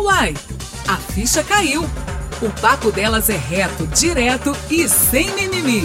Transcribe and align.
Uai, 0.00 0.32
a 0.88 0.96
ficha 0.96 1.44
caiu. 1.44 1.82
O 1.82 2.60
papo 2.62 2.90
delas 2.90 3.28
é 3.28 3.36
reto, 3.36 3.86
direto 3.88 4.52
e 4.70 4.88
sem 4.88 5.30
mimimi. 5.34 5.82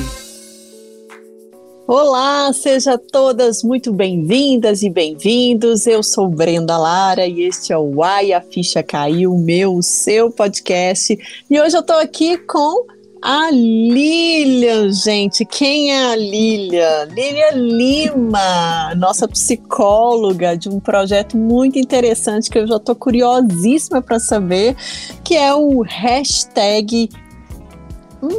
Olá, 1.85 2.53
sejam 2.53 2.97
todas 2.97 3.61
muito 3.61 3.91
bem-vindas 3.91 4.83
e 4.83 4.89
bem-vindos. 4.89 5.85
Eu 5.85 6.01
sou 6.01 6.29
Brenda 6.29 6.77
Lara 6.77 7.27
e 7.27 7.41
este 7.41 7.73
é 7.73 7.77
o 7.77 7.97
Uai, 7.97 8.31
a 8.31 8.39
ficha 8.39 8.81
caiu, 8.81 9.37
meu, 9.37 9.81
seu 9.81 10.31
podcast. 10.31 11.19
E 11.49 11.59
hoje 11.59 11.75
eu 11.75 11.83
tô 11.83 11.93
aqui 11.93 12.37
com 12.37 12.85
a 13.25 13.49
Lilian, 13.49 14.91
gente. 14.91 15.43
Quem 15.45 15.91
é 15.91 16.11
a 16.11 16.15
Lilian? 16.15 17.05
Lilian 17.05 17.55
Lima, 17.55 18.93
nossa 18.95 19.27
psicóloga 19.27 20.55
de 20.55 20.69
um 20.69 20.79
projeto 20.79 21.35
muito 21.35 21.79
interessante 21.79 22.51
que 22.51 22.59
eu 22.59 22.67
já 22.67 22.75
estou 22.75 22.93
curiosíssima 22.93 23.99
para 23.99 24.19
saber, 24.19 24.75
que 25.23 25.35
é 25.35 25.51
o 25.55 25.81
hashtag 25.81 27.09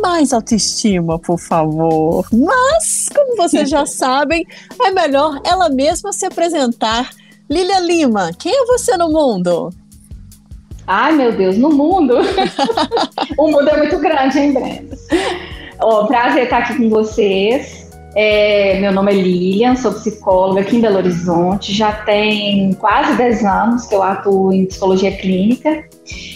mais 0.00 0.32
autoestima, 0.32 1.18
por 1.18 1.40
favor. 1.40 2.24
Mas, 2.32 3.08
como 3.12 3.36
vocês 3.36 3.68
já 3.68 3.84
sabem, 3.90 4.46
é 4.80 4.92
melhor 4.92 5.40
ela 5.44 5.68
mesma 5.68 6.12
se 6.12 6.24
apresentar. 6.24 7.10
Lilian 7.50 7.80
Lima, 7.80 8.30
quem 8.38 8.52
é 8.52 8.66
você 8.66 8.96
no 8.96 9.08
mundo? 9.08 9.72
Ai, 10.86 11.12
meu 11.12 11.32
Deus, 11.32 11.58
no 11.58 11.70
mundo. 11.70 12.14
o 13.36 13.50
mundo 13.50 13.68
é 13.68 13.76
muito 13.76 13.98
grande, 13.98 14.38
hein, 14.38 14.52
Brenda? 14.52 14.96
Oh, 15.82 16.06
prazer 16.06 16.44
estar 16.44 16.58
aqui 16.58 16.76
com 16.76 16.88
vocês. 16.88 17.86
É, 18.14 18.78
meu 18.80 18.92
nome 18.92 19.12
é 19.12 19.16
Lilian, 19.16 19.76
sou 19.76 19.92
psicóloga 19.92 20.62
aqui 20.62 20.76
em 20.76 20.80
Belo 20.80 20.96
Horizonte. 20.96 21.74
Já 21.74 21.92
tem 21.92 22.72
quase 22.74 23.14
10 23.14 23.44
anos 23.44 23.86
que 23.86 23.94
eu 23.94 24.02
atuo 24.02 24.52
em 24.52 24.64
psicologia 24.64 25.14
clínica. 25.16 25.84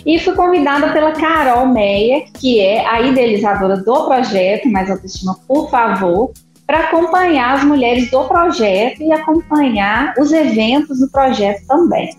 E 0.05 0.18
fui 0.18 0.34
convidada 0.34 0.92
pela 0.92 1.12
Carol 1.12 1.69
Meia, 1.69 2.24
que 2.38 2.60
é 2.60 2.86
a 2.86 3.00
idealizadora 3.00 3.78
do 3.78 4.05
projeto 4.05 4.69
Mais 4.69 4.91
Autoestima, 4.91 5.36
por 5.47 5.70
favor, 5.70 6.32
para 6.66 6.80
acompanhar 6.80 7.55
as 7.55 7.64
mulheres 7.64 8.10
do 8.10 8.25
projeto 8.25 9.00
e 9.03 9.12
acompanhar 9.12 10.12
os 10.19 10.32
eventos 10.32 10.98
do 10.98 11.08
projeto 11.10 11.66
também. 11.66 12.10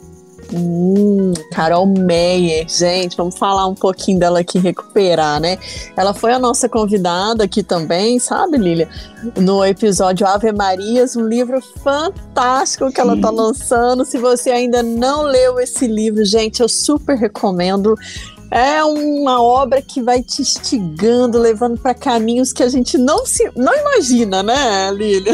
Hum, 0.53 1.33
Carol 1.53 1.85
Meyer, 1.85 2.67
gente, 2.67 3.15
vamos 3.15 3.37
falar 3.37 3.67
um 3.67 3.73
pouquinho 3.73 4.19
dela 4.19 4.39
aqui, 4.39 4.59
recuperar, 4.59 5.39
né? 5.39 5.57
Ela 5.95 6.13
foi 6.13 6.33
a 6.33 6.39
nossa 6.39 6.67
convidada 6.67 7.45
aqui 7.45 7.63
também, 7.63 8.19
sabe, 8.19 8.57
Lília? 8.57 8.89
No 9.37 9.63
episódio 9.63 10.27
Ave 10.27 10.51
Marias, 10.51 11.15
um 11.15 11.25
livro 11.25 11.61
fantástico 11.81 12.91
que 12.91 12.99
ela 12.99 13.19
tá 13.19 13.29
lançando. 13.29 14.03
Se 14.03 14.17
você 14.17 14.51
ainda 14.51 14.83
não 14.83 15.21
leu 15.21 15.57
esse 15.59 15.87
livro, 15.87 16.25
gente, 16.25 16.61
eu 16.61 16.67
super 16.67 17.15
recomendo. 17.17 17.95
É 18.53 18.83
uma 18.83 19.41
obra 19.41 19.81
que 19.81 20.01
vai 20.01 20.21
te 20.21 20.41
instigando, 20.41 21.39
levando 21.39 21.79
para 21.79 21.93
caminhos 21.93 22.51
que 22.51 22.61
a 22.61 22.67
gente 22.67 22.97
não 22.97 23.25
se 23.25 23.49
não 23.55 23.73
imagina, 23.73 24.43
né, 24.43 24.91
Lília? 24.91 25.31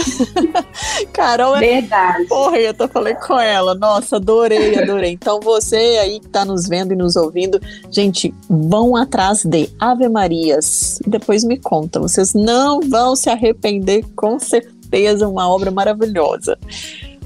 Carol 1.11 1.55
é 1.55 1.59
Verdade. 1.59 2.25
porreta, 2.25 2.87
falei 2.87 3.15
com 3.15 3.39
ela. 3.39 3.73
Nossa, 3.73 4.17
adorei, 4.17 4.77
adorei. 4.77 5.13
Então 5.13 5.39
você 5.39 5.75
aí 5.75 6.19
que 6.19 6.27
está 6.27 6.45
nos 6.45 6.67
vendo 6.67 6.93
e 6.93 6.95
nos 6.95 7.15
ouvindo, 7.15 7.59
gente, 7.89 8.31
vão 8.47 8.95
atrás 8.95 9.43
de 9.43 9.67
Ave 9.79 10.07
Marias. 10.07 10.99
E 11.03 11.09
depois 11.09 11.43
me 11.43 11.57
conta, 11.57 11.99
vocês 11.99 12.35
não 12.35 12.81
vão 12.81 13.15
se 13.15 13.31
arrepender 13.31 14.05
com 14.15 14.37
certeza, 14.37 15.27
uma 15.27 15.49
obra 15.49 15.71
maravilhosa. 15.71 16.55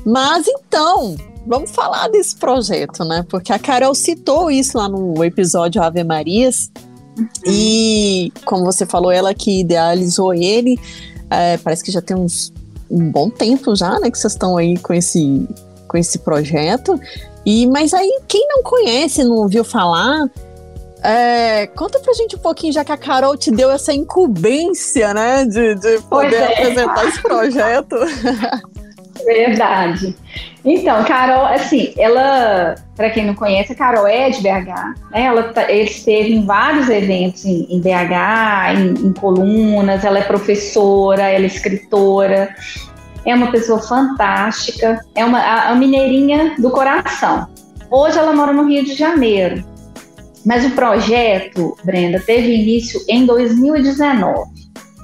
Mas 0.05 0.47
então, 0.47 1.17
vamos 1.45 1.71
falar 1.71 2.07
desse 2.07 2.35
projeto, 2.35 3.03
né? 3.03 3.25
Porque 3.29 3.51
a 3.51 3.59
Carol 3.59 3.93
citou 3.95 4.49
isso 4.51 4.77
lá 4.77 4.87
no 4.87 5.23
episódio 5.23 5.81
Ave 5.81 6.03
Marias. 6.03 6.71
E, 7.45 8.31
como 8.45 8.63
você 8.63 8.85
falou, 8.85 9.11
ela 9.11 9.33
que 9.33 9.59
idealizou 9.59 10.33
ele, 10.33 10.79
é, 11.29 11.57
parece 11.57 11.83
que 11.83 11.91
já 11.91 12.01
tem 12.01 12.15
uns, 12.15 12.53
um 12.89 13.11
bom 13.11 13.29
tempo 13.29 13.75
já, 13.75 13.99
né? 13.99 14.09
Que 14.09 14.17
vocês 14.17 14.33
estão 14.33 14.57
aí 14.57 14.77
com 14.77 14.93
esse, 14.93 15.47
com 15.87 15.97
esse 15.97 16.19
projeto. 16.19 16.99
E, 17.45 17.67
mas 17.67 17.93
aí, 17.93 18.21
quem 18.27 18.47
não 18.47 18.63
conhece, 18.63 19.23
não 19.23 19.37
ouviu 19.37 19.63
falar, 19.63 20.29
é, 21.03 21.65
conta 21.67 21.99
pra 21.99 22.13
gente 22.13 22.35
um 22.35 22.39
pouquinho, 22.39 22.71
já 22.71 22.85
que 22.85 22.91
a 22.91 22.97
Carol 22.97 23.35
te 23.35 23.49
deu 23.49 23.71
essa 23.71 23.91
incumbência, 23.91 25.13
né? 25.13 25.45
De, 25.45 25.75
de 25.75 25.99
poder 26.03 26.35
é. 26.35 26.53
apresentar 26.53 27.07
esse 27.07 27.21
projeto. 27.21 27.95
Verdade. 29.25 30.15
Então, 30.63 31.03
Carol, 31.05 31.45
assim, 31.45 31.93
ela, 31.97 32.75
para 32.95 33.09
quem 33.09 33.25
não 33.25 33.33
conhece, 33.33 33.73
a 33.73 33.75
Carol 33.75 34.07
é 34.07 34.29
de 34.29 34.41
BH, 34.41 34.67
né? 35.11 35.23
Ela 35.23 35.43
tá, 35.43 35.71
esteve 35.71 36.33
em 36.33 36.45
vários 36.45 36.87
eventos 36.87 37.43
em, 37.45 37.65
em 37.69 37.81
BH, 37.81 38.75
em, 38.75 39.07
em, 39.07 39.13
colunas, 39.13 40.05
ela 40.05 40.19
é 40.19 40.23
professora, 40.23 41.23
ela 41.23 41.43
é 41.43 41.47
escritora, 41.47 42.55
é 43.25 43.33
uma 43.33 43.51
pessoa 43.51 43.79
fantástica, 43.79 44.99
é 45.15 45.25
uma 45.25 45.39
a, 45.39 45.69
a 45.69 45.75
mineirinha 45.75 46.55
do 46.59 46.69
coração. 46.69 47.47
Hoje 47.89 48.19
ela 48.19 48.33
mora 48.33 48.53
no 48.53 48.67
Rio 48.67 48.85
de 48.85 48.93
Janeiro, 48.93 49.63
mas 50.45 50.63
o 50.63 50.71
projeto, 50.71 51.75
Brenda, 51.83 52.19
teve 52.19 52.53
início 52.53 53.01
em 53.09 53.25
2019. 53.25 54.61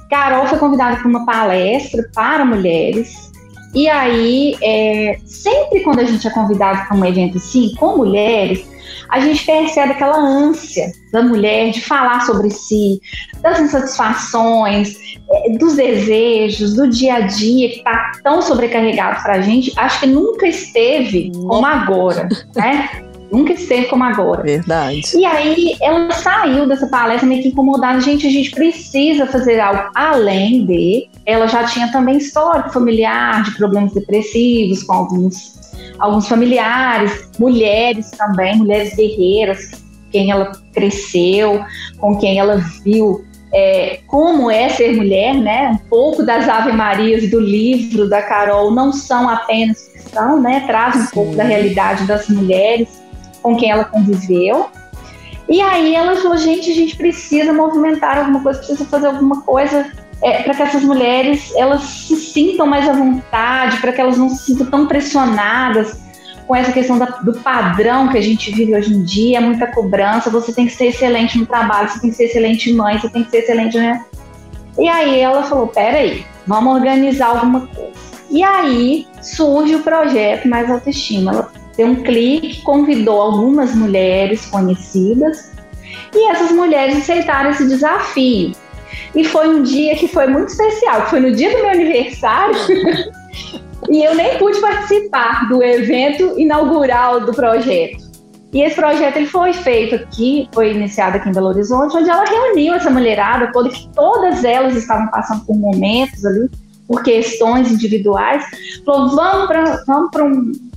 Carol 0.08 0.46
foi 0.46 0.58
convidada 0.58 0.96
para 0.96 1.08
uma 1.08 1.26
palestra 1.26 2.08
para 2.14 2.44
mulheres 2.44 3.27
e 3.74 3.88
aí, 3.88 4.56
é, 4.62 5.18
sempre 5.24 5.80
quando 5.80 6.00
a 6.00 6.04
gente 6.04 6.26
é 6.26 6.30
convidado 6.30 6.86
para 6.86 6.96
um 6.96 7.04
evento 7.04 7.36
assim, 7.36 7.74
com 7.78 7.96
mulheres, 7.98 8.66
a 9.08 9.20
gente 9.20 9.44
percebe 9.44 9.92
aquela 9.92 10.18
ânsia 10.18 10.92
da 11.12 11.22
mulher 11.22 11.70
de 11.70 11.80
falar 11.80 12.20
sobre 12.26 12.50
si, 12.50 13.00
das 13.40 13.58
insatisfações, 13.60 14.96
é, 15.30 15.50
dos 15.58 15.76
desejos, 15.76 16.74
do 16.74 16.88
dia 16.88 17.14
a 17.14 17.20
dia 17.20 17.68
que 17.70 17.78
está 17.78 18.12
tão 18.22 18.42
sobrecarregado 18.42 19.22
para 19.22 19.34
a 19.34 19.40
gente. 19.40 19.72
Acho 19.76 20.00
que 20.00 20.06
nunca 20.06 20.46
esteve 20.46 21.30
como 21.32 21.64
agora, 21.64 22.28
né? 22.54 23.07
Nunca 23.30 23.52
esteve 23.52 23.86
como 23.86 24.04
agora. 24.04 24.42
Verdade. 24.42 25.02
E 25.14 25.24
aí 25.24 25.76
ela 25.80 26.10
saiu 26.12 26.66
dessa 26.66 26.86
palestra 26.86 27.28
meio 27.28 27.42
que 27.42 27.48
incomodada. 27.48 28.00
Gente, 28.00 28.26
a 28.26 28.30
gente 28.30 28.50
precisa 28.50 29.26
fazer 29.26 29.60
algo 29.60 29.90
além 29.94 30.64
de. 30.64 31.08
Ela 31.26 31.46
já 31.46 31.64
tinha 31.64 31.92
também 31.92 32.16
histórico 32.16 32.70
familiar 32.70 33.42
de 33.42 33.50
problemas 33.56 33.92
depressivos 33.92 34.82
com 34.82 34.94
alguns, 34.94 35.72
alguns 35.98 36.26
familiares, 36.26 37.28
mulheres 37.38 38.10
também, 38.12 38.56
mulheres 38.56 38.94
guerreiras, 38.94 39.70
quem 40.10 40.30
ela 40.30 40.52
cresceu, 40.72 41.62
com 41.98 42.16
quem 42.16 42.38
ela 42.38 42.56
viu 42.82 43.24
é, 43.52 44.00
como 44.06 44.50
é 44.50 44.68
ser 44.68 44.94
mulher, 44.94 45.34
né? 45.34 45.70
Um 45.70 45.88
pouco 45.88 46.22
das 46.22 46.48
Ave 46.48 46.72
Marias 46.72 47.30
do 47.30 47.40
livro 47.40 48.08
da 48.08 48.22
Carol 48.22 48.70
não 48.70 48.92
são 48.92 49.28
apenas 49.28 49.88
ficção, 49.92 50.40
né? 50.40 50.64
Traz 50.66 50.96
um 50.96 51.06
Sim. 51.06 51.14
pouco 51.14 51.36
da 51.36 51.44
realidade 51.44 52.04
das 52.04 52.28
mulheres 52.28 52.88
com 53.48 53.56
quem 53.56 53.70
ela 53.70 53.84
conviveu. 53.84 54.68
E 55.48 55.62
aí 55.62 55.94
ela 55.94 56.14
falou, 56.16 56.36
gente, 56.36 56.70
a 56.70 56.74
gente 56.74 56.96
precisa 56.96 57.52
movimentar 57.54 58.18
alguma 58.18 58.42
coisa, 58.42 58.58
precisa 58.58 58.84
fazer 58.84 59.06
alguma 59.06 59.40
coisa 59.40 59.90
é, 60.20 60.42
para 60.42 60.54
que 60.54 60.62
essas 60.62 60.82
mulheres 60.82 61.54
elas 61.56 61.82
se 61.82 62.16
sintam 62.16 62.66
mais 62.66 62.86
à 62.86 62.92
vontade, 62.92 63.78
para 63.78 63.90
que 63.90 64.00
elas 64.00 64.18
não 64.18 64.28
se 64.28 64.44
sintam 64.44 64.66
tão 64.66 64.86
pressionadas 64.86 65.98
com 66.46 66.54
essa 66.54 66.72
questão 66.72 66.98
da, 66.98 67.06
do 67.06 67.32
padrão 67.40 68.08
que 68.08 68.18
a 68.18 68.20
gente 68.20 68.50
vive 68.50 68.74
hoje 68.74 68.92
em 68.92 69.02
dia, 69.02 69.40
muita 69.40 69.66
cobrança, 69.68 70.28
você 70.28 70.52
tem 70.52 70.66
que 70.66 70.72
ser 70.72 70.88
excelente 70.88 71.38
no 71.38 71.46
trabalho, 71.46 71.88
você 71.88 72.00
tem 72.00 72.10
que 72.10 72.16
ser 72.16 72.24
excelente 72.24 72.72
mãe, 72.74 72.98
você 72.98 73.08
tem 73.08 73.24
que 73.24 73.30
ser 73.30 73.38
excelente, 73.38 73.78
né? 73.78 74.04
E 74.78 74.86
aí 74.86 75.18
ela 75.18 75.44
falou, 75.44 75.68
peraí, 75.68 76.26
vamos 76.46 76.74
organizar 76.74 77.28
alguma 77.28 77.66
coisa. 77.66 77.92
E 78.30 78.42
aí 78.42 79.06
surge 79.22 79.74
o 79.74 79.82
projeto 79.82 80.46
Mais 80.46 80.70
Autoestima. 80.70 81.32
Ela 81.32 81.57
deu 81.78 81.86
um 81.86 82.02
clique, 82.02 82.60
convidou 82.62 83.20
algumas 83.20 83.72
mulheres 83.72 84.44
conhecidas 84.46 85.52
e 86.12 86.28
essas 86.30 86.50
mulheres 86.50 86.98
aceitaram 86.98 87.50
esse 87.50 87.66
desafio. 87.68 88.52
E 89.14 89.24
foi 89.24 89.48
um 89.48 89.62
dia 89.62 89.94
que 89.94 90.08
foi 90.08 90.26
muito 90.26 90.48
especial, 90.48 91.06
foi 91.08 91.20
no 91.20 91.32
dia 91.32 91.50
do 91.50 91.62
meu 91.62 91.70
aniversário. 91.70 92.56
e 93.88 94.04
eu 94.04 94.14
nem 94.16 94.36
pude 94.38 94.60
participar 94.60 95.48
do 95.48 95.62
evento 95.62 96.38
inaugural 96.38 97.20
do 97.20 97.32
projeto. 97.32 98.08
E 98.52 98.62
esse 98.62 98.74
projeto 98.74 99.16
ele 99.16 99.26
foi 99.26 99.52
feito 99.52 99.94
aqui, 99.94 100.48
foi 100.52 100.72
iniciado 100.72 101.16
aqui 101.16 101.28
em 101.28 101.32
Belo 101.32 101.48
Horizonte, 101.48 101.96
onde 101.96 102.10
ela 102.10 102.24
reuniu 102.24 102.74
essa 102.74 102.90
mulherada 102.90 103.52
toda, 103.52 103.68
que 103.68 103.88
todas 103.94 104.42
elas 104.42 104.74
estavam 104.74 105.06
passando 105.08 105.44
por 105.44 105.54
momentos 105.54 106.24
ali, 106.24 106.50
por 106.88 107.02
questões 107.02 107.70
individuais. 107.70 108.42
Falou: 108.84 109.14
vamos 109.14 109.46
para 109.46 109.84
vamos 109.86 110.10
um, 110.16 110.67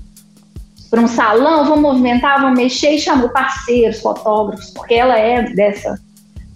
para 0.91 0.99
um 0.99 1.07
salão, 1.07 1.65
vou 1.65 1.77
movimentar, 1.77 2.41
vou 2.41 2.51
mexer 2.51 2.91
e 2.91 2.99
chamou 2.99 3.29
parceiros, 3.29 4.01
fotógrafos, 4.01 4.71
porque 4.71 4.93
ela 4.93 5.17
é 5.17 5.41
dessa, 5.53 5.97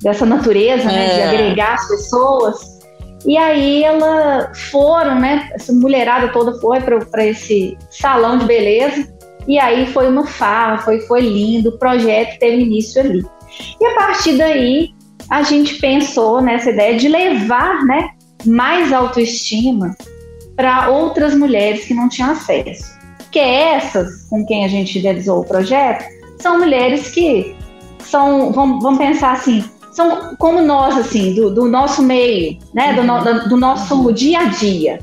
dessa 0.02 0.26
natureza, 0.26 0.84
é. 0.84 0.94
né, 0.94 1.06
de 1.08 1.20
é. 1.22 1.28
agregar 1.30 1.76
as 1.76 1.88
pessoas. 1.88 2.76
E 3.26 3.38
aí 3.38 3.84
ela 3.84 4.52
foram, 4.70 5.20
né, 5.20 5.50
essa 5.54 5.72
mulherada 5.72 6.28
toda 6.34 6.60
foi 6.60 6.82
para 6.82 7.26
esse 7.26 7.78
salão 7.90 8.38
de 8.38 8.46
beleza 8.46 9.12
E 9.48 9.58
aí 9.58 9.88
foi 9.88 10.08
uma 10.10 10.28
fala, 10.28 10.80
foi, 10.80 11.00
foi 11.02 11.22
lindo, 11.22 11.70
o 11.70 11.80
projeto 11.80 12.38
teve 12.38 12.62
início 12.62 13.02
ali. 13.02 13.26
E 13.80 13.86
a 13.86 13.96
partir 13.96 14.38
daí, 14.38 14.90
a 15.30 15.44
gente 15.44 15.76
pensou 15.76 16.42
nessa 16.42 16.70
ideia 16.70 16.98
de 16.98 17.08
levar 17.08 17.86
né, 17.86 18.10
mais 18.46 18.92
autoestima 18.92 19.96
para 20.58 20.90
outras 20.90 21.34
mulheres 21.34 21.86
que 21.86 21.94
não 21.94 22.10
tinham 22.10 22.32
acesso. 22.32 22.95
Que 23.36 23.40
essas, 23.40 24.30
com 24.30 24.46
quem 24.46 24.64
a 24.64 24.70
gente 24.70 24.98
idealizou 24.98 25.42
o 25.42 25.44
projeto, 25.44 26.06
são 26.40 26.58
mulheres 26.58 27.10
que 27.10 27.54
são, 28.00 28.54
vamos, 28.54 28.82
vamos 28.82 28.98
pensar 28.98 29.34
assim, 29.34 29.62
são 29.92 30.38
como 30.38 30.62
nós, 30.62 30.96
assim, 30.96 31.36
do, 31.36 31.54
do 31.54 31.66
nosso 31.66 32.02
meio, 32.02 32.58
né, 32.74 32.94
do, 32.94 33.04
no, 33.04 33.50
do 33.50 33.58
nosso 33.58 34.14
dia 34.14 34.40
a 34.40 34.46
dia. 34.46 35.00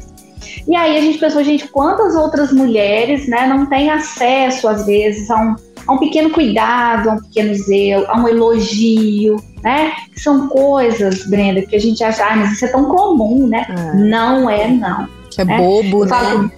E 0.66 0.74
aí 0.74 0.96
a 0.96 1.00
gente 1.02 1.18
pensou, 1.18 1.44
gente, 1.44 1.68
quantas 1.68 2.14
outras 2.14 2.50
mulheres 2.50 3.28
né, 3.28 3.46
não 3.46 3.66
têm 3.66 3.90
acesso, 3.90 4.66
às 4.66 4.86
vezes, 4.86 5.30
a 5.30 5.36
um, 5.36 5.54
a 5.86 5.92
um 5.92 5.98
pequeno 5.98 6.30
cuidado, 6.30 7.10
a 7.10 7.12
um 7.12 7.20
pequeno 7.20 7.54
zelo, 7.54 8.06
a 8.08 8.18
um 8.18 8.26
elogio, 8.28 9.36
né? 9.62 9.92
São 10.16 10.48
coisas, 10.48 11.26
Brenda, 11.26 11.60
que 11.60 11.76
a 11.76 11.78
gente 11.78 12.02
acha, 12.02 12.24
ah, 12.24 12.34
mas 12.34 12.52
isso 12.52 12.64
é 12.64 12.68
tão 12.68 12.86
comum, 12.86 13.46
né? 13.46 13.66
É. 13.68 13.94
Não 13.94 14.48
é, 14.48 14.68
não. 14.68 15.06
Que 15.30 15.42
é 15.42 15.44
né? 15.44 15.58
bobo, 15.58 16.06
né? 16.06 16.50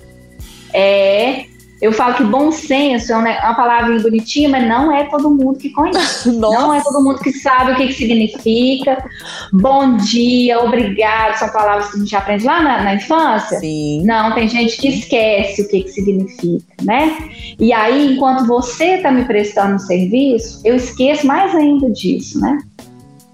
é, 0.73 1.45
eu 1.81 1.93
falo 1.93 2.15
que 2.15 2.25
bom 2.25 2.51
senso 2.51 3.13
é 3.13 3.17
uma 3.17 3.55
palavra 3.55 3.99
bonitinha, 4.01 4.49
mas 4.49 4.67
não 4.67 4.93
é 4.93 5.05
todo 5.05 5.31
mundo 5.31 5.59
que 5.59 5.71
conhece. 5.71 6.31
não 6.33 6.73
é 6.73 6.81
todo 6.83 7.03
mundo 7.03 7.19
que 7.19 7.33
sabe 7.33 7.73
o 7.73 7.77
que, 7.77 7.89
que 7.89 7.93
significa. 7.93 9.05
Bom 9.53 9.97
dia, 9.97 10.61
obrigado, 10.61 11.37
são 11.37 11.49
palavras 11.51 11.91
que 11.91 11.97
a 11.97 12.01
gente 12.01 12.17
aprende 12.17 12.45
lá 12.45 12.63
na, 12.63 12.83
na 12.83 12.95
infância. 12.95 13.59
Sim. 13.59 14.03
Não, 14.05 14.35
tem 14.35 14.49
gente 14.49 14.77
que 14.77 14.89
esquece 14.89 15.63
o 15.63 15.69
que, 15.69 15.83
que 15.83 15.91
significa, 15.91 16.65
né? 16.83 17.17
E 17.59 17.73
aí, 17.73 18.15
enquanto 18.15 18.47
você 18.47 18.97
está 18.97 19.11
me 19.11 19.25
prestando 19.25 19.75
um 19.75 19.79
serviço, 19.79 20.61
eu 20.65 20.77
esqueço 20.77 21.27
mais 21.27 21.55
ainda 21.55 21.91
disso, 21.91 22.41
né? 22.41 22.59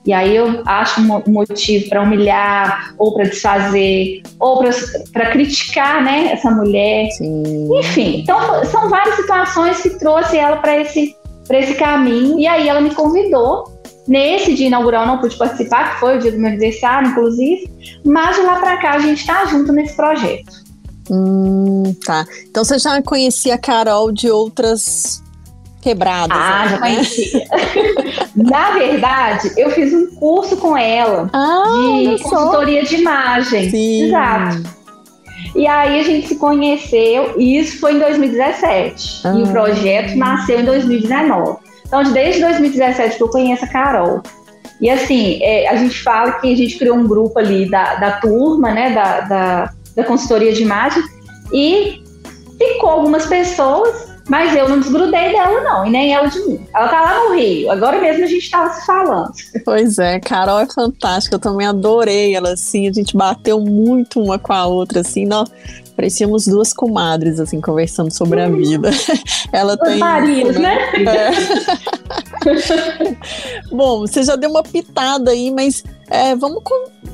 E 0.07 0.13
aí 0.13 0.35
eu 0.35 0.63
acho 0.65 1.01
um 1.01 1.23
motivo 1.27 1.89
para 1.89 2.03
humilhar, 2.03 2.95
ou 2.97 3.13
para 3.13 3.25
desfazer, 3.25 4.23
ou 4.39 4.65
para 5.13 5.31
criticar 5.31 6.03
né, 6.03 6.33
essa 6.33 6.51
mulher. 6.51 7.11
Sim. 7.13 7.69
Enfim, 7.79 8.21
então 8.23 8.65
são 8.65 8.89
várias 8.89 9.17
situações 9.17 9.81
que 9.81 9.91
trouxe 9.99 10.39
ela 10.39 10.57
para 10.57 10.81
esse, 10.81 11.15
esse 11.51 11.75
caminho. 11.75 12.39
E 12.39 12.47
aí 12.47 12.69
ela 12.69 12.81
me 12.81 12.95
convidou. 12.95 13.79
Nesse 14.09 14.55
dia 14.55 14.67
inaugural 14.67 15.07
não 15.07 15.19
pude 15.19 15.37
participar, 15.37 15.93
que 15.93 16.01
foi 16.01 16.17
o 16.17 16.21
dia 16.21 16.33
do 16.33 16.39
meu 16.39 16.49
aniversário, 16.49 17.11
inclusive. 17.11 17.71
Mas 18.05 18.37
de 18.37 18.43
lá 18.43 18.59
para 18.59 18.79
cá 18.79 18.93
a 18.95 18.99
gente 18.99 19.19
está 19.21 19.45
junto 19.45 19.71
nesse 19.73 19.95
projeto. 19.95 20.51
Hum, 21.11 21.95
tá. 22.05 22.25
Então 22.49 22.65
você 22.65 22.79
já 22.79 23.03
conhecia 23.03 23.55
a 23.55 23.59
Carol 23.59 24.11
de 24.11 24.31
outras 24.31 25.23
quebradas. 25.81 26.37
Ah, 26.37 26.65
né? 26.65 26.69
já 26.71 26.79
conhecia. 26.79 27.47
Na 28.37 28.71
verdade, 28.73 29.53
eu 29.57 29.71
fiz 29.71 29.93
um 29.93 30.15
curso 30.15 30.57
com 30.57 30.77
ela 30.77 31.29
ah, 31.33 31.65
de 32.17 32.23
consultoria 32.23 32.85
de 32.85 32.97
imagem. 32.97 33.71
Sim. 33.71 34.05
Exato. 34.07 34.81
E 35.55 35.67
aí 35.67 36.01
a 36.01 36.03
gente 36.05 36.29
se 36.29 36.37
conheceu, 36.37 37.35
e 37.37 37.59
isso 37.59 37.81
foi 37.81 37.95
em 37.95 37.99
2017. 37.99 39.23
Ah. 39.25 39.35
E 39.35 39.43
o 39.43 39.47
ah. 39.47 39.51
projeto 39.51 40.17
nasceu 40.17 40.61
em 40.61 40.65
2019. 40.65 41.59
Então, 41.87 42.03
desde 42.13 42.41
2017 42.41 43.17
que 43.17 43.23
eu 43.23 43.29
conheço 43.29 43.65
a 43.65 43.69
Carol. 43.69 44.23
E 44.81 44.89
assim, 44.89 45.43
é, 45.43 45.69
a 45.69 45.77
gente 45.77 46.03
fala 46.03 46.33
que 46.33 46.53
a 46.53 46.57
gente 46.57 46.79
criou 46.79 46.97
um 46.97 47.07
grupo 47.07 47.39
ali 47.39 47.69
da, 47.69 47.97
da 47.97 48.13
turma, 48.13 48.71
né, 48.71 48.91
da, 48.91 49.21
da, 49.21 49.73
da 49.97 50.05
consultoria 50.05 50.53
de 50.53 50.63
imagem, 50.63 51.03
e 51.53 52.03
ficou 52.57 52.89
algumas 52.89 53.27
pessoas 53.27 54.10
mas 54.29 54.55
eu 54.55 54.69
não 54.69 54.81
desgrudei 54.81 55.33
dela, 55.33 55.61
não, 55.63 55.87
e 55.87 55.91
nem 55.91 56.15
ela 56.15 56.29
de 56.29 56.39
mim. 56.41 56.67
Ela 56.75 56.89
tá 56.89 57.01
lá 57.01 57.25
no 57.25 57.35
Rio. 57.35 57.71
Agora 57.71 58.01
mesmo 58.01 58.25
a 58.25 58.27
gente 58.27 58.51
tava 58.51 58.73
se 58.75 58.87
falando. 58.87 59.33
Pois 59.65 59.99
é, 59.99 60.19
Carol 60.19 60.59
é 60.59 60.67
fantástica. 60.67 61.37
Eu 61.37 61.41
também 61.41 61.67
adorei 61.67 62.35
ela, 62.35 62.53
assim. 62.53 62.89
A 62.89 62.93
gente 62.93 63.17
bateu 63.17 63.61
muito 63.61 64.21
uma 64.21 64.39
com 64.39 64.53
a 64.53 64.67
outra, 64.67 65.01
assim. 65.01 65.27
Nós 65.27 65.51
parecíamos 65.95 66.47
duas 66.47 66.73
comadres, 66.73 67.39
assim, 67.39 67.61
conversando 67.61 68.11
sobre 68.11 68.43
a 68.43 68.49
hum. 68.49 68.57
vida. 68.57 68.91
ela 69.53 69.77
tem. 69.77 69.99
Marias, 69.99 70.57
né? 70.57 70.79
É. 70.95 71.31
Bom, 73.71 74.01
você 74.01 74.23
já 74.23 74.35
deu 74.35 74.51
uma 74.51 74.63
pitada 74.63 75.31
aí, 75.31 75.51
mas 75.51 75.85
é, 76.09 76.35
vamos 76.35 76.63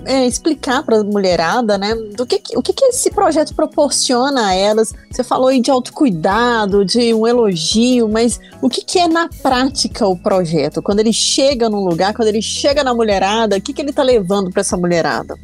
é, 0.07 0.27
explicar 0.27 0.83
para 0.83 1.01
a 1.01 1.05
mulherada, 1.05 1.77
né, 1.77 1.95
do 2.17 2.25
que, 2.25 2.41
o 2.57 2.63
que, 2.63 2.73
que 2.73 2.85
esse 2.87 3.11
projeto 3.11 3.55
proporciona 3.55 4.49
a 4.49 4.55
elas. 4.55 4.95
Você 5.11 5.23
falou 5.23 5.49
aí 5.49 5.61
de 5.61 5.71
autocuidado, 5.71 6.85
de 6.85 7.13
um 7.13 7.27
elogio, 7.27 8.09
mas 8.09 8.41
o 8.63 8.69
que, 8.69 8.83
que 8.85 8.99
é 8.99 9.09
na 9.09 9.29
prática 9.43 10.07
o 10.07 10.17
projeto? 10.17 10.81
Quando 10.81 11.01
ele 11.01 11.13
chega 11.13 11.69
num 11.69 11.85
lugar, 11.85 12.15
quando 12.15 12.29
ele 12.29 12.41
chega 12.41 12.83
na 12.83 12.95
mulherada, 12.95 13.57
o 13.57 13.61
que, 13.61 13.73
que 13.73 13.83
ele 13.83 13.91
está 13.91 14.03
levando 14.03 14.51
para 14.51 14.61
essa 14.61 14.77
mulherada? 14.77 15.37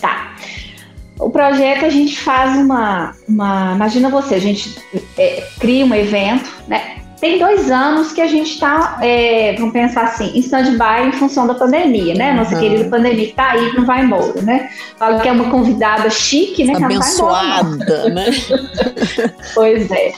Tá. 0.00 0.36
O 1.18 1.30
projeto 1.30 1.84
a 1.84 1.90
gente 1.90 2.18
faz 2.18 2.56
uma, 2.56 3.14
uma 3.28 3.72
imagina 3.74 4.08
você, 4.08 4.34
a 4.34 4.40
gente 4.40 4.76
é, 5.16 5.46
cria 5.58 5.84
um 5.84 5.94
evento, 5.94 6.50
né? 6.68 7.01
Tem 7.22 7.38
dois 7.38 7.70
anos 7.70 8.10
que 8.10 8.20
a 8.20 8.26
gente 8.26 8.54
está, 8.54 8.98
é, 9.00 9.54
vamos 9.56 9.72
pensar 9.72 10.06
assim, 10.06 10.32
em 10.34 10.40
stand-by 10.40 11.06
em 11.06 11.12
função 11.12 11.46
da 11.46 11.54
pandemia, 11.54 12.14
né? 12.14 12.32
Nossa 12.32 12.56
uhum. 12.56 12.60
querida 12.60 12.90
pandemia 12.90 13.26
que 13.26 13.30
está 13.30 13.52
aí, 13.52 13.72
não 13.76 13.86
vai 13.86 14.04
embora, 14.04 14.42
né? 14.42 14.68
Fala 14.98 15.20
que 15.20 15.28
é 15.28 15.32
uma 15.32 15.48
convidada 15.48 16.10
chique, 16.10 16.64
né? 16.64 16.74
Abençoada, 16.74 18.08
né? 18.08 18.24
pois 19.54 19.88
é. 19.92 20.12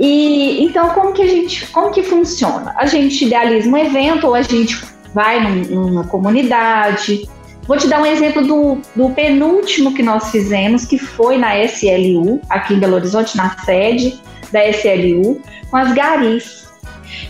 E 0.00 0.64
então 0.64 0.88
como 0.94 1.12
que 1.12 1.20
a 1.20 1.26
gente, 1.26 1.66
como 1.66 1.90
que 1.90 2.02
funciona? 2.02 2.72
A 2.78 2.86
gente 2.86 3.26
idealiza 3.26 3.68
um 3.68 3.76
evento 3.76 4.28
ou 4.28 4.34
a 4.34 4.40
gente 4.40 4.82
vai 5.12 5.40
num, 5.40 5.82
numa 5.82 6.04
comunidade. 6.04 7.28
Vou 7.66 7.76
te 7.76 7.86
dar 7.86 8.00
um 8.00 8.06
exemplo 8.06 8.46
do, 8.46 8.78
do 8.96 9.10
penúltimo 9.10 9.92
que 9.92 10.02
nós 10.02 10.30
fizemos, 10.30 10.86
que 10.86 10.96
foi 10.96 11.36
na 11.36 11.62
SLU, 11.62 12.40
aqui 12.48 12.72
em 12.72 12.78
Belo 12.78 12.94
Horizonte, 12.94 13.36
na 13.36 13.54
sede 13.66 14.18
da 14.52 14.66
SLU, 14.68 15.40
com 15.70 15.76
as 15.76 15.92
garis. 15.92 16.68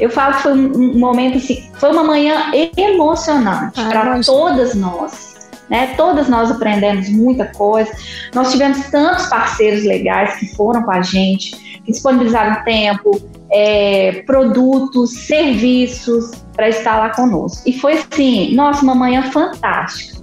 Eu 0.00 0.10
falo 0.10 0.36
que 0.36 0.42
foi 0.42 0.52
um 0.52 0.98
momento 0.98 1.38
assim, 1.38 1.70
foi 1.74 1.90
uma 1.90 2.04
manhã 2.04 2.50
emocionante 2.76 3.80
ah, 3.80 3.88
para 3.88 4.20
todas 4.20 4.74
nós. 4.74 5.36
Né? 5.68 5.94
Todas 5.96 6.28
nós 6.28 6.50
aprendemos 6.50 7.08
muita 7.10 7.46
coisa. 7.46 7.90
Nós 8.34 8.50
tivemos 8.50 8.90
tantos 8.90 9.26
parceiros 9.26 9.84
legais 9.84 10.36
que 10.36 10.54
foram 10.56 10.82
com 10.82 10.90
a 10.90 11.02
gente, 11.02 11.50
que 11.84 11.92
disponibilizaram 11.92 12.64
tempo, 12.64 13.20
é, 13.50 14.22
produtos, 14.26 15.10
serviços 15.26 16.30
para 16.54 16.68
estar 16.68 16.98
lá 16.98 17.10
conosco. 17.10 17.62
E 17.68 17.78
foi 17.78 17.94
assim, 17.94 18.54
nossa, 18.54 18.82
uma 18.82 18.94
manhã 18.94 19.22
fantástica. 19.30 20.18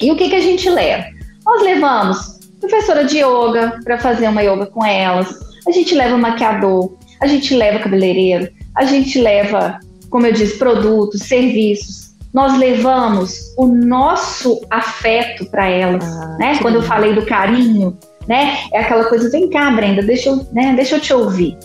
E 0.00 0.10
o 0.10 0.16
que, 0.16 0.28
que 0.28 0.36
a 0.36 0.40
gente 0.40 0.68
leva? 0.68 1.04
Nós 1.44 1.62
levamos 1.62 2.36
professora 2.60 3.04
de 3.04 3.18
yoga 3.18 3.78
para 3.84 3.98
fazer 3.98 4.28
uma 4.28 4.42
yoga 4.42 4.66
com 4.66 4.84
elas, 4.84 5.45
a 5.66 5.72
gente 5.72 5.94
leva 5.94 6.16
maquiador, 6.16 6.94
a 7.20 7.26
gente 7.26 7.54
leva 7.54 7.78
cabeleireiro, 7.78 8.48
a 8.74 8.84
gente 8.84 9.20
leva, 9.20 9.78
como 10.10 10.26
eu 10.26 10.32
disse, 10.32 10.58
produtos, 10.58 11.22
serviços. 11.22 12.14
Nós 12.32 12.58
levamos 12.58 13.54
o 13.56 13.66
nosso 13.66 14.60
afeto 14.70 15.46
para 15.46 15.68
elas, 15.68 16.04
ah, 16.04 16.36
né? 16.38 16.58
Quando 16.60 16.76
eu 16.76 16.82
falei 16.82 17.14
do 17.14 17.24
carinho, 17.24 17.96
né? 18.28 18.58
É 18.72 18.80
aquela 18.80 19.04
coisa, 19.04 19.30
vem 19.30 19.48
cá, 19.48 19.70
Brenda, 19.70 20.02
deixa 20.02 20.28
eu, 20.28 20.46
né? 20.52 20.74
deixa 20.76 20.96
eu 20.96 21.00
te 21.00 21.12
ouvir. 21.14 21.56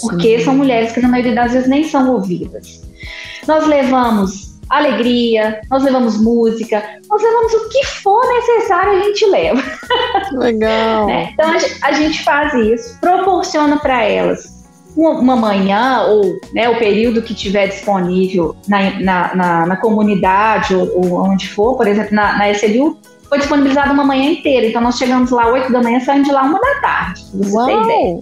Porque 0.00 0.38
Sim. 0.38 0.44
são 0.44 0.56
mulheres 0.56 0.92
que 0.92 1.00
na 1.00 1.08
maioria 1.08 1.34
das 1.34 1.52
vezes 1.52 1.68
nem 1.68 1.84
são 1.84 2.12
ouvidas. 2.12 2.82
Nós 3.46 3.66
levamos 3.66 4.47
alegria, 4.68 5.60
nós 5.70 5.82
levamos 5.82 6.20
música, 6.20 6.82
nós 7.08 7.22
levamos 7.22 7.52
o 7.54 7.68
que 7.68 7.86
for 7.86 8.22
necessário, 8.26 8.92
a 8.92 9.02
gente 9.04 9.26
leva. 9.26 9.62
Legal. 10.32 11.06
né? 11.08 11.30
Então 11.32 11.50
a, 11.50 11.88
a, 11.88 11.92
gente 11.92 12.22
faz 12.22 12.52
isso, 12.54 12.98
proporciona 13.00 13.78
para 13.78 14.02
elas 14.02 14.58
uma 14.96 15.36
manhã 15.36 16.06
ou 16.08 16.40
né, 16.52 16.68
o 16.68 16.76
período 16.76 17.22
que 17.22 17.32
tiver 17.32 17.68
disponível 17.68 18.56
na, 18.66 18.98
na, 18.98 19.34
na, 19.34 19.66
na 19.66 19.76
comunidade 19.76 20.74
ou, 20.74 20.90
ou, 20.92 21.30
onde 21.30 21.48
for, 21.48 21.76
por 21.76 21.86
exemplo, 21.86 22.16
na, 22.16 22.36
na 22.36 22.50
SLU, 22.50 22.98
foi 23.28 23.38
disponibilizado 23.38 23.92
uma 23.92 24.04
manhã 24.04 24.30
inteira. 24.30 24.66
Então 24.66 24.82
nós 24.82 24.98
chegamos 24.98 25.30
lá 25.30 25.46
8 25.48 25.70
da 25.70 25.82
manhã, 25.82 26.00
saímos 26.00 26.26
de 26.26 26.34
lá 26.34 26.42
uma 26.42 26.58
da 26.58 26.80
tarde, 26.80 27.24
você 27.32 27.54
Uau. 27.54 27.66
ter 27.66 27.82
ideia. 27.84 28.20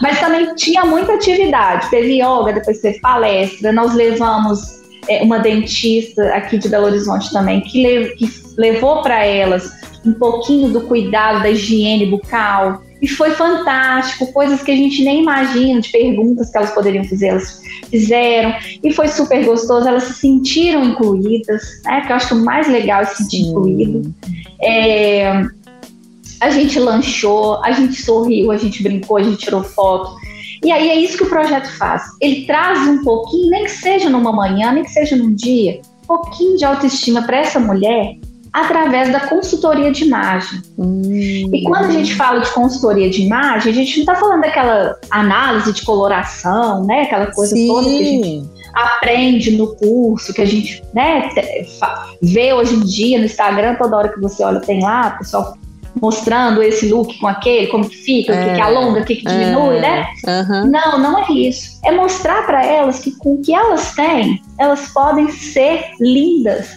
Mas 0.00 0.18
também 0.18 0.54
tinha 0.54 0.84
muita 0.84 1.14
atividade. 1.14 1.88
Teve 1.90 2.20
yoga, 2.20 2.52
depois 2.52 2.80
teve 2.80 2.98
palestra, 3.00 3.72
nós 3.72 3.94
levamos 3.94 4.77
uma 5.22 5.38
dentista 5.38 6.22
aqui 6.34 6.58
de 6.58 6.68
Belo 6.68 6.86
Horizonte 6.86 7.32
também, 7.32 7.60
que, 7.60 7.82
le 7.82 8.16
que 8.16 8.28
levou 8.56 9.02
para 9.02 9.24
elas 9.24 9.70
um 10.04 10.12
pouquinho 10.12 10.70
do 10.70 10.82
cuidado 10.82 11.42
da 11.42 11.50
higiene 11.50 12.06
bucal. 12.06 12.82
E 13.00 13.06
foi 13.06 13.30
fantástico, 13.30 14.32
coisas 14.32 14.62
que 14.62 14.72
a 14.72 14.76
gente 14.76 15.04
nem 15.04 15.22
imagina, 15.22 15.80
de 15.80 15.88
perguntas 15.90 16.50
que 16.50 16.58
elas 16.58 16.72
poderiam 16.72 17.04
fazer, 17.04 17.28
elas 17.28 17.62
fizeram. 17.88 18.54
E 18.82 18.92
foi 18.92 19.08
super 19.08 19.44
gostoso, 19.44 19.86
elas 19.86 20.04
se 20.04 20.14
sentiram 20.14 20.84
incluídas, 20.84 21.62
né? 21.84 22.00
Que 22.00 22.12
eu 22.12 22.16
acho 22.16 22.28
que 22.28 22.34
o 22.34 22.44
mais 22.44 22.66
legal 22.68 23.02
é 23.02 23.04
se 23.04 23.22
sentir 23.22 23.42
incluído. 23.42 24.12
É, 24.60 25.44
a 26.40 26.50
gente 26.50 26.78
lanchou, 26.78 27.62
a 27.62 27.70
gente 27.72 28.02
sorriu, 28.02 28.50
a 28.50 28.56
gente 28.56 28.82
brincou, 28.82 29.16
a 29.16 29.22
gente 29.22 29.38
tirou 29.38 29.62
foto. 29.62 30.16
E 30.64 30.72
aí 30.72 30.90
é 30.90 30.96
isso 30.96 31.16
que 31.16 31.24
o 31.24 31.28
projeto 31.28 31.68
faz. 31.78 32.02
Ele 32.20 32.46
traz 32.46 32.86
um 32.88 33.02
pouquinho, 33.02 33.50
nem 33.50 33.64
que 33.64 33.70
seja 33.70 34.10
numa 34.10 34.32
manhã, 34.32 34.72
nem 34.72 34.84
que 34.84 34.90
seja 34.90 35.16
num 35.16 35.34
dia, 35.34 35.80
um 36.02 36.06
pouquinho 36.06 36.56
de 36.56 36.64
autoestima 36.64 37.22
para 37.22 37.38
essa 37.38 37.60
mulher 37.60 38.16
através 38.52 39.12
da 39.12 39.20
consultoria 39.20 39.92
de 39.92 40.04
imagem. 40.04 40.60
Hum. 40.78 41.50
E 41.52 41.62
quando 41.64 41.86
a 41.86 41.90
gente 41.90 42.14
fala 42.14 42.40
de 42.40 42.50
consultoria 42.50 43.10
de 43.10 43.22
imagem, 43.22 43.72
a 43.72 43.74
gente 43.74 43.96
não 43.96 44.00
está 44.00 44.14
falando 44.14 44.40
daquela 44.40 44.96
análise 45.10 45.72
de 45.72 45.82
coloração, 45.82 46.84
né? 46.84 47.02
Aquela 47.02 47.26
coisa 47.26 47.54
Sim. 47.54 47.66
toda 47.66 47.88
que 47.88 48.00
a 48.00 48.04
gente 48.04 48.48
aprende 48.74 49.50
no 49.52 49.74
curso, 49.76 50.32
que 50.32 50.40
a 50.40 50.46
gente 50.46 50.82
né, 50.94 51.30
vê 52.22 52.52
hoje 52.52 52.74
em 52.74 52.80
dia 52.80 53.18
no 53.18 53.24
Instagram, 53.24 53.74
toda 53.74 53.96
hora 53.96 54.08
que 54.08 54.20
você 54.20 54.42
olha, 54.44 54.60
tem 54.60 54.82
lá, 54.82 55.14
o 55.14 55.18
pessoal 55.18 55.56
mostrando 56.00 56.62
esse 56.62 56.88
look 56.88 57.18
com 57.18 57.26
aquele, 57.26 57.66
como 57.68 57.88
que 57.88 57.96
fica, 57.96 58.34
é, 58.34 58.40
o 58.40 58.48
que, 58.48 58.54
que 58.54 58.60
é. 58.60 58.64
alonga, 58.64 59.00
o 59.00 59.04
que, 59.04 59.16
que 59.16 59.26
diminui, 59.26 59.76
é, 59.76 59.80
né? 59.80 60.06
Não, 60.66 60.98
não 60.98 61.18
é 61.18 61.32
isso. 61.32 61.80
É 61.84 61.90
mostrar 61.90 62.46
para 62.46 62.64
elas 62.64 63.00
que 63.00 63.12
com 63.12 63.34
o 63.34 63.42
que 63.42 63.54
elas 63.54 63.94
têm, 63.94 64.42
elas 64.58 64.88
podem 64.92 65.30
ser 65.30 65.90
lindas, 66.00 66.68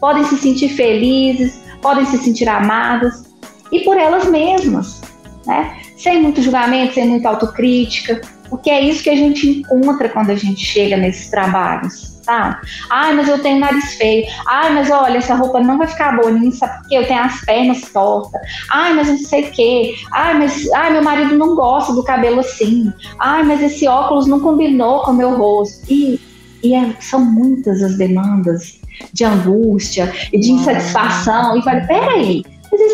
podem 0.00 0.24
se 0.24 0.36
sentir 0.38 0.68
felizes, 0.68 1.60
podem 1.80 2.04
se 2.06 2.18
sentir 2.18 2.48
amadas 2.48 3.24
e 3.72 3.80
por 3.80 3.96
elas 3.96 4.26
mesmas, 4.26 5.00
né? 5.46 5.76
Sem 5.96 6.22
muito 6.22 6.42
julgamento, 6.42 6.94
sem 6.94 7.08
muita 7.08 7.28
autocrítica, 7.30 8.20
porque 8.48 8.70
é 8.70 8.80
isso 8.80 9.02
que 9.02 9.10
a 9.10 9.16
gente 9.16 9.48
encontra 9.48 10.08
quando 10.08 10.30
a 10.30 10.36
gente 10.36 10.64
chega 10.64 10.96
nesses 10.96 11.30
trabalhos, 11.30 12.17
tá? 12.28 12.60
Ai, 12.90 13.14
mas 13.14 13.26
eu 13.26 13.40
tenho 13.40 13.58
nariz 13.58 13.94
feio. 13.94 14.26
Ai, 14.46 14.74
mas 14.74 14.90
olha, 14.90 15.16
essa 15.16 15.34
roupa 15.34 15.60
não 15.60 15.78
vai 15.78 15.86
ficar 15.86 16.14
bonita 16.20 16.68
porque 16.68 16.94
eu 16.94 17.06
tenho 17.06 17.22
as 17.22 17.40
pernas 17.40 17.80
tortas. 17.90 18.40
Ai, 18.70 18.92
mas 18.92 19.08
não 19.08 19.16
sei 19.16 19.44
o 19.44 19.50
quê. 19.50 19.94
Ai, 20.12 20.38
mas 20.38 20.70
ai, 20.72 20.92
meu 20.92 21.02
marido 21.02 21.36
não 21.38 21.56
gosta 21.56 21.94
do 21.94 22.04
cabelo 22.04 22.40
assim. 22.40 22.92
Ai, 23.18 23.42
mas 23.44 23.62
esse 23.62 23.88
óculos 23.88 24.26
não 24.26 24.40
combinou 24.40 25.00
com 25.04 25.12
o 25.12 25.14
meu 25.14 25.36
rosto. 25.38 25.90
E, 25.90 26.20
e 26.62 26.74
é, 26.74 26.94
são 27.00 27.24
muitas 27.24 27.82
as 27.82 27.96
demandas 27.96 28.78
de 29.14 29.24
angústia 29.24 30.12
e 30.30 30.38
de 30.38 30.52
insatisfação. 30.52 31.56
E 31.56 31.62
fala, 31.62 31.80
peraí, 31.80 32.44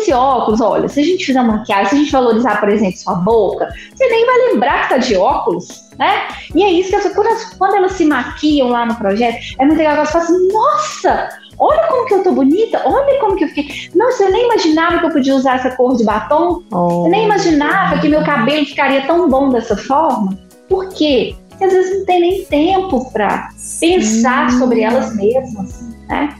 esse 0.05 0.13
óculos, 0.13 0.61
olha, 0.61 0.87
se 0.87 0.99
a 0.99 1.03
gente 1.03 1.25
fizer 1.25 1.41
maquiagem, 1.41 1.89
se 1.89 1.95
a 1.95 1.97
gente 1.97 2.11
valorizar, 2.11 2.59
por 2.59 2.69
exemplo, 2.69 2.97
sua 2.97 3.15
boca, 3.15 3.67
você 3.93 4.07
nem 4.07 4.25
vai 4.25 4.37
lembrar 4.51 4.83
que 4.83 4.89
tá 4.89 4.97
de 4.97 5.15
óculos, 5.15 5.89
né? 5.97 6.27
E 6.53 6.63
é 6.63 6.71
isso 6.71 6.89
que 6.89 6.95
eu, 6.95 7.13
quando, 7.13 7.27
elas, 7.27 7.53
quando 7.57 7.75
elas 7.75 7.91
se 7.93 8.05
maquiam 8.05 8.69
lá 8.69 8.85
no 8.85 8.95
projeto, 8.95 9.37
é 9.59 9.65
muito 9.65 9.77
legal 9.77 9.93
que 9.93 9.99
elas 9.99 10.11
falam 10.11 10.27
assim, 10.27 10.47
nossa, 10.53 11.29
olha 11.57 11.87
como 11.87 12.05
que 12.05 12.13
eu 12.13 12.23
tô 12.23 12.31
bonita, 12.31 12.81
olha 12.85 13.19
como 13.19 13.35
que 13.35 13.45
eu 13.45 13.47
fiquei. 13.49 13.89
Nossa, 13.95 14.23
eu 14.23 14.31
nem 14.31 14.45
imaginava 14.45 14.99
que 14.99 15.05
eu 15.05 15.11
podia 15.11 15.35
usar 15.35 15.55
essa 15.55 15.71
cor 15.75 15.97
de 15.97 16.03
batom. 16.03 16.61
Oh. 16.71 17.05
Eu 17.05 17.11
nem 17.11 17.25
imaginava 17.25 17.99
que 17.99 18.07
meu 18.07 18.23
cabelo 18.23 18.65
ficaria 18.65 19.05
tão 19.07 19.27
bom 19.29 19.49
dessa 19.49 19.75
forma. 19.75 20.37
Por 20.69 20.89
quê? 20.89 21.35
Porque 21.49 21.63
às 21.63 21.73
vezes 21.73 21.99
não 21.99 22.05
tem 22.05 22.19
nem 22.19 22.45
tempo 22.45 23.11
para 23.11 23.49
pensar 23.79 24.51
sobre 24.51 24.81
elas 24.81 25.15
mesmas, 25.15 25.81
né? 26.09 26.35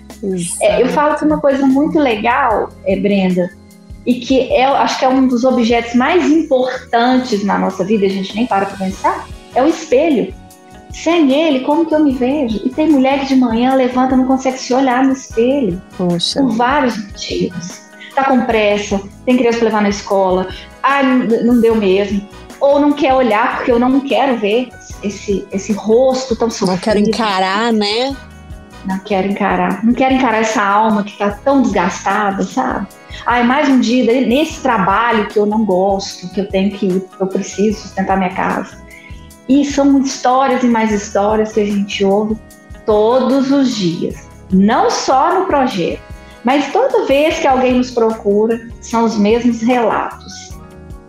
É, 0.62 0.82
eu 0.82 0.88
falo 0.90 1.16
que 1.16 1.26
uma 1.26 1.40
coisa 1.40 1.66
muito 1.66 2.00
legal, 2.00 2.70
é, 2.86 2.96
Brenda, 2.96 3.50
e 4.06 4.16
que 4.16 4.52
é, 4.52 4.66
acho 4.66 5.00
que 5.00 5.06
é 5.06 5.10
um 5.10 5.28
dos 5.28 5.44
objetos 5.44 5.96
mais 5.96 6.30
importantes 6.30 7.44
na 7.44 7.58
nossa 7.58 7.84
vida, 7.84 8.06
a 8.06 8.10
gente 8.10 8.36
nem 8.36 8.46
para 8.46 8.66
para 8.66 8.78
pensar, 8.78 9.28
é 9.54 9.64
o 9.64 9.68
espelho. 9.68 10.34
Sem 10.94 11.32
ele, 11.32 11.62
como 11.62 11.86
que 11.86 11.94
eu 11.94 12.00
me 12.00 12.14
vejo? 12.14 12.62
E 12.64 12.70
tem 12.70 12.90
mulher 12.90 13.20
que 13.20 13.28
de 13.28 13.36
manhã 13.36 13.76
levanta 13.76 14.16
não 14.16 14.26
consegue 14.26 14.58
se 14.58 14.74
olhar 14.74 15.04
no 15.04 15.12
espelho. 15.12 15.82
Poxa. 15.98 16.40
Por 16.40 16.52
vários 16.52 16.98
motivos. 16.98 17.82
Tá 18.14 18.24
com 18.24 18.46
pressa, 18.46 19.02
tem 19.26 19.36
criança 19.36 19.58
para 19.58 19.66
levar 19.66 19.82
na 19.82 19.90
escola, 19.90 20.48
ah, 20.82 21.04
não 21.04 21.60
deu 21.60 21.76
mesmo. 21.76 22.26
Ou 22.62 22.80
não 22.80 22.94
quer 22.94 23.14
olhar 23.14 23.58
porque 23.58 23.72
eu 23.72 23.78
não 23.78 24.00
quero 24.00 24.38
ver 24.38 24.70
esse, 25.04 25.46
esse 25.52 25.74
rosto 25.74 26.34
tão 26.34 26.50
sofrido. 26.50 26.76
Não 26.76 26.82
quero 26.82 27.00
encarar, 27.00 27.74
né? 27.74 28.16
Não 28.86 29.00
quero 29.00 29.28
encarar. 29.28 29.84
Não 29.84 29.94
quero 29.94 30.14
encarar 30.14 30.40
essa 30.40 30.62
alma 30.62 31.04
que 31.04 31.12
está 31.12 31.32
tão 31.32 31.62
desgastada, 31.62 32.44
sabe? 32.44 32.88
Ah, 33.26 33.40
é 33.40 33.44
mais 33.44 33.68
um 33.70 33.80
dia 33.80 34.04
nesse 34.26 34.62
trabalho 34.62 35.28
que 35.28 35.40
eu 35.40 35.46
não 35.46 35.66
gosto, 35.66 36.30
que 36.30 36.42
eu 36.42 36.48
tenho 36.48 36.72
que 36.72 36.86
ir, 36.88 37.04
eu 37.20 37.28
preciso 37.28 37.80
sustentar 37.80 38.18
minha 38.18 38.34
casa. 38.34 38.78
E 39.48 39.66
são 39.66 40.00
histórias 40.02 40.64
e 40.64 40.68
mais 40.68 40.92
histórias 40.92 41.54
que 41.54 41.62
a 41.62 41.66
gente 41.66 42.04
ouve 42.04 42.38
todos 42.86 43.52
os 43.52 43.76
dias. 43.76 44.28
Não 44.52 44.92
só 44.92 45.40
no 45.40 45.46
projeto, 45.46 46.02
mas 46.44 46.72
toda 46.72 47.06
vez 47.06 47.40
que 47.40 47.48
alguém 47.48 47.74
nos 47.74 47.90
procura, 47.90 48.70
são 48.82 49.04
os 49.06 49.18
mesmos 49.18 49.62
relatos. 49.62 50.56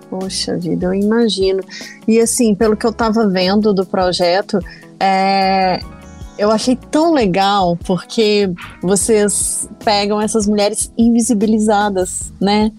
Poxa 0.08 0.56
vida, 0.56 0.86
eu 0.86 0.94
imagino. 0.94 1.62
E 2.08 2.18
assim, 2.18 2.54
pelo 2.54 2.76
que 2.76 2.86
eu 2.86 2.90
estava 2.90 3.28
vendo 3.28 3.74
do 3.74 3.84
projeto, 3.84 4.58
é, 4.98 5.80
eu 6.38 6.50
achei 6.50 6.76
tão 6.76 7.12
legal 7.12 7.78
porque 7.84 8.50
vocês 8.82 9.68
pegam 9.84 10.20
essas 10.20 10.46
mulheres 10.46 10.92
invisibilizadas, 10.96 12.32
né? 12.40 12.72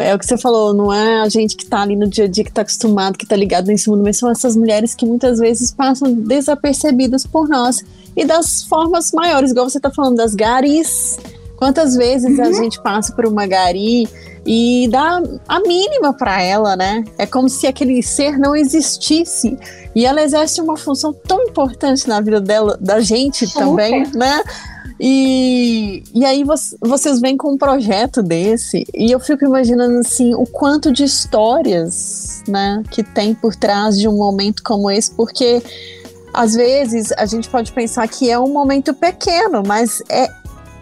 é 0.00 0.14
o 0.14 0.18
que 0.18 0.26
você 0.26 0.36
falou, 0.36 0.74
não 0.74 0.92
é 0.92 1.22
a 1.22 1.28
gente 1.28 1.56
que 1.56 1.64
tá 1.64 1.80
ali 1.80 1.96
no 1.96 2.06
dia 2.06 2.24
a 2.24 2.28
dia, 2.28 2.44
que 2.44 2.52
tá 2.52 2.62
acostumado, 2.62 3.16
que 3.16 3.26
tá 3.26 3.34
ligado 3.34 3.68
nesse 3.68 3.88
mundo, 3.88 4.02
mas 4.02 4.18
são 4.18 4.30
essas 4.30 4.56
mulheres 4.56 4.94
que 4.94 5.06
muitas 5.06 5.38
vezes 5.38 5.70
passam 5.70 6.12
desapercebidas 6.12 7.26
por 7.26 7.48
nós. 7.48 7.82
E 8.14 8.24
das 8.24 8.64
formas 8.64 9.12
maiores, 9.12 9.52
igual 9.52 9.70
você 9.70 9.80
tá 9.80 9.90
falando 9.90 10.16
das 10.16 10.34
garis. 10.34 11.18
Quantas 11.60 11.94
vezes 11.94 12.38
uhum. 12.38 12.44
a 12.44 12.52
gente 12.52 12.80
passa 12.80 13.12
por 13.14 13.26
uma 13.26 13.46
gari 13.46 14.08
e 14.46 14.88
dá 14.90 15.22
a 15.46 15.60
mínima 15.60 16.14
para 16.14 16.42
ela, 16.42 16.74
né? 16.74 17.04
É 17.18 17.26
como 17.26 17.50
se 17.50 17.66
aquele 17.66 18.02
ser 18.02 18.38
não 18.38 18.56
existisse. 18.56 19.58
E 19.94 20.06
ela 20.06 20.22
exerce 20.22 20.62
uma 20.62 20.78
função 20.78 21.12
tão 21.12 21.42
importante 21.42 22.08
na 22.08 22.18
vida 22.22 22.40
dela, 22.40 22.78
da 22.80 23.00
gente 23.00 23.46
Super. 23.46 23.60
também, 23.60 24.06
né? 24.14 24.42
E, 24.98 26.02
e 26.14 26.24
aí 26.24 26.44
vocês 26.80 27.20
vêm 27.20 27.36
com 27.36 27.52
um 27.52 27.58
projeto 27.58 28.22
desse 28.22 28.86
e 28.94 29.10
eu 29.10 29.18
fico 29.18 29.44
imaginando 29.44 29.98
assim 29.98 30.34
o 30.34 30.44
quanto 30.44 30.92
de 30.92 31.04
histórias, 31.04 32.42
né, 32.46 32.82
que 32.90 33.02
tem 33.02 33.34
por 33.34 33.56
trás 33.56 33.98
de 33.98 34.06
um 34.06 34.14
momento 34.14 34.62
como 34.62 34.90
esse, 34.90 35.10
porque 35.12 35.62
às 36.34 36.54
vezes 36.54 37.12
a 37.12 37.24
gente 37.24 37.48
pode 37.48 37.72
pensar 37.72 38.06
que 38.08 38.30
é 38.30 38.38
um 38.38 38.52
momento 38.52 38.92
pequeno, 38.92 39.62
mas 39.66 40.02
é, 40.10 40.28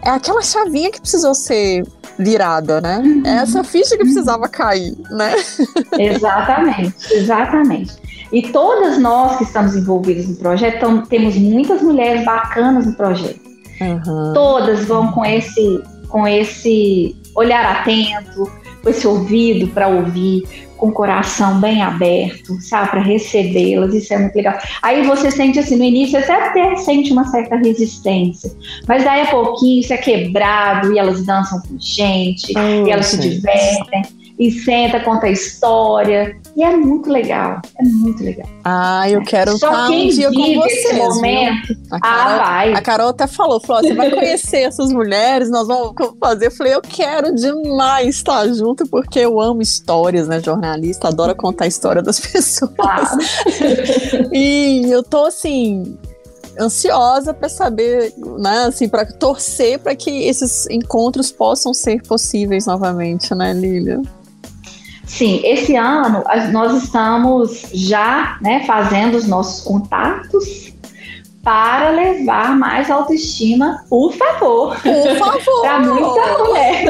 é 0.09 0.15
aquela 0.15 0.41
chavinha 0.41 0.91
que 0.91 0.99
precisou 0.99 1.35
ser 1.35 1.85
virada, 2.17 2.81
né? 2.81 2.97
Uhum. 2.99 3.23
É 3.25 3.35
essa 3.37 3.63
ficha 3.63 3.91
que 3.91 4.03
precisava 4.03 4.47
cair, 4.47 4.95
né? 5.11 5.35
Exatamente, 5.97 7.13
exatamente. 7.13 7.95
E 8.31 8.41
todas 8.51 8.97
nós 8.97 9.37
que 9.37 9.43
estamos 9.43 9.75
envolvidas 9.75 10.27
no 10.27 10.35
projeto, 10.35 10.79
tam, 10.79 11.05
temos 11.05 11.35
muitas 11.35 11.81
mulheres 11.81 12.25
bacanas 12.25 12.85
no 12.85 12.93
projeto. 12.93 13.39
Uhum. 13.81 14.33
Todas 14.33 14.85
vão 14.85 15.11
com 15.11 15.25
esse, 15.25 15.81
com 16.09 16.27
esse 16.27 17.15
olhar 17.35 17.65
atento, 17.65 18.51
com 18.81 18.89
esse 18.89 19.07
ouvido 19.07 19.67
para 19.67 19.87
ouvir, 19.87 20.43
com 20.77 20.87
o 20.87 20.91
coração 20.91 21.59
bem 21.59 21.81
aberto, 21.81 22.59
sabe, 22.61 22.91
para 22.91 23.01
recebê-las, 23.01 23.93
isso 23.93 24.13
é 24.13 24.17
muito 24.17 24.35
legal. 24.35 24.57
Aí 24.81 25.05
você 25.05 25.29
sente 25.29 25.59
assim, 25.59 25.75
no 25.75 25.83
início 25.83 26.17
até, 26.17 26.47
até 26.47 26.75
sente 26.77 27.11
uma 27.11 27.25
certa 27.25 27.57
resistência, 27.57 28.51
mas 28.87 29.03
daí 29.03 29.21
a 29.21 29.27
pouquinho 29.27 29.81
isso 29.81 29.93
é 29.93 29.97
quebrado 29.97 30.93
e 30.93 30.99
elas 30.99 31.25
dançam 31.25 31.61
com 31.61 31.77
gente, 31.77 32.53
oh, 32.55 32.87
e 32.87 32.91
elas 32.91 33.07
se 33.07 33.19
divertem 33.19 34.18
e 34.39 34.49
senta, 34.49 35.01
conta 35.01 35.27
a 35.27 35.29
história. 35.29 36.39
E 36.55 36.63
é 36.63 36.73
muito 36.75 37.11
legal. 37.11 37.61
É 37.77 37.83
muito 37.83 38.23
legal. 38.23 38.47
Ah, 38.63 39.09
eu 39.09 39.21
quero 39.21 39.57
Só 39.57 39.67
estar 39.67 39.89
um 39.89 40.07
dia 40.07 40.29
com 40.31 40.55
vocês. 40.55 40.97
Momento, 40.97 41.77
a 41.91 41.99
Carol, 41.99 42.31
ah, 42.31 42.37
vai. 42.37 42.73
A 42.73 42.81
Carol 42.81 43.09
até 43.09 43.27
falou, 43.27 43.59
falou, 43.59 43.83
você 43.83 43.93
vai 43.93 44.09
conhecer 44.09 44.61
essas 44.61 44.93
mulheres, 44.93 45.49
nós 45.49 45.67
vamos 45.67 45.93
fazer. 46.17 46.47
Eu 46.47 46.51
falei, 46.51 46.73
eu 46.73 46.81
quero 46.81 47.35
demais 47.35 48.15
estar 48.15 48.47
junto, 48.47 48.87
porque 48.87 49.19
eu 49.19 49.41
amo 49.41 49.61
histórias, 49.61 50.29
né? 50.29 50.39
Jornalista, 50.41 51.09
adora 51.09 51.35
contar 51.35 51.65
a 51.65 51.67
história 51.67 52.01
das 52.01 52.17
pessoas. 52.25 52.71
Claro. 52.77 53.17
e 54.31 54.89
eu 54.89 55.03
tô 55.03 55.25
assim, 55.25 55.97
ansiosa 56.57 57.33
para 57.33 57.49
saber, 57.49 58.13
né, 58.37 58.67
assim, 58.67 58.87
para 58.87 59.05
torcer 59.05 59.79
para 59.79 59.93
que 59.97 60.23
esses 60.23 60.65
encontros 60.69 61.29
possam 61.29 61.73
ser 61.73 62.01
possíveis 62.03 62.65
novamente, 62.65 63.35
né, 63.35 63.51
Lília? 63.51 64.01
Sim, 65.09 65.41
esse 65.43 65.75
ano 65.75 66.23
nós 66.53 66.83
estamos 66.83 67.65
já 67.73 68.37
né, 68.41 68.63
fazendo 68.65 69.15
os 69.15 69.27
nossos 69.27 69.63
contatos 69.63 70.71
para 71.43 71.89
levar 71.89 72.55
mais 72.55 72.91
autoestima, 72.91 73.83
por 73.89 74.13
favor. 74.13 74.77
Por 74.79 75.17
favor. 75.17 75.61
para 75.61 75.79
muita 75.83 76.37
mulher. 76.37 76.85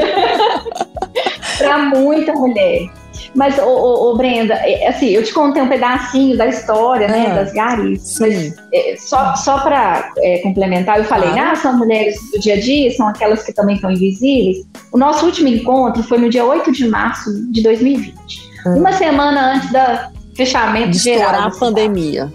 para 1.58 1.78
muita 1.78 2.32
mulher. 2.34 2.99
Mas, 3.34 3.58
ô, 3.58 3.66
ô, 3.66 4.10
ô, 4.10 4.16
Brenda, 4.16 4.54
é, 4.54 4.88
assim, 4.88 5.08
eu 5.08 5.22
te 5.22 5.32
contei 5.32 5.62
um 5.62 5.68
pedacinho 5.68 6.36
da 6.36 6.46
história, 6.46 7.08
né, 7.08 7.28
ah, 7.30 7.34
das 7.34 7.52
garis. 7.52 8.18
Mas 8.20 8.54
é, 8.72 8.96
só, 8.98 9.34
só 9.36 9.58
para 9.60 10.12
é, 10.18 10.38
complementar, 10.38 10.98
eu 10.98 11.04
falei, 11.04 11.30
ah. 11.30 11.52
ah, 11.52 11.54
são 11.54 11.76
mulheres 11.76 12.16
do 12.32 12.40
dia 12.40 12.54
a 12.54 12.60
dia, 12.60 12.90
são 12.96 13.08
aquelas 13.08 13.42
que 13.42 13.52
também 13.52 13.76
estão 13.76 13.90
invisíveis. 13.90 14.66
O 14.92 14.98
nosso 14.98 15.24
último 15.26 15.48
encontro 15.48 16.02
foi 16.02 16.18
no 16.18 16.28
dia 16.28 16.44
8 16.44 16.72
de 16.72 16.88
março 16.88 17.30
de 17.52 17.62
2020. 17.62 18.50
Ah. 18.66 18.70
Uma 18.70 18.92
semana 18.92 19.54
antes 19.54 19.70
da 19.70 20.10
fechamento 20.34 20.90
de 20.90 20.98
geral. 20.98 21.20
estourar 21.20 21.46
a 21.46 21.50
pandemia. 21.50 22.32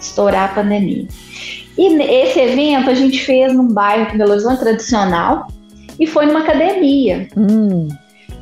Estourar 0.00 0.44
a 0.50 0.54
pandemia. 0.54 1.06
E 1.76 2.02
esse 2.02 2.40
evento 2.40 2.90
a 2.90 2.94
gente 2.94 3.20
fez 3.24 3.52
num 3.52 3.72
bairro 3.72 4.10
de 4.10 4.18
Belo 4.18 4.32
Horizonte 4.32 4.60
tradicional 4.60 5.48
e 5.98 6.06
foi 6.06 6.26
numa 6.26 6.40
academia. 6.40 7.28
Hum, 7.36 7.88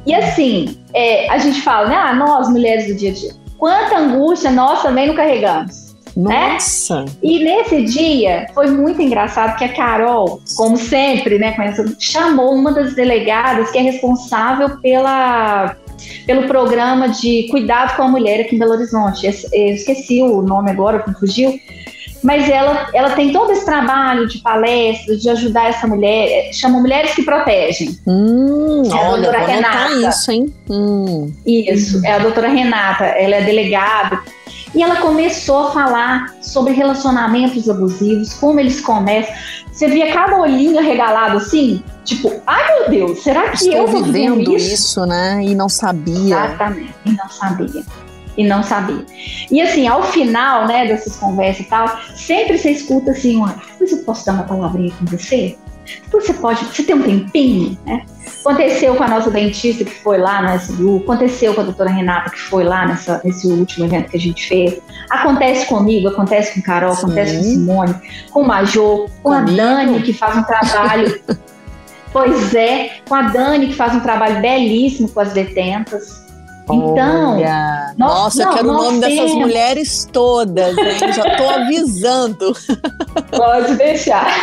E 0.06 0.14
assim, 0.14 0.78
é, 0.94 1.30
a 1.30 1.38
gente 1.38 1.61
fala, 1.62 1.88
né? 1.88 1.97
Ah, 1.97 2.14
nós, 2.14 2.49
mulheres 2.49 2.87
do 2.87 2.94
dia 2.94 3.11
a 3.11 3.14
dia, 3.14 3.32
quanta 3.56 3.99
angústia 3.99 4.50
nós 4.50 4.82
também 4.82 5.06
não 5.06 5.14
carregamos. 5.14 5.92
nossa. 6.54 7.04
E 7.23 7.42
nesse 7.42 7.85
dia 7.85 8.47
foi 8.52 8.71
muito 8.71 9.00
engraçado 9.00 9.56
que 9.56 9.64
a 9.64 9.73
Carol, 9.73 10.42
como 10.56 10.76
sempre, 10.76 11.38
né, 11.38 11.54
chamou 11.99 12.54
uma 12.54 12.73
das 12.73 12.94
delegadas 12.94 13.71
que 13.71 13.78
é 13.78 13.82
responsável 13.82 14.78
pela, 14.80 15.75
pelo 16.26 16.47
programa 16.47 17.09
de 17.09 17.49
cuidado 17.50 17.97
com 17.97 18.02
a 18.02 18.09
mulher 18.09 18.40
aqui 18.40 18.56
em 18.56 18.59
Belo 18.59 18.73
Horizonte. 18.73 19.26
Eu 19.26 19.75
esqueci 19.75 20.21
o 20.21 20.42
nome 20.42 20.71
agora, 20.71 21.02
fugiu. 21.18 21.59
Mas 22.23 22.49
ela, 22.49 22.88
ela 22.95 23.11
tem 23.11 23.33
todo 23.33 23.50
esse 23.50 23.64
trabalho 23.64 24.29
de 24.29 24.38
palestras, 24.38 25.21
de 25.21 25.29
ajudar 25.29 25.69
essa 25.71 25.87
mulher, 25.87 26.49
é, 26.49 26.52
chama 26.52 26.79
Mulheres 26.81 27.14
que 27.14 27.23
Protegem. 27.23 27.99
Hum, 28.07 28.83
É 28.91 28.93
a 28.95 29.09
olha, 29.11 29.23
doutora 29.23 29.45
Renata. 29.47 30.09
isso, 30.09 30.31
hein? 30.31 30.55
Hum, 30.71 31.33
Isso, 31.45 32.05
é 32.07 32.12
a 32.14 32.19
doutora 32.19 32.49
Renata, 32.49 33.05
ela 33.05 33.35
é 33.37 33.43
delegada. 33.43 34.21
E 34.75 34.83
ela 34.83 34.97
começou 34.97 35.69
a 35.69 35.71
falar 35.73 36.35
sobre 36.41 36.73
relacionamentos 36.73 37.69
abusivos, 37.69 38.33
como 38.35 38.59
eles 38.61 38.81
começam. 38.81 39.35
Você 39.71 39.88
via 39.88 40.12
cada 40.12 40.38
olhinho 40.38 40.79
arregalado 40.79 41.38
assim, 41.38 41.83
tipo, 42.05 42.33
ai 42.47 42.79
meu 42.79 42.91
Deus, 42.91 43.23
será 43.23 43.50
que 43.50 43.67
eu 43.69 43.85
estou 43.85 44.00
tô 44.00 44.02
vivendo 44.05 44.55
isso? 44.57 44.75
isso, 44.75 45.07
né? 45.07 45.43
E 45.43 45.55
não 45.55 45.69
sabia. 45.69 46.14
Exatamente, 46.37 46.95
e 47.05 47.11
não 47.12 47.29
sabia. 47.29 47.83
E 48.37 48.45
não 48.45 48.62
sabia. 48.62 49.05
E 49.51 49.61
assim, 49.61 49.87
ao 49.87 50.03
final, 50.03 50.67
né, 50.67 50.87
dessas 50.87 51.17
conversas 51.17 51.67
e 51.67 51.69
tal, 51.69 51.99
sempre 52.15 52.57
você 52.57 52.71
escuta 52.71 53.11
assim, 53.11 53.41
olha, 53.41 53.57
depois 53.73 53.93
eu 53.93 53.99
posso 53.99 54.25
dar 54.25 54.33
uma 54.33 54.45
palavrinha 54.45 54.93
com 54.99 55.05
você? 55.05 55.57
Você 56.11 56.33
pode, 56.35 56.65
você 56.65 56.83
tem 56.83 56.95
um 56.95 57.03
tempinho, 57.03 57.79
né? 57.85 58.05
Aconteceu 58.41 58.95
com 58.97 59.03
a 59.05 59.09
nossa 59.09 59.31
dentista 59.31 59.85
que 59.85 59.95
foi 60.03 60.19
lá 60.19 60.43
no 60.43 60.57
SBU, 60.57 61.03
aconteceu 61.05 61.55
com 61.55 61.61
a 61.61 61.65
doutora 61.65 61.91
Renata 61.91 62.31
que 62.31 62.41
foi 62.41 62.65
lá 62.65 62.87
nessa, 62.87 63.21
nesse 63.25 63.47
último 63.47 63.87
evento 63.87 64.11
que 64.11 64.17
a 64.17 64.21
gente 64.21 64.49
fez. 64.49 64.81
Acontece 65.11 65.67
comigo, 65.67 66.09
acontece 66.09 66.55
com 66.55 66.62
Carol, 66.62 66.95
Sim. 66.95 67.05
acontece 67.05 67.37
com 67.37 67.43
Simone, 67.43 67.95
com 68.31 68.43
o 68.43 68.47
Major, 68.47 69.09
com 69.23 69.33
a 69.33 69.41
Comigo. 69.41 69.57
Dani, 69.57 70.03
que 70.03 70.12
faz 70.12 70.37
um 70.37 70.43
trabalho. 70.43 71.21
pois 72.12 72.55
é, 72.55 72.91
com 73.09 73.15
a 73.15 73.23
Dani, 73.23 73.69
que 73.69 73.75
faz 73.75 73.95
um 73.95 74.01
trabalho 74.01 74.41
belíssimo 74.41 75.09
com 75.09 75.21
as 75.21 75.33
detentas. 75.33 76.22
Então, 76.64 77.35
Olha, 77.37 77.92
nós- 77.99 78.14
nossa, 78.14 78.42
eu 78.42 78.47
não, 78.47 78.54
quero 78.54 78.69
o 78.69 78.73
nome 78.73 79.00
dessas 79.00 79.16
temos. 79.16 79.35
mulheres 79.35 80.09
todas, 80.12 80.78
hein? 80.78 81.12
Já 81.12 81.37
tô 81.37 81.49
avisando. 81.50 82.52
Pode 83.37 83.75
deixar. 83.76 84.40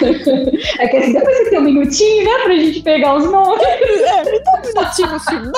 É 0.80 0.88
que 0.88 0.98
assim, 0.98 1.14
depois 1.14 1.38
você 1.38 1.50
tem 1.50 1.60
um 1.60 1.64
minutinho, 1.64 2.26
né, 2.26 2.32
pra 2.44 2.56
gente 2.56 2.82
pegar 2.82 3.16
os 3.16 3.24
nomes. 3.32 3.64
É, 3.64 4.32
me 4.32 4.40
dá 4.44 4.52
um 4.52 4.68
minutinho 4.68 5.12
no 5.12 5.20
final. 5.22 5.52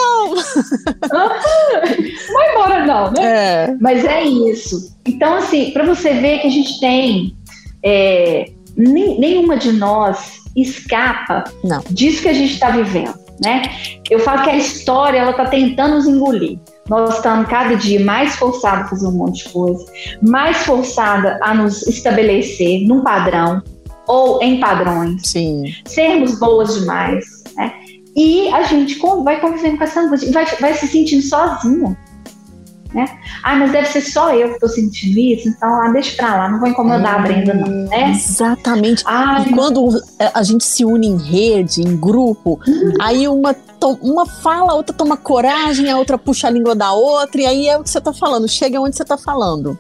Não 1.12 2.34
vai 2.34 2.51
embora, 2.51 2.86
não, 2.86 3.12
né? 3.12 3.24
É. 3.24 3.75
Mas 3.80 4.06
é 4.06 4.24
isso. 4.24 4.96
Então, 5.06 5.36
assim, 5.36 5.72
para 5.72 5.84
você 5.84 6.13
ver 6.13 6.39
que 6.39 6.48
a 6.48 6.51
gente 6.51 6.80
tem. 6.80 7.36
é, 7.84 8.46
nem- 8.77 9.20
nenhuma 9.20 9.58
de 9.58 9.72
nós 9.74 10.39
escapa 10.56 11.44
Não. 11.63 11.82
disso 11.89 12.22
que 12.22 12.30
a 12.30 12.34
gente 12.34 12.53
está 12.53 12.70
vivendo, 12.70 13.13
né? 13.41 13.63
Eu 14.10 14.19
falo 14.19 14.43
que 14.43 14.50
a 14.50 14.55
história, 14.55 15.19
ela 15.19 15.33
tá 15.33 15.45
tentando 15.45 15.95
nos 15.95 16.07
engolir. 16.07 16.60
Nós 16.88 17.15
estamos 17.15 17.48
cada 17.48 17.75
dia 17.75 18.03
mais 18.03 18.36
forçados 18.36 18.86
a 18.86 18.89
fazer 18.89 19.07
um 19.07 19.12
monte 19.12 19.45
de 19.45 19.50
coisa, 19.50 19.86
mais 20.21 20.57
forçada 20.57 21.39
a 21.41 21.53
nos 21.53 21.88
estabelecer 21.88 22.86
num 22.86 23.01
padrão 23.01 23.62
ou 24.07 24.41
em 24.41 24.60
padrões 24.60 25.21
Sim. 25.24 25.63
sermos 25.86 26.38
boas 26.39 26.80
demais, 26.80 27.25
né? 27.56 27.73
E 28.15 28.49
a 28.49 28.63
gente 28.63 28.99
vai 29.23 29.39
convivendo 29.39 29.77
com 29.77 29.84
essa 29.86 30.01
angústia, 30.01 30.32
vai, 30.34 30.45
vai 30.60 30.73
se 30.73 30.88
sentindo 30.88 31.21
sozinha, 31.21 31.97
né? 32.93 33.06
Ah, 33.43 33.56
mas 33.56 33.71
deve 33.71 33.88
ser 33.88 34.01
só 34.01 34.34
eu 34.34 34.49
que 34.49 34.54
estou 34.56 34.69
sentindo 34.69 35.17
isso, 35.17 35.47
então 35.47 35.69
ah, 35.82 35.89
deixa 35.89 36.15
pra 36.15 36.36
lá, 36.36 36.49
não 36.49 36.60
vou 36.60 36.67
incomodar 36.67 37.15
a 37.15 37.19
Brenda 37.19 37.54
não, 37.54 37.67
né? 37.67 38.12
Exatamente. 38.12 39.04
Ai, 39.06 39.47
E 39.47 39.54
quando 39.54 40.01
é, 40.19 40.32
a 40.34 40.43
gente 40.43 40.63
se 40.63 40.84
une 40.84 41.08
em 41.08 41.17
rede, 41.17 41.82
em 41.82 41.95
grupo, 41.95 42.60
aí 42.99 43.27
uma, 43.27 43.56
uma 44.01 44.25
fala, 44.25 44.73
a 44.73 44.75
outra 44.75 44.95
toma 44.95 45.15
coragem, 45.15 45.89
a 45.89 45.97
outra 45.97 46.17
puxa 46.17 46.47
a 46.47 46.51
língua 46.51 46.75
da 46.75 46.91
outra, 46.91 47.41
e 47.41 47.45
aí 47.45 47.67
é 47.67 47.77
o 47.77 47.84
que 47.84 47.89
você 47.89 48.01
tá 48.01 48.13
falando, 48.13 48.47
chega 48.47 48.80
onde 48.80 48.95
você 48.95 49.06
tá 49.06 49.17
falando. 49.17 49.77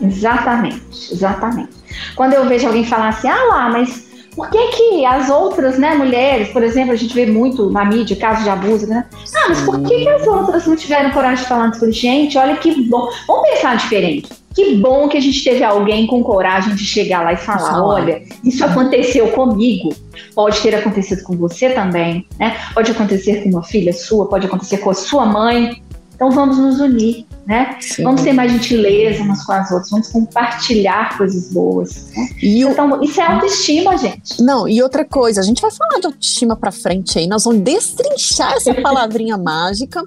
Exatamente, 0.00 1.12
exatamente. 1.12 1.70
Quando 2.14 2.34
eu 2.34 2.46
vejo 2.46 2.66
alguém 2.66 2.84
falar 2.84 3.08
assim, 3.08 3.28
ah 3.28 3.44
lá, 3.48 3.68
mas 3.68 4.06
por 4.36 4.50
que 4.50 4.68
que 4.68 5.06
as 5.06 5.30
outras, 5.30 5.78
né, 5.78 5.94
mulheres, 5.94 6.48
por 6.48 6.62
exemplo, 6.62 6.92
a 6.92 6.96
gente 6.96 7.14
vê 7.14 7.24
muito 7.24 7.70
na 7.70 7.86
mídia 7.86 8.14
casos 8.14 8.44
de 8.44 8.50
abuso, 8.50 8.86
né? 8.86 9.06
Ah, 9.34 9.46
mas 9.48 9.62
por 9.62 9.80
que 9.82 10.02
que 10.02 10.08
as 10.08 10.26
outras 10.26 10.66
não 10.66 10.76
tiveram 10.76 11.10
coragem 11.10 11.42
de 11.42 11.48
falar 11.48 11.70
isso? 11.70 11.90
Gente, 11.90 12.36
olha 12.36 12.56
que 12.58 12.82
bom. 12.82 13.08
Vamos 13.26 13.48
pensar 13.48 13.78
diferente. 13.78 14.28
Que 14.54 14.74
bom 14.76 15.08
que 15.08 15.16
a 15.16 15.20
gente 15.20 15.42
teve 15.42 15.64
alguém 15.64 16.06
com 16.06 16.22
coragem 16.22 16.74
de 16.74 16.84
chegar 16.84 17.22
lá 17.22 17.32
e 17.32 17.36
falar, 17.36 17.72
Falar. 17.72 17.86
olha, 17.86 18.22
isso 18.44 18.64
aconteceu 18.64 19.28
comigo. 19.28 19.90
Pode 20.34 20.60
ter 20.60 20.74
acontecido 20.74 21.22
com 21.24 21.36
você 21.36 21.70
também, 21.70 22.26
né? 22.38 22.56
Pode 22.74 22.90
acontecer 22.90 23.42
com 23.42 23.50
uma 23.50 23.62
filha 23.62 23.92
sua, 23.92 24.26
pode 24.28 24.46
acontecer 24.46 24.78
com 24.78 24.90
a 24.90 24.94
sua 24.94 25.24
mãe. 25.24 25.82
Então 26.14 26.30
vamos 26.30 26.58
nos 26.58 26.80
unir, 26.80 27.26
né? 27.46 27.76
Sim. 27.80 28.02
Vamos 28.02 28.22
ter 28.22 28.32
mais 28.32 28.50
gentileza 28.50 29.22
umas 29.22 29.44
com 29.44 29.52
as 29.52 29.70
outras, 29.70 29.90
vamos 29.90 30.08
compartilhar 30.08 31.16
coisas 31.16 31.52
boas. 31.52 32.10
Né? 32.14 32.28
E 32.42 32.60
Então, 32.60 33.02
isso 33.02 33.20
é 33.20 33.24
autoestima, 33.24 33.96
gente. 33.96 34.42
Não, 34.42 34.68
e 34.68 34.82
outra 34.82 35.04
coisa, 35.04 35.40
a 35.40 35.44
gente 35.44 35.62
vai 35.62 35.70
falar 35.70 36.00
de 36.00 36.06
autoestima 36.06 36.56
pra 36.56 36.72
frente 36.72 37.18
aí, 37.18 37.26
nós 37.26 37.44
vamos 37.44 37.62
destrinchar 37.62 38.54
essa 38.54 38.74
palavrinha 38.82 39.38
mágica, 39.38 40.02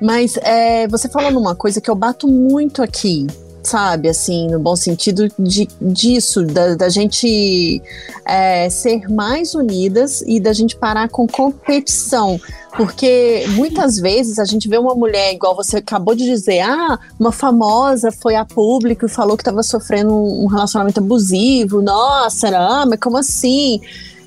mas 0.00 0.36
é, 0.42 0.86
você 0.86 1.08
falou 1.08 1.30
numa 1.30 1.54
coisa 1.54 1.80
que 1.80 1.90
eu 1.90 1.94
bato 1.94 2.28
muito 2.28 2.82
aqui, 2.82 3.26
sabe, 3.64 4.08
assim, 4.08 4.48
no 4.48 4.58
bom 4.58 4.76
sentido 4.76 5.28
de, 5.38 5.68
disso, 5.80 6.44
da, 6.44 6.74
da 6.74 6.88
gente 6.88 7.82
é, 8.24 8.68
ser 8.68 9.08
mais 9.08 9.54
unidas 9.54 10.22
e 10.26 10.38
da 10.38 10.52
gente 10.52 10.76
parar 10.76 11.08
com 11.08 11.26
competição. 11.26 12.38
Porque 12.76 13.44
muitas 13.50 13.98
vezes 13.98 14.38
a 14.38 14.44
gente 14.44 14.68
vê 14.68 14.76
uma 14.76 14.94
mulher, 14.94 15.32
igual 15.32 15.54
você 15.54 15.78
acabou 15.78 16.14
de 16.14 16.24
dizer, 16.24 16.60
ah, 16.60 16.98
uma 17.18 17.30
famosa 17.30 18.10
foi 18.10 18.34
a 18.34 18.44
público 18.44 19.06
e 19.06 19.08
falou 19.08 19.36
que 19.36 19.42
estava 19.42 19.62
sofrendo 19.62 20.12
um 20.12 20.46
relacionamento 20.46 21.00
abusivo. 21.00 21.80
Nossa, 21.80 22.48
ah, 22.48 22.84
mas 22.86 22.98
como 22.98 23.16
assim? 23.16 23.80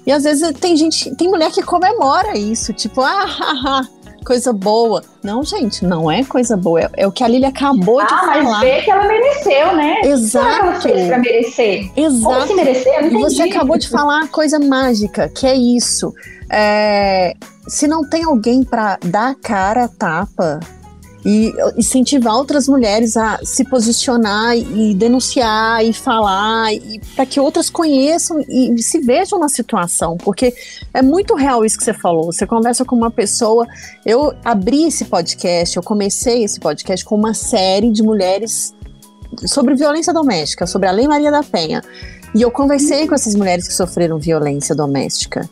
E 0.06 0.12
às 0.12 0.24
vezes 0.24 0.54
tem 0.62 0.78
gente, 0.78 1.14
tem 1.16 1.30
mulher 1.30 1.52
que 1.52 1.62
comemora 1.62 2.38
isso, 2.38 2.72
tipo, 2.72 3.02
ah, 3.02 3.26
haha, 3.28 3.90
coisa 4.26 4.52
boa. 4.54 5.02
Não, 5.24 5.44
gente, 5.44 5.86
não 5.86 6.10
é 6.12 6.24
coisa 6.24 6.56
boa. 6.58 6.82
É, 6.82 6.90
é 6.98 7.08
o 7.08 7.12
que 7.12 7.24
a 7.24 7.28
Lili 7.28 7.46
acabou 7.46 8.06
de 8.06 8.14
Ah, 8.14 8.24
mas 8.28 8.44
falar. 8.44 8.60
vê 8.62 8.82
que 8.82 8.92
ela 8.92 9.08
mereceu, 9.08 9.76
né? 9.76 9.94
O 9.98 10.02
que 10.02 10.08
ela 10.08 10.16
Exato. 10.16 10.82
fez 10.82 11.08
pra 11.08 11.18
merecer? 11.20 11.92
Exato. 11.96 12.48
se 12.48 12.54
merecer? 12.54 12.94
Eu 12.96 13.02
não 13.02 13.08
E 13.08 13.08
entendi. 13.24 13.36
você 13.36 13.42
acabou 13.44 13.78
de 13.78 13.90
falar 13.90 14.18
uma 14.18 14.28
coisa 14.28 14.60
mágica, 14.60 15.30
que 15.30 15.46
é 15.48 15.56
isso. 15.56 16.14
É, 16.52 17.34
se 17.68 17.88
não 17.88 18.08
tem 18.10 18.24
alguém 18.24 18.64
para 18.64 18.98
dar 19.04 19.32
a 19.32 19.36
cara 19.36 19.86
a 19.86 19.88
tapa 19.88 20.60
e 21.26 21.54
incentivar 21.76 22.36
outras 22.36 22.68
mulheres 22.68 23.18
a 23.18 23.40
se 23.44 23.64
posicionar 23.66 24.58
e 24.58 24.94
denunciar 24.94 25.84
e 25.84 25.92
falar 25.92 26.74
e 26.74 27.00
para 27.16 27.26
que 27.26 27.40
outras 27.40 27.70
conheçam 27.70 28.40
e 28.48 28.82
se 28.82 29.00
vejam 29.00 29.40
na 29.40 29.50
situação, 29.50 30.16
porque 30.18 30.54
é 30.94 31.02
muito 31.02 31.36
real 31.36 31.66
isso 31.66 31.78
que 31.78 31.84
você 31.84 31.94
falou. 31.94 32.26
Você 32.32 32.46
conversa 32.46 32.86
com 32.86 32.96
uma 32.96 33.12
pessoa, 33.12 33.68
eu 34.06 34.34
abri 34.44 34.86
esse 34.88 35.06
podcast, 35.06 35.76
eu 35.76 35.84
comecei 35.84 36.44
esse 36.44 36.60
podcast 36.60 37.04
com 37.04 37.16
uma 37.16 37.34
série 37.34 37.92
de 37.92 38.04
mulheres 38.04 38.74
sobre 39.46 39.76
violência 39.76 40.14
doméstica, 40.14 40.66
sobre 40.66 40.88
a 40.88 40.92
Lei 40.92 41.08
Maria 41.08 41.32
da 41.32 41.44
Penha. 41.44 41.82
E 42.34 42.42
eu 42.42 42.52
conversei 42.52 43.08
com 43.08 43.16
essas 43.16 43.36
mulheres 43.36 43.68
que 43.68 43.74
sofreram 43.74 44.18
violência 44.18 44.76
doméstica. 44.76 45.50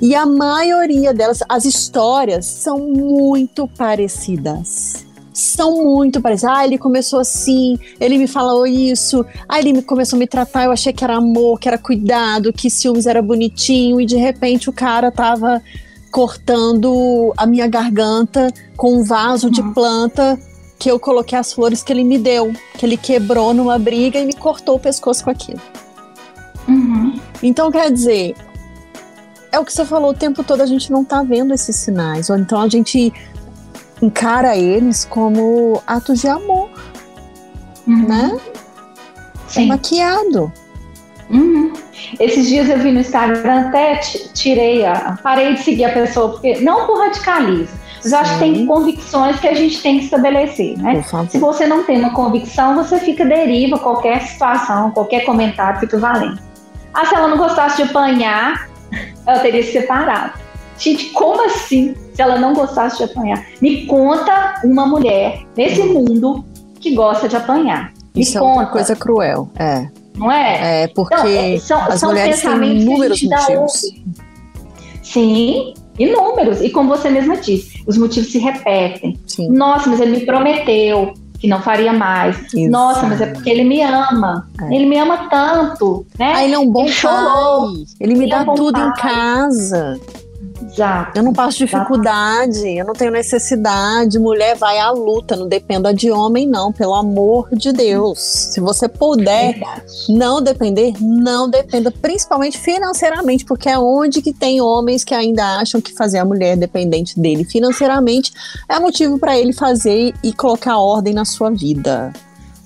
E 0.00 0.14
a 0.14 0.24
maioria 0.24 1.12
delas, 1.12 1.40
as 1.48 1.64
histórias 1.64 2.46
são 2.46 2.78
muito 2.78 3.68
parecidas. 3.68 5.04
São 5.32 5.84
muito 5.84 6.20
parecidas. 6.20 6.56
Ah, 6.56 6.64
ele 6.64 6.78
começou 6.78 7.20
assim, 7.20 7.78
ele 8.00 8.18
me 8.18 8.26
falou 8.26 8.66
isso, 8.66 9.24
ah, 9.48 9.58
ele 9.58 9.72
me- 9.74 9.82
começou 9.82 10.16
a 10.16 10.20
me 10.20 10.26
tratar, 10.26 10.64
eu 10.64 10.72
achei 10.72 10.92
que 10.92 11.04
era 11.04 11.16
amor, 11.16 11.60
que 11.60 11.68
era 11.68 11.78
cuidado, 11.78 12.52
que 12.52 12.70
ciúmes 12.70 13.06
era 13.06 13.20
bonitinho, 13.22 14.00
e 14.00 14.06
de 14.06 14.16
repente 14.16 14.68
o 14.70 14.72
cara 14.72 15.10
tava 15.10 15.62
cortando 16.10 17.32
a 17.36 17.46
minha 17.46 17.66
garganta 17.68 18.52
com 18.76 18.94
um 18.94 19.04
vaso 19.04 19.50
de 19.50 19.62
planta 19.72 20.38
que 20.78 20.90
eu 20.90 20.98
coloquei 20.98 21.38
as 21.38 21.52
flores 21.52 21.82
que 21.82 21.92
ele 21.92 22.02
me 22.04 22.18
deu, 22.18 22.52
que 22.76 22.84
ele 22.86 22.96
quebrou 22.96 23.52
numa 23.54 23.78
briga 23.78 24.18
e 24.18 24.24
me 24.26 24.32
cortou 24.32 24.76
o 24.76 24.80
pescoço 24.80 25.22
com 25.22 25.30
aquilo. 25.30 25.60
Uhum. 26.66 27.20
Então, 27.42 27.70
quer 27.70 27.92
dizer, 27.92 28.34
é 29.52 29.58
o 29.58 29.64
que 29.64 29.72
você 29.72 29.84
falou 29.84 30.10
o 30.10 30.14
tempo 30.14 30.42
todo, 30.44 30.62
a 30.62 30.66
gente 30.66 30.90
não 30.90 31.04
tá 31.04 31.22
vendo 31.22 31.52
esses 31.52 31.76
sinais. 31.76 32.30
Ou 32.30 32.38
então 32.38 32.60
a 32.60 32.68
gente 32.68 33.12
encara 34.00 34.56
eles 34.56 35.04
como 35.04 35.82
atos 35.86 36.20
de 36.20 36.28
amor. 36.28 36.70
uhum. 37.86 38.08
né? 38.08 38.36
É 38.36 39.52
Sim. 39.52 39.64
É 39.64 39.66
maquiado. 39.66 40.52
Uhum. 41.28 41.72
Esses 42.18 42.48
dias 42.48 42.68
eu 42.68 42.78
vi 42.78 42.90
no 42.92 43.00
Instagram, 43.00 43.68
até 43.68 43.96
tirei 44.34 44.84
a. 44.84 45.18
parei 45.22 45.54
de 45.54 45.62
seguir 45.62 45.84
a 45.84 45.92
pessoa, 45.92 46.30
porque 46.30 46.60
não 46.60 46.86
por 46.86 46.98
radicalismo, 46.98 47.78
mas 48.02 48.12
eu 48.12 48.18
acho 48.18 48.32
que 48.34 48.38
tem 48.40 48.66
convicções 48.66 49.38
que 49.38 49.46
a 49.46 49.54
gente 49.54 49.80
tem 49.82 49.98
que 49.98 50.04
estabelecer, 50.04 50.78
né? 50.78 51.04
Se 51.28 51.38
você 51.38 51.66
não 51.66 51.84
tem 51.84 51.98
uma 51.98 52.14
convicção, 52.14 52.74
você 52.74 52.98
fica 52.98 53.24
deriva, 53.24 53.78
qualquer 53.78 54.22
situação, 54.22 54.90
qualquer 54.90 55.24
comentário 55.24 55.80
fica 55.80 55.98
valendo. 55.98 56.38
Ah, 56.94 57.04
se 57.06 57.14
ela 57.14 57.28
não 57.28 57.36
gostasse 57.36 57.76
de 57.76 57.82
apanhar, 57.82 58.69
ela 59.26 59.38
teria 59.40 59.62
se 59.62 59.72
separado. 59.72 60.38
Gente, 60.78 61.10
como 61.10 61.44
assim? 61.44 61.94
Se 62.14 62.22
ela 62.22 62.38
não 62.38 62.54
gostasse 62.54 62.98
de 62.98 63.04
apanhar? 63.04 63.44
Me 63.60 63.86
conta 63.86 64.60
uma 64.64 64.86
mulher 64.86 65.46
nesse 65.56 65.82
mundo 65.82 66.44
que 66.80 66.94
gosta 66.94 67.28
de 67.28 67.36
apanhar. 67.36 67.92
Me 68.14 68.22
Isso 68.22 68.38
conta. 68.38 68.44
é 68.44 68.54
uma 68.54 68.66
coisa 68.66 68.96
cruel, 68.96 69.48
é. 69.56 69.88
Não 70.16 70.32
é? 70.32 70.82
É, 70.82 70.88
porque 70.88 71.14
então, 71.14 71.26
é, 71.28 71.58
são, 71.58 71.80
as 71.82 72.00
são 72.00 72.08
mulheres 72.10 72.40
têm 72.40 72.80
inúmeros 72.80 73.22
motivos. 73.22 73.82
Sim, 75.02 75.74
inúmeros. 75.98 76.60
E 76.60 76.70
como 76.70 76.88
você 76.88 77.10
mesma 77.10 77.36
disse, 77.36 77.82
os 77.86 77.96
motivos 77.96 78.32
se 78.32 78.38
repetem. 78.38 79.18
Sim. 79.26 79.50
Nossa, 79.50 79.88
mas 79.88 80.00
ele 80.00 80.18
me 80.18 80.26
prometeu 80.26 81.12
que 81.40 81.48
não 81.48 81.62
faria 81.62 81.92
mais. 81.92 82.36
Isso. 82.52 82.70
Nossa, 82.70 83.06
mas 83.06 83.20
é 83.20 83.26
porque 83.26 83.48
ele 83.48 83.64
me 83.64 83.82
ama. 83.82 84.46
É. 84.60 84.74
Ele 84.74 84.84
me 84.86 84.98
ama 84.98 85.28
tanto, 85.30 86.06
né? 86.18 86.34
Ah, 86.36 86.44
ele 86.44 86.54
é 86.54 86.58
um 86.58 86.70
bom 86.70 86.84
ele 86.84 86.94
pai. 87.02 87.86
Ele 87.98 88.14
me 88.14 88.24
ele 88.24 88.30
dá 88.30 88.42
é 88.42 88.44
tudo 88.44 88.72
pai. 88.72 88.88
em 88.88 88.92
casa. 88.92 90.00
Exato. 90.72 91.18
Eu 91.18 91.22
não 91.22 91.32
passo 91.32 91.58
dificuldade, 91.58 92.66
eu 92.78 92.84
não 92.84 92.94
tenho 92.94 93.10
necessidade. 93.10 94.18
Mulher 94.18 94.56
vai 94.56 94.78
à 94.78 94.90
luta, 94.90 95.36
não 95.36 95.48
dependa 95.48 95.92
de 95.92 96.10
homem, 96.10 96.46
não, 96.46 96.72
pelo 96.72 96.94
amor 96.94 97.48
de 97.52 97.72
Deus. 97.72 98.18
Se 98.18 98.60
você 98.60 98.88
puder 98.88 99.54
Verdade. 99.54 99.82
não 100.08 100.40
depender, 100.40 100.94
não 101.00 101.48
dependa, 101.48 101.90
principalmente 101.90 102.58
financeiramente, 102.58 103.44
porque 103.44 103.68
é 103.68 103.78
onde 103.78 104.22
que 104.22 104.32
tem 104.32 104.60
homens 104.60 105.04
que 105.04 105.14
ainda 105.14 105.58
acham 105.58 105.80
que 105.80 105.92
fazer 105.92 106.18
a 106.18 106.24
mulher 106.24 106.56
dependente 106.56 107.18
dele 107.18 107.44
financeiramente 107.44 108.32
é 108.68 108.78
motivo 108.78 109.18
para 109.18 109.38
ele 109.38 109.52
fazer 109.52 110.14
e 110.22 110.32
colocar 110.32 110.78
ordem 110.78 111.12
na 111.12 111.24
sua 111.24 111.50
vida. 111.50 112.12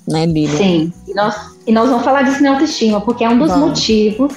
Né, 0.07 0.25
Lilian? 0.25 0.57
Sim, 0.57 0.93
e 1.07 1.13
nós, 1.15 1.35
e 1.65 1.71
nós 1.71 1.89
vamos 1.89 2.05
falar 2.05 2.21
disso 2.21 2.43
na 2.43 2.51
autoestima, 2.51 3.01
porque 3.01 3.23
é 3.23 3.29
um 3.29 3.39
dos 3.39 3.49
vamos. 3.49 3.69
motivos 3.69 4.33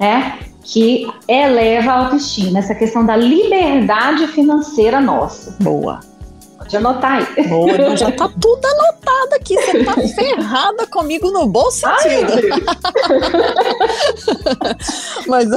né, 0.00 0.38
que 0.66 1.06
eleva 1.28 1.92
a 1.92 1.98
autoestima, 2.04 2.58
essa 2.58 2.74
questão 2.74 3.06
da 3.06 3.14
liberdade 3.16 4.26
financeira 4.26 5.00
nossa. 5.00 5.54
Boa. 5.60 6.00
Pode 6.58 6.76
anotar 6.76 7.24
aí. 7.36 7.48
Boa, 7.48 7.96
já 7.96 8.10
tá 8.10 8.28
tudo 8.40 8.66
anotado 8.66 9.34
aqui. 9.36 9.54
Você 9.54 9.84
tá 9.84 9.94
ferrada 10.12 10.86
comigo 10.88 11.30
no 11.30 11.46
bom 11.46 11.70
sentido. 11.70 12.32
Mas 15.28 15.48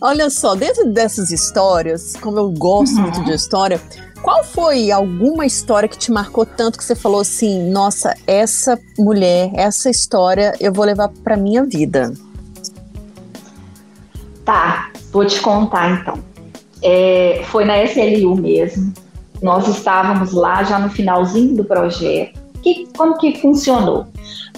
olha 0.00 0.30
só, 0.30 0.54
dentro 0.54 0.86
dessas 0.86 1.30
histórias, 1.30 2.14
como 2.16 2.38
eu 2.38 2.50
gosto 2.50 2.96
uhum. 2.96 3.02
muito 3.02 3.22
de 3.24 3.34
história, 3.34 3.78
qual 4.22 4.42
foi 4.42 4.90
alguma 4.90 5.44
história 5.44 5.86
que 5.88 5.98
te 5.98 6.10
marcou 6.10 6.46
tanto 6.46 6.78
que 6.78 6.84
você 6.84 6.94
falou 6.94 7.20
assim: 7.20 7.70
nossa, 7.70 8.14
essa 8.26 8.78
mulher, 8.98 9.50
essa 9.54 9.90
história 9.90 10.54
eu 10.58 10.72
vou 10.72 10.86
levar 10.86 11.10
para 11.22 11.36
minha 11.36 11.62
vida? 11.62 12.14
Tá, 14.50 14.90
vou 15.12 15.24
te 15.24 15.40
contar 15.40 15.92
então. 15.92 16.18
É, 16.82 17.40
foi 17.44 17.64
na 17.64 17.84
SLU 17.84 18.34
mesmo. 18.34 18.92
Nós 19.40 19.68
estávamos 19.68 20.32
lá 20.32 20.64
já 20.64 20.76
no 20.76 20.90
finalzinho 20.90 21.54
do 21.54 21.64
projeto. 21.64 22.36
Que, 22.60 22.88
como 22.96 23.16
que 23.16 23.40
funcionou? 23.40 24.08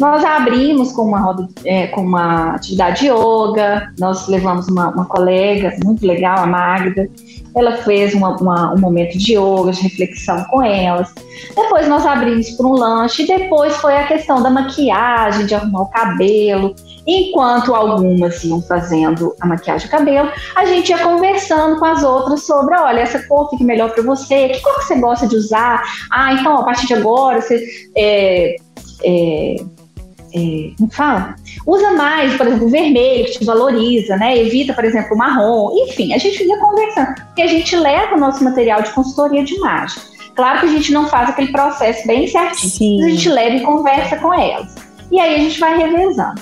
Nós 0.00 0.24
abrimos 0.24 0.92
com 0.92 1.02
uma, 1.02 1.20
roda, 1.20 1.46
é, 1.66 1.88
com 1.88 2.00
uma 2.00 2.55
atividade 2.55 3.00
de 3.00 3.09
yoga, 3.09 3.92
nós 3.98 4.26
levamos 4.28 4.66
uma, 4.66 4.88
uma 4.88 5.05
colega 5.05 5.76
muito 5.85 6.07
legal, 6.07 6.38
a 6.38 6.46
Magda, 6.46 7.07
ela 7.55 7.76
fez 7.76 8.14
uma, 8.14 8.35
uma, 8.38 8.72
um 8.72 8.81
momento 8.81 9.18
de 9.18 9.35
yoga, 9.35 9.72
de 9.72 9.83
reflexão 9.83 10.42
com 10.44 10.62
elas. 10.62 11.14
Depois 11.55 11.87
nós 11.87 12.07
abrimos 12.07 12.48
para 12.52 12.66
um 12.66 12.72
lanche, 12.72 13.26
depois 13.26 13.76
foi 13.76 13.94
a 13.94 14.07
questão 14.07 14.42
da 14.42 14.48
maquiagem, 14.48 15.44
de 15.44 15.55
arrumar 15.55 15.83
o 15.83 15.90
cabelo. 15.90 16.74
Enquanto 17.07 17.75
algumas 17.75 18.45
iam 18.45 18.62
fazendo 18.62 19.35
a 19.41 19.47
maquiagem 19.47 19.87
e 19.87 19.91
cabelo, 19.91 20.31
a 20.55 20.65
gente 20.67 20.91
ia 20.91 20.99
conversando 20.99 21.79
com 21.79 21.85
as 21.85 22.03
outras 22.03 22.47
sobre, 22.47 22.77
olha, 22.77 23.01
essa 23.01 23.21
cor 23.27 23.51
fica 23.51 23.65
melhor 23.65 23.91
para 23.91 24.03
você, 24.03 24.49
que 24.49 24.61
cor 24.61 24.79
que 24.79 24.85
você 24.85 25.01
gosta 25.01 25.27
de 25.27 25.37
usar? 25.37 25.83
Ah, 26.11 26.33
então, 26.35 26.59
a 26.59 26.65
partir 26.65 26.87
de 26.87 26.95
agora, 26.95 27.41
você 27.41 27.65
é, 27.97 28.57
é, 29.03 29.57
é, 30.35 30.71
como 30.79 30.91
fala? 30.91 31.35
Usa 31.67 31.91
mais, 31.93 32.37
por 32.37 32.47
exemplo, 32.47 32.67
o 32.67 32.71
vermelho, 32.71 33.25
que 33.27 33.38
te 33.38 33.45
valoriza, 33.45 34.17
né? 34.17 34.38
Evita, 34.38 34.73
por 34.73 34.85
exemplo, 34.85 35.15
o 35.15 35.19
marrom. 35.19 35.71
Enfim, 35.88 36.15
a 36.15 36.19
gente 36.19 36.43
ia 36.43 36.59
conversando, 36.59 37.15
porque 37.27 37.43
a 37.43 37.47
gente 37.47 37.77
leva 37.77 38.15
o 38.15 38.19
nosso 38.19 38.43
material 38.43 38.83
de 38.83 38.91
consultoria 38.91 39.45
de 39.45 39.55
imagem. 39.55 40.03
Claro 40.35 40.61
que 40.61 40.67
a 40.67 40.71
gente 40.71 40.93
não 40.93 41.09
faz 41.09 41.29
aquele 41.29 41.53
processo 41.53 42.07
bem 42.07 42.27
certinho, 42.27 43.01
mas 43.01 43.07
a 43.07 43.11
gente 43.11 43.29
leva 43.29 43.57
e 43.57 43.61
conversa 43.61 44.17
com 44.17 44.33
elas. 44.33 44.75
E 45.11 45.21
aí 45.21 45.35
a 45.35 45.38
gente 45.38 45.61
vai 45.61 45.77
revezando. 45.77 46.41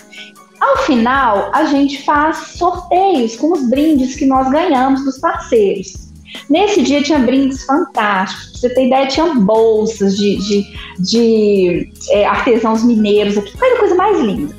Ao 0.60 0.76
final, 0.78 1.50
a 1.54 1.64
gente 1.64 2.02
faz 2.02 2.36
sorteios 2.58 3.34
com 3.36 3.52
os 3.52 3.68
brindes 3.70 4.14
que 4.14 4.26
nós 4.26 4.50
ganhamos 4.50 5.04
dos 5.04 5.18
parceiros. 5.18 6.10
Nesse 6.48 6.82
dia 6.82 7.02
tinha 7.02 7.18
brindes 7.18 7.64
fantásticos. 7.64 8.60
Você 8.60 8.68
ter 8.74 8.86
ideia, 8.86 9.06
tinha 9.06 9.34
bolsas 9.34 10.16
de, 10.16 10.36
de, 10.36 10.66
de 10.98 11.92
é, 12.10 12.26
artesãos 12.26 12.84
mineiros 12.84 13.38
aqui. 13.38 13.56
Foi 13.56 13.72
a 13.72 13.78
coisa 13.78 13.94
mais 13.94 14.20
linda. 14.20 14.54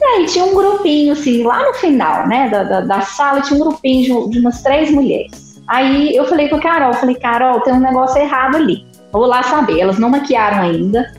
E 0.00 0.04
aí 0.04 0.26
tinha 0.26 0.44
um 0.44 0.54
grupinho, 0.54 1.12
assim, 1.12 1.42
lá 1.42 1.64
no 1.64 1.74
final, 1.74 2.28
né, 2.28 2.48
da, 2.48 2.62
da, 2.62 2.80
da 2.82 3.00
sala, 3.00 3.40
tinha 3.40 3.56
um 3.60 3.68
grupinho 3.68 4.26
de, 4.26 4.30
de, 4.30 4.38
umas 4.38 4.62
três 4.62 4.90
mulheres. 4.90 5.60
Aí 5.66 6.14
eu 6.14 6.26
falei 6.26 6.48
com 6.48 6.56
a 6.56 6.60
Carol, 6.60 6.94
falei, 6.94 7.16
Carol, 7.16 7.60
tem 7.62 7.74
um 7.74 7.80
negócio 7.80 8.16
errado 8.20 8.56
ali. 8.56 8.86
Vou 9.12 9.26
lá 9.26 9.42
saber. 9.42 9.80
Elas 9.80 9.98
não 9.98 10.08
maquiaram 10.08 10.62
ainda. 10.62 11.12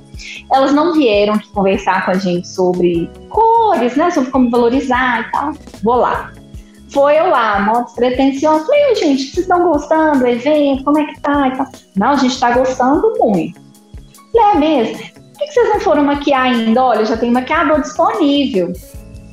Elas 0.51 0.73
não 0.73 0.93
vieram 0.93 1.39
conversar 1.53 2.05
com 2.05 2.11
a 2.11 2.15
gente 2.15 2.47
sobre 2.47 3.09
cores, 3.29 3.95
né? 3.95 4.11
Sobre 4.11 4.31
como 4.31 4.49
valorizar 4.49 5.21
e 5.21 5.31
tal. 5.31 5.53
Vou 5.83 5.95
lá. 5.95 6.31
Foi 6.91 7.17
eu 7.19 7.29
lá, 7.29 7.59
modo 7.59 7.85
despretensioso. 7.85 8.65
Falei, 8.65 8.95
gente, 8.95 9.23
vocês 9.23 9.37
estão 9.37 9.63
gostando 9.63 10.19
do 10.19 10.27
evento? 10.27 10.83
Como 10.83 10.97
é 10.97 11.05
que 11.05 11.21
tá? 11.21 11.47
E 11.47 11.57
tal. 11.57 11.67
Não, 11.95 12.09
a 12.09 12.15
gente 12.15 12.39
tá 12.39 12.51
gostando 12.51 13.13
muito. 13.19 13.59
Falei, 14.31 14.47
é 14.51 14.55
mesmo? 14.55 14.97
Por 14.97 15.45
que 15.45 15.53
vocês 15.53 15.69
não 15.69 15.79
foram 15.79 16.03
maquiar 16.03 16.43
ainda? 16.43 16.83
Olha, 16.83 17.05
já 17.05 17.15
tem 17.15 17.31
maquiador 17.31 17.81
disponível. 17.81 18.73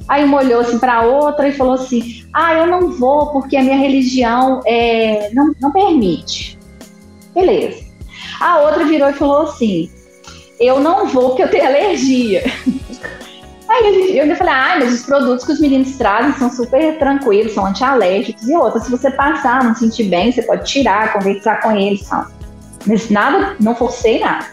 Aí 0.09 0.23
uma 0.25 0.39
olhou 0.39 0.61
assim 0.61 0.79
para 0.79 1.03
outra 1.03 1.49
e 1.49 1.53
falou 1.53 1.75
assim: 1.75 2.25
Ah, 2.33 2.55
eu 2.55 2.67
não 2.67 2.93
vou 2.93 3.33
porque 3.33 3.57
a 3.57 3.63
minha 3.63 3.77
religião 3.77 4.61
é, 4.65 5.31
não, 5.35 5.53
não 5.61 5.73
permite. 5.73 6.59
Beleza. 7.35 7.85
A 8.41 8.61
outra 8.61 8.85
virou 8.85 9.09
e 9.09 9.15
falou 9.15 9.43
assim: 9.43 9.91
eu 10.59 10.81
não 10.81 11.07
vou 11.07 11.31
porque 11.31 11.43
eu 11.43 11.51
tenho 11.51 11.67
alergia. 11.67 12.45
Aí 13.69 14.17
eu 14.17 14.23
ainda 14.23 14.37
falei, 14.37 14.55
ah, 14.55 14.77
mas 14.79 14.93
os 14.93 15.03
produtos 15.03 15.45
que 15.45 15.53
os 15.53 15.61
meninos 15.61 15.97
trazem 15.97 16.33
são 16.35 16.51
super 16.51 16.99
tranquilos, 16.99 17.53
são 17.53 17.67
antialérgicos. 17.67 18.49
E 18.49 18.55
outra, 18.55 18.81
se 18.81 18.91
você 18.91 19.11
passar, 19.11 19.65
não 19.65 19.75
sentir 19.75 20.05
bem, 20.05 20.31
você 20.31 20.43
pode 20.43 20.65
tirar, 20.71 21.13
conversar 21.13 21.61
com 21.61 21.73
eles. 21.73 22.09
Tal. 22.09 22.27
Mas 22.87 23.11
nada, 23.11 23.57
não 23.59 23.75
forcei 23.75 24.21
nada. 24.21 24.47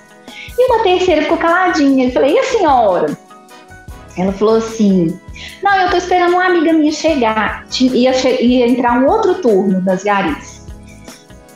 E 0.58 0.66
uma 0.66 0.84
terceira 0.84 1.22
ficou 1.22 1.38
caladinha. 1.38 2.06
Eu 2.06 2.12
falei, 2.12 2.34
e 2.34 2.40
a 2.40 2.44
senhora? 2.44 3.18
Ela 4.18 4.32
falou 4.32 4.58
assim: 4.58 5.20
Não, 5.62 5.76
eu 5.82 5.90
tô 5.90 5.98
esperando 5.98 6.34
uma 6.34 6.46
amiga 6.46 6.74
minha 6.74 6.92
chegar. 6.92 7.66
Ia, 7.80 8.42
ia 8.42 8.68
entrar 8.68 9.00
um 9.00 9.08
outro 9.08 9.36
turno 9.36 9.82
das 9.82 10.04
garis. 10.04 10.63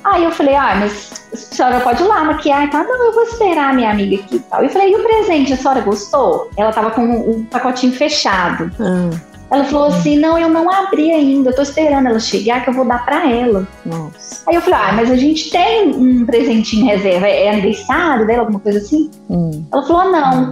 Aí 0.03 0.23
eu 0.23 0.31
falei: 0.31 0.55
Ah, 0.55 0.75
mas 0.79 1.17
a 1.33 1.35
senhora 1.35 1.79
pode 1.81 2.03
ir 2.03 2.07
lá 2.07 2.23
maquiar 2.23 2.65
e 2.65 2.69
tal. 2.69 2.83
Não, 2.83 3.05
eu 3.07 3.13
vou 3.13 3.23
esperar 3.23 3.71
a 3.71 3.73
minha 3.73 3.91
amiga 3.91 4.15
aqui 4.15 4.35
e 4.37 4.39
tal. 4.39 4.63
Eu 4.63 4.69
falei, 4.69 4.91
e 4.91 4.95
o 4.95 5.03
presente, 5.03 5.53
a 5.53 5.57
senhora 5.57 5.81
gostou? 5.81 6.49
Ela 6.55 6.71
tava 6.71 6.91
com 6.91 7.03
um, 7.03 7.43
pacotinho 7.45 7.93
fechado. 7.93 8.71
Hum. 8.79 9.09
Ela 9.49 9.63
falou 9.65 9.87
assim: 9.87 10.17
não, 10.17 10.37
eu 10.37 10.49
não 10.49 10.69
abri 10.69 11.11
ainda, 11.11 11.49
eu 11.49 11.55
tô 11.55 11.61
esperando 11.61 12.07
ela 12.07 12.19
chegar 12.19 12.63
que 12.63 12.69
eu 12.69 12.73
vou 12.73 12.85
dar 12.85 13.05
pra 13.05 13.29
ela. 13.29 13.67
Nossa. 13.85 14.43
Aí 14.47 14.55
eu 14.55 14.61
falei: 14.61 14.79
ah, 14.79 14.93
mas 14.93 15.11
a 15.11 15.15
gente 15.15 15.49
tem 15.49 15.89
um 15.89 16.25
presentinho 16.25 16.85
em 16.85 16.87
reserva, 16.87 17.27
é 17.27 17.49
aniversário 17.49 18.27
dela, 18.27 18.41
alguma 18.41 18.59
coisa 18.59 18.79
assim? 18.79 19.09
Hum. 19.29 19.65
Ela 19.71 19.83
falou: 19.85 20.11
não. 20.11 20.43
Hum. 20.43 20.51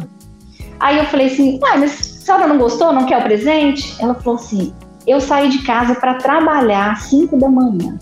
Aí 0.79 0.97
eu 0.97 1.05
falei 1.05 1.27
assim: 1.27 1.59
ah, 1.63 1.77
mas 1.77 1.91
a 1.91 2.25
senhora 2.25 2.47
não 2.47 2.57
gostou, 2.57 2.93
não 2.93 3.05
quer 3.05 3.19
o 3.19 3.23
presente? 3.23 3.95
Ela 4.01 4.15
falou 4.15 4.39
assim: 4.39 4.73
eu 5.05 5.21
saí 5.21 5.49
de 5.49 5.59
casa 5.63 5.95
para 5.95 6.15
trabalhar 6.15 6.93
às 6.93 7.03
5 7.03 7.37
da 7.37 7.49
manhã. 7.49 7.97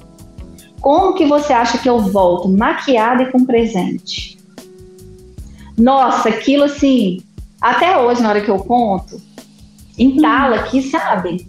Como 0.83 1.13
que 1.13 1.25
você 1.25 1.53
acha 1.53 1.77
que 1.77 1.87
eu 1.87 1.97
volto 1.97 2.49
maquiada 2.49 3.23
e 3.23 3.31
com 3.31 3.45
presente? 3.45 4.37
Nossa, 5.77 6.27
aquilo 6.27 6.65
assim, 6.65 7.21
até 7.61 7.97
hoje, 7.97 8.21
na 8.21 8.27
hora 8.27 8.41
que 8.41 8.51
eu 8.51 8.59
conto, 8.59 9.15
entala 9.97 10.57
aqui, 10.57 10.81
sabe? 10.81 11.47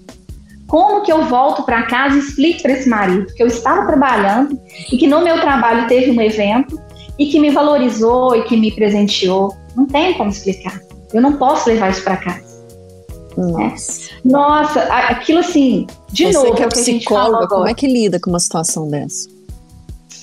Como 0.68 1.02
que 1.02 1.10
eu 1.10 1.24
volto 1.24 1.64
para 1.64 1.82
casa 1.82 2.14
e 2.14 2.20
explico 2.20 2.62
para 2.62 2.74
esse 2.74 2.88
marido 2.88 3.26
que 3.34 3.42
eu 3.42 3.48
estava 3.48 3.84
trabalhando 3.84 4.56
e 4.92 4.96
que 4.96 5.08
no 5.08 5.20
meu 5.24 5.40
trabalho 5.40 5.88
teve 5.88 6.12
um 6.12 6.20
evento 6.20 6.80
e 7.18 7.26
que 7.26 7.40
me 7.40 7.50
valorizou 7.50 8.36
e 8.36 8.44
que 8.44 8.56
me 8.56 8.70
presenteou. 8.70 9.52
Não 9.74 9.84
tem 9.84 10.14
como 10.14 10.30
explicar. 10.30 10.80
Eu 11.12 11.20
não 11.20 11.32
posso 11.32 11.68
levar 11.68 11.90
isso 11.90 12.04
para 12.04 12.18
casa. 12.18 12.64
Nossa. 13.36 14.12
É. 14.12 14.14
Nossa, 14.24 14.80
aquilo 14.82 15.40
assim, 15.40 15.88
de 16.14 16.26
Você 16.26 16.32
novo, 16.32 16.54
que 16.54 16.62
é 16.62 16.64
é 16.64 16.68
o 16.68 16.70
que 16.70 16.78
a 16.78 16.82
gente 16.82 17.04
fala 17.04 17.20
psicóloga, 17.22 17.48
como 17.48 17.60
agora. 17.60 17.70
é 17.72 17.74
que 17.74 17.86
lida 17.88 18.20
com 18.20 18.30
uma 18.30 18.38
situação 18.38 18.88
dessa? 18.88 19.28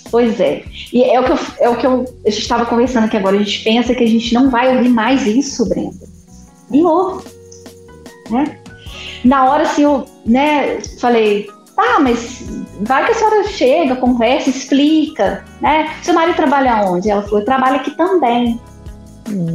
Pois 0.10 0.40
é. 0.40 0.64
E 0.94 1.04
é 1.04 1.20
o 1.20 1.24
que 1.26 1.32
eu, 1.32 1.40
é 1.60 1.70
o 1.70 1.76
que 1.76 1.86
eu, 1.86 2.06
a 2.26 2.30
gente 2.30 2.42
estava 2.42 2.66
conversando 2.66 3.06
aqui 3.06 3.18
agora. 3.18 3.36
A 3.36 3.40
gente 3.40 3.64
pensa 3.64 3.94
que 3.94 4.04
a 4.04 4.08
gente 4.08 4.34
não 4.34 4.50
vai 4.50 4.76
ouvir 4.76 4.90
mais 4.90 5.28
isso, 5.28 5.68
Brenda. 5.68 6.08
E 6.72 6.82
ouve. 6.82 7.26
Né? 8.30 8.58
Na 9.26 9.50
hora, 9.50 9.64
assim, 9.64 9.84
eu 9.84 10.06
né, 10.26 10.80
falei, 11.00 11.48
tá, 11.76 12.00
mas 12.00 12.44
vai 12.82 13.06
que 13.06 13.12
a 13.12 13.16
senhora 13.16 13.48
chega, 13.50 13.96
conversa, 13.98 14.50
explica, 14.50 15.46
né? 15.62 15.94
Seu 16.02 16.14
marido 16.14 16.36
trabalha 16.36 16.90
onde? 16.90 17.10
Ela 17.10 17.24
falou, 17.24 17.44
trabalha 17.44 17.78
aqui 17.78 17.92
também. 17.92 18.60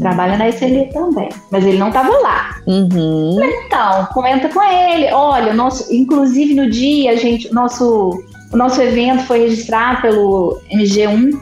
Trabalha 0.00 0.36
na 0.36 0.48
SLE 0.48 0.90
também. 0.92 1.28
Mas 1.50 1.64
ele 1.64 1.78
não 1.78 1.88
estava 1.88 2.10
lá. 2.18 2.56
Uhum. 2.66 3.38
Então, 3.42 4.06
comenta 4.12 4.48
com 4.48 4.62
ele. 4.62 5.12
Olha, 5.12 5.52
nosso, 5.52 5.92
inclusive 5.94 6.54
no 6.54 6.70
dia, 6.70 7.12
a 7.12 7.16
gente, 7.16 7.48
o 7.48 7.54
nosso, 7.54 8.22
o 8.52 8.56
nosso 8.56 8.80
evento 8.80 9.24
foi 9.24 9.40
registrado 9.40 10.02
pelo 10.02 10.60
MG1, 10.72 11.40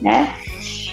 né? 0.00 0.32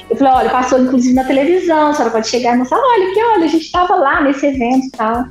Eu 0.09 0.15
falei, 0.15 0.33
olha, 0.33 0.49
passou 0.49 0.79
inclusive 0.79 1.13
na 1.13 1.23
televisão, 1.23 1.89
a 1.89 1.93
senhora 1.93 2.11
pode 2.11 2.27
chegar 2.27 2.55
e 2.55 2.57
mostrar, 2.57 2.79
olha 2.79 3.13
que 3.13 3.23
olha, 3.23 3.45
a 3.45 3.47
gente 3.47 3.65
estava 3.65 3.95
lá 3.95 4.21
nesse 4.23 4.47
evento 4.47 4.87
e 4.87 4.91
tal. 4.91 5.25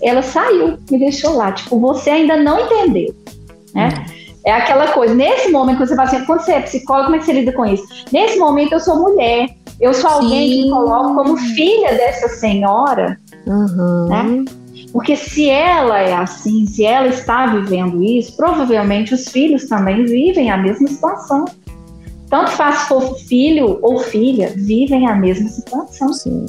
Ela 0.00 0.22
saiu, 0.22 0.78
me 0.90 0.98
deixou 0.98 1.36
lá. 1.36 1.52
Tipo, 1.52 1.78
você 1.80 2.10
ainda 2.10 2.36
não 2.36 2.60
entendeu, 2.60 3.14
né? 3.74 4.04
É 4.44 4.52
aquela 4.52 4.88
coisa, 4.88 5.14
nesse 5.14 5.50
momento, 5.50 5.78
quando 5.78 5.88
você 5.88 5.96
fala 5.96 6.08
assim, 6.08 6.24
quando 6.24 6.40
você 6.40 6.52
é 6.52 6.60
psicólogo, 6.60 7.04
como 7.04 7.16
é 7.16 7.18
que 7.20 7.26
você 7.26 7.32
lida 7.32 7.52
com 7.52 7.64
isso? 7.64 7.84
Nesse 8.10 8.38
momento, 8.38 8.72
eu 8.72 8.80
sou 8.80 8.98
mulher, 8.98 9.48
eu 9.82 9.92
sou 9.92 10.08
alguém 10.08 10.48
que 10.48 10.54
Sim. 10.54 10.62
me 10.64 10.70
coloco 10.70 11.14
como 11.16 11.36
filha 11.36 11.92
dessa 11.94 12.28
senhora, 12.28 13.18
Uhum. 13.46 14.08
né? 14.08 14.44
Porque 14.92 15.16
se 15.16 15.48
ela 15.50 15.98
é 15.98 16.12
assim, 16.14 16.66
se 16.66 16.84
ela 16.84 17.08
está 17.08 17.46
vivendo 17.46 18.02
isso, 18.02 18.36
provavelmente 18.36 19.12
os 19.12 19.26
filhos 19.28 19.66
também 19.66 20.04
vivem 20.04 20.50
a 20.50 20.56
mesma 20.56 20.86
situação. 20.86 21.44
Tanto 22.30 22.52
faz 22.52 22.76
se 22.80 22.88
for 22.88 23.16
filho 23.18 23.78
ou 23.82 23.98
filha, 23.98 24.52
vivem 24.54 25.08
a 25.08 25.14
mesma 25.14 25.48
situação. 25.48 26.12
Sim. 26.12 26.46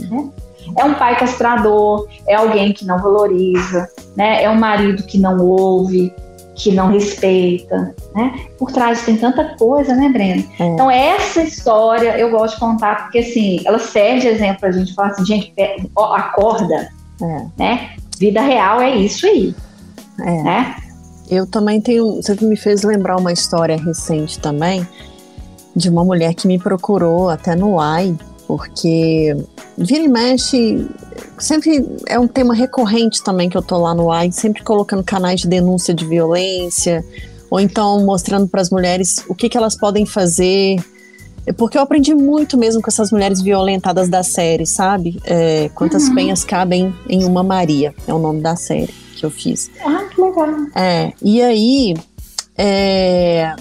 É 0.77 0.83
um 0.85 0.93
pai 0.93 1.17
castrador, 1.17 2.07
é 2.27 2.35
alguém 2.35 2.71
que 2.73 2.85
não 2.85 2.97
valoriza, 3.01 3.87
né? 4.15 4.43
É 4.43 4.49
um 4.49 4.55
marido 4.59 5.03
que 5.03 5.17
não 5.17 5.39
ouve, 5.39 6.13
que 6.55 6.71
não 6.71 6.91
respeita, 6.91 7.95
né? 8.15 8.39
Por 8.57 8.71
trás 8.71 9.01
tem 9.03 9.17
tanta 9.17 9.55
coisa, 9.57 9.95
né, 9.95 10.09
Brenda? 10.09 10.43
É. 10.59 10.65
Então 10.67 10.89
essa 10.91 11.41
história 11.41 12.17
eu 12.17 12.29
gosto 12.31 12.55
de 12.55 12.59
contar 12.59 13.03
porque 13.03 13.19
assim, 13.19 13.59
ela 13.65 13.79
serve 13.79 14.21
de 14.21 14.27
exemplo 14.27 14.59
pra 14.59 14.71
gente 14.71 14.93
falar 14.93 15.09
assim, 15.09 15.25
gente, 15.25 15.53
acorda, 15.95 16.89
É. 17.21 17.45
né? 17.57 17.89
Vida 18.19 18.41
real 18.41 18.81
é 18.81 18.95
isso 18.95 19.25
aí, 19.25 19.55
É. 20.19 20.43
né? 20.43 20.75
Eu 21.29 21.47
também 21.47 21.81
tenho. 21.81 22.21
Você 22.21 22.37
me 22.45 22.55
fez 22.55 22.83
lembrar 22.83 23.17
uma 23.17 23.31
história 23.31 23.75
recente 23.75 24.39
também 24.39 24.87
de 25.75 25.89
uma 25.89 26.03
mulher 26.05 26.35
que 26.35 26.47
me 26.47 26.59
procurou 26.59 27.29
até 27.29 27.55
no 27.55 27.79
AI, 27.79 28.15
porque 28.45 29.35
vira 29.77 30.03
e 30.03 30.07
mexe. 30.07 30.87
Sempre 31.43 31.85
é 32.07 32.17
um 32.17 32.25
tema 32.27 32.53
recorrente 32.53 33.21
também 33.21 33.49
que 33.49 33.57
eu 33.57 33.61
tô 33.61 33.77
lá 33.77 33.93
no 33.93 34.09
AI, 34.09 34.31
sempre 34.31 34.63
colocando 34.63 35.03
canais 35.03 35.41
de 35.41 35.47
denúncia 35.49 35.93
de 35.93 36.05
violência, 36.05 37.03
ou 37.51 37.59
então 37.59 38.05
mostrando 38.05 38.47
para 38.47 38.61
as 38.61 38.69
mulheres 38.69 39.25
o 39.27 39.35
que, 39.35 39.49
que 39.49 39.57
elas 39.57 39.75
podem 39.75 40.05
fazer. 40.05 40.77
Porque 41.57 41.77
eu 41.77 41.81
aprendi 41.81 42.15
muito 42.15 42.57
mesmo 42.57 42.81
com 42.81 42.89
essas 42.89 43.11
mulheres 43.11 43.41
violentadas 43.41 44.07
da 44.07 44.23
série, 44.23 44.65
sabe? 44.65 45.19
É, 45.25 45.69
quantas 45.75 46.07
Uhum. 46.07 46.15
penhas 46.15 46.45
cabem 46.45 46.95
em 47.09 47.25
uma 47.25 47.43
Maria, 47.43 47.93
é 48.07 48.13
o 48.13 48.19
nome 48.19 48.39
da 48.39 48.55
série 48.55 48.93
que 49.17 49.25
eu 49.25 49.29
fiz. 49.29 49.69
Ah, 49.85 50.05
que 50.15 50.21
legal. 50.21 50.47
É, 50.73 51.11
e 51.21 51.41
aí 51.41 51.93
é, 52.57 53.53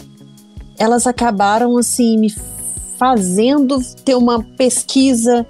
elas 0.78 1.04
acabaram 1.08 1.76
assim 1.76 2.16
me 2.16 2.32
fazendo 2.96 3.80
ter 4.04 4.14
uma 4.14 4.40
pesquisa 4.56 5.44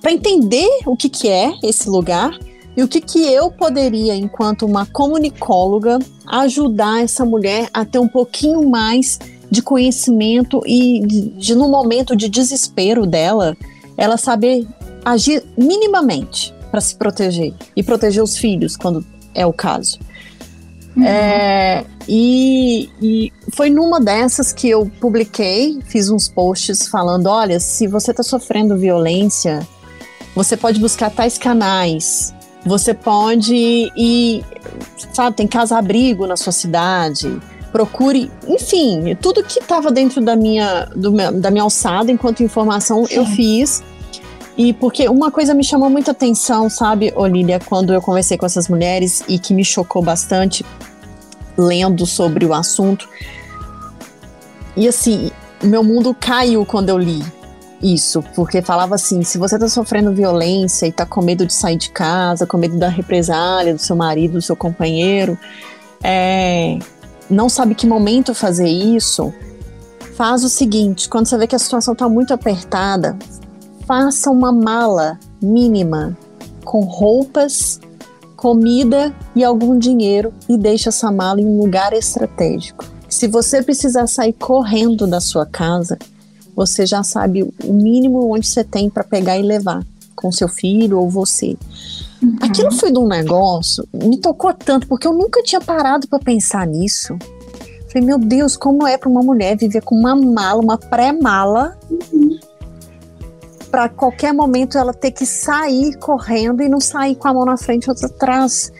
para 0.00 0.12
entender 0.12 0.68
o 0.84 0.94
que, 0.94 1.08
que 1.08 1.26
é 1.26 1.50
esse 1.62 1.88
lugar 1.88 2.38
e 2.76 2.82
o 2.82 2.88
que, 2.88 3.00
que 3.00 3.20
eu 3.20 3.50
poderia, 3.50 4.14
enquanto 4.14 4.66
uma 4.66 4.84
comunicóloga, 4.84 5.98
ajudar 6.26 7.02
essa 7.02 7.24
mulher 7.24 7.70
a 7.72 7.86
ter 7.86 7.98
um 7.98 8.08
pouquinho 8.08 8.68
mais 8.68 9.18
de 9.50 9.62
conhecimento 9.62 10.60
e 10.66 11.00
de, 11.06 11.20
de 11.30 11.54
no 11.54 11.66
momento 11.66 12.14
de 12.14 12.28
desespero 12.28 13.06
dela, 13.06 13.56
ela 13.96 14.18
saber 14.18 14.66
agir 15.02 15.42
minimamente 15.56 16.52
para 16.70 16.82
se 16.82 16.94
proteger 16.94 17.54
e 17.74 17.82
proteger 17.82 18.22
os 18.22 18.36
filhos 18.36 18.76
quando 18.76 19.02
é 19.34 19.46
o 19.46 19.52
caso. 19.52 19.98
É, 21.02 21.86
e, 22.08 22.88
e 23.02 23.32
foi 23.54 23.68
numa 23.68 24.00
dessas 24.00 24.52
que 24.52 24.68
eu 24.68 24.90
publiquei, 25.00 25.80
fiz 25.86 26.08
uns 26.08 26.28
posts 26.28 26.86
falando: 26.88 27.26
olha, 27.26 27.58
se 27.58 27.86
você 27.86 28.12
está 28.12 28.22
sofrendo 28.22 28.76
violência, 28.76 29.66
você 30.34 30.56
pode 30.56 30.78
buscar 30.78 31.10
tais 31.10 31.36
canais, 31.36 32.32
você 32.64 32.94
pode 32.94 33.90
ir, 33.96 34.44
sabe, 35.12 35.36
tem 35.36 35.48
casa-abrigo 35.48 36.26
na 36.26 36.36
sua 36.36 36.52
cidade, 36.52 37.40
procure, 37.72 38.30
enfim, 38.46 39.16
tudo 39.20 39.42
que 39.42 39.58
estava 39.58 39.90
dentro 39.90 40.20
da 40.20 40.36
minha, 40.36 40.84
do 40.94 41.10
da 41.40 41.50
minha 41.50 41.64
alçada 41.64 42.12
enquanto 42.12 42.42
informação 42.42 43.04
eu 43.10 43.26
fiz. 43.26 43.82
E 44.58 44.72
porque 44.72 45.06
uma 45.06 45.30
coisa 45.30 45.52
me 45.52 45.62
chamou 45.62 45.90
muita 45.90 46.12
atenção, 46.12 46.70
sabe, 46.70 47.12
Olília, 47.14 47.60
quando 47.60 47.92
eu 47.92 48.00
conversei 48.00 48.38
com 48.38 48.46
essas 48.46 48.68
mulheres 48.68 49.22
e 49.28 49.38
que 49.38 49.52
me 49.52 49.62
chocou 49.62 50.00
bastante 50.00 50.64
lendo 51.56 52.06
sobre 52.06 52.44
o 52.44 52.54
assunto. 52.54 53.08
E 54.76 54.86
assim, 54.86 55.30
meu 55.62 55.82
mundo 55.82 56.14
caiu 56.14 56.64
quando 56.66 56.90
eu 56.90 56.98
li 56.98 57.22
isso, 57.82 58.22
porque 58.34 58.62
falava 58.62 58.94
assim: 58.94 59.22
se 59.22 59.38
você 59.38 59.58
tá 59.58 59.68
sofrendo 59.68 60.12
violência 60.12 60.86
e 60.86 60.92
tá 60.92 61.06
com 61.06 61.22
medo 61.22 61.46
de 61.46 61.52
sair 61.52 61.76
de 61.76 61.90
casa, 61.90 62.46
com 62.46 62.56
medo 62.56 62.78
da 62.78 62.88
represália 62.88 63.74
do 63.74 63.80
seu 63.80 63.96
marido, 63.96 64.34
do 64.34 64.42
seu 64.42 64.56
companheiro, 64.56 65.38
é, 66.02 66.78
não 67.28 67.48
sabe 67.48 67.74
que 67.74 67.86
momento 67.86 68.34
fazer 68.34 68.68
isso, 68.68 69.32
faz 70.16 70.44
o 70.44 70.48
seguinte: 70.48 71.08
quando 71.08 71.26
você 71.26 71.36
vê 71.36 71.46
que 71.46 71.56
a 71.56 71.58
situação 71.58 71.94
tá 71.94 72.08
muito 72.08 72.32
apertada, 72.32 73.16
faça 73.86 74.30
uma 74.30 74.52
mala 74.52 75.18
mínima 75.42 76.16
com 76.64 76.80
roupas, 76.80 77.80
comida 78.36 79.14
e 79.34 79.42
algum 79.42 79.78
dinheiro 79.78 80.32
e 80.48 80.56
deixe 80.56 80.88
essa 80.88 81.10
mala 81.10 81.40
em 81.40 81.46
um 81.46 81.58
lugar 81.58 81.92
estratégico. 81.92 82.84
Se 83.08 83.26
você 83.26 83.62
precisar 83.62 84.06
sair 84.06 84.32
correndo 84.34 85.06
da 85.06 85.20
sua 85.20 85.46
casa, 85.46 85.98
você 86.54 86.84
já 86.86 87.02
sabe 87.02 87.42
o 87.64 87.72
mínimo 87.72 88.32
onde 88.32 88.46
você 88.46 88.62
tem 88.62 88.90
para 88.90 89.04
pegar 89.04 89.38
e 89.38 89.42
levar 89.42 89.84
com 90.14 90.32
seu 90.32 90.48
filho 90.48 90.98
ou 90.98 91.08
você. 91.08 91.56
Aquilo 92.40 92.72
foi 92.72 92.90
de 92.90 92.98
um 92.98 93.06
negócio, 93.06 93.86
me 93.92 94.18
tocou 94.18 94.52
tanto 94.52 94.86
porque 94.86 95.06
eu 95.06 95.12
nunca 95.12 95.42
tinha 95.42 95.60
parado 95.60 96.08
para 96.08 96.18
pensar 96.18 96.66
nisso. 96.66 97.16
Falei, 97.92 98.06
meu 98.06 98.18
Deus, 98.18 98.56
como 98.56 98.86
é 98.86 98.98
para 98.98 99.08
uma 99.08 99.22
mulher 99.22 99.56
viver 99.56 99.82
com 99.82 99.94
uma 99.94 100.16
mala, 100.16 100.60
uma 100.60 100.78
pré-mala, 100.78 101.78
para 103.76 103.90
qualquer 103.90 104.32
momento 104.32 104.78
ela 104.78 104.94
ter 104.94 105.10
que 105.10 105.26
sair 105.26 105.98
correndo 105.98 106.62
e 106.62 106.68
não 106.68 106.80
sair 106.80 107.14
com 107.14 107.28
a 107.28 107.34
mão 107.34 107.44
na 107.44 107.58
frente 107.58 107.84
e 107.84 107.90
outra 107.90 108.06
atrás. 108.06 108.72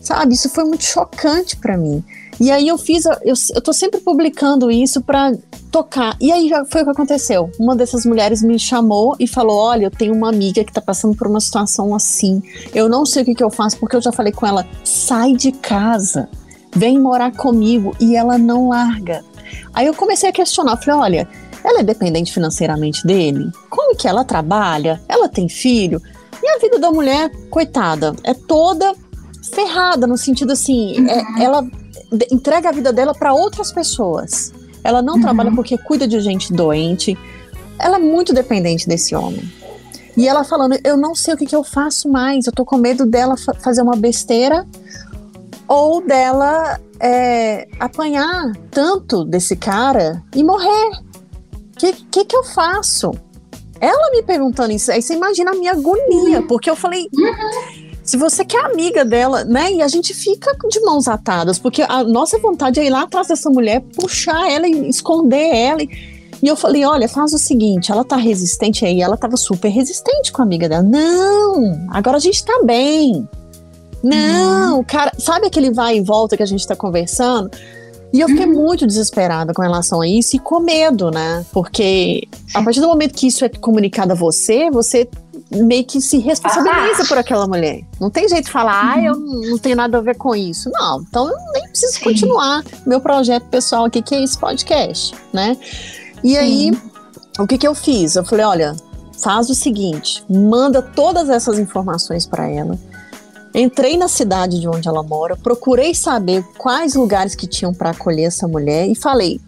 Sabe? 0.00 0.32
Isso 0.32 0.48
foi 0.48 0.64
muito 0.64 0.84
chocante 0.84 1.54
para 1.54 1.76
mim. 1.76 2.02
E 2.40 2.50
aí 2.50 2.66
eu 2.66 2.78
fiz, 2.78 3.04
eu, 3.04 3.34
eu 3.54 3.60
tô 3.60 3.74
sempre 3.74 4.00
publicando 4.00 4.70
isso 4.70 5.02
para 5.02 5.36
tocar. 5.70 6.16
E 6.18 6.32
aí 6.32 6.48
já 6.48 6.64
foi 6.64 6.80
o 6.80 6.84
que 6.86 6.90
aconteceu. 6.92 7.50
Uma 7.60 7.76
dessas 7.76 8.06
mulheres 8.06 8.40
me 8.40 8.58
chamou 8.58 9.14
e 9.20 9.26
falou: 9.26 9.58
Olha, 9.58 9.84
eu 9.84 9.90
tenho 9.90 10.14
uma 10.14 10.30
amiga 10.30 10.64
que 10.64 10.72
tá 10.72 10.80
passando 10.80 11.14
por 11.14 11.26
uma 11.26 11.40
situação 11.40 11.94
assim. 11.94 12.42
Eu 12.74 12.88
não 12.88 13.04
sei 13.04 13.24
o 13.24 13.26
que, 13.26 13.34
que 13.34 13.44
eu 13.44 13.50
faço, 13.50 13.76
porque 13.76 13.96
eu 13.96 14.00
já 14.00 14.12
falei 14.12 14.32
com 14.32 14.46
ela: 14.46 14.66
sai 14.82 15.34
de 15.34 15.52
casa, 15.52 16.26
vem 16.74 16.98
morar 16.98 17.32
comigo. 17.32 17.94
E 18.00 18.16
ela 18.16 18.38
não 18.38 18.70
larga. 18.70 19.22
Aí 19.74 19.86
eu 19.86 19.92
comecei 19.92 20.30
a 20.30 20.32
questionar, 20.32 20.78
falei: 20.78 21.00
olha, 21.00 21.28
ela 21.68 21.80
é 21.80 21.82
dependente 21.82 22.32
financeiramente 22.32 23.06
dele? 23.06 23.50
Como 23.68 23.94
que 23.96 24.08
ela 24.08 24.24
trabalha? 24.24 25.00
Ela 25.08 25.28
tem 25.28 25.48
filho? 25.48 26.00
E 26.42 26.48
a 26.48 26.58
vida 26.58 26.78
da 26.78 26.90
mulher, 26.90 27.30
coitada, 27.50 28.14
é 28.24 28.32
toda 28.32 28.94
ferrada, 29.54 30.06
no 30.06 30.16
sentido 30.16 30.52
assim, 30.52 31.06
é- 31.08 31.42
ela 31.44 31.62
de- 32.12 32.28
entrega 32.32 32.68
a 32.68 32.72
vida 32.72 32.92
dela 32.92 33.12
para 33.14 33.34
outras 33.34 33.70
pessoas. 33.72 34.52
Ela 34.84 35.02
não 35.02 35.14
Uhum. 35.14 35.20
trabalha 35.20 35.52
porque 35.52 35.76
cuida 35.76 36.06
de 36.06 36.20
gente 36.20 36.52
doente. 36.52 37.18
Ela 37.78 37.96
é 37.96 38.00
muito 38.00 38.32
dependente 38.32 38.88
desse 38.88 39.14
homem. 39.14 39.42
E 40.16 40.26
ela 40.26 40.42
falando, 40.44 40.76
eu 40.82 40.96
não 40.96 41.14
sei 41.14 41.34
o 41.34 41.36
que, 41.36 41.46
que 41.46 41.54
eu 41.54 41.62
faço 41.62 42.08
mais, 42.08 42.46
eu 42.46 42.52
tô 42.52 42.64
com 42.64 42.76
medo 42.76 43.04
dela 43.06 43.36
fa- 43.36 43.54
fazer 43.54 43.82
uma 43.82 43.94
besteira 43.96 44.66
ou 45.68 46.00
dela 46.04 46.78
é, 47.00 47.68
apanhar 47.78 48.52
tanto 48.70 49.24
desse 49.24 49.54
cara 49.54 50.22
e 50.34 50.42
morrer. 50.42 50.90
O 51.78 51.80
que, 51.80 51.92
que, 52.10 52.24
que 52.24 52.36
eu 52.36 52.44
faço? 52.44 53.12
ela 53.80 54.10
me 54.10 54.22
perguntando 54.22 54.72
isso, 54.72 54.90
aí 54.90 55.00
você 55.00 55.14
imagina 55.14 55.52
a 55.52 55.54
minha 55.54 55.72
agonia, 55.72 56.42
porque 56.42 56.68
eu 56.68 56.76
falei. 56.76 57.08
Se 58.02 58.16
você 58.16 58.42
quer 58.42 58.64
amiga 58.64 59.04
dela, 59.04 59.44
né? 59.44 59.70
E 59.70 59.82
a 59.82 59.88
gente 59.88 60.14
fica 60.14 60.56
de 60.70 60.80
mãos 60.80 61.06
atadas, 61.06 61.58
porque 61.58 61.82
a 61.82 62.02
nossa 62.02 62.38
vontade 62.38 62.80
é 62.80 62.86
ir 62.86 62.90
lá 62.90 63.02
atrás 63.02 63.28
dessa 63.28 63.50
mulher, 63.50 63.82
puxar 63.94 64.50
ela 64.50 64.66
e 64.66 64.88
esconder 64.88 65.54
ela. 65.54 65.82
E 65.82 66.46
eu 66.46 66.56
falei: 66.56 66.86
olha, 66.86 67.06
faz 67.06 67.34
o 67.34 67.38
seguinte, 67.38 67.92
ela 67.92 68.04
tá 68.04 68.16
resistente 68.16 68.84
aí, 68.86 69.02
ela 69.02 69.16
tava 69.16 69.36
super 69.36 69.68
resistente 69.68 70.32
com 70.32 70.40
a 70.40 70.44
amiga 70.44 70.68
dela. 70.68 70.82
Não, 70.82 71.86
agora 71.90 72.16
a 72.16 72.20
gente 72.20 72.42
tá 72.42 72.60
bem. 72.64 73.28
Não, 74.02 74.82
cara, 74.84 75.12
sabe 75.18 75.46
aquele 75.46 75.70
vai 75.70 75.98
e 75.98 76.00
volta 76.00 76.36
que 76.36 76.42
a 76.42 76.46
gente 76.46 76.66
tá 76.66 76.74
conversando? 76.74 77.50
E 78.12 78.20
eu 78.20 78.28
fiquei 78.28 78.46
muito 78.46 78.86
desesperada 78.86 79.52
com 79.52 79.60
relação 79.60 80.00
a 80.00 80.08
isso 80.08 80.36
e 80.36 80.38
com 80.38 80.60
medo, 80.60 81.10
né? 81.10 81.44
Porque 81.52 82.26
a 82.54 82.62
partir 82.62 82.80
do 82.80 82.88
momento 82.88 83.14
que 83.14 83.26
isso 83.26 83.44
é 83.44 83.48
comunicado 83.48 84.12
a 84.12 84.14
você, 84.14 84.70
você 84.70 85.08
meio 85.50 85.84
que 85.84 86.00
se 86.00 86.18
responsabiliza 86.18 87.04
por 87.06 87.18
aquela 87.18 87.46
mulher. 87.46 87.82
Não 88.00 88.10
tem 88.10 88.28
jeito 88.28 88.46
de 88.46 88.50
falar, 88.50 88.94
ah, 88.94 89.02
eu 89.02 89.14
não 89.16 89.58
tenho 89.58 89.76
nada 89.76 89.98
a 89.98 90.00
ver 90.00 90.16
com 90.16 90.34
isso. 90.34 90.70
Não, 90.70 91.02
então 91.02 91.28
eu 91.28 91.36
nem 91.52 91.64
preciso 91.64 91.94
Sim. 91.94 92.04
continuar 92.04 92.64
meu 92.86 93.00
projeto 93.00 93.44
pessoal 93.44 93.84
aqui, 93.84 94.02
que 94.02 94.14
é 94.14 94.22
esse 94.22 94.38
podcast, 94.38 95.14
né? 95.32 95.56
E 96.24 96.30
Sim. 96.30 96.36
aí, 96.36 96.72
o 97.38 97.46
que 97.46 97.58
que 97.58 97.68
eu 97.68 97.74
fiz? 97.74 98.16
Eu 98.16 98.24
falei, 98.24 98.44
olha, 98.44 98.76
faz 99.22 99.50
o 99.50 99.54
seguinte, 99.54 100.24
manda 100.28 100.82
todas 100.82 101.28
essas 101.28 101.58
informações 101.58 102.26
para 102.26 102.48
ela 102.48 102.78
Entrei 103.58 103.96
na 103.96 104.06
cidade 104.06 104.60
de 104.60 104.68
onde 104.68 104.86
ela 104.86 105.02
mora, 105.02 105.36
procurei 105.36 105.92
saber 105.92 106.44
quais 106.56 106.94
lugares 106.94 107.34
que 107.34 107.44
tinham 107.44 107.74
para 107.74 107.90
acolher 107.90 108.26
essa 108.26 108.46
mulher 108.46 108.88
e 108.88 108.94
falei: 108.94 109.40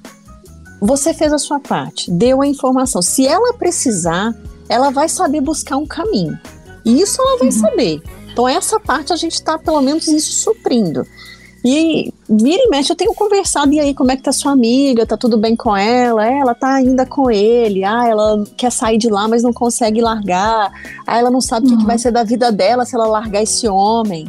você 0.81 1.15
fez 1.15 1.33
a 1.33 1.39
sua 1.39 1.61
parte, 1.61 2.11
deu 2.11 2.43
a 2.43 2.47
informação. 2.47 3.01
Se 3.01 3.25
ela 3.25 3.55
precisar, 3.55 4.35
ela 4.69 4.91
vai 4.91 5.09
saber 5.09 5.41
buscar 5.41 5.77
um 5.77 5.87
caminho. 5.87 6.37
E 6.85 7.01
isso 7.01 7.23
ela 7.23 7.39
vai 7.39 7.47
uhum. 7.47 7.53
saber. 7.53 8.03
Então, 8.33 8.49
essa 8.49 8.81
parte 8.81 9.13
a 9.13 9.17
gente 9.17 9.35
está, 9.35 9.57
pelo 9.57 9.81
menos, 9.81 10.09
isso 10.09 10.33
suprindo. 10.33 11.07
E 11.65 12.13
vira 12.29 12.63
e 12.63 12.69
mexe, 12.71 12.91
eu 12.91 12.97
tenho 12.97 13.15
conversado, 13.15 13.73
e 13.73 13.81
aí, 13.81 13.95
como 13.95 14.11
é 14.11 14.17
que 14.17 14.23
tá 14.23 14.33
sua 14.33 14.53
amiga? 14.53 15.05
Tá 15.05 15.17
tudo 15.17 15.37
bem 15.37 15.55
com 15.55 15.77
ela? 15.77 16.27
É, 16.27 16.39
ela 16.39 16.55
tá 16.55 16.75
ainda 16.75 17.05
com 17.05 17.31
ele. 17.31 17.85
Ah, 17.85 18.09
ela 18.09 18.45
quer 18.57 18.73
sair 18.73 18.97
de 18.97 19.09
lá, 19.09 19.29
mas 19.29 19.43
não 19.43 19.53
consegue 19.53 20.01
largar. 20.01 20.73
Ah, 21.07 21.19
ela 21.19 21.31
não 21.31 21.41
sabe 21.41 21.67
o 21.67 21.71
uhum. 21.71 21.77
que, 21.77 21.81
que, 21.83 21.87
vai 21.87 21.97
uhum. 21.97 22.03
ser 22.03 22.13
da 22.13 22.25
vida 22.25 22.51
dela 22.51 22.87
se 22.87 22.95
ela 22.95 23.07
largar 23.07 23.43
esse 23.43 23.69
homem. 23.69 24.27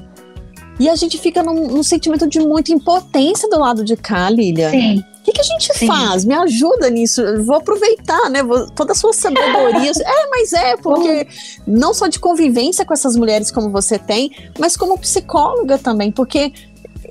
E 0.80 0.90
a 0.90 0.96
gente 0.96 1.18
fica 1.18 1.44
num, 1.44 1.68
num 1.68 1.84
sentimento 1.84 2.28
de 2.28 2.40
muita 2.40 2.72
impotência 2.72 3.48
do 3.50 3.60
lado 3.60 3.84
de 3.84 3.96
cá, 3.96 4.30
Lilia. 4.30 4.72
Sim. 4.72 5.00
O 5.00 5.24
que, 5.24 5.34
que, 5.34 5.42
a 5.42 5.44
gente 5.44 5.72
Sim. 5.78 5.86
faz? 5.86 6.26
Me 6.26 6.34
ajuda 6.34 6.90
nisso. 6.90 7.22
Vou 7.46 7.58
aproveitar, 7.58 8.28
né? 8.32 8.42
Vou, 8.42 8.66
toda 8.72 8.92
a 8.92 8.96
sua 8.96 9.14
sabedoria. 9.14 9.92
é, 10.04 10.30
mas 10.32 10.52
é, 10.52 10.76
porque 10.78 11.28
não 11.68 11.94
só 11.94 12.08
de 12.08 12.20
convivência 12.20 12.84
com 12.84 12.94
essas 12.94 13.16
mulheres 13.16 13.52
como 13.52 13.70
você 13.70 14.00
tem, 14.00 14.32
mas 14.58 14.76
como 14.76 14.98
psicóloga 14.98 15.78
também, 15.78 16.12
porque 16.12 16.52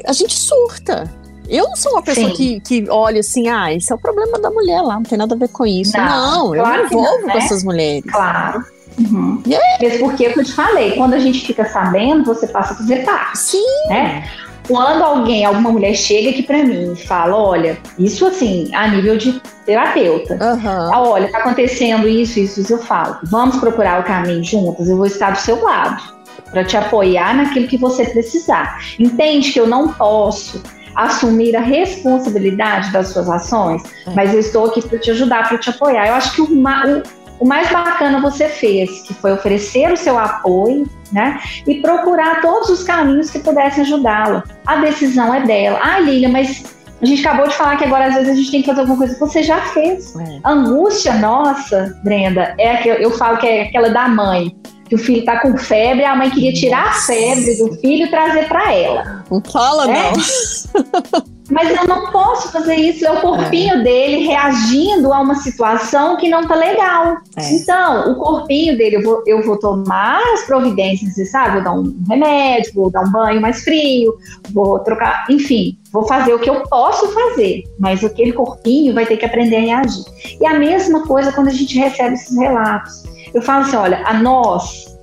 a 0.07 0.13
gente 0.13 0.35
surta. 0.35 1.11
Eu 1.49 1.65
não 1.65 1.77
sou 1.77 1.93
uma 1.93 2.03
pessoa 2.03 2.31
que, 2.31 2.61
que 2.61 2.87
olha 2.89 3.21
assim, 3.21 3.49
ah, 3.49 3.75
esse 3.75 3.93
é 3.93 3.95
o 3.95 3.99
problema 3.99 4.39
da 4.39 4.51
mulher 4.51 4.81
lá, 4.83 4.95
não 4.95 5.03
tem 5.03 5.19
nada 5.19 5.35
a 5.35 5.39
ver 5.39 5.49
com 5.49 5.67
isso. 5.67 5.97
Não, 5.97 6.55
não 6.55 6.55
eu 6.55 6.65
me 6.65 6.83
envolvo 6.85 7.05
não, 7.05 7.27
né? 7.27 7.33
com 7.33 7.39
essas 7.39 7.65
mulheres. 7.65 8.05
Claro. 8.11 8.65
Uhum. 8.99 9.43
Yeah. 9.47 9.67
Mesmo 9.81 10.09
porque 10.09 10.27
é 10.27 10.33
eu 10.37 10.45
te 10.45 10.53
falei, 10.53 10.93
quando 10.93 11.15
a 11.15 11.19
gente 11.19 11.45
fica 11.45 11.65
sabendo, 11.65 12.25
você 12.25 12.47
passa 12.47 12.75
a 12.75 12.77
fazer 12.77 13.05
parte. 13.05 13.39
Sim. 13.39 13.89
Né? 13.89 14.29
Quando 14.69 15.03
alguém, 15.03 15.45
alguma 15.45 15.73
mulher 15.73 15.95
chega 15.95 16.31
aqui 16.31 16.45
para 16.45 16.63
mim 16.63 16.93
e 16.93 16.97
fala, 16.97 17.37
olha, 17.37 17.77
isso 17.99 18.25
assim, 18.25 18.73
a 18.73 18.87
nível 18.87 19.17
de 19.17 19.41
terapeuta, 19.67 20.35
uhum. 20.35 20.91
olha, 20.95 21.29
tá 21.33 21.39
acontecendo 21.39 22.07
isso, 22.07 22.39
isso, 22.39 22.61
isso, 22.61 22.75
eu 22.75 22.79
falo, 22.79 23.19
vamos 23.25 23.57
procurar 23.57 24.01
o 24.01 24.05
caminho 24.05 24.45
juntas, 24.45 24.89
eu 24.89 24.97
vou 24.97 25.07
estar 25.07 25.31
do 25.31 25.39
seu 25.39 25.61
lado 25.61 26.20
para 26.51 26.65
te 26.65 26.77
apoiar 26.77 27.35
naquilo 27.35 27.69
que 27.69 27.77
você 27.77 28.05
precisar. 28.05 28.79
Entende 28.99 29.53
que 29.53 29.61
eu 29.61 29.67
não 29.67 29.93
posso 29.93 30.63
assumir 30.95 31.57
a 31.57 31.61
responsabilidade 31.61 32.93
das 32.93 33.09
suas 33.09 33.29
ações, 33.29 33.83
é. 34.07 34.11
mas 34.15 34.35
eu 34.35 34.41
estou 34.41 34.67
aqui 34.67 34.87
para 34.87 34.99
te 34.99 35.11
ajudar, 35.11 35.49
para 35.49 35.59
te 35.59 35.71
apoiar. 35.71 36.09
Eu 36.09 36.15
acho 36.15 36.35
que 36.35 36.43
o, 36.43 36.47
o, 36.47 37.03
o, 37.39 37.47
mais 37.47 37.71
bacana 37.71 38.21
você 38.21 38.49
fez, 38.49 39.03
que 39.03 39.15
foi 39.15 39.33
oferecer 39.33 39.93
o 39.93 39.97
seu 39.97 40.19
apoio, 40.19 40.89
né, 41.13 41.41
e 41.67 41.81
procurar 41.81 42.41
todos 42.41 42.69
os 42.69 42.83
caminhos 42.83 43.31
que 43.31 43.39
pudessem 43.39 43.85
ajudá-la. 43.85 44.45
A 44.67 44.77
decisão 44.77 45.35
é 45.35 45.45
dela. 45.45 45.81
Ah, 45.83 46.01
Lilia, 46.01 46.29
mas 46.29 46.65
a 47.01 47.07
gente 47.07 47.27
acabou 47.27 47.49
de 47.49 47.55
falar 47.55 47.77
que 47.77 47.85
agora 47.85 48.07
às 48.07 48.15
vezes 48.15 48.31
a 48.31 48.35
gente 48.35 48.51
tem 48.51 48.61
que 48.61 48.67
fazer 48.67 48.81
alguma 48.81 48.99
coisa. 48.99 49.19
Você 49.19 49.43
já 49.43 49.61
fez. 49.69 50.15
É. 50.17 50.41
A 50.45 50.53
angústia 50.53 51.15
nossa, 51.15 51.99
Brenda, 52.05 52.55
é 52.59 52.77
que 52.77 52.89
eu 52.89 53.11
falo 53.13 53.39
que 53.39 53.47
é 53.47 53.63
aquela 53.63 53.89
da 53.89 54.07
mãe 54.07 54.55
que 54.91 54.97
o 54.97 54.99
filho 54.99 55.25
tá 55.25 55.41
com 55.41 55.57
febre, 55.57 56.05
a 56.05 56.17
mãe 56.17 56.29
queria 56.31 56.53
tirar 56.53 56.89
a 56.89 56.93
febre 56.95 57.57
do 57.59 57.73
filho 57.77 58.07
e 58.07 58.11
trazer 58.11 58.49
para 58.49 58.75
ela. 58.75 59.25
Não 59.31 59.41
fala, 59.41 59.89
é? 59.89 60.11
não. 60.11 61.31
Mas 61.49 61.69
eu 61.77 61.87
não 61.87 62.13
posso 62.13 62.53
fazer 62.53 62.77
isso, 62.77 63.05
é 63.05 63.11
o 63.11 63.21
corpinho 63.21 63.75
é. 63.75 63.83
dele 63.83 64.27
reagindo 64.27 65.13
a 65.13 65.21
uma 65.21 65.35
situação 65.35 66.17
que 66.17 66.29
não 66.29 66.47
tá 66.47 66.55
legal. 66.55 67.17
É. 67.37 67.53
Então, 67.53 68.13
o 68.13 68.17
corpinho 68.17 68.77
dele, 68.77 68.97
eu 68.97 69.03
vou, 69.03 69.23
eu 69.27 69.43
vou 69.45 69.59
tomar 69.59 70.21
as 70.35 70.43
providências 70.43 71.31
sabe? 71.31 71.55
Vou 71.55 71.65
dar 71.65 71.73
um 71.73 71.97
remédio, 72.09 72.73
vou 72.75 72.91
dar 72.91 73.03
um 73.03 73.11
banho 73.11 73.41
mais 73.41 73.63
frio, 73.63 74.15
vou 74.53 74.79
trocar, 74.81 75.27
enfim, 75.29 75.77
vou 75.93 76.07
fazer 76.07 76.35
o 76.35 76.39
que 76.39 76.49
eu 76.49 76.63
posso 76.69 77.09
fazer, 77.09 77.65
mas 77.79 78.05
aquele 78.05 78.33
corpinho 78.33 78.95
vai 78.95 79.05
ter 79.05 79.17
que 79.17 79.25
aprender 79.25 79.57
a 79.57 79.61
reagir. 79.61 80.05
E 80.41 80.47
a 80.47 80.57
mesma 80.57 81.05
coisa 81.05 81.33
quando 81.33 81.49
a 81.49 81.53
gente 81.53 81.77
recebe 81.77 82.15
esses 82.15 82.37
relatos. 82.37 83.10
Eu 83.35 83.43
falo 83.43 83.65
assim, 83.65 83.77
olha, 83.77 84.03
a 84.07 84.15
nós, 84.15 84.97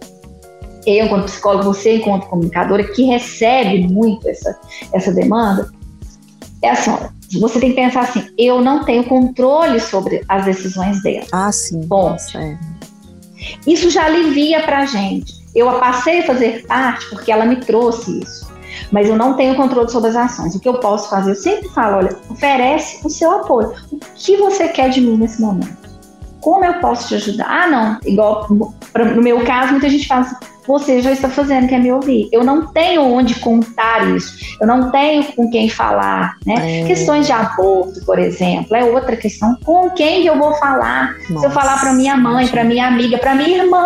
eu 0.85 1.05
enquanto 1.05 1.25
psicólogo, 1.25 1.73
você 1.73 1.97
enquanto 1.97 2.27
comunicadora, 2.27 2.83
que 2.83 3.03
recebe 3.03 3.87
muito 3.87 4.27
essa, 4.27 4.57
essa 4.93 5.11
demanda, 5.11 5.69
é 6.61 6.71
assim, 6.71 6.91
olha, 6.91 7.11
você 7.39 7.59
tem 7.59 7.69
que 7.69 7.75
pensar 7.75 8.01
assim, 8.01 8.25
eu 8.37 8.61
não 8.61 8.83
tenho 8.83 9.03
controle 9.03 9.79
sobre 9.79 10.23
as 10.27 10.45
decisões 10.45 11.01
dela. 11.03 11.25
Ah, 11.31 11.51
sim. 11.51 11.81
Bom, 11.81 12.15
é. 12.35 12.57
isso 13.65 13.89
já 13.89 14.05
alivia 14.05 14.63
pra 14.63 14.85
gente. 14.85 15.33
Eu 15.53 15.71
passei 15.79 16.19
a 16.19 16.25
fazer 16.25 16.65
parte 16.65 17.09
porque 17.09 17.31
ela 17.31 17.45
me 17.45 17.57
trouxe 17.57 18.19
isso. 18.19 18.47
Mas 18.91 19.09
eu 19.09 19.15
não 19.15 19.35
tenho 19.35 19.55
controle 19.55 19.89
sobre 19.89 20.09
as 20.09 20.15
ações. 20.15 20.55
O 20.55 20.59
que 20.59 20.69
eu 20.69 20.75
posso 20.75 21.09
fazer? 21.09 21.31
Eu 21.31 21.35
sempre 21.35 21.67
falo, 21.69 21.97
olha, 21.97 22.15
oferece 22.29 22.99
o 23.05 23.09
seu 23.09 23.31
apoio. 23.31 23.73
O 23.91 23.99
que 24.15 24.37
você 24.37 24.67
quer 24.67 24.89
de 24.89 25.01
mim 25.01 25.17
nesse 25.17 25.41
momento? 25.41 25.86
Como 26.47 26.63
eu 26.63 26.75
posso 26.75 27.09
te 27.09 27.15
ajudar? 27.15 27.45
Ah, 27.45 27.67
não, 27.67 27.99
igual 28.05 28.47
no 28.49 29.21
meu 29.21 29.43
caso, 29.43 29.73
muita 29.73 29.89
gente 29.89 30.07
fala 30.07 30.21
assim, 30.21 30.35
você 30.65 31.01
já 31.01 31.11
está 31.11 31.27
fazendo, 31.27 31.67
quer 31.67 31.77
me 31.77 31.91
ouvir. 31.91 32.29
Eu 32.31 32.41
não 32.41 32.67
tenho 32.67 33.01
onde 33.01 33.37
contar 33.41 34.07
isso, 34.15 34.55
eu 34.61 34.65
não 34.65 34.89
tenho 34.89 35.25
com 35.33 35.49
quem 35.49 35.67
falar, 35.67 36.37
né? 36.45 36.83
É. 36.83 36.87
Questões 36.87 37.25
de 37.25 37.33
aborto, 37.33 37.99
por 38.05 38.17
exemplo, 38.17 38.77
é 38.77 38.85
outra 38.85 39.17
questão. 39.17 39.57
Com 39.65 39.89
quem 39.89 40.25
eu 40.25 40.37
vou 40.37 40.53
falar? 40.53 41.17
Nossa, 41.29 41.39
Se 41.41 41.45
eu 41.47 41.51
falar 41.51 41.81
para 41.81 41.91
minha 41.91 42.15
mãe, 42.15 42.47
para 42.47 42.63
minha 42.63 42.87
amiga, 42.87 43.17
para 43.17 43.35
minha 43.35 43.57
irmã, 43.63 43.85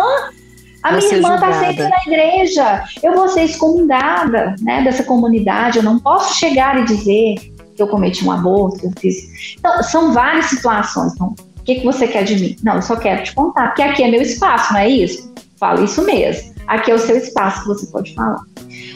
a 0.84 0.92
minha 0.92 1.14
irmã 1.14 1.34
está 1.34 1.52
sempre 1.54 1.88
na 1.88 1.98
igreja. 2.06 2.84
Eu 3.02 3.16
vou 3.16 3.28
ser 3.28 3.42
excomungada 3.42 4.54
né, 4.62 4.84
dessa 4.84 5.02
comunidade. 5.02 5.78
Eu 5.78 5.82
não 5.82 5.98
posso 5.98 6.38
chegar 6.38 6.78
e 6.78 6.84
dizer 6.84 7.34
que 7.74 7.82
eu 7.82 7.88
cometi 7.88 8.24
um 8.24 8.30
aborto, 8.30 8.78
que 8.78 8.86
eu 8.86 8.92
fiz. 9.00 9.56
Então, 9.58 9.82
são 9.82 10.12
várias 10.12 10.46
situações. 10.46 11.12
Então, 11.14 11.34
o 11.62 11.64
que, 11.64 11.76
que 11.76 11.84
você 11.84 12.08
quer 12.08 12.24
de 12.24 12.34
mim? 12.34 12.56
Não, 12.60 12.74
eu 12.74 12.82
só 12.82 12.96
quero 12.96 13.22
te 13.22 13.32
contar, 13.32 13.68
porque 13.68 13.82
aqui 13.82 14.02
é 14.02 14.10
meu 14.10 14.20
espaço, 14.20 14.72
não 14.72 14.80
é 14.80 14.88
isso? 14.88 15.32
Falo 15.60 15.84
isso 15.84 16.02
mesmo. 16.02 16.52
Aqui 16.66 16.90
é 16.90 16.94
o 16.94 16.98
seu 16.98 17.16
espaço 17.16 17.62
que 17.62 17.68
você 17.68 17.86
pode 17.86 18.12
falar. 18.14 18.40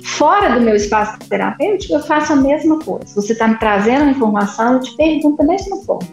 Fora 0.02 0.48
do 0.50 0.60
meu 0.60 0.74
espaço 0.74 1.16
terapêutico, 1.28 1.94
eu 1.94 2.00
faço 2.00 2.32
a 2.32 2.36
mesma 2.36 2.80
coisa. 2.80 3.14
Você 3.14 3.34
está 3.34 3.46
me 3.46 3.56
trazendo 3.60 4.02
uma 4.02 4.10
informação, 4.10 4.74
eu 4.74 4.80
te 4.80 4.96
pergunto 4.96 5.36
da 5.36 5.44
mesma 5.44 5.76
forma. 5.84 6.08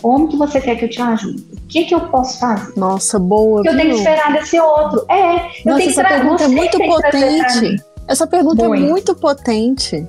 Como 0.00 0.26
que 0.26 0.36
você 0.36 0.60
quer 0.60 0.74
que 0.74 0.86
eu 0.86 0.90
te 0.90 1.00
ajude? 1.00 1.46
O 1.52 1.66
que, 1.68 1.84
que 1.84 1.94
eu 1.94 2.00
posso 2.00 2.40
fazer? 2.40 2.76
Nossa, 2.76 3.20
boa. 3.20 3.62
Eu 3.64 3.76
tenho 3.76 3.90
que 3.90 3.98
esperar 3.98 4.32
desse 4.32 4.58
outro. 4.58 5.06
É, 5.08 5.36
eu 5.36 5.40
Nossa, 5.64 5.78
tenho 5.78 5.90
essa 5.90 6.04
pergunta 6.04 6.42
é 6.42 6.48
muito 6.48 6.78
potente. 6.78 7.84
Essa 8.08 8.26
pergunta 8.26 8.68
muito. 8.68 8.84
é 8.84 8.88
muito 8.88 9.14
potente. 9.14 10.04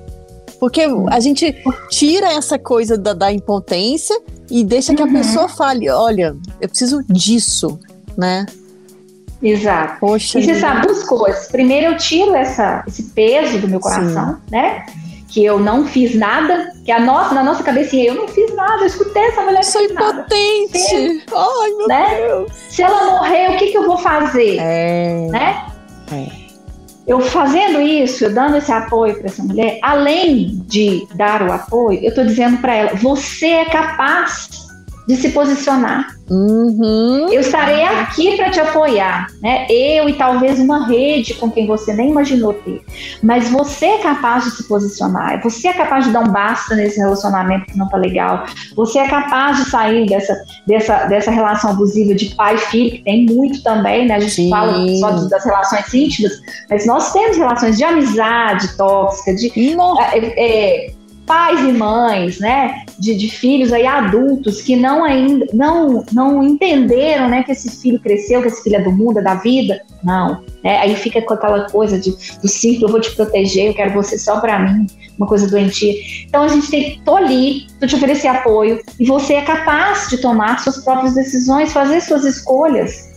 Porque 0.63 0.87
a 1.11 1.19
gente 1.19 1.53
tira 1.89 2.31
essa 2.31 2.57
coisa 2.57 2.97
da, 2.97 3.11
da 3.13 3.33
impotência 3.33 4.17
e 4.49 4.63
deixa 4.63 4.95
que 4.95 5.01
a 5.01 5.05
uhum. 5.05 5.11
pessoa 5.11 5.49
fale: 5.49 5.89
olha, 5.89 6.37
eu 6.61 6.69
preciso 6.69 7.03
disso, 7.03 7.77
né? 8.17 8.45
Exato. 9.41 9.99
Poxa 9.99 10.39
e 10.39 10.45
você 10.45 10.55
sabe 10.55 10.87
duas 10.87 11.03
coisas. 11.03 11.49
Primeiro, 11.49 11.87
eu 11.87 11.97
tiro 11.97 12.33
essa, 12.33 12.81
esse 12.87 13.03
peso 13.09 13.59
do 13.59 13.67
meu 13.67 13.81
coração, 13.81 14.35
Sim. 14.35 14.41
né? 14.51 14.85
Que 15.27 15.43
eu 15.43 15.59
não 15.59 15.85
fiz 15.85 16.15
nada, 16.15 16.71
que 16.85 16.93
a 16.93 16.99
nossa, 17.01 17.35
na 17.35 17.43
nossa 17.43 17.61
cabecinha, 17.61 18.05
eu 18.05 18.15
não 18.15 18.29
fiz 18.29 18.55
nada, 18.55 18.83
eu 18.83 18.87
escutei 18.87 19.21
essa 19.21 19.41
mulher. 19.41 19.65
Sou 19.65 19.81
impotente. 19.81 20.79
Se, 20.79 21.23
Ai, 21.35 21.71
meu 21.71 21.87
né? 21.89 22.15
Deus. 22.21 22.51
Se 22.69 22.81
ela 22.81 23.17
morrer, 23.17 23.53
o 23.53 23.57
que, 23.57 23.67
que 23.67 23.77
eu 23.77 23.85
vou 23.85 23.97
fazer? 23.97 24.59
É. 24.61 25.27
Né? 25.29 25.65
É 26.09 26.42
eu 27.05 27.19
fazendo 27.19 27.81
isso, 27.81 28.25
eu 28.25 28.33
dando 28.33 28.57
esse 28.57 28.71
apoio 28.71 29.15
para 29.15 29.25
essa 29.25 29.43
mulher, 29.43 29.79
além 29.81 30.63
de 30.67 31.05
dar 31.15 31.41
o 31.41 31.51
apoio, 31.51 31.99
eu 32.01 32.09
estou 32.09 32.25
dizendo 32.25 32.57
para 32.59 32.73
ela: 32.73 32.95
você 32.95 33.47
é 33.47 33.65
capaz 33.65 34.49
de 35.07 35.15
se 35.17 35.29
posicionar. 35.31 36.12
Uhum. 36.29 37.27
Eu 37.31 37.41
estarei 37.41 37.83
aqui 37.83 38.37
para 38.37 38.49
te 38.49 38.59
apoiar, 38.59 39.27
né? 39.41 39.65
Eu 39.69 40.07
e 40.07 40.13
talvez 40.13 40.57
uma 40.57 40.87
rede 40.87 41.33
com 41.33 41.51
quem 41.51 41.67
você 41.67 41.93
nem 41.93 42.11
imaginou 42.11 42.53
ter. 42.53 42.81
Mas 43.21 43.49
você 43.49 43.85
é 43.85 43.97
capaz 43.97 44.45
de 44.45 44.51
se 44.51 44.67
posicionar, 44.67 45.41
você 45.43 45.67
é 45.67 45.73
capaz 45.73 46.05
de 46.05 46.11
dar 46.11 46.21
um 46.21 46.31
basta 46.31 46.75
nesse 46.75 46.97
relacionamento 46.97 47.65
que 47.65 47.77
não 47.77 47.89
tá 47.89 47.97
legal, 47.97 48.45
você 48.75 48.99
é 48.99 49.07
capaz 49.07 49.57
de 49.57 49.69
sair 49.69 50.07
dessa, 50.07 50.41
dessa, 50.65 51.05
dessa 51.05 51.31
relação 51.31 51.71
abusiva 51.71 52.15
de 52.15 52.33
pai 52.35 52.55
e 52.55 52.59
filho, 52.59 52.91
que 52.91 53.03
tem 53.03 53.25
muito 53.25 53.61
também, 53.61 54.07
né? 54.07 54.15
A 54.15 54.19
gente 54.19 54.33
Sim. 54.33 54.49
fala 54.49 54.87
só 54.99 55.11
das 55.27 55.43
relações 55.43 55.93
íntimas, 55.93 56.31
mas 56.69 56.85
nós 56.85 57.11
temos 57.11 57.37
relações 57.37 57.77
de 57.77 57.83
amizade 57.83 58.77
tóxica, 58.77 59.35
de 59.35 59.51
é, 59.53 60.17
é, 60.37 60.93
pais 61.25 61.59
e 61.61 61.71
mães, 61.71 62.39
né, 62.39 62.85
de, 62.99 63.15
de, 63.15 63.29
filhos 63.29 63.71
aí 63.71 63.85
adultos 63.85 64.61
que 64.61 64.75
não 64.75 65.03
ainda 65.03 65.45
não 65.53 66.03
não 66.11 66.43
entenderam, 66.43 67.29
né, 67.29 67.43
que 67.43 67.51
esse 67.51 67.69
filho 67.81 67.99
cresceu, 67.99 68.41
que 68.41 68.47
esse 68.47 68.63
filho 68.63 68.75
é 68.75 68.81
do 68.81 68.91
mundo, 68.91 69.19
é 69.19 69.21
da 69.21 69.35
vida, 69.35 69.81
não, 70.03 70.43
né, 70.63 70.79
aí 70.79 70.95
fica 70.95 71.21
com 71.21 71.33
aquela 71.33 71.69
coisa 71.69 71.97
de 71.97 72.11
do 72.41 72.47
ciclo, 72.47 72.87
eu 72.87 72.91
vou 72.91 72.99
te 72.99 73.15
proteger, 73.15 73.67
eu 73.67 73.73
quero 73.73 73.93
você 73.93 74.17
só 74.17 74.39
para 74.39 74.59
mim, 74.59 74.87
uma 75.17 75.27
coisa 75.27 75.47
doentia. 75.47 75.93
Então 76.25 76.43
a 76.43 76.47
gente 76.47 76.69
tem, 76.69 77.01
tô 77.05 77.15
ali, 77.15 77.67
tô 77.79 77.87
te 77.87 77.95
oferecer 77.95 78.27
apoio 78.27 78.81
e 78.99 79.05
você 79.05 79.35
é 79.35 79.41
capaz 79.41 80.09
de 80.09 80.17
tomar 80.17 80.59
suas 80.59 80.83
próprias 80.83 81.13
decisões, 81.13 81.71
fazer 81.71 82.01
suas 82.01 82.25
escolhas. 82.25 83.13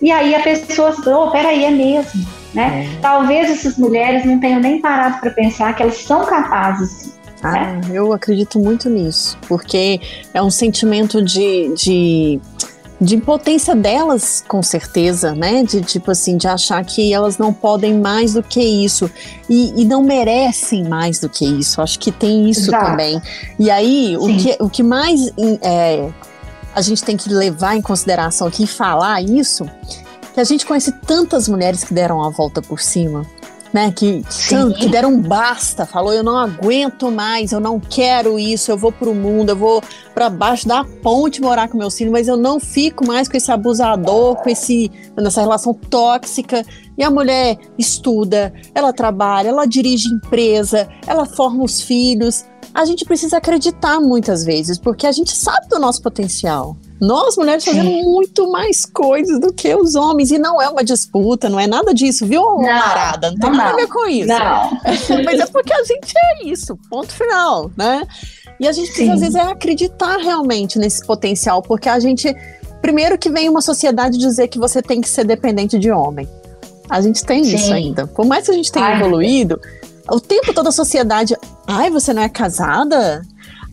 E 0.00 0.10
aí 0.10 0.34
a 0.34 0.40
pessoa, 0.40 0.94
oh, 1.06 1.30
peraí, 1.30 1.64
é 1.64 1.70
mesmo, 1.70 2.24
né? 2.54 2.86
É. 2.86 3.00
Talvez 3.00 3.50
essas 3.50 3.76
mulheres 3.76 4.24
não 4.24 4.38
tenham 4.38 4.60
nem 4.60 4.80
parado 4.80 5.20
para 5.20 5.30
pensar 5.32 5.74
que 5.74 5.82
elas 5.82 5.98
são 5.98 6.24
capazes 6.24 7.17
ah, 7.42 7.80
eu 7.92 8.12
acredito 8.12 8.58
muito 8.58 8.88
nisso, 8.90 9.38
porque 9.48 10.00
é 10.34 10.42
um 10.42 10.50
sentimento 10.50 11.22
de, 11.22 11.72
de, 11.74 12.40
de 13.00 13.16
impotência 13.16 13.76
delas, 13.76 14.44
com 14.46 14.62
certeza, 14.62 15.34
né? 15.34 15.62
De 15.62 15.80
tipo 15.82 16.10
assim, 16.10 16.36
de 16.36 16.48
achar 16.48 16.84
que 16.84 17.12
elas 17.12 17.38
não 17.38 17.52
podem 17.52 17.94
mais 17.94 18.34
do 18.34 18.42
que 18.42 18.60
isso 18.60 19.10
e, 19.48 19.82
e 19.82 19.84
não 19.84 20.02
merecem 20.02 20.88
mais 20.88 21.20
do 21.20 21.28
que 21.28 21.44
isso. 21.44 21.80
Acho 21.80 21.98
que 21.98 22.10
tem 22.10 22.50
isso 22.50 22.70
Exato. 22.70 22.86
também. 22.86 23.22
E 23.58 23.70
aí, 23.70 24.16
o 24.16 24.26
que, 24.36 24.56
o 24.60 24.68
que 24.68 24.82
mais 24.82 25.32
é, 25.62 26.08
a 26.74 26.82
gente 26.82 27.04
tem 27.04 27.16
que 27.16 27.28
levar 27.28 27.76
em 27.76 27.82
consideração 27.82 28.48
aqui 28.48 28.64
e 28.64 28.66
falar 28.66 29.22
isso, 29.22 29.64
que 30.34 30.40
a 30.40 30.44
gente 30.44 30.66
conhece 30.66 30.90
tantas 30.92 31.48
mulheres 31.48 31.84
que 31.84 31.94
deram 31.94 32.22
a 32.24 32.30
volta 32.30 32.60
por 32.60 32.80
cima 32.80 33.24
né? 33.72 33.92
Que, 33.92 34.22
que 34.78 34.88
deram 34.88 35.10
um 35.10 35.20
basta, 35.20 35.86
falou: 35.86 36.12
eu 36.12 36.22
não 36.22 36.36
aguento 36.36 37.10
mais, 37.10 37.52
eu 37.52 37.60
não 37.60 37.78
quero 37.78 38.38
isso, 38.38 38.70
eu 38.70 38.78
vou 38.78 38.92
pro 38.92 39.14
mundo, 39.14 39.50
eu 39.50 39.56
vou 39.56 39.82
para 40.14 40.28
baixo 40.28 40.66
da 40.66 40.84
ponte 40.84 41.40
morar 41.40 41.68
com 41.68 41.78
meu 41.78 41.90
filho, 41.90 42.10
mas 42.10 42.28
eu 42.28 42.36
não 42.36 42.58
fico 42.58 43.06
mais 43.06 43.28
com 43.28 43.36
esse 43.36 43.50
abusador, 43.50 44.36
com 44.36 44.48
esse 44.48 44.90
nessa 45.16 45.40
relação 45.40 45.72
tóxica. 45.74 46.64
E 46.96 47.02
a 47.02 47.10
mulher 47.10 47.56
estuda, 47.78 48.52
ela 48.74 48.92
trabalha, 48.92 49.48
ela 49.48 49.66
dirige 49.66 50.08
empresa, 50.08 50.88
ela 51.06 51.24
forma 51.24 51.62
os 51.62 51.80
filhos. 51.80 52.44
A 52.74 52.84
gente 52.84 53.04
precisa 53.04 53.38
acreditar 53.38 54.00
muitas 54.00 54.44
vezes, 54.44 54.78
porque 54.78 55.06
a 55.06 55.12
gente 55.12 55.36
sabe 55.36 55.68
do 55.68 55.78
nosso 55.78 56.02
potencial. 56.02 56.76
Nós, 57.00 57.36
mulheres, 57.36 57.64
fazemos 57.64 58.02
muito 58.04 58.50
mais 58.50 58.84
coisas 58.84 59.40
do 59.40 59.52
que 59.52 59.74
os 59.74 59.94
homens. 59.94 60.30
E 60.30 60.38
não 60.38 60.60
é 60.60 60.68
uma 60.68 60.82
disputa, 60.82 61.48
não 61.48 61.58
é 61.58 61.66
nada 61.66 61.94
disso, 61.94 62.26
viu? 62.26 62.42
Não, 62.42 62.62
não 62.62 63.38
tem 63.38 63.50
nada 63.50 63.72
a 63.72 63.76
ver 63.76 63.86
com 63.86 64.06
isso. 64.06 64.26
Não. 64.28 64.70
Mas 65.24 65.40
é 65.40 65.46
porque 65.46 65.72
a 65.72 65.84
gente 65.84 66.12
é 66.16 66.48
isso, 66.48 66.76
ponto 66.90 67.12
final, 67.12 67.70
né? 67.76 68.06
E 68.58 68.66
a 68.66 68.72
gente 68.72 68.88
precisa, 68.88 69.06
Sim. 69.06 69.14
às 69.14 69.20
vezes, 69.20 69.34
é 69.36 69.42
acreditar 69.42 70.16
realmente 70.16 70.78
nesse 70.78 71.04
potencial, 71.06 71.62
porque 71.62 71.88
a 71.88 71.98
gente. 72.00 72.34
Primeiro 72.80 73.18
que 73.18 73.28
vem 73.28 73.48
uma 73.48 73.60
sociedade 73.60 74.18
dizer 74.18 74.46
que 74.46 74.58
você 74.58 74.80
tem 74.80 75.00
que 75.00 75.08
ser 75.08 75.24
dependente 75.24 75.78
de 75.78 75.90
homem. 75.90 76.28
A 76.88 77.00
gente 77.00 77.24
tem 77.24 77.42
Sim. 77.42 77.56
isso 77.56 77.72
ainda. 77.72 78.06
Por 78.06 78.24
mais 78.24 78.44
que 78.44 78.52
a 78.52 78.54
gente 78.54 78.70
tenha 78.70 78.86
Ai, 78.86 79.00
evoluído, 79.00 79.60
o 80.10 80.20
tempo 80.20 80.52
todo 80.54 80.68
a 80.68 80.72
sociedade. 80.72 81.36
Ai, 81.66 81.90
você 81.90 82.14
não 82.14 82.22
é 82.22 82.28
casada? 82.28 83.22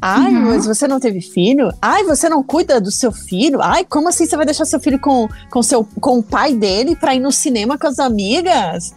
Ai, 0.02 0.34
uhum. 0.34 0.50
mas 0.50 0.66
você 0.66 0.88
não 0.88 1.00
teve 1.00 1.22
filho? 1.22 1.72
Ai, 1.82 2.04
você 2.04 2.30
não 2.30 2.44
cuida 2.44 2.80
do 2.80 2.92
seu 2.92 3.12
filho? 3.12 3.62
Ai, 3.62 3.86
como 3.86 4.10
assim 4.10 4.26
você 4.26 4.36
vai 4.36 4.46
deixar 4.46 4.66
seu 4.66 4.80
filho 4.80 5.00
com, 5.00 5.28
com, 5.50 5.64
seu, 5.64 5.88
com 6.00 6.20
o 6.20 6.24
pai 6.24 6.54
dele 6.54 6.96
pra 6.96 7.16
ir 7.16 7.20
no 7.20 7.32
cinema 7.32 7.78
com 7.78 7.88
as 7.88 8.00
amigas? 8.00 8.94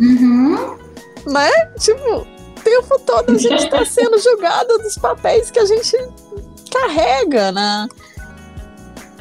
Uhum. 0.00 0.76
Né? 1.26 1.50
Tipo, 1.78 2.16
o 2.16 2.26
tempo 2.62 2.98
todo 3.06 3.32
a 3.32 3.38
gente 3.38 3.70
tá 3.70 3.84
sendo 3.86 4.18
julgado 4.18 4.78
dos 4.78 4.96
papéis 4.98 5.50
que 5.50 5.58
a 5.58 5.64
gente 5.64 5.96
carrega, 6.70 7.52
né? 7.52 7.88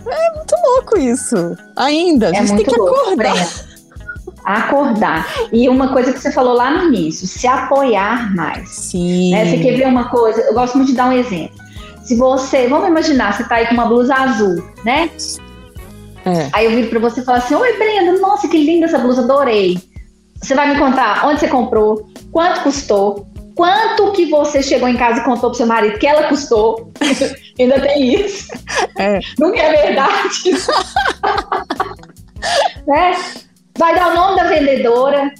É 0.06 0.36
muito 0.36 0.56
louco 0.66 0.98
isso. 0.98 1.36
Ainda. 1.76 2.30
A 2.30 2.32
é 2.32 2.46
gente 2.46 2.58
tem 2.58 2.66
que 2.66 2.80
louco, 2.80 3.16
acordar. 4.44 5.28
E 5.52 5.68
uma 5.70 5.94
coisa 5.94 6.12
que 6.12 6.20
você 6.20 6.32
falou 6.32 6.54
lá 6.54 6.72
no 6.72 6.88
início, 6.88 7.28
se 7.28 7.48
apoiar 7.48 8.36
mais. 8.36 8.70
Sim. 8.70 9.32
Né? 9.32 9.46
Você 9.46 9.58
quer 9.58 9.78
ver 9.78 9.88
uma 9.88 10.10
coisa? 10.10 10.42
Eu 10.42 10.54
gosto 10.54 10.78
muito 10.78 10.90
de 10.90 10.96
dar 10.96 11.10
um 11.10 11.14
exemplo. 11.14 11.56
Se 12.04 12.16
você, 12.16 12.68
vamos 12.68 12.88
imaginar, 12.88 13.34
você 13.34 13.44
tá 13.44 13.56
aí 13.56 13.68
com 13.68 13.74
uma 13.74 13.86
blusa 13.86 14.14
azul, 14.16 14.64
né? 14.84 15.10
É. 16.26 16.50
Aí 16.54 16.66
eu 16.66 16.72
viro 16.72 16.90
pra 16.90 17.00
você 17.00 17.22
e 17.22 17.24
falo 17.24 17.38
assim: 17.38 17.56
Oi, 17.56 17.78
Brenda, 17.78 18.20
nossa, 18.20 18.48
que 18.48 18.58
linda 18.58 18.86
essa 18.86 19.00
blusa, 19.00 19.22
adorei. 19.22 19.78
Você 20.42 20.56
vai 20.56 20.74
me 20.74 20.80
contar 20.80 21.26
onde 21.28 21.40
você 21.40 21.48
comprou, 21.48 22.10
quanto 22.32 22.62
custou, 22.62 23.28
quanto 23.56 24.12
que 24.14 24.26
você 24.26 24.64
chegou 24.64 24.88
em 24.88 24.98
casa 24.98 25.22
e 25.22 25.24
contou 25.24 25.50
pro 25.52 25.58
seu 25.58 25.68
marido 25.68 26.00
que 26.00 26.08
ela 26.08 26.28
custou. 26.28 26.92
Ainda 27.60 27.80
tem 27.80 28.16
isso. 28.16 28.48
É. 28.98 29.20
Não 29.38 29.54
é 29.54 29.72
verdade. 29.72 30.52
né? 32.88 33.16
Vai 33.82 33.96
dar 33.96 34.12
o 34.12 34.16
nome 34.16 34.36
da 34.36 34.44
vendedora. 34.44 35.32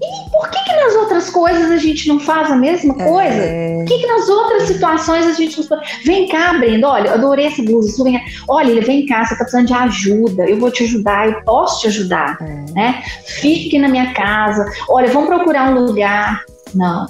E 0.00 0.30
por 0.30 0.50
que, 0.50 0.58
que 0.64 0.72
nas 0.74 0.94
outras 0.96 1.30
coisas 1.30 1.70
a 1.70 1.76
gente 1.76 2.08
não 2.08 2.18
faz 2.18 2.50
a 2.50 2.56
mesma 2.56 2.94
coisa? 2.94 3.38
É... 3.38 3.76
Por 3.76 3.84
que, 3.84 3.98
que 3.98 4.06
nas 4.06 4.28
outras 4.30 4.62
situações 4.64 5.26
a 5.26 5.32
gente 5.32 5.60
não 5.60 5.80
Vem 6.04 6.26
cá, 6.26 6.54
Brenda, 6.54 6.88
olha, 6.88 7.12
adorei 7.12 7.46
esse 7.46 7.62
blusa. 7.62 8.02
Vem 8.02 8.18
olha, 8.48 8.80
vem 8.80 9.06
cá, 9.06 9.24
você 9.24 9.36
tá 9.36 9.44
precisando 9.44 9.66
de 9.66 9.74
ajuda, 9.74 10.44
eu 10.44 10.58
vou 10.58 10.70
te 10.70 10.84
ajudar, 10.84 11.28
eu 11.28 11.42
posso 11.44 11.82
te 11.82 11.88
ajudar. 11.88 12.38
É... 12.40 12.72
Né? 12.72 13.02
Fique 13.26 13.78
na 13.78 13.88
minha 13.88 14.14
casa. 14.14 14.64
Olha, 14.88 15.08
vamos 15.08 15.28
procurar 15.28 15.70
um 15.70 15.84
lugar. 15.84 16.40
Não. 16.74 17.06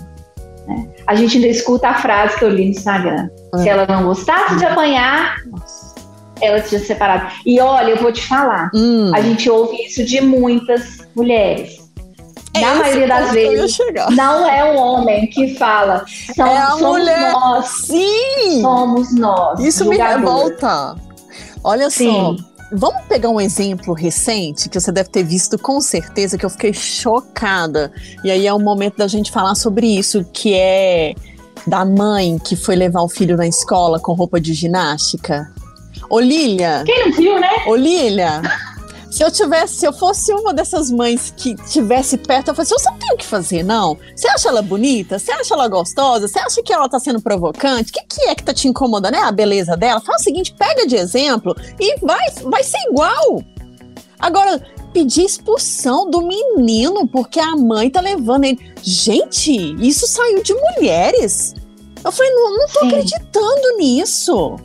Né? 0.66 0.88
A 1.06 1.14
gente 1.14 1.36
ainda 1.36 1.48
escuta 1.48 1.88
a 1.90 1.94
frase 1.94 2.36
que 2.36 2.44
eu 2.44 2.50
li 2.50 2.64
no 2.64 2.70
Instagram. 2.72 3.28
É. 3.54 3.58
Se 3.58 3.68
ela 3.68 3.86
não 3.86 4.04
gostasse 4.04 4.56
de 4.56 4.64
apanhar, 4.64 5.36
ela 6.42 6.60
tinha 6.60 6.80
separado. 6.80 7.32
E 7.46 7.60
olha, 7.60 7.92
eu 7.92 7.96
vou 7.96 8.12
te 8.12 8.26
falar, 8.26 8.70
hum. 8.74 9.10
a 9.14 9.20
gente 9.20 9.48
ouve 9.48 9.76
isso 9.84 10.04
de 10.04 10.20
muitas 10.20 10.98
mulheres. 11.14 11.80
É 12.54 12.60
Na 12.60 12.74
maioria 12.74 13.08
das 13.08 13.32
vezes, 13.32 13.78
não 14.10 14.46
é 14.46 14.72
o 14.72 14.76
homem 14.76 15.26
que 15.28 15.54
fala. 15.54 16.04
São, 16.36 16.46
é 16.46 16.58
a 16.58 16.70
somos 16.72 16.98
mulher. 16.98 17.32
nós. 17.32 17.66
Sim! 17.86 18.60
Somos 18.60 19.14
nós. 19.14 19.60
Isso 19.60 19.84
julgador. 19.84 20.18
me 20.20 20.26
revolta. 20.26 20.96
Olha 21.64 21.88
Sim. 21.88 22.12
só. 22.12 22.52
Vamos 22.74 23.02
pegar 23.06 23.28
um 23.28 23.40
exemplo 23.40 23.94
recente 23.94 24.68
que 24.68 24.80
você 24.80 24.90
deve 24.90 25.10
ter 25.10 25.22
visto 25.22 25.58
com 25.58 25.80
certeza, 25.80 26.38
que 26.38 26.44
eu 26.44 26.50
fiquei 26.50 26.72
chocada. 26.72 27.92
E 28.24 28.30
aí 28.30 28.46
é 28.46 28.52
o 28.52 28.58
momento 28.58 28.96
da 28.96 29.06
gente 29.06 29.30
falar 29.30 29.54
sobre 29.54 29.86
isso, 29.86 30.24
que 30.32 30.54
é 30.54 31.14
da 31.66 31.84
mãe 31.84 32.38
que 32.38 32.56
foi 32.56 32.74
levar 32.74 33.02
o 33.02 33.08
filho 33.08 33.36
na 33.36 33.46
escola 33.46 34.00
com 34.00 34.12
roupa 34.12 34.40
de 34.40 34.52
ginástica. 34.54 35.50
Ô 36.08 36.20
Lilia. 36.20 36.82
Quem 36.84 37.08
não 37.08 37.16
viu, 37.16 37.40
né? 37.40 37.64
Ô 37.66 37.74
Lilia. 37.74 38.42
Se 39.10 39.22
eu 39.22 39.30
tivesse, 39.30 39.74
se 39.74 39.86
eu 39.86 39.92
fosse 39.92 40.32
uma 40.32 40.54
dessas 40.54 40.90
mães 40.90 41.34
que 41.36 41.54
tivesse 41.70 42.16
perto, 42.16 42.48
eu 42.48 42.54
falei 42.54 42.66
assim, 42.66 42.82
você 42.82 42.90
não 42.90 42.98
tem 42.98 43.12
o 43.12 43.16
que 43.18 43.26
fazer, 43.26 43.62
não? 43.62 43.98
Você 44.16 44.26
acha 44.26 44.48
ela 44.48 44.62
bonita? 44.62 45.18
Você 45.18 45.30
acha 45.30 45.52
ela 45.52 45.68
gostosa? 45.68 46.26
Você 46.26 46.38
acha 46.38 46.62
que 46.62 46.72
ela 46.72 46.88
tá 46.88 46.98
sendo 46.98 47.20
provocante? 47.20 47.90
O 47.90 47.92
que, 47.92 48.04
que 48.08 48.22
é 48.22 48.34
que 48.34 48.42
tá 48.42 48.54
te 48.54 48.68
incomodando? 48.68 49.14
É 49.14 49.22
a 49.22 49.30
beleza 49.30 49.76
dela? 49.76 50.00
Faz 50.00 50.22
o 50.22 50.24
seguinte, 50.24 50.54
pega 50.58 50.86
de 50.86 50.96
exemplo 50.96 51.54
e 51.78 51.98
vai, 52.00 52.24
vai 52.44 52.62
ser 52.62 52.78
igual. 52.88 53.44
Agora, 54.18 54.64
pedir 54.94 55.24
expulsão 55.24 56.08
do 56.08 56.22
menino 56.22 57.06
porque 57.06 57.38
a 57.38 57.54
mãe 57.54 57.90
tá 57.90 58.00
levando 58.00 58.44
ele. 58.44 58.72
Gente, 58.82 59.76
isso 59.78 60.06
saiu 60.06 60.42
de 60.42 60.54
mulheres. 60.54 61.54
Eu 62.02 62.10
falei, 62.10 62.32
não, 62.32 62.56
não 62.56 62.66
tô 62.66 62.80
Sim. 62.80 62.86
acreditando 62.86 63.76
nisso. 63.76 64.56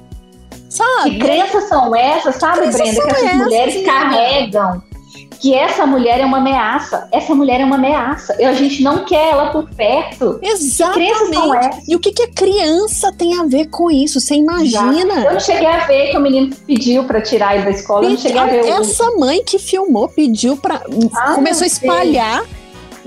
Sabe? 0.77 1.11
Que 1.11 1.19
crenças 1.19 1.63
são 1.69 1.95
essas, 1.95 2.35
sabe, 2.35 2.59
Crenças 2.59 2.81
Brenda? 2.81 3.01
Que 3.01 3.09
essas 3.11 3.23
essas, 3.23 3.37
mulheres 3.37 3.73
menina. 3.75 3.93
carregam. 3.93 4.83
Que 5.39 5.53
essa 5.53 5.85
mulher 5.85 6.19
é 6.19 6.25
uma 6.25 6.37
ameaça. 6.39 7.07
Essa 7.11 7.35
mulher 7.35 7.61
é 7.61 7.65
uma 7.65 7.75
ameaça. 7.75 8.35
E 8.39 8.43
a 8.45 8.53
gente 8.53 8.81
não 8.81 9.05
quer 9.05 9.31
ela 9.33 9.51
por 9.51 9.69
perto. 9.69 10.39
Exatamente. 10.41 11.83
E 11.87 11.95
o 11.95 11.99
que, 11.99 12.11
que 12.11 12.23
a 12.23 12.27
criança 12.31 13.11
tem 13.13 13.39
a 13.39 13.43
ver 13.43 13.67
com 13.69 13.89
isso? 13.91 14.19
Você 14.19 14.33
Eu 14.33 14.39
imagina? 14.39 15.31
não 15.31 15.39
cheguei 15.39 15.67
a 15.67 15.85
ver 15.85 16.09
que 16.11 16.17
o 16.17 16.21
menino 16.21 16.55
pediu 16.65 17.03
pra 17.03 17.21
tirar 17.21 17.55
ele 17.55 17.65
da 17.65 17.71
escola. 17.71 18.05
Eu 18.05 18.09
não 18.11 18.17
cheguei 18.17 18.39
a 18.39 18.45
ver 18.45 18.63
o. 18.63 18.67
Essa 18.81 19.11
mãe 19.11 19.43
que 19.43 19.59
filmou 19.59 20.07
pediu 20.09 20.57
para 20.57 20.81
Ah, 21.15 21.35
começou 21.35 21.63
a 21.65 21.67
espalhar 21.67 22.43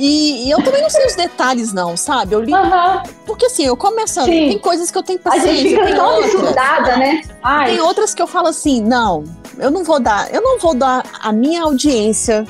E, 0.03 0.46
e, 0.46 0.51
eu 0.51 0.64
também 0.64 0.80
não 0.80 0.88
sei 0.88 1.05
os 1.05 1.14
detalhes, 1.14 1.74
não, 1.74 1.94
sabe? 1.94 2.34
Eu 2.34 2.40
li. 2.40 2.55
Uhum. 2.55 3.03
Porque 3.26 3.44
assim, 3.44 3.66
eu 3.66 3.76
começo. 3.76 4.24
Tem 4.24 4.59
coisas 4.59 4.90
que 4.90 4.96
eu 4.96 5.03
tenho 5.03 5.18
paciência. 5.18 5.51
A 5.51 5.55
gente 5.55 5.68
fica 5.68 5.94
tão 5.94 6.24
estudada, 6.24 6.96
né? 6.96 7.20
Ai. 7.42 7.72
Tem 7.72 7.80
outras 7.80 8.14
que 8.14 8.22
eu 8.22 8.26
falo 8.26 8.48
assim, 8.48 8.80
não, 8.80 9.24
eu 9.59 9.70
não 9.70 9.84
vou 9.84 10.01
dar, 10.01 10.32
eu 10.32 10.40
não 10.40 10.59
vou 10.59 10.74
dar 10.74 11.05
a 11.20 11.30
minha 11.32 11.64
audiência 11.64 12.46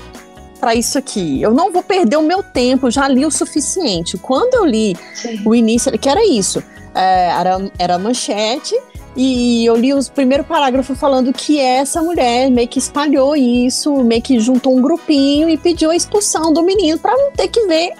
para 0.60 0.76
isso 0.76 0.96
aqui. 0.96 1.42
Eu 1.42 1.52
não 1.52 1.72
vou 1.72 1.82
perder 1.82 2.18
o 2.18 2.22
meu 2.22 2.40
tempo, 2.40 2.88
já 2.88 3.08
li 3.08 3.26
o 3.26 3.32
suficiente. 3.32 4.16
Quando 4.16 4.54
eu 4.54 4.64
li 4.64 4.96
Sim. 5.12 5.42
o 5.44 5.52
início, 5.52 5.90
que 5.98 6.08
era 6.08 6.24
isso, 6.24 6.62
é, 6.94 7.30
era, 7.30 7.70
era 7.80 7.98
manchete, 7.98 8.80
e 9.16 9.64
eu 9.64 9.76
li 9.76 9.92
os 9.92 10.08
primeiro 10.08 10.44
parágrafo 10.44 10.94
falando 10.94 11.32
que 11.32 11.58
essa 11.58 12.00
mulher 12.02 12.50
meio 12.50 12.68
que 12.68 12.78
espalhou 12.78 13.34
isso, 13.34 14.02
meio 14.04 14.22
que 14.22 14.38
juntou 14.38 14.76
um 14.76 14.82
grupinho 14.82 15.48
e 15.48 15.56
pediu 15.56 15.90
a 15.90 15.96
expulsão 15.96 16.52
do 16.52 16.62
menino 16.62 16.98
para 16.98 17.16
não 17.16 17.32
ter 17.32 17.48
que 17.48 17.66
ver. 17.66 17.94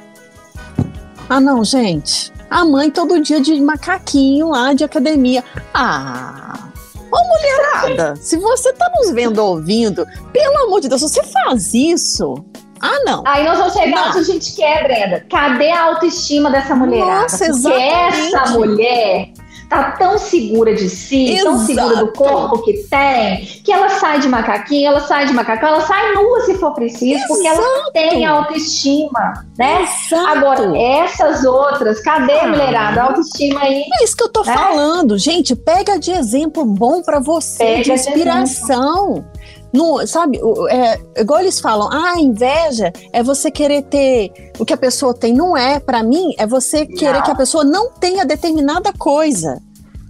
Ah, 1.29 1.41
não, 1.41 1.65
gente. 1.65 2.33
A 2.49 2.65
mãe 2.65 2.91
todo 2.91 3.21
dia 3.21 3.41
de 3.41 3.61
macaquinho 3.61 4.49
lá 4.49 4.73
de 4.73 4.85
academia. 4.85 5.45
Ah, 5.73 6.71
Ô, 7.13 7.17
mulherada, 7.27 8.15
se 8.17 8.37
você 8.37 8.73
tá 8.73 8.89
nos 8.97 9.11
vendo 9.11 9.39
ouvindo, 9.41 10.07
pelo 10.33 10.59
amor 10.65 10.81
de 10.81 10.89
Deus, 10.89 11.01
você 11.01 11.23
faz 11.25 11.75
isso. 11.75 12.45
Ah, 12.81 13.01
não. 13.05 13.23
Aí 13.27 13.45
nós 13.45 13.59
vamos 13.59 13.75
chegar 13.75 14.09
onde 14.09 14.19
a 14.19 14.23
gente 14.23 14.55
quer, 14.55 14.85
Brenda. 14.85 15.27
Cadê 15.29 15.71
a 15.71 15.87
autoestima 15.87 16.51
dessa 16.51 16.75
mulherada? 16.75 17.23
Nossa, 17.23 17.39
Porque 17.39 17.51
exatamente. 17.51 18.35
essa 18.35 18.51
mulher 18.53 19.33
tá 19.71 19.93
tão 19.93 20.19
segura 20.19 20.75
de 20.75 20.91
si, 20.91 21.31
Exato. 21.31 21.45
tão 21.45 21.59
segura 21.65 21.97
do 21.97 22.13
corpo 22.13 22.63
que 22.65 22.73
tem, 22.91 23.47
que 23.65 23.73
ela 23.73 23.89
sai 23.89 24.19
de 24.19 24.29
macaquinho, 24.29 24.89
ela 24.89 25.01
sai 25.01 25.27
de 25.27 25.33
macacão, 25.33 25.69
ela 25.69 25.81
sai 25.81 26.13
nua 26.13 26.41
se 26.41 26.57
for 26.57 26.75
preciso, 26.75 27.15
Exato. 27.15 27.29
porque 27.29 27.47
ela 27.47 27.93
tem 27.93 28.27
autoestima, 28.27 29.47
né? 29.57 29.83
Exato. 29.83 30.27
Agora, 30.27 30.77
essas 30.77 31.45
outras, 31.45 32.01
cadê, 32.01 32.41
ah. 32.41 32.49
mulherada? 32.49 33.01
A 33.01 33.05
autoestima 33.05 33.61
aí. 33.61 33.85
É 34.01 34.05
isso 34.05 34.17
que 34.17 34.25
eu 34.25 34.29
tô 34.29 34.43
né? 34.43 34.53
falando, 34.53 35.17
gente. 35.17 35.55
Pega 35.55 36.01
de 36.01 36.11
exemplo 36.11 36.65
bom 36.65 37.01
para 37.01 37.21
você, 37.21 37.59
pega 37.59 37.83
de 37.85 37.93
inspiração. 37.93 39.25
De 39.33 39.40
no, 39.73 40.05
sabe, 40.07 40.41
é, 40.69 41.01
igual 41.21 41.41
eles 41.41 41.61
falam, 41.61 41.89
ah, 41.93 42.19
inveja 42.19 42.93
é 43.13 43.23
você 43.23 43.51
querer 43.51 43.83
ter 43.83 44.53
o 44.59 44.65
que 44.65 44.73
a 44.73 44.77
pessoa 44.77 45.15
tem. 45.15 45.33
Não 45.33 45.57
é, 45.57 45.79
para 45.79 46.03
mim, 46.03 46.35
é 46.39 46.47
você 46.47 46.85
querer 46.87 47.19
não. 47.19 47.23
que 47.23 47.31
a 47.31 47.35
pessoa 47.35 47.65
não 47.65 47.91
tenha 47.93 48.25
determinada 48.25 48.93
coisa. 48.93 49.61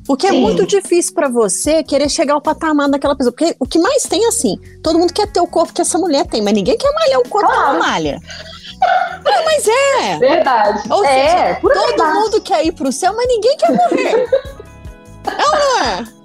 Porque 0.06 0.26
é 0.26 0.30
Sim. 0.30 0.38
é 0.38 0.40
muito 0.40 0.66
difícil 0.66 1.14
para 1.14 1.28
você 1.28 1.84
querer 1.84 2.08
chegar 2.08 2.34
ao 2.34 2.40
patamar 2.40 2.88
daquela 2.88 3.14
pessoa. 3.14 3.32
Porque 3.32 3.54
o 3.60 3.66
que 3.66 3.78
mais 3.78 4.02
tem, 4.04 4.26
assim, 4.26 4.58
todo 4.82 4.98
mundo 4.98 5.12
quer 5.12 5.30
ter 5.30 5.40
o 5.40 5.46
corpo 5.46 5.72
que 5.72 5.82
essa 5.82 5.98
mulher 5.98 6.26
tem, 6.26 6.42
mas 6.42 6.54
ninguém 6.54 6.76
quer 6.76 6.92
malhar 6.92 7.20
o 7.20 7.28
corpo 7.28 7.46
claro. 7.46 7.62
que 7.62 7.76
ela 7.76 7.78
malha. 7.78 8.18
Ah, 8.82 9.42
mas 9.44 9.68
é! 9.68 10.18
Verdade. 10.18 10.82
Ou 10.90 11.04
é, 11.04 11.54
seja, 11.54 11.60
todo 11.60 11.86
verdade. 11.86 12.14
mundo 12.14 12.40
quer 12.40 12.64
ir 12.64 12.72
pro 12.72 12.90
céu, 12.90 13.14
mas 13.14 13.28
ninguém 13.28 13.56
quer 13.56 13.70
morrer. 13.72 14.28
é 15.26 15.44
ou 15.44 15.52
não 15.52 15.84
é? 15.84 16.19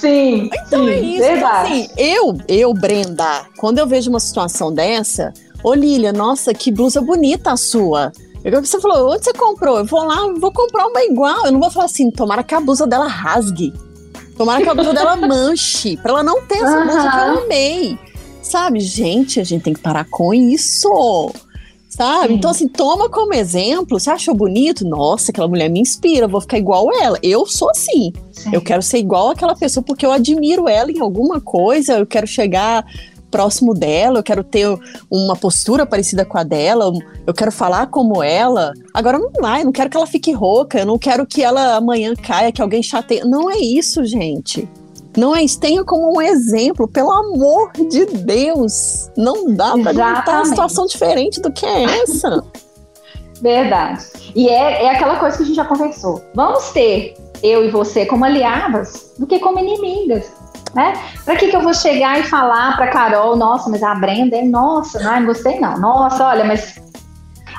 Sim. 0.00 0.48
Então 0.52 0.84
sim, 0.84 0.90
é 0.90 1.00
isso. 1.00 1.24
Então, 1.24 1.48
assim, 1.48 1.88
eu, 1.96 2.38
eu, 2.48 2.72
Brenda, 2.72 3.46
quando 3.58 3.78
eu 3.78 3.86
vejo 3.86 4.10
uma 4.10 4.20
situação 4.20 4.72
dessa, 4.72 5.32
ô 5.62 5.74
Lília, 5.74 6.12
nossa, 6.12 6.54
que 6.54 6.72
blusa 6.72 7.00
bonita 7.00 7.52
a 7.52 7.56
sua. 7.56 8.12
Você 8.42 8.80
falou, 8.80 9.12
onde 9.12 9.24
você 9.24 9.34
comprou? 9.34 9.78
Eu 9.78 9.84
vou 9.84 10.02
lá, 10.02 10.32
vou 10.38 10.50
comprar 10.50 10.86
uma 10.86 11.02
igual. 11.02 11.44
Eu 11.44 11.52
não 11.52 11.60
vou 11.60 11.70
falar 11.70 11.84
assim, 11.84 12.10
tomara 12.10 12.42
que 12.42 12.54
a 12.54 12.60
blusa 12.60 12.86
dela 12.86 13.06
rasgue. 13.06 13.74
Tomara 14.36 14.62
que 14.62 14.68
a 14.68 14.74
blusa 14.74 14.94
dela 14.94 15.14
manche. 15.28 15.98
Pra 15.98 16.12
ela 16.12 16.22
não 16.22 16.40
ter 16.46 16.56
essa 16.56 16.78
uhum. 16.78 16.84
blusa 16.84 17.10
que 17.10 17.16
eu 17.16 17.44
amei. 17.44 17.98
Sabe, 18.42 18.80
gente, 18.80 19.38
a 19.38 19.44
gente 19.44 19.62
tem 19.62 19.74
que 19.74 19.80
parar 19.80 20.06
com 20.06 20.32
isso 20.32 20.88
sabe? 21.90 22.28
Sim. 22.28 22.34
Então, 22.34 22.50
assim, 22.50 22.68
toma 22.68 23.10
como 23.10 23.34
exemplo. 23.34 23.98
Você 23.98 24.08
achou 24.08 24.34
bonito? 24.34 24.86
Nossa, 24.86 25.30
aquela 25.30 25.48
mulher 25.48 25.68
me 25.68 25.80
inspira, 25.80 26.28
vou 26.28 26.40
ficar 26.40 26.56
igual 26.56 26.88
ela. 26.94 27.18
Eu 27.22 27.44
sou 27.44 27.68
assim. 27.68 28.12
Sim. 28.32 28.50
Eu 28.52 28.62
quero 28.62 28.80
ser 28.80 28.98
igual 28.98 29.30
aquela 29.30 29.54
pessoa 29.54 29.84
porque 29.84 30.06
eu 30.06 30.12
admiro 30.12 30.68
ela 30.68 30.90
em 30.90 31.00
alguma 31.00 31.40
coisa, 31.40 31.98
eu 31.98 32.06
quero 32.06 32.26
chegar 32.26 32.86
próximo 33.30 33.72
dela, 33.72 34.18
eu 34.18 34.22
quero 34.22 34.42
ter 34.42 34.66
uma 35.10 35.36
postura 35.36 35.86
parecida 35.86 36.24
com 36.24 36.36
a 36.36 36.42
dela, 36.42 36.92
eu 37.26 37.32
quero 37.32 37.52
falar 37.52 37.86
como 37.86 38.22
ela. 38.22 38.72
Agora 38.92 39.18
não 39.18 39.30
vai, 39.40 39.62
não 39.62 39.72
quero 39.72 39.88
que 39.88 39.96
ela 39.96 40.06
fique 40.06 40.32
rouca, 40.32 40.80
eu 40.80 40.86
não 40.86 40.98
quero 40.98 41.24
que 41.24 41.42
ela 41.42 41.76
amanhã 41.76 42.14
caia, 42.14 42.50
que 42.52 42.60
alguém 42.60 42.82
chateie. 42.82 43.24
Não 43.24 43.50
é 43.50 43.58
isso, 43.58 44.04
gente. 44.04 44.68
Não 45.16 45.34
é. 45.34 45.40
Tenha 45.60 45.84
como 45.84 46.16
um 46.16 46.22
exemplo, 46.22 46.86
pelo 46.86 47.10
amor 47.10 47.72
de 47.72 48.06
Deus. 48.06 49.10
Não 49.16 49.52
dá 49.54 49.72
para 49.72 49.90
aguentar 49.90 50.36
uma 50.36 50.44
situação 50.44 50.86
diferente 50.86 51.40
do 51.40 51.52
que 51.52 51.66
é 51.66 51.84
essa. 52.02 52.42
Verdade. 53.40 54.04
E 54.34 54.48
é, 54.48 54.84
é 54.84 54.90
aquela 54.90 55.16
coisa 55.16 55.36
que 55.36 55.42
a 55.42 55.46
gente 55.46 55.56
já 55.56 55.64
conversou. 55.64 56.22
Vamos 56.34 56.70
ter 56.70 57.16
eu 57.42 57.64
e 57.64 57.70
você 57.70 58.04
como 58.06 58.24
aliadas 58.24 59.14
do 59.18 59.26
que 59.26 59.38
como 59.38 59.58
inimigas. 59.58 60.30
Né? 60.74 60.92
Para 61.24 61.36
que, 61.36 61.48
que 61.48 61.56
eu 61.56 61.62
vou 61.62 61.74
chegar 61.74 62.20
e 62.20 62.22
falar 62.24 62.76
para 62.76 62.88
Carol, 62.88 63.34
nossa, 63.34 63.68
mas 63.68 63.82
a 63.82 63.94
Brenda 63.94 64.36
é 64.36 64.42
nossa, 64.42 65.00
não, 65.00 65.18
não 65.18 65.26
gostei 65.26 65.58
não. 65.58 65.78
Nossa, 65.78 66.28
olha, 66.28 66.44
mas 66.44 66.80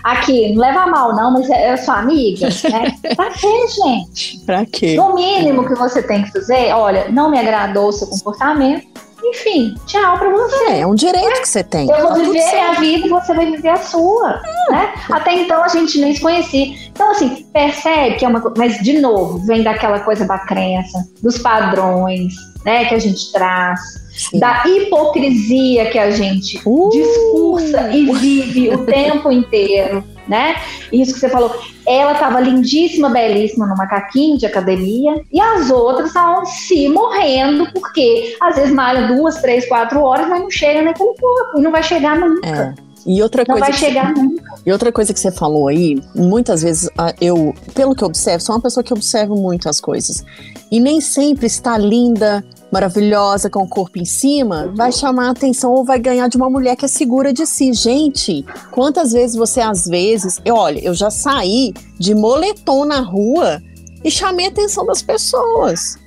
aqui, 0.03 0.53
não 0.53 0.61
leva 0.61 0.87
mal 0.87 1.15
não, 1.15 1.31
mas 1.31 1.49
é, 1.49 1.69
é 1.69 1.77
sua 1.77 1.99
amiga, 1.99 2.47
né? 2.69 2.95
pra 3.15 3.31
quê, 3.31 3.67
gente? 3.67 4.39
Pra 4.45 4.65
quê? 4.65 4.95
No 4.95 5.15
mínimo 5.15 5.65
que 5.67 5.75
você 5.75 6.01
tem 6.01 6.23
que 6.23 6.31
fazer, 6.31 6.73
olha, 6.73 7.09
não 7.09 7.29
me 7.29 7.39
agradou 7.39 7.89
o 7.89 7.93
seu 7.93 8.07
comportamento, 8.07 8.87
enfim, 9.23 9.75
tchau 9.85 10.17
pra 10.17 10.29
você. 10.29 10.65
É, 10.65 10.79
é 10.79 10.87
um 10.87 10.95
direito 10.95 11.27
é. 11.27 11.41
que 11.41 11.47
você 11.47 11.63
tem. 11.63 11.89
Eu 11.89 12.01
vou 12.01 12.09
tá 12.09 12.15
viver 12.15 12.59
a 12.59 12.73
vida 12.73 13.07
e 13.07 13.09
você 13.09 13.33
vai 13.33 13.45
viver 13.45 13.69
a 13.69 13.77
sua. 13.77 14.41
É. 14.69 14.71
Né? 14.71 14.93
Até 15.11 15.33
então 15.33 15.63
a 15.63 15.67
gente 15.67 15.99
nem 15.99 16.13
se 16.13 16.21
conhecia. 16.21 16.67
Então, 16.89 17.11
assim, 17.11 17.45
percebe 17.53 18.15
que 18.15 18.25
é 18.25 18.27
uma 18.27 18.41
coisa. 18.41 18.55
Mas, 18.57 18.77
de 18.79 18.99
novo, 18.99 19.39
vem 19.45 19.63
daquela 19.63 19.99
coisa 19.99 20.25
da 20.25 20.39
crença, 20.39 20.97
dos 21.21 21.37
padrões, 21.37 22.33
né, 22.65 22.85
que 22.85 22.95
a 22.95 22.99
gente 22.99 23.31
traz, 23.31 23.79
Sim. 24.13 24.39
da 24.39 24.63
hipocrisia 24.67 25.89
que 25.89 25.97
a 25.97 26.11
gente 26.11 26.61
uh. 26.65 26.89
discursa 26.89 27.91
e 27.91 28.11
vive 28.13 28.69
o 28.69 28.85
tempo 28.85 29.31
inteiro, 29.31 30.03
né? 30.27 30.55
Isso 30.91 31.13
que 31.13 31.19
você 31.19 31.29
falou, 31.29 31.55
ela 31.85 32.13
estava 32.13 32.39
lindíssima, 32.39 33.09
belíssima 33.09 33.65
no 33.65 33.75
macaquinho 33.75 34.37
de 34.37 34.45
academia 34.45 35.21
e 35.31 35.39
as 35.39 35.69
outras 35.69 36.07
estavam 36.07 36.45
se 36.45 36.87
morrendo 36.89 37.71
porque 37.73 38.35
às 38.41 38.55
vezes 38.55 38.73
malha 38.73 39.07
duas, 39.07 39.41
três, 39.41 39.67
quatro 39.67 40.01
horas, 40.01 40.27
mas 40.27 40.41
não 40.41 40.51
chega 40.51 40.81
naquele 40.81 41.13
corpo 41.19 41.57
e 41.57 41.61
não 41.61 41.71
vai 41.71 41.83
chegar 41.83 42.17
nunca. 42.17 42.47
É. 42.47 42.91
E 43.05 43.21
outra 43.21 43.43
não 43.47 43.55
coisa 43.55 43.71
vai 43.71 43.73
chegar 43.73 44.13
você, 44.13 44.21
nunca. 44.21 44.55
E 44.65 44.71
outra 44.71 44.91
coisa 44.91 45.13
que 45.13 45.19
você 45.19 45.31
falou 45.31 45.67
aí, 45.67 46.01
muitas 46.15 46.61
vezes 46.61 46.89
eu, 47.19 47.53
pelo 47.73 47.95
que 47.95 48.03
eu 48.03 48.07
observo, 48.07 48.43
sou 48.43 48.55
uma 48.55 48.61
pessoa 48.61 48.83
que 48.83 48.93
observa 48.93 49.35
muito 49.35 49.67
as 49.67 49.81
coisas. 49.81 50.23
E 50.71 50.79
nem 50.79 51.01
sempre 51.01 51.47
está 51.47 51.77
linda, 51.77 52.43
maravilhosa, 52.71 53.49
com 53.49 53.63
o 53.63 53.67
corpo 53.67 53.99
em 53.99 54.05
cima, 54.05 54.71
vai 54.75 54.91
chamar 54.91 55.27
a 55.27 55.31
atenção 55.31 55.71
ou 55.73 55.83
vai 55.83 55.99
ganhar 55.99 56.27
de 56.29 56.37
uma 56.37 56.49
mulher 56.49 56.75
que 56.75 56.85
é 56.85 56.87
segura 56.87 57.33
de 57.33 57.45
si. 57.45 57.73
Gente, 57.73 58.45
quantas 58.71 59.11
vezes 59.11 59.35
você, 59.35 59.59
às 59.59 59.85
vezes, 59.85 60.39
eu, 60.45 60.55
olha, 60.55 60.79
eu 60.79 60.93
já 60.93 61.09
saí 61.09 61.73
de 61.99 62.15
moletom 62.15 62.85
na 62.85 63.01
rua 63.01 63.61
e 64.03 64.09
chamei 64.09 64.45
a 64.45 64.49
atenção 64.49 64.85
das 64.85 65.01
pessoas. 65.01 65.99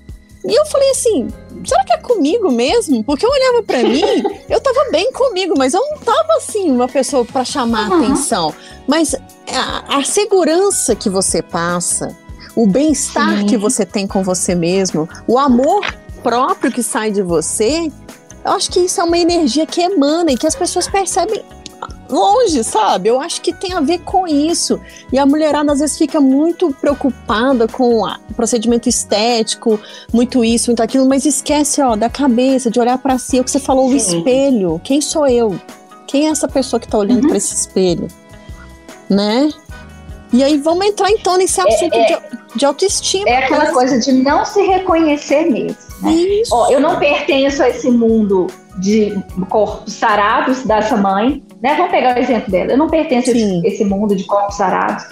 E 0.45 0.59
eu 0.59 0.67
falei 0.67 0.91
assim, 0.91 1.29
será 1.65 1.85
que 1.85 1.93
é 1.93 1.99
comigo 1.99 2.51
mesmo? 2.51 3.03
Porque 3.05 3.25
eu 3.25 3.31
olhava 3.31 3.62
para 3.62 3.83
mim, 3.83 4.23
eu 4.49 4.61
tava 4.61 4.91
bem 4.91 5.11
comigo, 5.12 5.55
mas 5.57 5.73
eu 5.73 5.81
não 5.81 5.99
tava 5.99 6.35
assim, 6.37 6.71
uma 6.71 6.89
pessoa 6.89 7.25
para 7.25 7.45
chamar 7.45 7.91
uhum. 7.91 8.05
atenção. 8.05 8.55
Mas 8.87 9.15
a, 9.15 9.99
a, 9.99 10.05
segurança 10.05 10.95
que 10.95 11.09
você 11.09 11.41
passa, 11.41 12.15
o 12.55 12.67
bem-estar 12.67 13.47
que 13.47 13.57
você 13.57 13.87
tem 13.87 14.07
com 14.07 14.23
você 14.23 14.55
mesmo, 14.55 15.09
o 15.27 15.39
amor 15.39 15.83
próprio 16.25 16.72
que 16.72 16.83
sai 16.83 17.12
de 17.12 17.22
você, 17.22 17.93
eu 18.45 18.53
acho 18.53 18.70
que 18.70 18.81
isso 18.81 19.01
é 19.01 19.05
uma 19.05 19.18
energia 19.18 19.66
que 19.66 19.81
emana 19.81 20.33
e 20.33 20.37
que 20.37 20.47
as 20.47 20.57
pessoas 20.57 20.89
percebem 20.89 21.45
longe, 22.09 22.64
sabe? 22.64 23.09
Eu 23.09 23.20
acho 23.20 23.41
que 23.41 23.53
tem 23.53 23.72
a 23.75 23.81
ver 23.81 23.99
com 24.01 24.27
isso. 24.27 24.81
E 25.12 25.18
a 25.18 25.27
mulherada 25.27 25.72
às 25.72 25.81
vezes 25.81 25.99
fica 25.99 26.20
muito 26.20 26.70
preocupada 26.81 27.68
com 27.68 28.03
o 28.03 28.35
procedimento 28.35 28.89
estético, 28.89 29.79
muito 30.12 30.45
isso, 30.45 30.70
muito 30.70 30.83
aquilo, 30.83 31.07
mas 31.07 31.27
esquece, 31.27 31.83
ó, 31.83 31.95
da 31.95 32.09
cabeça, 32.09 32.70
de 32.70 32.81
olhar 32.81 32.99
para 32.99 33.18
si, 33.18 33.39
é 33.39 33.41
o 33.41 33.45
que 33.45 33.51
você 33.51 33.61
falou, 33.61 33.89
Sim. 33.89 33.95
o 33.95 33.97
espelho. 33.97 34.81
Quem 34.83 35.01
sou 35.01 35.27
eu? 35.27 35.61
Quem 36.07 36.27
é 36.27 36.31
essa 36.31 36.49
pessoa 36.49 36.81
que 36.81 36.89
tá 36.89 36.99
olhando 36.99 37.22
uhum. 37.22 37.29
para 37.29 37.37
esse 37.37 37.55
espelho? 37.55 38.09
Né? 39.09 39.51
E 40.33 40.43
aí 40.43 40.59
vamos 40.59 40.85
entrar 40.87 41.11
então 41.11 41.37
nesse 41.37 41.61
é, 41.61 41.64
assunto 41.64 41.95
é, 41.95 42.01
é, 42.01 42.07
de, 42.07 42.59
de, 42.59 42.66
autoestima. 42.66 43.29
É 43.29 43.45
aquela 43.45 43.72
coisa 43.72 43.99
de 43.99 44.12
não 44.12 44.45
se 44.45 44.62
reconhecer 44.62 45.51
mesmo. 45.51 45.84
Ó, 46.51 46.71
eu 46.71 46.81
não 46.81 46.99
pertenço 46.99 47.63
a 47.63 47.69
esse 47.69 47.91
mundo 47.91 48.47
de 48.79 49.17
corpos 49.49 49.93
sarados 49.93 50.65
dessa 50.65 50.97
mãe. 50.97 51.43
Né? 51.63 51.75
Vamos 51.77 51.91
pegar 51.91 52.17
o 52.17 52.19
exemplo 52.19 52.51
dela. 52.51 52.73
Eu 52.73 52.79
não 52.79 52.89
pertenço 52.89 53.33
Sim. 53.33 53.63
a 53.65 53.69
esse 53.69 53.85
mundo 53.85 54.15
de 54.15 54.25
corpos 54.25 54.57
sarados. 54.57 55.05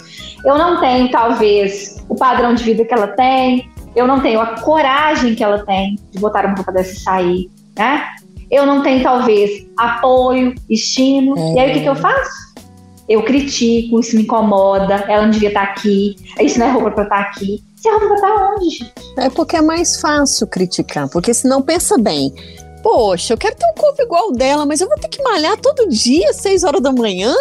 Eu 0.44 0.58
não 0.58 0.80
tenho, 0.80 1.10
talvez, 1.10 2.02
o 2.08 2.14
padrão 2.14 2.54
de 2.54 2.64
vida 2.64 2.84
que 2.84 2.92
ela 2.92 3.08
tem. 3.08 3.70
Eu 3.94 4.06
não 4.06 4.20
tenho 4.20 4.40
a 4.40 4.58
coragem 4.60 5.34
que 5.34 5.44
ela 5.44 5.64
tem 5.64 5.98
de 6.10 6.18
botar 6.18 6.44
uma 6.46 6.54
roupa 6.54 6.72
dessa 6.72 6.92
e 6.92 6.96
sair. 6.96 7.50
Né? 7.78 8.02
Eu 8.50 8.66
não 8.66 8.82
tenho, 8.82 9.02
talvez, 9.02 9.66
apoio, 9.76 10.54
estímulo. 10.68 11.38
É. 11.38 11.52
E 11.54 11.58
aí 11.60 11.70
o 11.70 11.74
que, 11.74 11.80
que 11.80 11.88
eu 11.88 11.96
faço? 11.96 12.52
eu 13.08 13.22
critico, 13.22 14.00
isso 14.00 14.16
me 14.16 14.22
incomoda, 14.22 14.94
ela 15.08 15.22
não 15.22 15.30
devia 15.30 15.48
estar 15.48 15.62
aqui, 15.62 16.16
isso 16.40 16.58
não 16.58 16.66
é 16.66 16.70
roupa 16.70 16.90
para 16.92 17.04
estar 17.04 17.20
aqui. 17.20 17.62
Onde, 17.84 18.70
gente? 18.70 18.92
É 19.16 19.28
porque 19.28 19.56
é 19.56 19.62
mais 19.62 20.00
fácil 20.00 20.46
criticar, 20.46 21.08
porque 21.08 21.34
senão 21.34 21.60
pensa 21.60 21.98
bem, 21.98 22.32
Poxa, 22.82 23.34
eu 23.34 23.38
quero 23.38 23.54
ter 23.54 23.66
um 23.66 23.74
corpo 23.74 24.02
igual 24.02 24.24
ao 24.24 24.32
dela, 24.32 24.66
mas 24.66 24.80
eu 24.80 24.88
vou 24.88 24.98
ter 24.98 25.08
que 25.08 25.22
malhar 25.22 25.56
todo 25.58 25.88
dia, 25.88 26.32
seis 26.32 26.64
horas 26.64 26.80
da 26.80 26.92
manhã, 26.92 27.34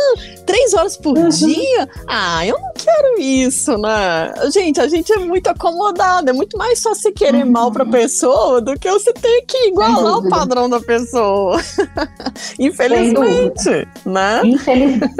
três 0.46 0.74
horas 0.74 0.96
por 0.96 1.18
uhum. 1.18 1.30
dia. 1.30 1.90
Ah, 2.08 2.46
eu 2.46 2.60
não 2.60 2.72
quero 2.74 3.20
isso, 3.20 3.78
né? 3.78 4.34
Gente, 4.54 4.80
a 4.80 4.88
gente 4.88 5.12
é 5.12 5.18
muito 5.18 5.48
acomodado. 5.48 6.30
É 6.30 6.34
muito 6.34 6.58
mais 6.58 6.80
só 6.80 6.94
você 6.94 7.12
querer 7.12 7.46
uhum. 7.46 7.52
mal 7.52 7.72
pra 7.72 7.86
pessoa 7.86 8.62
do 8.62 8.78
que 8.78 8.90
você 8.90 9.14
ter 9.14 9.42
que 9.48 9.70
igualar 9.70 10.20
o 10.20 10.30
padrão 10.30 10.70
da 10.70 10.80
pessoa. 10.80 11.60
Infelizmente, 12.60 13.88
né? 14.06 14.42
Infelizmente. 14.44 15.12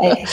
É. 0.00 0.24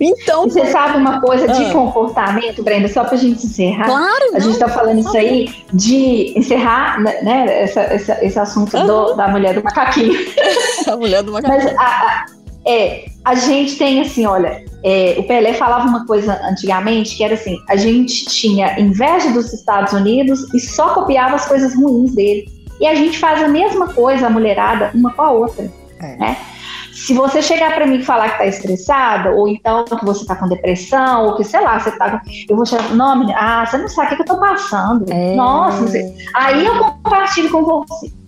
Então. 0.00 0.46
E 0.46 0.50
você 0.50 0.66
sabe 0.66 0.98
uma 0.98 1.20
coisa 1.20 1.46
de 1.48 1.64
ah. 1.64 1.72
comportamento, 1.72 2.62
Brenda, 2.62 2.88
só 2.88 3.04
pra 3.04 3.16
gente 3.16 3.46
encerrar? 3.46 3.86
Claro. 3.86 4.34
A 4.34 4.38
gente 4.38 4.58
tá 4.58 4.68
falando 4.68 5.00
isso 5.00 5.16
aí 5.16 5.54
de 5.72 6.38
encerrar, 6.38 7.00
né, 7.00 7.62
essa, 7.62 7.80
essa, 7.80 8.24
esse 8.24 8.38
assunto 8.38 8.81
do, 8.86 9.14
da 9.14 9.28
mulher 9.28 9.54
do 9.54 9.62
macaquinho. 9.62 10.18
a 10.86 10.96
mulher 10.96 11.22
do 11.22 11.32
macaquinho. 11.32 11.64
Mas 11.64 11.76
a, 11.76 11.82
a, 11.82 12.26
é, 12.66 13.04
a 13.24 13.34
gente 13.34 13.76
tem 13.76 14.00
assim, 14.00 14.26
olha, 14.26 14.64
é, 14.84 15.16
o 15.18 15.22
Pelé 15.24 15.54
falava 15.54 15.88
uma 15.88 16.06
coisa 16.06 16.40
antigamente 16.44 17.16
que 17.16 17.24
era 17.24 17.34
assim: 17.34 17.56
a 17.68 17.76
gente 17.76 18.26
tinha 18.26 18.78
inveja 18.78 19.30
dos 19.30 19.52
Estados 19.52 19.92
Unidos 19.92 20.52
e 20.52 20.60
só 20.60 20.94
copiava 20.94 21.36
as 21.36 21.46
coisas 21.46 21.74
ruins 21.74 22.14
dele. 22.14 22.46
E 22.80 22.86
a 22.86 22.94
gente 22.94 23.18
faz 23.18 23.42
a 23.42 23.48
mesma 23.48 23.92
coisa, 23.92 24.26
a 24.26 24.30
mulherada, 24.30 24.90
uma 24.94 25.12
com 25.12 25.22
a 25.22 25.30
outra. 25.30 25.70
É. 26.00 26.16
Né? 26.16 26.36
Se 26.92 27.14
você 27.14 27.40
chegar 27.40 27.74
para 27.74 27.86
mim 27.86 27.98
e 27.98 28.04
falar 28.04 28.30
que 28.30 28.38
tá 28.38 28.46
estressada, 28.46 29.30
ou 29.30 29.48
então 29.48 29.84
que 29.84 30.04
você 30.04 30.26
tá 30.26 30.36
com 30.36 30.48
depressão, 30.48 31.26
ou 31.26 31.36
que, 31.36 31.44
sei 31.44 31.60
lá, 31.60 31.78
você 31.78 31.90
tá 31.92 32.10
com. 32.10 32.30
Eu 32.48 32.56
vou 32.56 32.66
chegar. 32.66 32.90
Não, 32.94 33.28
ah, 33.34 33.64
você 33.64 33.78
não 33.78 33.88
sabe 33.88 34.06
o 34.06 34.10
que, 34.10 34.16
que 34.16 34.22
eu 34.22 34.34
tô 34.34 34.40
passando. 34.40 35.10
É. 35.12 35.34
Nossa, 35.36 35.82
você... 35.82 36.12
aí 36.34 36.66
eu 36.66 36.76
compartilho 36.78 37.50
com 37.50 37.64
você 37.64 38.21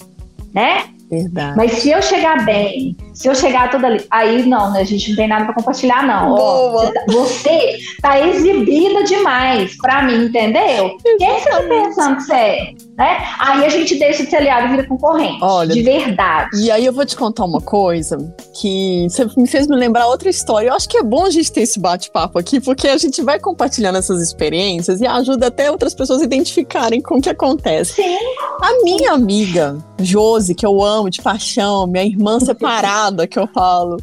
né? 0.54 0.84
Verdade. 1.10 1.56
Mas 1.56 1.72
se 1.72 1.90
eu 1.90 2.00
chegar 2.00 2.44
bem, 2.44 2.96
se 3.14 3.28
eu 3.28 3.34
chegar 3.34 3.70
toda 3.70 3.86
ali, 3.86 4.04
aí 4.10 4.44
não, 4.44 4.72
né? 4.72 4.80
A 4.80 4.84
gente 4.84 5.10
não 5.10 5.16
tem 5.16 5.28
nada 5.28 5.44
para 5.44 5.54
compartilhar, 5.54 6.04
não. 6.04 6.34
Boa. 6.34 6.92
Tá, 6.92 7.04
você, 7.08 7.78
tá, 8.02 8.20
exibida 8.20 9.04
demais 9.04 9.76
para 9.76 10.02
mim, 10.02 10.26
entendeu? 10.26 10.96
Quem 11.18 11.38
você 11.40 11.48
tá 11.48 11.62
pensando 11.62 12.16
que 12.16 12.22
você 12.24 12.34
é? 12.34 12.74
Né? 12.96 13.18
Aí 13.40 13.64
a 13.64 13.68
gente 13.68 13.96
deixa 13.98 14.22
de 14.22 14.30
ser 14.30 14.36
aliado 14.36 14.66
e 14.66 14.70
vira 14.70 14.86
concorrente. 14.86 15.38
Olha, 15.42 15.72
de 15.72 15.82
verdade. 15.82 16.50
E 16.62 16.70
aí 16.70 16.86
eu 16.86 16.92
vou 16.92 17.04
te 17.04 17.16
contar 17.16 17.44
uma 17.44 17.60
coisa 17.60 18.16
que 18.60 19.06
você 19.10 19.26
me 19.36 19.48
fez 19.48 19.66
me 19.66 19.74
lembrar 19.74 20.06
outra 20.06 20.28
história. 20.30 20.68
Eu 20.68 20.74
acho 20.74 20.88
que 20.88 20.98
é 20.98 21.02
bom 21.02 21.24
a 21.24 21.30
gente 21.30 21.50
ter 21.50 21.62
esse 21.62 21.80
bate-papo 21.80 22.38
aqui, 22.38 22.60
porque 22.60 22.86
a 22.86 22.96
gente 22.96 23.20
vai 23.22 23.40
compartilhando 23.40 23.98
essas 23.98 24.22
experiências 24.22 25.00
e 25.00 25.06
ajuda 25.06 25.48
até 25.48 25.70
outras 25.70 25.92
pessoas 25.92 26.20
a 26.20 26.24
identificarem 26.24 27.00
com 27.00 27.16
o 27.16 27.20
que 27.20 27.28
acontece. 27.28 27.94
Sim. 27.94 28.16
A 28.62 28.84
minha 28.84 29.12
amiga, 29.12 29.76
Josi, 29.98 30.54
que 30.54 30.64
eu 30.64 30.82
amo 30.82 31.10
de 31.10 31.20
paixão, 31.20 31.88
minha 31.88 32.04
irmã 32.04 32.38
separada, 32.38 33.03
que 33.26 33.38
eu 33.38 33.46
falo. 33.46 33.96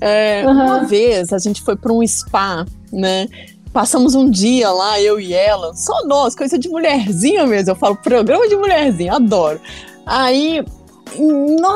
É, 0.00 0.44
uhum. 0.46 0.52
Uma 0.52 0.84
vez 0.84 1.32
a 1.32 1.38
gente 1.38 1.62
foi 1.62 1.76
para 1.76 1.92
um 1.92 2.06
spa, 2.06 2.66
né? 2.92 3.28
Passamos 3.72 4.14
um 4.14 4.28
dia 4.28 4.70
lá, 4.70 5.00
eu 5.00 5.18
e 5.18 5.32
ela, 5.32 5.74
só 5.74 6.06
nós, 6.06 6.34
coisa 6.34 6.58
de 6.58 6.68
mulherzinha 6.68 7.46
mesmo. 7.46 7.70
Eu 7.70 7.76
falo, 7.76 7.96
programa 7.96 8.46
de 8.46 8.54
mulherzinha, 8.54 9.14
adoro. 9.14 9.60
Aí, 10.04 10.62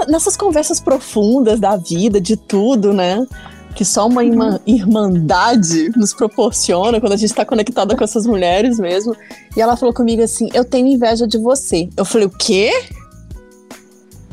nessas 0.09 0.37
conversas 0.37 0.81
profundas 0.81 1.59
da 1.59 1.77
vida, 1.77 2.21
de 2.21 2.37
tudo, 2.37 2.93
né? 2.93 3.27
Que 3.75 3.85
só 3.85 4.07
uma 4.07 4.23
uhum. 4.23 4.59
irmandade 4.67 5.91
nos 5.97 6.15
proporciona 6.15 7.01
quando 7.01 7.13
a 7.13 7.17
gente 7.17 7.31
está 7.31 7.45
conectada 7.45 7.95
com 7.97 8.05
essas 8.05 8.27
mulheres 8.27 8.79
mesmo. 8.79 9.15
E 9.57 9.61
ela 9.61 9.77
falou 9.77 9.95
comigo 9.95 10.23
assim: 10.23 10.49
Eu 10.55 10.65
tenho 10.65 10.87
inveja 10.87 11.27
de 11.27 11.37
você. 11.39 11.89
Eu 11.97 12.05
falei: 12.05 12.27
O 12.27 12.31
quê? 12.31 12.73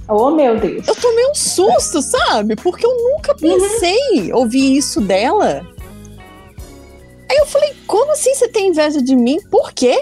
Oh, 0.07 0.31
meu 0.31 0.59
Deus. 0.59 0.87
Eu 0.87 0.95
tomei 0.95 1.25
um 1.29 1.35
susto, 1.35 2.01
sabe? 2.01 2.55
Porque 2.55 2.85
eu 2.85 2.95
nunca 2.95 3.31
uhum. 3.31 3.37
pensei 3.37 4.31
uhum. 4.31 4.39
ouvir 4.39 4.77
isso 4.77 4.99
dela. 4.99 5.65
Aí 7.29 7.37
eu 7.37 7.45
falei, 7.45 7.73
como 7.87 8.11
assim 8.11 8.33
você 8.33 8.47
tem 8.47 8.67
inveja 8.67 9.01
de 9.01 9.15
mim? 9.15 9.39
Por 9.49 9.71
quê? 9.71 9.97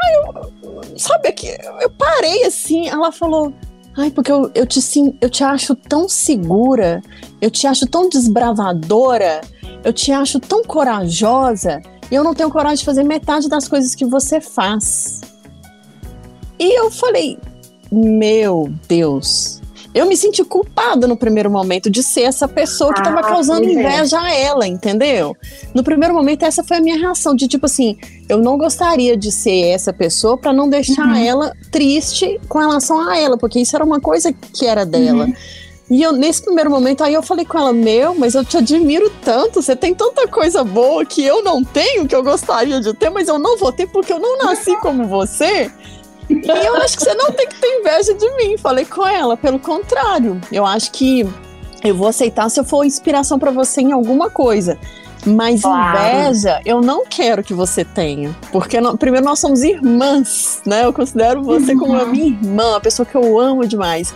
Aí 0.00 0.14
eu, 0.14 0.98
sabe, 0.98 1.28
aqui, 1.28 1.56
eu 1.80 1.90
parei 1.90 2.44
assim, 2.44 2.88
ela 2.88 3.10
falou, 3.10 3.52
ai, 3.96 4.10
porque 4.10 4.30
eu, 4.30 4.50
eu, 4.54 4.64
te, 4.64 4.80
sim, 4.80 5.18
eu 5.20 5.28
te 5.28 5.42
acho 5.42 5.74
tão 5.74 6.08
segura, 6.08 7.02
eu 7.40 7.50
te 7.50 7.66
acho 7.66 7.84
tão 7.86 8.08
desbravadora, 8.08 9.40
eu 9.82 9.92
te 9.92 10.12
acho 10.12 10.38
tão 10.38 10.62
corajosa, 10.62 11.82
e 12.10 12.14
eu 12.14 12.22
não 12.22 12.32
tenho 12.32 12.50
coragem 12.50 12.78
de 12.78 12.84
fazer 12.84 13.02
metade 13.02 13.48
das 13.48 13.66
coisas 13.66 13.94
que 13.94 14.04
você 14.04 14.40
faz. 14.40 15.20
E 16.60 16.78
eu 16.78 16.90
falei, 16.92 17.38
meu 17.90 18.70
Deus, 18.88 19.60
eu 19.94 20.06
me 20.06 20.16
senti 20.16 20.44
culpada 20.44 21.06
no 21.06 21.16
primeiro 21.16 21.50
momento 21.50 21.90
de 21.90 22.02
ser 22.02 22.22
essa 22.22 22.46
pessoa 22.46 22.92
que 22.92 23.00
estava 23.00 23.20
ah, 23.20 23.22
causando 23.22 23.64
é. 23.64 23.72
inveja 23.72 24.20
a 24.20 24.32
ela, 24.32 24.66
entendeu? 24.66 25.34
No 25.74 25.82
primeiro 25.82 26.14
momento, 26.14 26.44
essa 26.44 26.62
foi 26.62 26.76
a 26.76 26.80
minha 26.80 26.96
reação, 26.96 27.34
de 27.34 27.48
tipo 27.48 27.66
assim, 27.66 27.96
eu 28.28 28.38
não 28.38 28.58
gostaria 28.58 29.16
de 29.16 29.32
ser 29.32 29.68
essa 29.68 29.92
pessoa 29.92 30.36
para 30.36 30.52
não 30.52 30.68
deixar 30.68 31.06
uhum. 31.06 31.16
ela 31.16 31.52
triste 31.72 32.38
com 32.48 32.58
relação 32.58 33.08
a 33.08 33.18
ela, 33.18 33.38
porque 33.38 33.58
isso 33.58 33.74
era 33.74 33.84
uma 33.84 34.00
coisa 34.00 34.32
que 34.32 34.66
era 34.66 34.84
dela. 34.84 35.24
Uhum. 35.24 35.34
E 35.90 36.02
eu, 36.02 36.12
nesse 36.12 36.42
primeiro 36.42 36.70
momento, 36.70 37.02
aí 37.02 37.14
eu 37.14 37.22
falei 37.22 37.46
com 37.46 37.58
ela: 37.58 37.72
Meu, 37.72 38.14
mas 38.14 38.34
eu 38.34 38.44
te 38.44 38.58
admiro 38.58 39.10
tanto, 39.24 39.62
você 39.62 39.74
tem 39.74 39.94
tanta 39.94 40.28
coisa 40.28 40.62
boa 40.62 41.04
que 41.04 41.24
eu 41.24 41.42
não 41.42 41.64
tenho, 41.64 42.06
que 42.06 42.14
eu 42.14 42.22
gostaria 42.22 42.78
de 42.80 42.92
ter, 42.92 43.08
mas 43.08 43.26
eu 43.26 43.38
não 43.38 43.56
vou 43.56 43.72
ter 43.72 43.88
porque 43.88 44.12
eu 44.12 44.18
não 44.18 44.36
nasci 44.38 44.76
como 44.76 45.06
você. 45.06 45.72
E 46.28 46.66
eu 46.66 46.76
acho 46.76 46.96
que 46.96 47.04
você 47.04 47.14
não 47.14 47.32
tem 47.32 47.46
que 47.46 47.60
ter 47.60 47.80
inveja 47.80 48.14
de 48.14 48.30
mim. 48.36 48.56
Falei 48.58 48.84
com 48.84 49.06
ela, 49.06 49.36
pelo 49.36 49.58
contrário. 49.58 50.40
Eu 50.52 50.66
acho 50.66 50.90
que 50.92 51.26
eu 51.82 51.94
vou 51.94 52.08
aceitar 52.08 52.48
se 52.50 52.60
eu 52.60 52.64
for 52.64 52.84
inspiração 52.84 53.38
para 53.38 53.50
você 53.50 53.80
em 53.80 53.92
alguma 53.92 54.28
coisa. 54.28 54.78
Mas 55.26 55.62
claro. 55.62 55.98
inveja, 55.98 56.60
eu 56.64 56.80
não 56.80 57.04
quero 57.04 57.42
que 57.42 57.52
você 57.52 57.84
tenha. 57.84 58.34
Porque, 58.52 58.78
primeiro, 58.98 59.26
nós 59.26 59.38
somos 59.38 59.62
irmãs, 59.62 60.60
né? 60.64 60.84
Eu 60.84 60.92
considero 60.92 61.42
você 61.42 61.72
uhum. 61.72 61.78
como 61.78 61.96
a 61.96 62.04
minha 62.04 62.26
irmã, 62.26 62.76
a 62.76 62.80
pessoa 62.80 63.04
que 63.04 63.16
eu 63.16 63.38
amo 63.38 63.66
demais. 63.66 64.14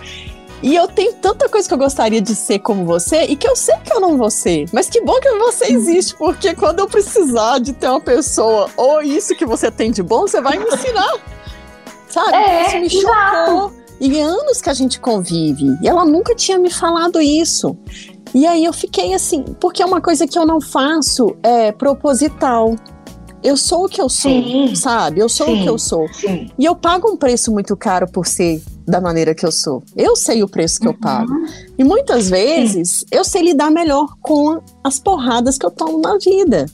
E 0.63 0.77
eu 0.77 0.87
tenho 0.87 1.13
tanta 1.15 1.49
coisa 1.49 1.67
que 1.67 1.75
eu 1.75 1.79
gostaria 1.79 2.21
de 2.21 2.37
ser 2.37 2.61
como 2.61 2.85
você 2.85 3.25
e 3.25 3.35
que 3.35 3.49
eu 3.49 3.57
sei 3.57 3.75
que 3.85 3.93
eu 3.93 4.01
não 4.01 4.17
vou 4.17 4.31
ser. 4.31 4.67
Mas 4.73 4.89
que 4.89 5.01
bom 5.01 5.19
que 5.19 5.29
você 5.31 5.73
existe, 5.73 6.15
porque 6.15 6.55
quando 6.55 6.79
eu 6.79 6.87
precisar 6.87 7.59
de 7.59 7.73
ter 7.73 7.89
uma 7.89 8.01
pessoa 8.01 8.71
ou 8.77 9.03
isso 9.03 9.35
que 9.35 9.45
você 9.45 9.73
tem 9.73 9.91
de 9.91 10.05
bom, 10.05 10.21
você 10.21 10.41
vai 10.41 10.59
me 10.59 10.65
ensinar. 10.67 11.15
Sabe? 12.13 12.37
É, 12.37 12.67
isso 12.67 12.79
me 12.79 12.91
chocou. 12.91 13.73
E 14.01 14.21
anos 14.21 14.61
que 14.61 14.69
a 14.69 14.75
gente 14.75 15.01
convive. 15.01 15.79
E 15.81 15.89
ela 15.89 16.05
nunca 16.05 16.35
tinha 16.35 16.59
me 16.59 16.71
falado 16.71 17.21
isso. 17.21 17.77
E 18.35 18.47
aí 18.47 18.65
eu 18.65 18.73
fiquei 18.73 19.15
assim, 19.15 19.45
porque 19.61 19.83
é 19.83 19.87
uma 19.87 20.01
coisa 20.01 20.27
que 20.27 20.39
eu 20.39 20.47
não 20.47 20.61
faço 20.61 21.37
é 21.43 21.73
proposital. 21.73 22.77
Eu 23.43 23.57
sou 23.57 23.87
o 23.87 23.89
que 23.89 24.01
eu 24.01 24.09
sou, 24.09 24.31
sim. 24.31 24.75
sabe? 24.75 25.21
Eu 25.21 25.29
sou 25.29 25.47
sim, 25.47 25.61
o 25.61 25.63
que 25.63 25.69
eu 25.69 25.79
sou. 25.79 26.07
Sim. 26.13 26.49
E 26.57 26.65
eu 26.65 26.77
pago 26.77 27.11
um 27.11 27.17
preço 27.17 27.51
muito 27.51 27.77
caro 27.77 28.07
por 28.11 28.27
ser 28.27 28.63
da 28.87 29.01
maneira 29.01 29.35
que 29.35 29.45
eu 29.45 29.51
sou. 29.51 29.83
Eu 29.97 30.15
sei 30.15 30.43
o 30.43 30.49
preço 30.49 30.79
que 30.79 30.87
uhum. 30.87 30.93
eu 30.93 30.99
pago. 30.99 31.33
E 31.77 31.83
muitas 31.83 32.31
vezes 32.31 33.05
eu 33.11 33.25
sei 33.25 33.43
lidar 33.43 33.71
melhor 33.71 34.17
com 34.21 34.61
as 34.85 34.99
porradas 34.99 35.59
que 35.59 35.67
eu 35.67 35.71
tomo 35.71 36.01
na 36.01 36.19
vida. 36.19 36.67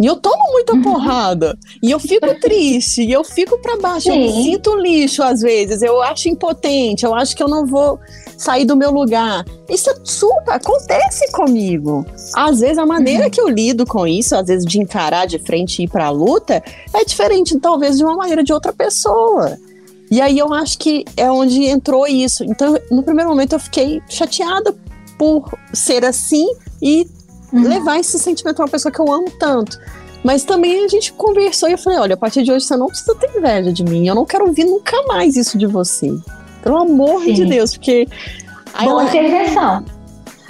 E 0.00 0.06
eu 0.06 0.16
tomo 0.16 0.52
muita 0.52 0.74
uhum. 0.74 0.82
porrada. 0.82 1.58
E 1.82 1.90
eu 1.90 2.00
fico 2.00 2.26
triste. 2.40 3.02
E 3.02 3.12
eu 3.12 3.22
fico 3.22 3.58
para 3.58 3.76
baixo. 3.76 4.10
Sim. 4.10 4.10
Eu 4.10 4.16
me 4.18 4.42
sinto 4.42 4.76
lixo 4.76 5.22
às 5.22 5.40
vezes. 5.40 5.82
Eu 5.82 6.02
acho 6.02 6.28
impotente. 6.28 7.04
Eu 7.04 7.14
acho 7.14 7.36
que 7.36 7.42
eu 7.42 7.48
não 7.48 7.66
vou 7.66 7.98
sair 8.36 8.64
do 8.64 8.76
meu 8.76 8.90
lugar. 8.90 9.44
Isso 9.68 9.90
é 9.90 9.94
super 10.02 10.52
acontece 10.52 11.30
comigo. 11.32 12.04
Às 12.34 12.60
vezes 12.60 12.78
a 12.78 12.86
maneira 12.86 13.24
uhum. 13.24 13.30
que 13.30 13.40
eu 13.40 13.48
lido 13.48 13.86
com 13.86 14.06
isso, 14.06 14.34
às 14.34 14.46
vezes 14.46 14.66
de 14.66 14.80
encarar 14.80 15.26
de 15.26 15.38
frente 15.38 15.80
e 15.80 15.84
ir 15.84 15.88
para 15.88 16.06
a 16.06 16.10
luta, 16.10 16.62
é 16.92 17.04
diferente 17.04 17.58
talvez 17.58 17.96
de 17.96 18.04
uma 18.04 18.16
maneira 18.16 18.42
de 18.42 18.52
outra 18.52 18.72
pessoa. 18.72 19.56
E 20.10 20.20
aí 20.20 20.38
eu 20.38 20.52
acho 20.52 20.78
que 20.78 21.04
é 21.16 21.30
onde 21.30 21.64
entrou 21.64 22.06
isso. 22.06 22.44
Então, 22.44 22.78
no 22.90 23.02
primeiro 23.02 23.30
momento 23.30 23.54
eu 23.54 23.60
fiquei 23.60 24.02
chateada 24.08 24.74
por 25.16 25.50
ser 25.72 26.04
assim 26.04 26.46
e 26.82 27.06
uhum. 27.52 27.68
levar 27.68 27.98
esse 27.98 28.18
sentimento 28.18 28.60
a 28.60 28.64
uma 28.64 28.70
pessoa 28.70 28.92
que 28.92 29.00
eu 29.00 29.12
amo 29.12 29.30
tanto. 29.38 29.78
Mas 30.24 30.44
também 30.44 30.84
a 30.84 30.88
gente 30.88 31.12
conversou 31.12 31.68
e 31.68 31.72
eu 31.72 31.78
falei: 31.78 31.98
olha, 31.98 32.14
a 32.14 32.16
partir 32.16 32.42
de 32.42 32.52
hoje 32.52 32.64
você 32.64 32.76
não 32.76 32.86
precisa 32.86 33.14
ter 33.16 33.30
inveja 33.36 33.72
de 33.72 33.84
mim. 33.84 34.06
Eu 34.06 34.14
não 34.14 34.24
quero 34.24 34.46
ouvir 34.46 34.64
nunca 34.64 35.02
mais 35.06 35.36
isso 35.36 35.58
de 35.58 35.66
você. 35.66 36.12
Pelo 36.62 36.78
amor 36.78 37.22
Sim. 37.24 37.34
de 37.34 37.46
Deus, 37.46 37.72
porque. 37.76 38.06
Boa 38.82 39.04
intervenção. 39.04 39.84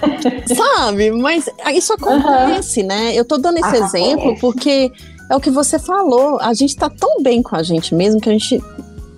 Sabe? 0.55 1.11
Mas 1.11 1.49
isso 1.73 1.93
acontece, 1.93 2.81
uhum. 2.81 2.87
né? 2.87 3.15
Eu 3.15 3.25
tô 3.25 3.37
dando 3.37 3.57
esse 3.57 3.67
acontece. 3.67 3.97
exemplo 3.97 4.37
porque 4.39 4.91
é 5.29 5.35
o 5.35 5.39
que 5.39 5.49
você 5.49 5.79
falou. 5.79 6.39
A 6.39 6.53
gente 6.53 6.75
tá 6.75 6.89
tão 6.89 7.23
bem 7.23 7.41
com 7.41 7.55
a 7.55 7.63
gente 7.63 7.95
mesmo 7.95 8.21
que 8.21 8.29
a 8.29 8.33
gente 8.33 8.61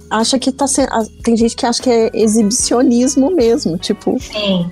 acha 0.09 0.39
que 0.39 0.51
tá 0.51 0.67
sendo. 0.67 0.89
Tem 1.21 1.35
gente 1.35 1.55
que 1.55 1.65
acha 1.65 1.83
que 1.83 1.89
é 1.89 2.11
exibicionismo 2.13 3.29
mesmo. 3.31 3.77
Tipo. 3.77 4.17
Sim 4.21 4.71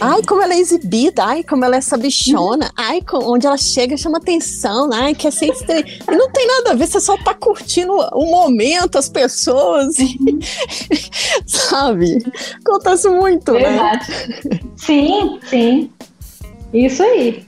Ai, 0.00 0.22
como 0.22 0.42
ela 0.42 0.54
é 0.54 0.58
exibida, 0.58 1.24
ai, 1.24 1.42
como 1.42 1.64
ela 1.64 1.76
é 1.76 1.80
sabichona, 1.80 2.70
ai, 2.76 3.02
onde 3.14 3.46
ela 3.46 3.56
chega 3.56 3.96
chama 3.96 4.18
atenção, 4.18 4.90
ai, 4.92 5.14
quer 5.14 5.32
ser 5.32 5.46
estranha. 5.46 5.84
E 5.86 6.16
não 6.16 6.30
tem 6.30 6.46
nada 6.46 6.72
a 6.72 6.74
ver, 6.74 6.86
você 6.86 7.00
só 7.00 7.16
tá 7.16 7.34
curtindo 7.34 7.92
o 8.12 8.26
momento, 8.26 8.98
as 8.98 9.08
pessoas, 9.08 9.96
sabe? 11.46 12.22
Acontece 12.64 13.08
muito, 13.08 13.52
né? 13.52 13.60
Verdade. 13.60 14.06
né? 14.44 14.60
Sim, 14.76 15.40
sim. 15.48 15.90
Isso 16.76 17.02
aí. 17.02 17.42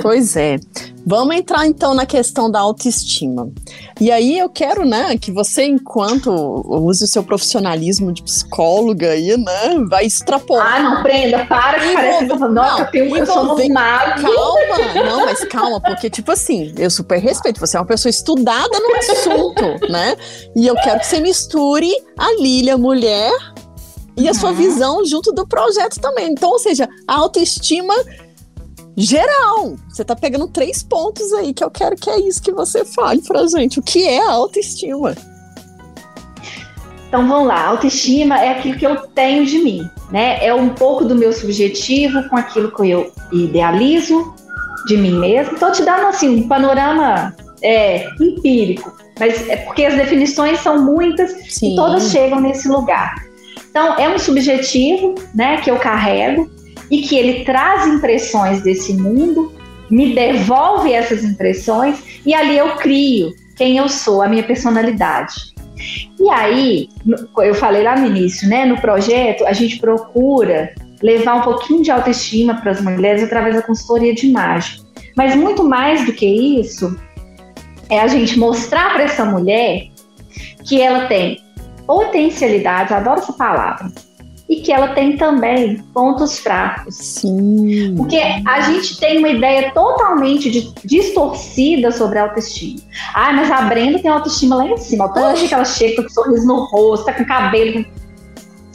Pois 0.00 0.34
é. 0.34 0.58
Vamos 1.04 1.34
entrar 1.36 1.66
então 1.66 1.94
na 1.94 2.06
questão 2.06 2.50
da 2.50 2.60
autoestima. 2.60 3.50
E 4.00 4.10
aí 4.10 4.38
eu 4.38 4.48
quero, 4.48 4.86
né, 4.86 5.18
que 5.18 5.32
você, 5.32 5.64
enquanto 5.64 6.30
use 6.30 7.04
o 7.04 7.06
seu 7.06 7.22
profissionalismo 7.22 8.12
de 8.12 8.22
psicóloga 8.22 9.10
aí, 9.10 9.36
né, 9.36 9.84
vai 9.90 10.06
extrapolar. 10.06 10.76
Ah, 10.76 10.82
não, 10.82 11.02
prenda, 11.02 11.44
para 11.44 11.80
que 11.80 11.92
parece 11.92 12.26
que 12.26 12.34
nossa, 12.48 12.82
eu 12.82 12.90
tenho 12.90 13.16
eu 13.16 13.26
sou 13.26 13.68
mago. 13.68 14.22
Calma, 14.22 15.04
não, 15.04 15.26
mas 15.26 15.44
calma, 15.44 15.80
porque 15.80 16.08
tipo 16.08 16.30
assim, 16.30 16.72
eu 16.78 16.90
super 16.90 17.18
respeito, 17.18 17.60
você 17.60 17.76
é 17.76 17.80
uma 17.80 17.86
pessoa 17.86 18.10
estudada 18.10 18.78
no 18.78 18.96
assunto, 18.96 19.90
né? 19.90 20.16
E 20.56 20.66
eu 20.66 20.76
quero 20.76 21.00
que 21.00 21.06
você 21.06 21.20
misture 21.20 21.92
a 22.16 22.40
Lília 22.40 22.78
mulher 22.78 23.32
e 24.16 24.28
a 24.28 24.34
sua 24.34 24.52
visão 24.52 25.04
junto 25.04 25.32
do 25.32 25.46
projeto 25.46 25.98
também. 26.00 26.30
Então, 26.30 26.50
ou 26.50 26.58
seja, 26.58 26.88
a 27.08 27.16
autoestima 27.16 27.94
geral. 28.96 29.76
Você 29.88 30.04
tá 30.04 30.14
pegando 30.14 30.48
três 30.48 30.82
pontos 30.82 31.32
aí 31.32 31.52
que 31.54 31.64
eu 31.64 31.70
quero 31.70 31.96
que 31.96 32.10
é 32.10 32.20
isso 32.20 32.42
que 32.42 32.52
você 32.52 32.84
fale 32.84 33.22
pra 33.22 33.46
gente. 33.46 33.78
O 33.78 33.82
que 33.82 34.06
é 34.06 34.24
a 34.24 34.32
autoestima? 34.32 35.14
Então 37.08 37.28
vamos 37.28 37.48
lá, 37.48 37.66
autoestima 37.66 38.42
é 38.42 38.52
aquilo 38.52 38.78
que 38.78 38.86
eu 38.86 38.96
tenho 39.08 39.44
de 39.44 39.58
mim, 39.58 39.86
né? 40.10 40.42
É 40.42 40.54
um 40.54 40.70
pouco 40.70 41.04
do 41.04 41.14
meu 41.14 41.30
subjetivo 41.30 42.26
com 42.30 42.36
aquilo 42.38 42.74
que 42.74 42.88
eu 42.88 43.12
idealizo 43.30 44.34
de 44.86 44.96
mim 44.96 45.18
mesmo. 45.18 45.52
Estou 45.52 45.70
te 45.70 45.82
dando 45.84 46.06
assim 46.06 46.28
um 46.30 46.48
panorama 46.48 47.34
é, 47.62 48.08
empírico, 48.18 48.96
mas 49.20 49.46
é 49.46 49.56
porque 49.56 49.84
as 49.84 49.94
definições 49.94 50.60
são 50.60 50.82
muitas 50.82 51.32
Sim. 51.50 51.74
e 51.74 51.76
todas 51.76 52.10
chegam 52.10 52.40
nesse 52.40 52.66
lugar. 52.66 53.14
Então 53.68 53.98
é 53.98 54.08
um 54.08 54.18
subjetivo, 54.18 55.14
né, 55.34 55.58
que 55.58 55.70
eu 55.70 55.76
carrego 55.76 56.50
e 56.92 57.00
que 57.00 57.16
ele 57.16 57.42
traz 57.42 57.86
impressões 57.86 58.62
desse 58.62 58.92
mundo, 58.92 59.50
me 59.90 60.14
devolve 60.14 60.92
essas 60.92 61.24
impressões 61.24 62.20
e 62.26 62.34
ali 62.34 62.58
eu 62.58 62.76
crio 62.76 63.32
quem 63.56 63.78
eu 63.78 63.88
sou, 63.88 64.20
a 64.20 64.28
minha 64.28 64.42
personalidade. 64.42 65.54
E 66.20 66.28
aí, 66.30 66.88
eu 67.38 67.54
falei 67.54 67.82
lá 67.82 67.96
no 67.96 68.06
início, 68.06 68.48
né? 68.48 68.66
No 68.66 68.78
projeto, 68.80 69.44
a 69.46 69.52
gente 69.54 69.78
procura 69.78 70.74
levar 71.02 71.36
um 71.36 71.40
pouquinho 71.40 71.82
de 71.82 71.90
autoestima 71.90 72.54
para 72.60 72.72
as 72.72 72.80
mulheres 72.80 73.22
através 73.22 73.56
da 73.56 73.62
consultoria 73.62 74.14
de 74.14 74.26
imagem. 74.26 74.80
Mas 75.16 75.34
muito 75.34 75.64
mais 75.64 76.04
do 76.04 76.12
que 76.12 76.26
isso, 76.26 76.96
é 77.88 78.00
a 78.00 78.06
gente 78.06 78.38
mostrar 78.38 78.92
para 78.92 79.04
essa 79.04 79.24
mulher 79.24 79.88
que 80.66 80.80
ela 80.80 81.06
tem 81.06 81.40
potencialidade, 81.86 82.94
adoro 82.94 83.20
essa 83.20 83.32
palavra, 83.32 83.90
e 84.48 84.56
que 84.56 84.72
ela 84.72 84.88
tem 84.88 85.16
também 85.16 85.78
pontos 85.94 86.38
fracos. 86.38 86.94
Sim. 86.96 87.94
Porque 87.96 88.18
a 88.46 88.60
gente 88.62 88.98
tem 88.98 89.18
uma 89.18 89.28
ideia 89.28 89.70
totalmente 89.72 90.50
de, 90.50 90.72
distorcida 90.84 91.90
sobre 91.90 92.18
a 92.18 92.24
autoestima. 92.24 92.80
Ah, 93.14 93.32
mas 93.32 93.50
a 93.50 93.62
Brenda 93.62 93.98
tem 93.98 94.10
autoestima 94.10 94.56
lá 94.56 94.66
em 94.66 94.76
cima. 94.76 95.08
Todo 95.08 95.36
dia 95.36 95.48
que 95.48 95.54
ela 95.54 95.64
chega 95.64 96.02
com 96.02 96.08
um 96.08 96.10
sorriso 96.10 96.46
no 96.46 96.64
rosto, 96.64 97.06
tá 97.06 97.12
com 97.12 97.24
cabelo. 97.24 97.84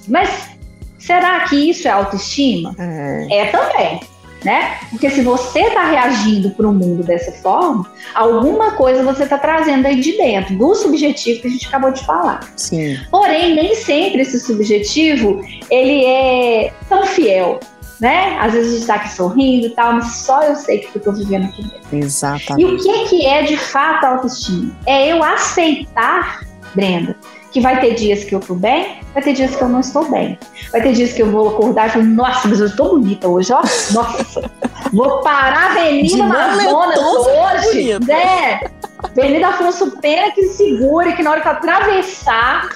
Mas 0.08 0.50
será 0.98 1.42
que 1.42 1.70
isso 1.70 1.88
é 1.88 1.92
autoestima? 1.92 2.76
É, 2.80 3.40
é 3.40 3.46
também 3.48 4.00
né? 4.44 4.78
Porque 4.90 5.10
se 5.10 5.22
você 5.22 5.62
está 5.62 5.86
reagindo 5.90 6.52
para 6.52 6.68
o 6.68 6.74
mundo 6.74 7.04
dessa 7.04 7.32
forma, 7.32 7.86
alguma 8.14 8.72
coisa 8.72 9.04
você 9.04 9.24
está 9.24 9.38
trazendo 9.38 9.86
aí 9.86 10.00
de 10.00 10.16
dentro, 10.18 10.58
do 10.58 10.76
subjetivo 10.76 11.42
que 11.42 11.48
a 11.48 11.52
gente 11.52 11.68
acabou 11.68 11.92
de 11.92 12.06
falar. 12.06 12.40
Sim. 12.56 12.98
Porém, 13.10 13.56
nem 13.56 13.76
sempre 13.76 14.22
esse 14.22 14.40
subjetivo 14.40 15.42
ele 15.70 16.06
é 16.06 16.74
tão 16.88 17.06
fiel. 17.06 17.60
Né? 18.00 18.38
Às 18.40 18.54
vezes 18.54 18.68
a 18.68 18.72
gente 18.74 18.82
está 18.82 18.96
aqui 18.96 19.10
sorrindo 19.10 19.66
e 19.66 19.70
tal, 19.72 19.94
mas 19.94 20.18
só 20.18 20.44
eu 20.44 20.56
sei 20.56 20.78
que 20.78 20.96
eu 20.96 21.00
estou 21.00 21.14
vivendo 21.14 21.46
aqui 21.46 21.64
dentro. 21.64 21.98
Exatamente. 21.98 22.62
E 22.62 22.66
o 22.66 22.78
que, 22.78 23.10
que 23.10 23.26
é 23.26 23.42
de 23.42 23.58
fato 23.58 24.04
a 24.06 24.10
autoestima? 24.10 24.72
É 24.86 25.12
eu 25.12 25.24
aceitar, 25.24 26.42
Brenda, 26.76 27.16
que 27.52 27.62
vai 27.62 27.80
ter 27.80 27.94
dias 27.96 28.24
que 28.24 28.36
eu 28.36 28.40
tô 28.40 28.54
bem, 28.54 29.00
vai 29.14 29.24
ter 29.24 29.34
dias 29.34 29.56
que 29.56 29.62
eu 29.62 29.70
não 29.70 29.80
estou 29.80 30.10
bem. 30.10 30.38
Vai 30.72 30.82
ter 30.82 30.94
dias 30.94 31.14
que 31.14 31.22
eu 31.22 31.32
vou 31.32 31.50
acordar 31.50 31.88
e 31.88 31.92
falar, 31.92 32.06
nossa, 32.06 32.48
mas 32.48 32.60
eu 32.60 32.68
estou 32.68 33.00
bonita 33.00 33.28
hoje, 33.28 33.54
ó. 33.54 33.62
Nossa, 33.94 34.52
vou 34.94 35.22
parar 35.22 35.78
a 35.78 35.82
Avenida 35.82 36.24
Amazonas 36.24 37.00
hoje, 37.00 37.98
né? 38.06 38.60
Avenida 39.04 39.48
Afonso 39.48 39.92
Pena 40.02 40.32
que 40.32 40.44
segure, 40.48 41.14
que 41.14 41.24
na 41.24 41.32
hora 41.32 41.42
que 41.42 41.48
eu 41.48 41.52
atravessar, 41.52 42.70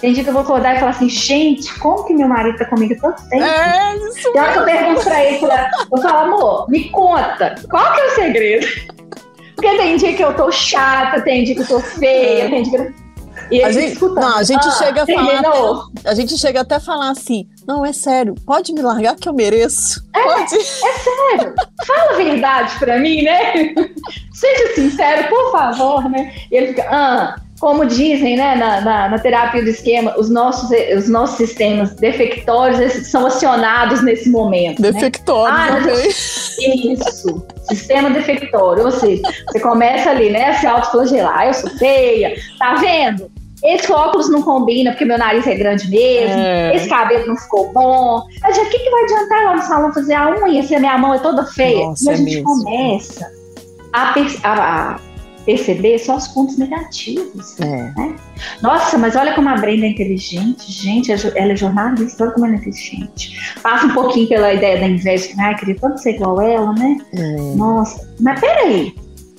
tem 0.00 0.12
dia 0.12 0.22
que 0.22 0.30
eu 0.30 0.34
vou 0.34 0.42
acordar 0.42 0.76
e 0.76 0.78
falar 0.78 0.90
assim, 0.90 1.08
gente, 1.08 1.78
como 1.78 2.04
que 2.04 2.14
meu 2.14 2.28
marido 2.28 2.58
tá 2.58 2.64
comigo 2.64 2.94
tanto 3.00 3.22
tempo? 3.28 3.44
É, 3.44 3.96
isso 3.96 4.30
e 4.34 4.38
a 4.38 4.42
hora 4.42 4.52
que 4.52 4.58
eu 4.58 4.64
pergunto 4.64 5.02
pra 5.02 5.24
ele, 5.24 5.46
eu 5.46 6.02
falo, 6.02 6.34
amor, 6.34 6.70
me 6.70 6.88
conta, 6.90 7.54
qual 7.70 7.92
que 7.92 8.00
é 8.00 8.06
o 8.06 8.10
segredo? 8.10 8.66
Porque 9.54 9.76
tem 9.76 9.96
dia 9.96 10.14
que 10.14 10.24
eu 10.24 10.34
tô 10.34 10.50
chata, 10.50 11.20
tem 11.20 11.44
dia 11.44 11.54
que 11.54 11.62
eu 11.62 11.68
tô 11.68 11.80
feia, 11.80 12.50
tem 12.50 12.62
dia 12.62 12.72
que 12.72 12.76
eu 12.78 13.01
e 13.52 13.62
a 13.62 13.70
gente, 13.70 14.02
não, 14.02 14.36
a 14.38 14.42
gente 14.42 14.66
ah, 14.66 14.70
chega 14.72 15.02
a 15.02 15.06
falar. 15.06 15.38
Até, 15.38 16.08
a 16.08 16.14
gente 16.14 16.38
chega 16.38 16.60
até 16.60 16.74
a 16.76 16.80
falar 16.80 17.10
assim: 17.10 17.46
não, 17.66 17.84
é 17.84 17.92
sério, 17.92 18.34
pode 18.46 18.72
me 18.72 18.82
largar 18.82 19.16
que 19.16 19.28
eu 19.28 19.32
mereço. 19.32 20.02
É, 20.14 20.22
pode. 20.22 20.54
é 20.54 20.58
sério. 20.58 21.54
Fala 21.86 22.12
a 22.12 22.16
verdade 22.16 22.78
pra 22.78 22.98
mim, 22.98 23.22
né? 23.22 23.74
Seja 24.32 24.74
sincero, 24.74 25.28
por 25.28 25.52
favor, 25.52 26.08
né? 26.08 26.32
E 26.50 26.56
ele 26.56 26.68
fica, 26.68 26.86
ah, 26.90 27.36
como 27.62 27.86
dizem 27.86 28.36
né, 28.36 28.56
na, 28.56 28.80
na, 28.80 29.08
na, 29.10 29.18
terapia 29.20 29.62
do 29.62 29.68
esquema, 29.68 30.18
os 30.18 30.28
nossos, 30.28 30.68
os 30.98 31.08
nossos 31.08 31.36
sistemas 31.36 31.94
defectórios 31.94 32.92
são 33.06 33.24
acionados 33.24 34.02
nesse 34.02 34.28
momento. 34.30 34.82
Né? 34.82 34.90
Defectório, 34.90 35.86
né? 35.86 35.92
ah, 35.92 36.08
Isso, 36.58 37.46
sistema 37.68 38.10
defectório. 38.10 38.84
Ou 38.84 38.90
seja, 38.90 39.22
você 39.46 39.60
começa 39.60 40.10
ali, 40.10 40.30
né, 40.30 40.50
a 40.50 40.54
se 40.54 40.66
autoflagelar. 40.66 41.38
Ah, 41.38 41.46
eu 41.46 41.54
sou 41.54 41.70
feia, 41.78 42.34
tá 42.58 42.74
vendo? 42.74 43.30
Esse 43.62 43.92
óculos 43.92 44.28
não 44.28 44.42
combina 44.42 44.90
porque 44.90 45.04
meu 45.04 45.16
nariz 45.16 45.46
é 45.46 45.54
grande 45.54 45.88
mesmo. 45.88 46.40
É. 46.40 46.74
Esse 46.74 46.88
cabelo 46.88 47.26
não 47.26 47.36
ficou 47.36 47.72
bom. 47.72 48.22
Mas 48.42 48.58
o 48.58 48.64
que, 48.68 48.78
que 48.78 48.90
vai 48.90 49.04
adiantar 49.04 49.44
lá 49.44 49.56
no 49.56 49.62
salão 49.62 49.92
fazer 49.92 50.14
a 50.14 50.30
unha 50.30 50.62
se 50.64 50.74
a 50.74 50.80
minha 50.80 50.98
mão 50.98 51.14
é 51.14 51.18
toda 51.18 51.44
feia? 51.44 51.86
Nossa, 51.86 52.04
e 52.04 52.08
a 52.08 52.12
é 52.12 52.16
gente 52.16 52.34
mesmo. 52.36 52.44
começa 52.44 53.30
a, 53.92 54.14
a, 54.42 54.90
a, 54.92 55.00
perceber 55.44 55.98
só 56.00 56.16
os 56.16 56.26
pontos 56.28 56.58
negativos. 56.58 57.60
É. 57.60 57.92
Né? 57.96 58.16
Nossa, 58.62 58.98
mas 58.98 59.14
olha 59.14 59.32
como 59.34 59.48
a 59.48 59.56
Brenda 59.56 59.86
é 59.86 59.90
inteligente. 59.90 60.70
Gente, 60.70 61.12
ela 61.12 61.52
é 61.52 61.56
jornalista, 61.56 62.24
olha 62.24 62.32
como 62.32 62.46
ela 62.46 62.56
é 62.56 62.58
inteligente. 62.58 63.54
Passa 63.62 63.86
um 63.86 63.94
pouquinho 63.94 64.28
pela 64.28 64.52
ideia 64.52 64.80
da 64.80 64.88
inveja. 64.88 65.32
Ai, 65.38 65.54
queria 65.56 65.76
tanto 65.76 65.98
ser 65.98 66.16
igual 66.16 66.40
ela, 66.40 66.72
né? 66.72 66.98
É. 67.14 67.54
Nossa, 67.54 68.08
mas 68.20 68.40
peraí. 68.40 68.92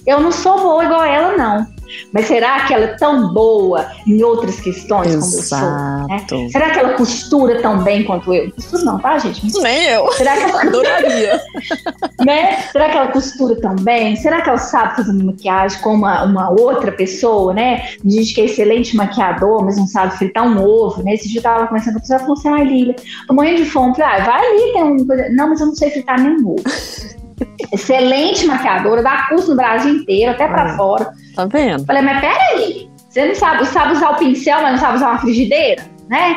Eu 0.06 0.20
não 0.20 0.32
sou 0.32 0.60
boa 0.62 0.84
igual 0.84 1.04
ela, 1.04 1.38
não. 1.38 1.73
Mas 2.12 2.28
será 2.28 2.66
que 2.66 2.74
ela 2.74 2.86
é 2.86 2.98
tão 2.98 3.34
boa 3.34 3.88
em 4.08 4.24
outras 4.24 4.60
questões 4.60 5.14
Exato. 5.14 5.22
como 5.22 5.36
eu 5.36 6.20
sou? 6.28 6.40
Né? 6.40 6.50
Será 6.50 6.70
que 6.72 6.80
ela 6.80 6.94
costura 6.94 7.62
tão 7.62 7.84
bem 7.84 8.04
quanto 8.04 8.34
eu? 8.34 8.52
Costura 8.52 8.84
não, 8.84 9.00
tá, 9.00 9.18
gente? 9.18 9.42
Nem 9.62 9.86
eu. 9.86 10.12
Será 10.14 10.36
que 10.36 10.44
ela 10.44 10.62
adoraria? 10.64 11.42
né? 12.26 12.58
Será 12.72 12.90
que 12.90 12.98
ela 12.98 13.08
costura 13.08 13.60
tão 13.60 13.76
bem? 13.76 14.16
Será 14.16 14.42
que 14.42 14.50
ela 14.50 14.58
sabe 14.58 14.98
fazer 14.98 15.14
maquiagem 15.14 15.80
como 15.82 15.98
uma, 15.98 16.24
uma 16.24 16.50
outra 16.50 16.92
pessoa, 16.92 17.54
né? 17.54 17.90
Gente 18.06 18.34
que 18.34 18.42
é 18.42 18.46
excelente 18.46 18.96
maquiador, 18.96 19.64
mas 19.64 19.78
não 19.78 19.88
sabe 19.88 20.18
fritar 20.18 20.46
um 20.46 20.64
ovo, 20.64 21.04
né? 21.04 21.14
Esse 21.14 21.30
dia 21.30 21.40
eu 21.40 21.44
tava 21.44 21.68
começando 21.68 21.98
a 21.98 22.00
pessoa 22.00 22.20
falou 22.20 22.34
assim, 22.34 22.50
ai, 22.50 22.64
Lília, 22.64 22.96
tô 23.28 23.34
morrendo 23.34 23.64
de 23.64 23.70
fome. 23.70 23.96
Falei, 23.96 24.22
ah, 24.22 24.26
vai 24.26 24.46
ali, 24.46 24.74
tem 24.74 24.84
um... 24.84 25.36
Não, 25.36 25.50
mas 25.50 25.60
eu 25.60 25.68
não 25.68 25.76
sei 25.76 25.90
fritar 25.92 26.20
nenhum 26.20 26.52
ovo. 26.52 27.23
Excelente 27.72 28.46
maquiadora, 28.46 29.02
dá 29.02 29.28
curso 29.30 29.52
no 29.52 29.56
Brasil 29.56 29.96
inteiro, 29.96 30.32
até 30.32 30.48
para 30.48 30.74
é. 30.74 30.78
fora. 30.78 31.12
Tá 31.36 31.46
vendo? 31.46 31.86
Falei, 31.86 32.02
mas 32.02 32.20
peraí, 32.20 32.90
você 33.10 33.28
não 33.28 33.36
sabe, 33.36 33.66
sabe 33.68 33.94
usar 33.94 34.12
o 34.12 34.18
pincel, 34.18 34.62
mas 34.62 34.72
não 34.74 34.80
sabe 34.80 34.98
usar 34.98 35.10
uma 35.10 35.20
frigideira, 35.20 35.84
né? 36.10 36.36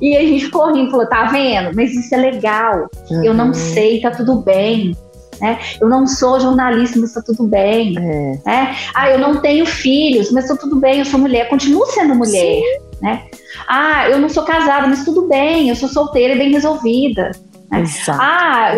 E 0.00 0.16
a 0.16 0.20
gente 0.20 0.44
ficou 0.44 0.72
rindo, 0.72 0.90
falou, 0.90 1.06
tá 1.06 1.24
vendo? 1.24 1.74
Mas 1.74 1.92
isso 1.92 2.14
é 2.14 2.18
legal. 2.18 2.88
Uhum. 3.10 3.24
Eu 3.24 3.34
não 3.34 3.48
uhum. 3.48 3.54
sei, 3.54 4.00
tá 4.00 4.10
tudo 4.10 4.36
bem. 4.36 4.96
Né? 5.40 5.58
Eu 5.80 5.88
não 5.88 6.06
sou 6.06 6.40
jornalista, 6.40 6.98
mas 6.98 7.14
tá 7.14 7.22
tudo 7.22 7.44
bem. 7.44 7.96
É. 7.98 8.40
Né? 8.44 8.76
Ah, 8.94 9.10
eu 9.10 9.18
não 9.18 9.40
tenho 9.40 9.66
filhos, 9.66 10.30
mas 10.30 10.48
tá 10.48 10.56
tudo 10.56 10.76
bem, 10.76 11.00
eu 11.00 11.04
sou 11.04 11.18
mulher, 11.18 11.48
continuo 11.48 11.86
sendo 11.86 12.14
mulher. 12.14 12.62
Né? 13.00 13.24
Ah, 13.68 14.08
eu 14.08 14.18
não 14.18 14.28
sou 14.28 14.44
casada, 14.44 14.86
mas 14.86 15.04
tudo 15.04 15.28
bem, 15.28 15.68
eu 15.68 15.76
sou 15.76 15.88
solteira 15.88 16.34
e 16.34 16.38
bem 16.38 16.52
resolvida. 16.52 17.30
Né? 17.70 17.84
Ah, 18.08 18.72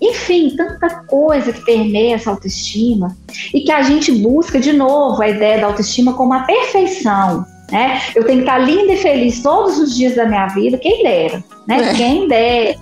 enfim, 0.00 0.54
tanta 0.56 1.04
coisa 1.06 1.52
que 1.52 1.64
permeia 1.64 2.16
essa 2.16 2.30
autoestima 2.30 3.16
e 3.52 3.60
que 3.60 3.72
a 3.72 3.82
gente 3.82 4.12
busca 4.12 4.60
de 4.60 4.72
novo 4.72 5.22
a 5.22 5.28
ideia 5.28 5.60
da 5.60 5.66
autoestima 5.66 6.14
como 6.14 6.34
a 6.34 6.40
perfeição. 6.40 7.44
Né? 7.72 8.00
Eu 8.14 8.24
tenho 8.24 8.38
que 8.38 8.44
estar 8.44 8.58
linda 8.58 8.92
e 8.92 8.96
feliz 8.98 9.42
todos 9.42 9.78
os 9.78 9.96
dias 9.96 10.14
da 10.14 10.26
minha 10.26 10.46
vida, 10.48 10.76
quem 10.76 11.02
dera, 11.02 11.42
né? 11.66 11.90
É. 11.90 11.94
Quem 11.94 12.28
dera. 12.28 12.78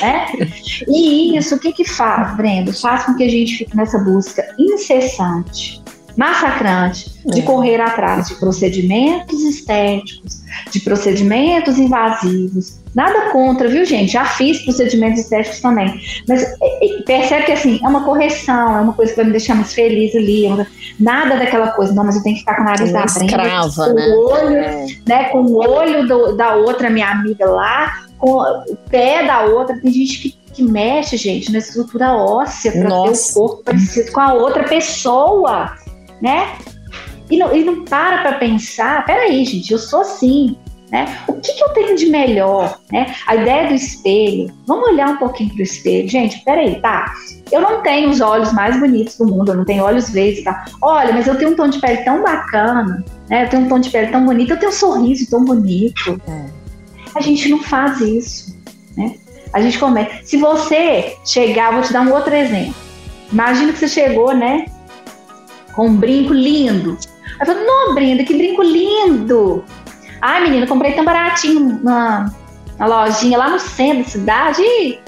né? 0.00 0.26
E 0.88 1.36
isso, 1.36 1.56
o 1.56 1.58
que 1.58 1.72
que 1.72 1.84
faz, 1.84 2.36
Brenda? 2.36 2.72
Faz 2.72 3.04
com 3.04 3.14
que 3.16 3.24
a 3.24 3.28
gente 3.28 3.56
fique 3.56 3.76
nessa 3.76 3.98
busca 3.98 4.44
incessante, 4.58 5.81
massacrante, 6.16 7.10
de 7.26 7.40
é. 7.40 7.42
correr 7.42 7.80
atrás 7.80 8.28
de 8.28 8.34
procedimentos 8.36 9.40
estéticos, 9.42 10.42
de 10.70 10.80
procedimentos 10.80 11.78
invasivos. 11.78 12.80
Nada 12.94 13.30
contra, 13.30 13.68
viu, 13.68 13.84
gente? 13.86 14.12
Já 14.12 14.24
fiz 14.24 14.62
procedimentos 14.64 15.20
estéticos 15.20 15.60
também. 15.60 15.98
Mas 16.28 16.44
percebe 17.06 17.46
que, 17.46 17.52
assim, 17.52 17.80
é 17.82 17.88
uma 17.88 18.04
correção, 18.04 18.76
é 18.76 18.80
uma 18.80 18.92
coisa 18.92 19.12
que 19.12 19.16
vai 19.16 19.26
me 19.26 19.32
deixar 19.32 19.54
mais 19.54 19.72
feliz 19.72 20.14
ali. 20.14 20.46
Nada 21.00 21.36
daquela 21.36 21.68
coisa, 21.68 21.94
não, 21.94 22.04
mas 22.04 22.16
eu 22.16 22.22
tenho 22.22 22.34
que 22.34 22.40
ficar 22.40 22.56
com 22.56 22.62
o 22.62 22.64
nariz 22.64 22.92
da 22.92 23.08
frente. 23.08 23.30
Escrava, 23.30 23.86
com 23.86 23.94
né? 23.94 24.08
O 24.08 24.28
olho, 24.28 24.56
é. 24.56 24.86
né? 25.06 25.24
Com 25.30 25.38
o 25.38 25.56
olho 25.56 26.06
do, 26.06 26.36
da 26.36 26.54
outra 26.56 26.90
minha 26.90 27.08
amiga 27.08 27.46
lá, 27.46 28.04
com 28.18 28.36
o 28.36 28.76
pé 28.90 29.24
da 29.24 29.42
outra. 29.42 29.78
Tem 29.80 29.90
gente 29.90 30.18
que, 30.18 30.36
que 30.52 30.62
mexe, 30.62 31.16
gente, 31.16 31.50
na 31.50 31.58
estrutura 31.58 32.12
óssea 32.12 32.72
para 32.72 32.88
ter 32.90 33.10
o 33.10 33.32
corpo 33.32 33.64
parecido 33.64 34.12
com 34.12 34.20
a 34.20 34.34
outra 34.34 34.64
pessoa, 34.64 35.72
né? 36.22 36.56
E 37.28 37.36
não, 37.36 37.54
e 37.54 37.64
não 37.64 37.84
para 37.84 38.22
para 38.22 38.38
pensar, 38.38 39.04
peraí, 39.04 39.44
gente, 39.44 39.72
eu 39.72 39.78
sou 39.78 40.02
assim, 40.02 40.56
né? 40.90 41.18
O 41.26 41.32
que, 41.32 41.52
que, 41.54 41.64
eu 41.64 41.70
tenho 41.70 41.96
de 41.96 42.06
melhor? 42.06 42.78
Né? 42.92 43.14
A 43.26 43.34
ideia 43.34 43.68
do 43.68 43.74
espelho, 43.74 44.52
vamos 44.66 44.90
olhar 44.90 45.08
um 45.08 45.16
pouquinho 45.16 45.48
para 45.48 45.60
o 45.60 45.62
espelho. 45.62 46.06
Gente, 46.06 46.44
peraí, 46.44 46.80
tá? 46.82 47.10
Eu 47.50 47.62
não 47.62 47.82
tenho 47.82 48.10
os 48.10 48.20
olhos 48.20 48.52
mais 48.52 48.78
bonitos 48.78 49.16
do 49.16 49.26
mundo, 49.26 49.52
eu 49.52 49.56
não 49.56 49.64
tenho 49.64 49.82
olhos 49.82 50.10
verdes, 50.10 50.44
tá? 50.44 50.66
Olha, 50.82 51.14
mas 51.14 51.26
eu 51.26 51.36
tenho 51.36 51.52
um 51.52 51.56
tom 51.56 51.68
de 51.68 51.80
pele 51.80 52.04
tão 52.04 52.22
bacana, 52.22 53.02
né? 53.30 53.44
Eu 53.44 53.48
tenho 53.48 53.62
um 53.62 53.68
tom 53.68 53.80
de 53.80 53.88
pele 53.88 54.12
tão 54.12 54.26
bonito, 54.26 54.50
eu 54.50 54.58
tenho 54.58 54.70
um 54.70 54.74
sorriso 54.74 55.30
tão 55.30 55.42
bonito. 55.42 56.20
É. 56.28 56.44
A 57.14 57.20
gente 57.22 57.48
não 57.48 57.62
faz 57.62 57.98
isso, 58.00 58.54
né? 58.94 59.14
A 59.54 59.62
gente 59.62 59.78
começa. 59.78 60.10
Se 60.24 60.36
você 60.36 61.16
chegar, 61.24 61.72
vou 61.72 61.82
te 61.82 61.92
dar 61.92 62.02
um 62.02 62.12
outro 62.12 62.34
exemplo. 62.34 62.74
Imagina 63.32 63.72
que 63.72 63.78
você 63.78 63.88
chegou, 63.88 64.34
né? 64.34 64.66
Com 65.72 65.86
um 65.88 65.96
brinco 65.96 66.32
lindo. 66.32 66.98
Aí 67.40 67.46
falou, 67.46 67.64
não, 67.64 67.94
Brenda, 67.94 68.24
que 68.24 68.34
brinco 68.34 68.62
lindo! 68.62 69.64
Ai, 70.20 70.44
menina, 70.44 70.66
comprei 70.68 70.92
tão 70.92 71.04
baratinho 71.04 71.80
na, 71.82 72.32
na 72.78 72.86
lojinha 72.86 73.36
lá 73.36 73.50
no 73.50 73.58
centro 73.58 74.04
da 74.04 74.08
cidade. 74.08 74.62
E 74.62 75.00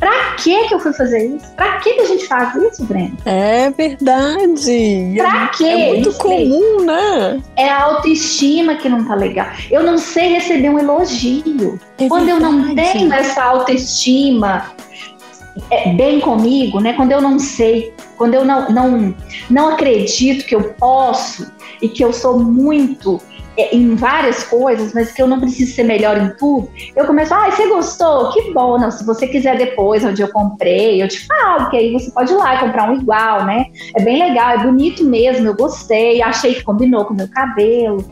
pra 0.00 0.34
que 0.34 0.66
que 0.66 0.74
eu 0.74 0.80
fui 0.80 0.92
fazer 0.92 1.36
isso? 1.36 1.46
Pra 1.54 1.78
que 1.78 1.92
que 1.92 2.00
a 2.00 2.06
gente 2.06 2.26
faz 2.26 2.52
isso, 2.56 2.84
Brenda? 2.84 3.16
É 3.24 3.70
verdade. 3.70 5.14
Pra 5.16 5.44
é, 5.44 5.50
quê? 5.56 5.64
É 5.64 5.88
muito 5.88 6.12
comum, 6.14 6.84
né? 6.84 7.40
É 7.56 7.68
a 7.68 7.84
autoestima 7.84 8.74
que 8.74 8.88
não 8.88 9.04
tá 9.04 9.14
legal. 9.14 9.46
Eu 9.70 9.84
não 9.84 9.98
sei 9.98 10.34
receber 10.34 10.68
um 10.68 10.80
elogio. 10.80 11.78
É 11.98 12.08
Quando 12.08 12.26
verdade. 12.26 12.44
eu 12.44 12.52
não 12.52 12.74
tenho 12.74 13.12
essa 13.12 13.40
autoestima 13.40 14.64
bem 15.96 16.20
comigo, 16.20 16.80
né? 16.80 16.92
Quando 16.94 17.12
eu 17.12 17.20
não 17.20 17.38
sei, 17.38 17.94
quando 18.16 18.34
eu 18.34 18.44
não, 18.44 18.68
não, 18.70 19.14
não 19.48 19.68
acredito 19.68 20.44
que 20.46 20.54
eu 20.54 20.74
posso 20.74 21.50
e 21.80 21.88
que 21.88 22.04
eu 22.04 22.12
sou 22.12 22.38
muito 22.38 23.20
é, 23.56 23.74
em 23.74 23.94
várias 23.94 24.42
coisas, 24.44 24.92
mas 24.92 25.12
que 25.12 25.22
eu 25.22 25.28
não 25.28 25.38
preciso 25.38 25.72
ser 25.74 25.84
melhor 25.84 26.16
em 26.18 26.30
tudo, 26.36 26.68
eu 26.96 27.06
começo, 27.06 27.32
ah, 27.32 27.50
você 27.50 27.68
gostou? 27.68 28.32
Que 28.32 28.52
bom, 28.52 28.78
não, 28.78 28.90
se 28.90 29.04
você 29.04 29.28
quiser 29.28 29.56
depois, 29.56 30.04
onde 30.04 30.22
eu 30.22 30.28
comprei, 30.28 31.00
eu 31.02 31.08
te 31.08 31.24
falo, 31.26 31.70
que 31.70 31.76
aí 31.76 31.92
você 31.92 32.10
pode 32.10 32.32
ir 32.32 32.36
lá 32.36 32.56
e 32.56 32.58
comprar 32.58 32.90
um 32.90 32.96
igual, 32.96 33.44
né? 33.44 33.66
É 33.96 34.02
bem 34.02 34.18
legal, 34.18 34.50
é 34.50 34.58
bonito 34.58 35.04
mesmo, 35.04 35.46
eu 35.46 35.54
gostei, 35.54 36.20
achei 36.20 36.54
que 36.54 36.64
combinou 36.64 37.04
com 37.04 37.14
o 37.14 37.16
meu 37.16 37.28
cabelo. 37.28 38.04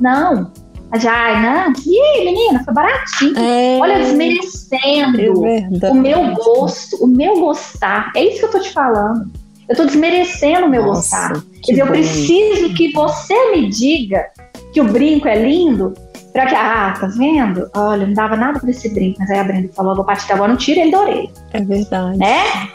Não, 0.00 0.50
já, 0.98 1.40
não, 1.40 1.72
e 1.86 2.24
menina, 2.24 2.64
foi 2.64 2.74
baratinho. 2.74 3.38
É, 3.38 3.78
Olha, 3.80 3.98
desmerecendo 4.00 5.20
é 5.20 5.90
o 5.90 5.94
meu 5.94 6.34
gosto, 6.34 6.96
o 7.04 7.06
meu 7.06 7.38
gostar. 7.38 8.10
É 8.16 8.24
isso 8.24 8.40
que 8.40 8.46
eu 8.46 8.50
tô 8.50 8.60
te 8.60 8.72
falando. 8.72 9.30
Eu 9.68 9.76
tô 9.76 9.84
desmerecendo 9.84 10.66
o 10.66 10.68
meu 10.68 10.84
Nossa, 10.84 11.28
gostar. 11.28 11.44
Quer 11.62 11.72
dizer, 11.72 11.82
eu 11.82 11.86
preciso 11.86 12.74
que 12.74 12.92
você 12.92 13.52
me 13.52 13.68
diga 13.68 14.26
que 14.72 14.80
o 14.80 14.84
brinco 14.84 15.28
é 15.28 15.40
lindo, 15.40 15.94
para 16.32 16.46
que, 16.46 16.54
ah, 16.54 16.94
tá 16.98 17.06
vendo? 17.06 17.70
Olha, 17.74 18.06
não 18.06 18.14
dava 18.14 18.36
nada 18.36 18.58
para 18.58 18.70
esse 18.70 18.88
brinco, 18.88 19.18
mas 19.20 19.30
aí 19.30 19.38
a 19.38 19.44
Brenda 19.44 19.70
falou, 19.72 19.94
vou 19.94 20.04
partir 20.04 20.32
agora, 20.32 20.48
não 20.48 20.56
tira 20.56 20.80
ele 20.80 20.90
da 20.90 21.00
orelha. 21.00 21.30
É 21.52 21.60
verdade. 21.60 22.18
Né? 22.18 22.68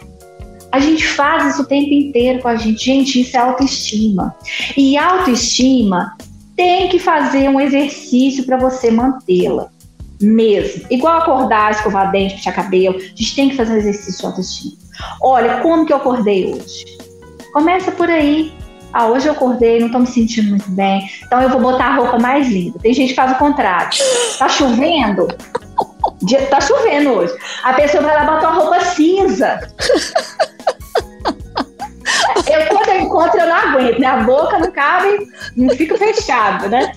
A 0.72 0.80
gente 0.80 1.08
faz 1.08 1.54
isso 1.54 1.64
o 1.64 1.66
tempo 1.66 1.94
inteiro 1.94 2.42
com 2.42 2.50
a 2.50 2.56
gente. 2.56 2.84
Gente, 2.84 3.22
isso 3.22 3.36
é 3.36 3.40
autoestima. 3.40 4.36
E 4.76 4.98
autoestima 4.98 6.14
tem 6.56 6.90
que 6.90 7.00
fazer 7.00 7.50
um 7.50 7.60
exercício 7.60 8.46
para 8.46 8.58
você 8.58 8.90
mantê-la. 8.92 9.70
Mesmo. 10.22 10.86
Igual 10.90 11.18
acordar, 11.18 11.72
escovar 11.72 12.12
dente, 12.12 12.36
puxar 12.36 12.54
cabelo. 12.54 12.98
A 12.98 13.02
gente 13.02 13.36
tem 13.36 13.50
que 13.50 13.56
fazer 13.56 13.74
um 13.74 13.78
exercício 13.78 14.20
de 14.20 14.26
autoestima. 14.26 14.78
Olha, 15.22 15.60
como 15.60 15.86
que 15.86 15.92
eu 15.92 15.98
acordei 15.98 16.54
hoje? 16.54 16.86
Começa 17.52 17.92
por 17.92 18.10
aí. 18.10 18.54
Ah, 18.94 19.08
hoje 19.08 19.28
eu 19.28 19.34
acordei, 19.34 19.78
não 19.78 19.92
tô 19.92 20.00
me 20.00 20.08
sentindo 20.08 20.52
muito 20.52 20.72
bem, 20.72 21.06
então 21.26 21.42
eu 21.42 21.50
vou 21.50 21.60
botar 21.60 21.88
a 21.88 21.96
roupa 21.96 22.18
mais 22.18 22.48
linda. 22.48 22.80
Tem 22.80 22.94
gente 22.94 23.10
que 23.10 23.16
faz 23.16 23.30
o 23.34 23.36
contrário. 23.36 23.90
Tá 24.40 24.48
chovendo? 24.48 25.28
Tá 26.50 26.62
chovendo 26.62 27.10
hoje. 27.10 27.34
A 27.64 27.74
pessoa 27.74 28.02
vai 28.02 28.16
lá 28.16 28.24
e 28.24 28.26
bota 28.26 28.48
uma 28.48 28.56
roupa 28.56 28.80
cinza. 28.86 29.60
Quando 33.16 33.36
eu 33.36 33.48
não 33.48 33.56
aguento, 33.56 33.98
né? 33.98 34.08
A 34.08 34.24
boca 34.24 34.60
não 34.60 34.70
cabe, 34.72 35.26
não 35.56 35.74
fica 35.74 35.98
fechado, 35.98 36.68
né? 36.68 36.92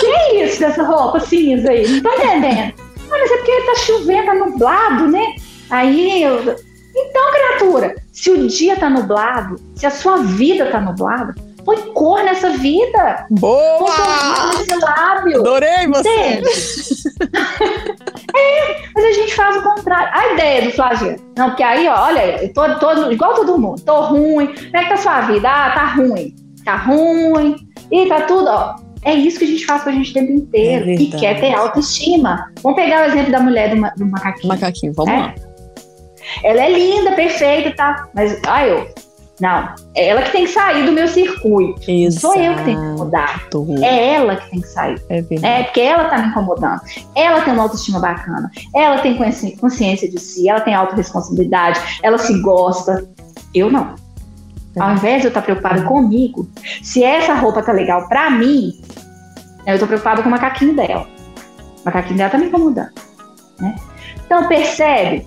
Que 0.00 0.06
é 0.06 0.46
isso 0.46 0.60
dessa 0.60 0.82
roupa 0.82 1.20
cinza 1.20 1.70
aí? 1.70 1.86
Não 1.86 2.02
tô 2.02 2.08
entendendo. 2.10 2.72
Ah, 2.78 3.10
mas 3.10 3.30
é 3.30 3.36
porque 3.36 3.62
tá 3.66 3.74
chovendo, 3.84 4.26
tá 4.26 4.34
nublado, 4.34 5.08
né? 5.08 5.34
Aí 5.68 6.22
eu, 6.22 6.56
então, 6.96 7.32
criatura, 7.32 7.94
se 8.10 8.30
o 8.30 8.48
dia 8.48 8.76
tá 8.76 8.88
nublado, 8.88 9.60
se 9.76 9.84
a 9.84 9.90
sua 9.90 10.22
vida 10.22 10.70
tá 10.70 10.80
nublada, 10.80 11.34
põe 11.64 11.92
cor 11.92 12.22
nessa 12.24 12.50
vida. 12.50 13.26
Boa! 13.30 13.78
Põe 13.78 14.58
nesse 14.58 14.76
lábio. 14.76 15.40
Adorei 15.40 15.86
você. 15.86 16.08
é, 18.34 18.76
mas 18.94 19.04
a 19.04 19.12
gente 19.12 19.34
faz 19.34 19.56
o 19.56 19.62
contrário. 19.62 20.08
A 20.12 20.32
ideia 20.34 20.62
do 20.62 20.70
flagelo. 20.70 21.16
Não, 21.36 21.48
porque 21.50 21.62
aí, 21.62 21.88
ó, 21.88 22.04
olha, 22.04 22.42
eu 22.42 22.52
tô, 22.52 22.74
tô 22.78 23.10
igual 23.10 23.34
todo 23.34 23.58
mundo. 23.58 23.80
Tô 23.82 24.00
ruim. 24.02 24.46
Como 24.46 24.76
é 24.76 24.82
que 24.82 24.88
tá 24.88 24.94
a 24.94 24.96
sua 24.96 25.20
vida? 25.22 25.48
Ah, 25.48 25.70
tá 25.70 25.84
ruim. 25.94 26.34
Tá 26.64 26.76
ruim. 26.76 27.56
E 27.90 28.06
tá 28.06 28.22
tudo, 28.22 28.48
ó. 28.48 28.76
É 29.04 29.14
isso 29.14 29.38
que 29.38 29.44
a 29.44 29.48
gente 29.48 29.66
faz 29.66 29.82
com 29.82 29.90
a 29.90 29.92
gente 29.92 30.10
o 30.10 30.14
tempo 30.14 30.32
inteiro. 30.32 30.90
É 30.90 30.94
e 30.94 31.10
quer 31.10 31.40
ter 31.40 31.54
autoestima. 31.54 32.50
Vamos 32.62 32.76
pegar 32.76 33.02
o 33.02 33.10
exemplo 33.10 33.32
da 33.32 33.40
mulher 33.40 33.74
do, 33.74 33.80
do 33.96 34.06
macaquinho. 34.06 34.48
Macaquinho, 34.48 34.92
vamos 34.94 35.12
é? 35.12 35.18
lá. 35.18 35.34
Ela 36.44 36.62
é 36.62 36.72
linda, 36.72 37.12
perfeita, 37.12 37.74
tá? 37.74 38.08
Mas, 38.14 38.40
ah, 38.46 38.66
eu. 38.66 38.88
Não, 39.42 39.74
é 39.96 40.10
ela 40.10 40.22
que 40.22 40.30
tem 40.30 40.44
que 40.44 40.52
sair 40.52 40.86
do 40.86 40.92
meu 40.92 41.08
circuito. 41.08 41.90
Exato. 41.90 42.20
Sou 42.20 42.40
eu 42.40 42.54
que 42.58 42.62
tenho 42.62 42.78
que 42.80 43.00
mudar. 43.00 43.42
É 43.82 44.14
ela 44.14 44.36
que 44.36 44.50
tem 44.50 44.60
que 44.60 44.68
sair. 44.68 45.02
É, 45.08 45.18
é 45.18 45.62
porque 45.64 45.80
ela 45.80 46.08
tá 46.08 46.18
me 46.18 46.28
incomodando. 46.28 46.80
Ela 47.16 47.40
tem 47.40 47.52
uma 47.52 47.64
autoestima 47.64 47.98
bacana. 47.98 48.48
Ela 48.72 48.98
tem 48.98 49.18
consciência 49.56 50.08
de 50.08 50.20
si. 50.20 50.48
Ela 50.48 50.60
tem 50.60 50.72
autorresponsabilidade. 50.72 51.80
Ela 52.04 52.18
se 52.18 52.40
gosta. 52.40 53.04
Eu 53.52 53.68
não. 53.68 53.96
É. 54.76 54.80
Ao 54.80 54.92
invés 54.92 55.22
de 55.22 55.26
eu 55.26 55.30
estar 55.30 55.42
preocupada 55.42 55.80
é. 55.80 55.84
comigo, 55.86 56.48
se 56.80 57.02
essa 57.02 57.34
roupa 57.34 57.64
tá 57.64 57.72
legal 57.72 58.06
pra 58.06 58.30
mim, 58.30 58.80
eu 59.66 59.76
tô 59.76 59.88
preocupada 59.88 60.22
com 60.22 60.28
o 60.28 60.30
macaquinho 60.30 60.76
dela. 60.76 61.04
O 61.80 61.84
macaquinho 61.84 62.16
dela 62.16 62.30
tá 62.30 62.38
me 62.38 62.46
incomodando. 62.46 62.92
Né? 63.58 63.74
Então, 64.24 64.46
percebe 64.46 65.26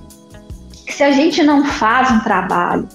que 0.85 0.93
se 0.93 1.03
a 1.03 1.11
gente 1.11 1.43
não 1.43 1.65
faz 1.65 2.09
um 2.11 2.21
trabalho 2.21 2.87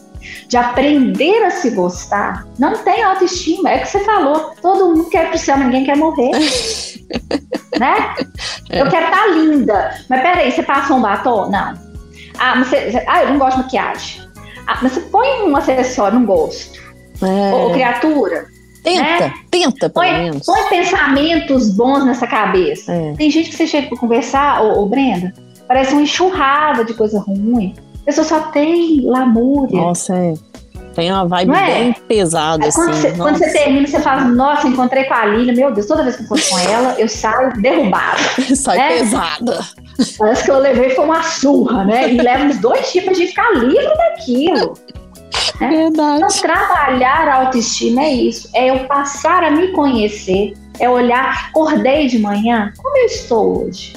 de 0.50 0.56
aprender 0.56 1.44
a 1.44 1.50
se 1.50 1.70
gostar, 1.70 2.44
não 2.58 2.76
tem 2.78 3.04
autoestima. 3.04 3.70
É 3.70 3.76
o 3.76 3.80
que 3.82 3.88
você 3.88 4.00
falou. 4.00 4.52
Todo 4.60 4.88
mundo 4.88 5.08
quer 5.08 5.28
pro 5.30 5.38
céu, 5.38 5.56
ninguém 5.56 5.84
quer 5.84 5.96
morrer. 5.96 6.32
né? 7.78 8.14
É. 8.68 8.82
Eu 8.82 8.90
quero 8.90 9.06
estar 9.06 9.22
tá 9.22 9.26
linda. 9.28 10.04
Mas 10.08 10.20
peraí, 10.20 10.50
você 10.50 10.62
passou 10.64 10.96
um 10.96 11.02
batom? 11.02 11.48
Não. 11.48 11.78
Ah, 12.36 12.58
você, 12.58 13.04
ah, 13.06 13.22
eu 13.22 13.30
não 13.30 13.38
gosto 13.38 13.58
de 13.58 13.62
maquiagem. 13.62 14.22
Ah, 14.66 14.78
mas 14.82 14.92
você 14.92 15.00
põe 15.02 15.48
um 15.48 15.56
acessório, 15.56 16.18
não 16.18 16.26
gosto. 16.26 16.80
É. 17.22 17.54
Ou, 17.54 17.70
criatura. 17.70 18.46
Tenta, 18.82 19.02
né? 19.02 19.34
tenta, 19.50 19.88
pelo 19.88 19.92
põe, 19.92 20.12
menos. 20.12 20.46
Põe 20.46 20.64
pensamentos 20.64 21.70
bons 21.70 22.04
nessa 22.04 22.26
cabeça. 22.26 22.92
É. 22.92 23.14
Tem 23.14 23.30
gente 23.30 23.50
que 23.50 23.56
você 23.56 23.68
chega 23.68 23.86
para 23.88 23.98
conversar, 23.98 24.62
ô, 24.62 24.82
ô 24.82 24.86
Brenda, 24.86 25.32
Parece 25.70 25.92
uma 25.92 26.02
enxurrada 26.02 26.84
de 26.84 26.92
coisa 26.94 27.20
ruim. 27.20 27.76
A 28.02 28.04
pessoa 28.04 28.26
só 28.26 28.40
tem 28.50 29.02
lamúria. 29.02 29.80
Nossa, 29.80 30.14
é. 30.14 30.34
Tem 30.94 31.10
uma 31.10 31.26
vibe 31.26 31.54
é? 31.54 31.64
bem 31.66 31.92
pesada, 32.08 32.68
quando 32.72 32.90
assim. 32.90 33.00
Você, 33.00 33.16
quando 33.16 33.38
você 33.38 33.52
termina, 33.52 33.86
você 33.86 34.00
fala, 34.00 34.24
nossa, 34.24 34.66
encontrei 34.66 35.04
com 35.04 35.14
a 35.14 35.24
Lília, 35.24 35.54
meu 35.54 35.72
Deus, 35.72 35.86
toda 35.86 36.02
vez 36.02 36.16
que 36.16 36.22
eu 36.24 36.26
for 36.26 36.40
com 36.48 36.58
ela, 36.58 36.94
eu 36.98 37.08
saio 37.08 37.52
derrubada. 37.60 38.18
Sai 38.56 38.76
né? 38.76 38.98
pesada. 38.98 39.60
Parece 40.18 40.44
que 40.44 40.50
eu 40.50 40.58
levei 40.58 40.90
foi 40.90 41.04
uma 41.04 41.22
surra, 41.22 41.84
né? 41.84 42.12
E 42.12 42.20
leva 42.20 42.44
uns 42.44 42.58
dois 42.58 42.90
tipos 42.90 43.16
de 43.16 43.28
ficar 43.28 43.50
livre 43.54 43.96
daquilo. 43.96 44.74
Né? 45.60 45.68
Verdade. 45.68 46.16
Então, 46.16 46.40
trabalhar 46.40 47.28
a 47.28 47.34
autoestima 47.44 48.02
é 48.02 48.12
isso. 48.12 48.48
É 48.52 48.70
eu 48.70 48.80
passar 48.86 49.44
a 49.44 49.50
me 49.50 49.68
conhecer, 49.68 50.54
é 50.78 50.88
olhar, 50.88 51.48
acordei 51.48 52.08
de 52.08 52.18
manhã, 52.18 52.72
como 52.76 52.96
eu 52.98 53.06
estou 53.06 53.64
hoje? 53.64 53.92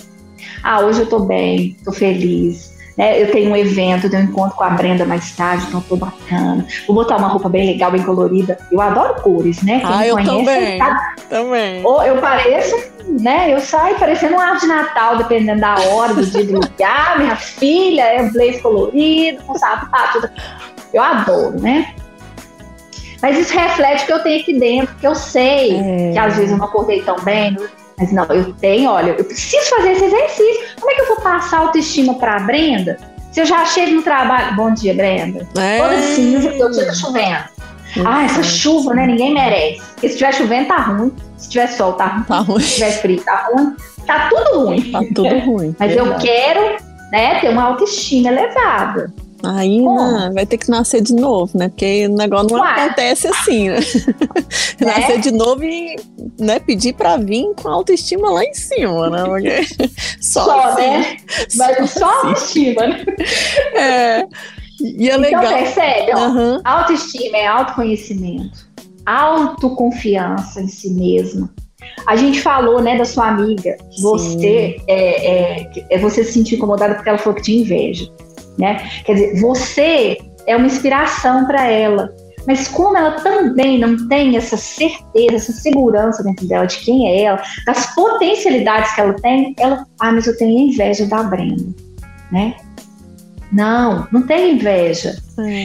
Ah, 0.63 0.81
hoje 0.81 1.01
eu 1.01 1.05
tô 1.07 1.19
bem, 1.19 1.75
tô 1.83 1.91
feliz. 1.91 2.72
Né? 2.97 3.21
Eu 3.21 3.31
tenho 3.31 3.51
um 3.51 3.55
evento, 3.55 4.05
eu 4.05 4.09
tenho 4.09 4.23
um 4.23 4.25
encontro 4.25 4.55
com 4.55 4.63
a 4.63 4.69
Brenda 4.69 5.05
mais 5.05 5.35
tarde, 5.35 5.65
então 5.67 5.81
tô 5.81 5.95
bacana. 5.95 6.65
Vou 6.87 6.95
botar 6.95 7.17
uma 7.17 7.27
roupa 7.27 7.49
bem 7.49 7.65
legal, 7.65 7.91
bem 7.91 8.03
colorida. 8.03 8.57
Eu 8.71 8.79
adoro 8.79 9.21
cores, 9.21 9.61
né? 9.63 9.79
Quem 9.79 9.89
ah, 9.89 10.07
eu 10.07 10.15
conhece, 10.15 10.31
também. 10.31 10.79
Tá... 10.79 11.15
Também. 11.29 11.85
Ou 11.85 12.03
eu 12.03 12.17
pareço, 12.17 12.75
né? 13.07 13.53
Eu 13.53 13.59
saio 13.59 13.97
parecendo 13.97 14.35
um 14.35 14.39
arte 14.39 14.61
de 14.61 14.67
Natal, 14.67 15.17
dependendo 15.17 15.61
da 15.61 15.75
hora, 15.79 16.13
do 16.13 16.25
dia 16.25 16.45
do 16.45 16.53
lugar. 16.53 17.17
Minha 17.19 17.35
filha 17.35 18.03
é 18.03 18.29
blaze 18.29 18.61
colorido, 18.61 19.43
com 19.43 19.55
sapato. 19.55 20.29
Eu 20.93 21.01
adoro, 21.01 21.59
né? 21.59 21.95
Mas 23.21 23.39
isso 23.39 23.57
reflete 23.57 24.03
o 24.03 24.05
que 24.05 24.13
eu 24.13 24.19
tenho 24.19 24.41
aqui 24.41 24.59
dentro, 24.59 24.95
que 24.95 25.07
eu 25.07 25.15
sei 25.15 25.79
é. 25.79 26.11
que 26.11 26.19
às 26.19 26.35
vezes 26.35 26.51
eu 26.51 26.57
não 26.57 26.65
acordei 26.65 27.01
tão 27.01 27.15
bem, 27.23 27.55
mas 27.97 28.11
não, 28.11 28.23
eu 28.25 28.53
tenho, 28.53 28.89
olha, 28.89 29.11
eu 29.11 29.23
preciso 29.23 29.69
fazer 29.69 29.91
esse 29.91 30.05
exercício. 30.05 30.75
Como 30.79 30.91
é 30.91 30.95
que 30.95 31.01
eu 31.01 31.07
vou 31.07 31.17
passar 31.17 31.59
autoestima 31.59 32.15
para 32.15 32.37
a 32.37 32.39
Brenda? 32.39 32.97
Se 33.31 33.41
eu 33.41 33.45
já 33.45 33.65
chego 33.65 33.95
no 33.95 34.01
trabalho. 34.03 34.55
Bom 34.55 34.73
dia, 34.73 34.93
Brenda. 34.93 35.47
É. 35.57 35.79
Toda 35.79 36.01
cinza, 36.01 36.49
o 36.49 36.71
dia 36.71 36.85
tá 36.85 36.93
chovendo. 36.93 37.43
Uhum. 37.97 38.07
Ah, 38.07 38.23
essa 38.23 38.43
chuva, 38.43 38.93
né? 38.93 39.07
Ninguém 39.07 39.33
merece. 39.33 39.81
Porque 39.93 40.07
se 40.07 40.13
estiver 40.13 40.33
chovendo, 40.33 40.67
tá 40.67 40.77
ruim. 40.77 41.11
Se 41.37 41.49
tiver 41.49 41.67
sol, 41.67 41.93
tá 41.93 42.07
ruim. 42.07 42.23
Tá 42.23 42.39
ruim. 42.39 42.59
Se 42.61 42.73
tiver 42.75 42.91
frio, 42.91 43.23
tá 43.23 43.49
ruim. 43.51 43.75
Tá 44.05 44.29
tudo 44.29 44.65
ruim. 44.65 44.91
Tá 44.91 44.99
tudo 45.15 45.39
ruim. 45.39 45.75
Mas 45.79 45.93
verdade. 45.93 46.09
eu 46.09 46.19
quero 46.19 46.77
né, 47.11 47.39
ter 47.39 47.49
uma 47.49 47.63
autoestima 47.63 48.29
elevada. 48.29 49.13
Aí 49.45 49.81
né, 49.81 50.31
vai 50.33 50.45
ter 50.45 50.57
que 50.57 50.69
nascer 50.69 51.01
de 51.01 51.13
novo, 51.13 51.57
né? 51.57 51.67
Porque 51.67 52.07
o 52.07 52.15
negócio 52.15 52.49
não 52.49 52.59
Uai. 52.61 52.85
acontece 52.85 53.27
assim, 53.27 53.69
né? 53.69 53.79
É? 54.79 54.85
nascer 54.85 55.19
de 55.19 55.31
novo 55.31 55.63
e 55.63 55.95
né, 56.39 56.59
pedir 56.59 56.93
pra 56.93 57.17
vir 57.17 57.45
com 57.55 57.67
a 57.67 57.73
autoestima 57.73 58.31
lá 58.31 58.43
em 58.43 58.53
cima, 58.53 59.09
né? 59.09 59.23
Porque 59.25 59.89
só, 60.21 60.45
só 60.45 60.59
assim, 60.69 60.81
né? 60.81 61.17
Mas 61.55 61.89
só, 61.91 61.99
só 61.99 62.05
assim. 62.09 62.27
autoestima, 62.27 62.87
né? 62.87 63.05
É. 63.75 64.27
E 64.81 65.09
é 65.09 65.15
então, 65.15 65.19
legal. 65.19 65.43
Então, 65.43 65.57
percebe? 65.57 66.11
Uhum. 66.13 66.61
autoestima 66.63 67.37
é 67.37 67.47
autoconhecimento, 67.47 68.67
autoconfiança 69.05 70.61
em 70.61 70.67
si 70.67 70.89
mesmo. 70.91 71.49
A 72.07 72.15
gente 72.15 72.41
falou, 72.41 72.81
né, 72.81 72.97
da 72.97 73.03
sua 73.03 73.27
amiga. 73.27 73.77
Você 73.99 74.77
é, 74.87 75.57
é, 75.57 75.71
é, 75.89 75.97
você 75.97 76.23
se 76.23 76.33
sentir 76.33 76.55
incomodada 76.55 76.95
porque 76.95 77.09
ela 77.09 77.17
falou 77.17 77.35
que 77.35 77.43
tinha 77.43 77.61
inveja 77.61 78.09
né? 78.57 78.89
Quer 79.05 79.13
dizer, 79.13 79.41
você 79.41 80.17
é 80.47 80.55
uma 80.55 80.67
inspiração 80.67 81.45
para 81.45 81.67
ela. 81.67 82.13
Mas 82.45 82.67
como 82.67 82.97
ela 82.97 83.11
também 83.21 83.79
não 83.79 84.07
tem 84.09 84.35
essa 84.35 84.57
certeza, 84.57 85.35
essa 85.35 85.53
segurança 85.53 86.23
dentro 86.23 86.45
dela 86.45 86.65
de 86.65 86.77
quem 86.79 87.07
é 87.07 87.21
ela, 87.23 87.41
das 87.65 87.93
potencialidades 87.95 88.93
que 88.93 89.01
ela 89.01 89.13
tem, 89.13 89.55
ela, 89.57 89.85
ah, 89.99 90.11
mas 90.11 90.27
eu 90.27 90.37
tenho 90.37 90.69
inveja 90.69 91.05
da 91.05 91.23
Brenda, 91.23 91.73
né? 92.31 92.55
Não, 93.53 94.07
não 94.11 94.23
tem 94.23 94.55
inveja. 94.55 95.15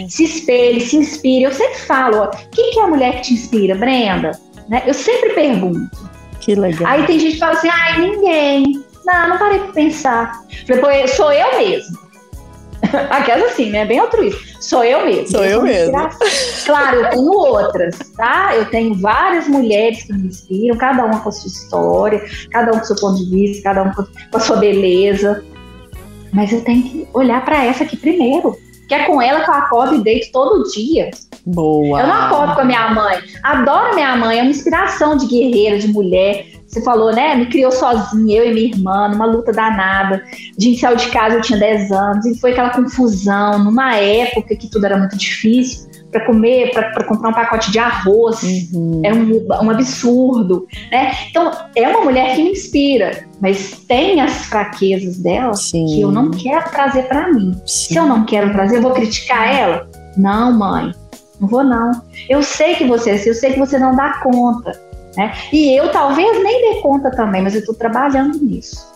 Se 0.09 0.24
espelhe, 0.24 0.80
se 0.80 0.97
inspire. 0.97 1.45
Eu 1.45 1.53
sempre 1.53 1.78
falo, 1.78 2.18
ó, 2.18 2.26
quem 2.53 2.70
que 2.72 2.78
é 2.78 2.82
a 2.84 2.89
mulher 2.89 3.16
que 3.16 3.22
te 3.22 3.34
inspira, 3.34 3.74
Brenda? 3.74 4.39
Né? 4.68 4.82
Eu 4.86 4.93
sempre 4.93 5.30
pergunto. 5.30 6.09
Que 6.41 6.55
legal. 6.55 6.86
Aí 6.86 7.07
tem 7.07 7.18
gente 7.18 7.34
que 7.34 7.39
fala 7.39 7.55
assim, 7.55 7.68
ai, 7.72 7.99
ninguém. 7.99 8.84
Não, 9.07 9.30
não 9.30 9.39
parei 9.39 9.59
pra 9.61 9.72
pensar. 9.72 10.45
Falei, 10.66 10.82
pô, 10.82 11.09
sou 11.09 11.32
eu 11.32 11.59
mesmo. 11.59 12.07
Aquelas 13.11 13.53
assim, 13.53 13.70
né? 13.70 13.85
Bem 13.85 13.99
altruísta. 13.99 14.41
Sou 14.61 14.85
eu 14.85 15.05
mesmo. 15.05 15.29
Sou 15.29 15.45
eu 15.45 15.62
mesmo. 15.62 15.93
Claro, 16.64 16.97
eu 16.97 17.11
tenho 17.11 17.33
outras, 17.33 17.99
tá? 18.16 18.55
Eu 18.55 18.66
tenho 18.66 18.95
várias 18.95 19.49
mulheres 19.49 20.03
que 20.03 20.12
me 20.12 20.29
inspiram, 20.29 20.76
cada 20.76 21.05
uma 21.05 21.20
com 21.20 21.29
a 21.29 21.33
sua 21.33 21.49
história, 21.49 22.22
cada 22.51 22.72
um 22.72 22.79
com 22.79 22.83
o 22.83 22.85
seu 22.85 22.97
ponto 22.97 23.18
de 23.18 23.31
vista, 23.31 23.62
cada 23.62 23.83
um 23.83 23.93
com 23.93 24.07
a 24.33 24.41
sua 24.41 24.57
beleza. 24.57 25.45
Mas 26.33 26.53
eu 26.53 26.62
tenho 26.62 26.83
que 26.83 27.09
olhar 27.14 27.45
para 27.45 27.64
essa 27.64 27.85
aqui 27.85 27.97
primeiro. 27.97 28.57
Que 28.89 28.95
é 28.95 29.05
com 29.05 29.20
ela 29.20 29.45
que 29.45 29.51
eu 29.51 29.55
acordo 29.55 29.97
e 29.97 30.03
deito 30.03 30.33
todo 30.33 30.66
dia. 30.70 31.11
Boa. 31.45 32.01
Eu 32.01 32.07
não 32.07 32.14
acordo 32.14 32.55
com 32.55 32.61
a 32.62 32.64
minha 32.64 32.89
mãe. 32.89 33.18
Adoro 33.43 33.95
minha 33.95 34.16
mãe, 34.16 34.39
é 34.39 34.43
uma 34.43 34.51
inspiração 34.51 35.14
de 35.14 35.26
guerreira, 35.26 35.79
de 35.79 35.89
mulher 35.89 36.57
você 36.68 36.82
falou, 36.82 37.12
né? 37.12 37.34
Me 37.34 37.46
criou 37.46 37.72
sozinha, 37.72 38.36
eu 38.36 38.50
e 38.50 38.54
minha 38.54 38.66
irmã, 38.66 39.08
numa 39.08 39.24
luta 39.24 39.50
danada. 39.52 40.22
De 40.56 40.68
inicial 40.68 40.94
de 40.94 41.08
casa 41.08 41.36
eu 41.36 41.40
tinha 41.40 41.58
10 41.58 41.90
anos, 41.90 42.26
e 42.26 42.38
foi 42.38 42.52
aquela 42.52 42.70
confusão, 42.70 43.58
numa 43.64 43.96
época 43.96 44.54
que 44.54 44.70
tudo 44.70 44.84
era 44.84 44.98
muito 44.98 45.16
difícil. 45.16 45.88
Para 46.10 46.24
comer, 46.24 46.72
para 46.72 47.04
comprar 47.04 47.28
um 47.28 47.34
pacote 47.34 47.70
de 47.70 47.78
arroz, 47.78 48.42
uhum. 48.72 49.02
era 49.04 49.14
um, 49.14 49.46
um 49.66 49.70
absurdo, 49.70 50.66
né? 50.90 51.12
Então, 51.28 51.50
é 51.76 51.86
uma 51.86 52.00
mulher 52.00 52.34
que 52.34 52.42
me 52.42 52.52
inspira, 52.52 53.26
mas 53.42 53.72
tem 53.86 54.18
as 54.18 54.46
fraquezas 54.46 55.18
dela 55.18 55.52
Sim. 55.52 55.84
que 55.84 56.00
eu 56.00 56.10
não 56.10 56.30
quero 56.30 56.70
trazer 56.70 57.02
para 57.02 57.30
mim. 57.30 57.52
Sim. 57.66 57.92
Se 57.92 57.96
eu 57.96 58.06
não 58.06 58.24
quero 58.24 58.50
trazer, 58.52 58.76
eu 58.76 58.82
vou 58.82 58.92
criticar 58.92 59.54
ela? 59.54 59.86
Não, 60.16 60.50
mãe, 60.50 60.94
não 61.38 61.46
vou 61.46 61.62
não. 61.62 61.92
Eu 62.26 62.42
sei 62.42 62.74
que 62.74 62.86
você, 62.86 63.22
eu 63.26 63.34
sei 63.34 63.52
que 63.52 63.58
você 63.58 63.78
não 63.78 63.94
dá 63.94 64.14
conta. 64.22 64.88
Né? 65.18 65.34
E 65.52 65.76
eu 65.76 65.90
talvez 65.90 66.44
nem 66.44 66.74
dê 66.74 66.80
conta 66.80 67.10
também, 67.10 67.42
mas 67.42 67.52
eu 67.52 67.58
estou 67.58 67.74
trabalhando 67.74 68.38
nisso. 68.38 68.86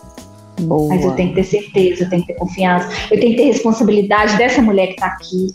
Boa. 0.61 0.87
Mas 0.87 1.03
eu 1.03 1.11
tenho 1.11 1.29
que 1.29 1.35
ter 1.35 1.43
certeza, 1.43 2.05
eu 2.05 2.09
tenho 2.09 2.21
que 2.21 2.29
ter 2.29 2.39
confiança, 2.39 2.87
eu 3.11 3.19
tenho 3.19 3.35
que 3.35 3.41
ter 3.41 3.47
responsabilidade 3.47 4.37
dessa 4.37 4.61
mulher 4.61 4.87
que 4.87 4.93
está 4.93 5.07
aqui. 5.07 5.53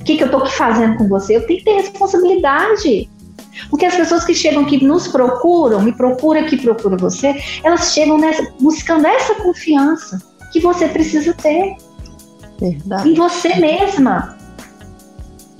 O 0.00 0.04
que, 0.04 0.16
que 0.16 0.22
eu 0.22 0.28
estou 0.28 0.46
fazendo 0.46 0.96
com 0.96 1.06
você? 1.06 1.36
Eu 1.36 1.46
tenho 1.46 1.58
que 1.58 1.66
ter 1.66 1.74
responsabilidade. 1.74 3.10
Porque 3.68 3.84
as 3.84 3.94
pessoas 3.94 4.24
que 4.24 4.34
chegam 4.34 4.62
aqui 4.62 4.82
nos 4.82 5.06
procuram, 5.08 5.82
me 5.82 5.92
procura 5.92 6.44
que 6.44 6.56
procura 6.56 6.96
você, 6.96 7.34
elas 7.62 7.92
chegam 7.92 8.16
nessa, 8.16 8.42
buscando 8.58 9.06
essa 9.06 9.34
confiança 9.34 10.18
que 10.50 10.60
você 10.60 10.88
precisa 10.88 11.34
ter. 11.34 11.76
Verdade. 12.58 13.10
Em 13.10 13.14
você 13.14 13.54
mesma. 13.56 14.38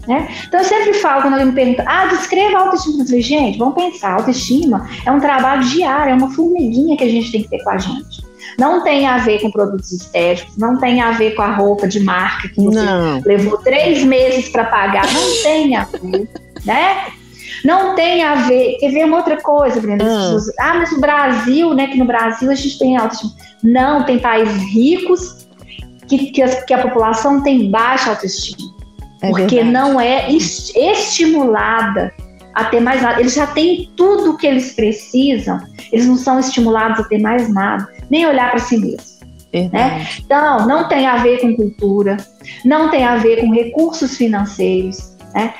Né? 0.06 0.28
Então 0.46 0.60
eu 0.60 0.66
sempre 0.66 0.94
falo 0.94 1.22
quando 1.22 1.34
alguém 1.34 1.48
me 1.48 1.54
pergunta, 1.54 1.84
ah, 1.86 2.06
descreva 2.06 2.58
a 2.58 2.60
autoestima. 2.62 3.02
Eu 3.02 3.06
falei, 3.06 3.22
gente, 3.22 3.58
vamos 3.58 3.74
pensar, 3.74 4.14
autoestima 4.14 4.88
é 5.06 5.10
um 5.10 5.20
trabalho 5.20 5.64
diário, 5.64 6.12
é 6.12 6.14
uma 6.14 6.30
formiguinha 6.30 6.96
que 6.96 7.04
a 7.04 7.08
gente 7.08 7.32
tem 7.32 7.42
que 7.42 7.48
ter 7.48 7.62
com 7.62 7.70
a 7.70 7.78
gente. 7.78 8.24
Não 8.58 8.84
tem 8.84 9.06
a 9.06 9.18
ver 9.18 9.40
com 9.40 9.50
produtos 9.50 9.90
estéticos, 9.90 10.56
não 10.56 10.78
tem 10.78 11.00
a 11.00 11.12
ver 11.12 11.34
com 11.34 11.42
a 11.42 11.54
roupa 11.54 11.88
de 11.88 12.00
marca 12.00 12.48
que 12.48 12.60
você 12.60 12.82
não. 12.82 13.20
levou 13.24 13.58
três 13.58 14.04
meses 14.04 14.48
para 14.48 14.64
pagar, 14.64 15.04
não 15.12 15.22
tem 15.42 15.76
a 15.76 15.84
ver, 15.84 16.28
né? 16.64 17.06
Não 17.64 17.94
tem 17.94 18.22
a 18.22 18.34
ver. 18.46 18.76
Quer 18.78 18.90
ver 18.90 19.04
uma 19.06 19.16
outra 19.16 19.40
coisa, 19.40 19.80
Brenda? 19.80 20.04
Hum. 20.04 20.36
Ah, 20.60 20.74
mas 20.74 20.92
o 20.92 21.00
Brasil, 21.00 21.72
né? 21.72 21.86
Que 21.86 21.96
no 21.96 22.04
Brasil 22.04 22.50
a 22.50 22.54
gente 22.54 22.78
tem 22.78 22.96
autoestima. 22.96 23.32
Não, 23.62 24.04
tem 24.04 24.18
países 24.18 24.62
ricos 24.70 25.46
que, 26.06 26.30
que, 26.30 26.42
a, 26.42 26.62
que 26.62 26.74
a 26.74 26.82
população 26.82 27.42
tem 27.42 27.70
baixa 27.70 28.10
autoestima. 28.10 28.73
É 29.24 29.30
porque 29.30 29.56
verdade. 29.56 29.72
não 29.72 30.00
é 30.00 30.30
estimulada 30.30 32.12
a 32.54 32.64
ter 32.64 32.80
mais 32.80 33.02
nada. 33.02 33.20
Eles 33.20 33.34
já 33.34 33.46
têm 33.46 33.90
tudo 33.96 34.32
o 34.32 34.36
que 34.36 34.46
eles 34.46 34.72
precisam, 34.74 35.58
eles 35.92 36.06
não 36.06 36.16
são 36.16 36.38
estimulados 36.38 37.00
a 37.00 37.04
ter 37.04 37.18
mais 37.18 37.52
nada, 37.52 37.88
nem 38.10 38.26
olhar 38.26 38.50
para 38.50 38.60
si 38.60 38.78
mesmos. 38.78 39.14
Né? 39.72 40.06
Então, 40.18 40.66
não 40.66 40.88
tem 40.88 41.06
a 41.06 41.18
ver 41.18 41.40
com 41.40 41.54
cultura, 41.54 42.16
não 42.64 42.90
tem 42.90 43.04
a 43.04 43.16
ver 43.16 43.40
com 43.40 43.52
recursos 43.52 44.16
financeiros. 44.16 45.16
Né? 45.32 45.54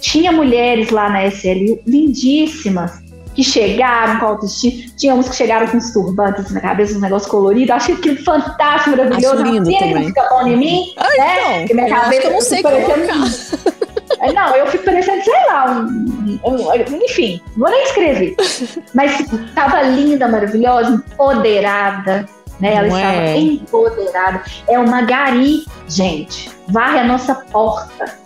Tinha 0.00 0.30
mulheres 0.30 0.90
lá 0.90 1.08
na 1.08 1.26
SLU 1.26 1.80
lindíssimas 1.86 3.01
que 3.34 3.42
chegaram 3.42 4.20
com 4.20 4.26
autoestima. 4.26 4.90
Tinha 4.96 5.14
uns 5.14 5.28
que 5.28 5.36
chegaram 5.36 5.66
com 5.66 5.76
os 5.76 5.92
turbantes 5.92 6.50
na 6.50 6.60
cabeça, 6.60 6.96
um 6.96 7.00
negócio 7.00 7.28
colorido. 7.30 7.72
Achei 7.72 7.94
aquilo 7.94 8.22
fantástico, 8.22 8.90
maravilhoso. 8.90 9.42
Acho 9.42 9.42
lindo 9.42 9.78
também. 9.78 10.06
fica 10.06 10.28
bom 10.28 10.46
em 10.46 10.56
mim, 10.56 10.94
Ai, 10.96 11.16
né? 11.16 11.36
Então, 11.36 11.58
Porque 11.58 11.74
minha 11.74 11.88
cabeça 11.88 12.26
eu 12.26 12.32
não 12.32 12.40
sei 12.40 12.62
parecendo... 12.62 13.72
É, 14.20 14.32
não, 14.32 14.54
eu 14.54 14.66
fico 14.68 14.84
parecendo, 14.84 15.24
sei 15.24 15.46
lá, 15.48 15.72
um, 15.72 16.38
um, 16.44 17.02
enfim, 17.04 17.40
vou 17.56 17.68
nem 17.68 17.82
escrever. 17.82 18.36
Mas 18.94 19.18
estava 19.20 19.82
linda, 19.82 20.28
maravilhosa, 20.28 20.92
empoderada, 20.92 22.28
né? 22.60 22.74
Ela 22.74 22.88
não 22.88 22.96
estava 22.96 23.16
é. 23.16 23.36
empoderada. 23.38 24.42
É 24.68 24.78
uma 24.78 25.02
gari, 25.02 25.64
gente. 25.88 26.50
Varre 26.68 27.00
a 27.00 27.04
nossa 27.04 27.34
porta 27.34 28.22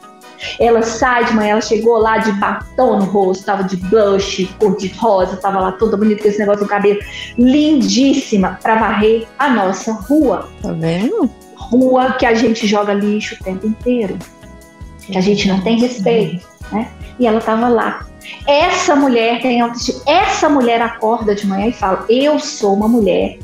ela 0.59 0.83
sai 0.83 1.25
de 1.25 1.35
manhã, 1.35 1.53
ela 1.53 1.61
chegou 1.61 1.99
lá 1.99 2.19
de 2.19 2.33
batom 2.33 2.99
no 2.99 3.05
rosto, 3.05 3.45
tava 3.45 3.65
de 3.65 3.77
blush, 3.77 4.47
cor 4.59 4.77
de 4.77 4.89
rosa, 4.89 5.37
tava 5.37 5.61
lá 5.61 5.73
toda 5.73 5.97
bonita 5.97 6.23
com 6.23 6.29
esse 6.29 6.39
negócio 6.39 6.63
no 6.63 6.69
cabelo, 6.69 6.99
lindíssima 7.39 8.59
para 8.63 8.77
varrer 8.77 9.27
a 9.39 9.51
nossa 9.51 9.93
rua. 9.93 10.49
Tá 10.63 10.73
vendo? 10.73 11.31
Rua 11.57 12.13
que 12.13 12.27
a 12.27 12.35
gente 12.35 12.67
joga 12.67 12.93
lixo 12.93 13.37
o 13.41 13.45
tempo 13.45 13.67
inteiro, 13.67 14.19
que 15.01 15.17
a 15.17 15.21
gente 15.21 15.49
não 15.49 15.61
tem 15.61 15.79
respeito, 15.81 16.47
né? 16.71 16.89
E 17.19 17.27
ela 17.27 17.41
tava 17.41 17.69
lá. 17.69 18.07
Essa 18.47 18.95
mulher 18.95 19.41
tem 19.41 19.61
autoestima. 19.61 20.03
Essa 20.07 20.49
mulher 20.49 20.83
acorda 20.83 21.35
de 21.35 21.47
manhã 21.47 21.69
e 21.69 21.73
fala: 21.73 22.05
Eu 22.09 22.39
sou 22.39 22.75
uma 22.75 22.89
mulher 22.89 23.39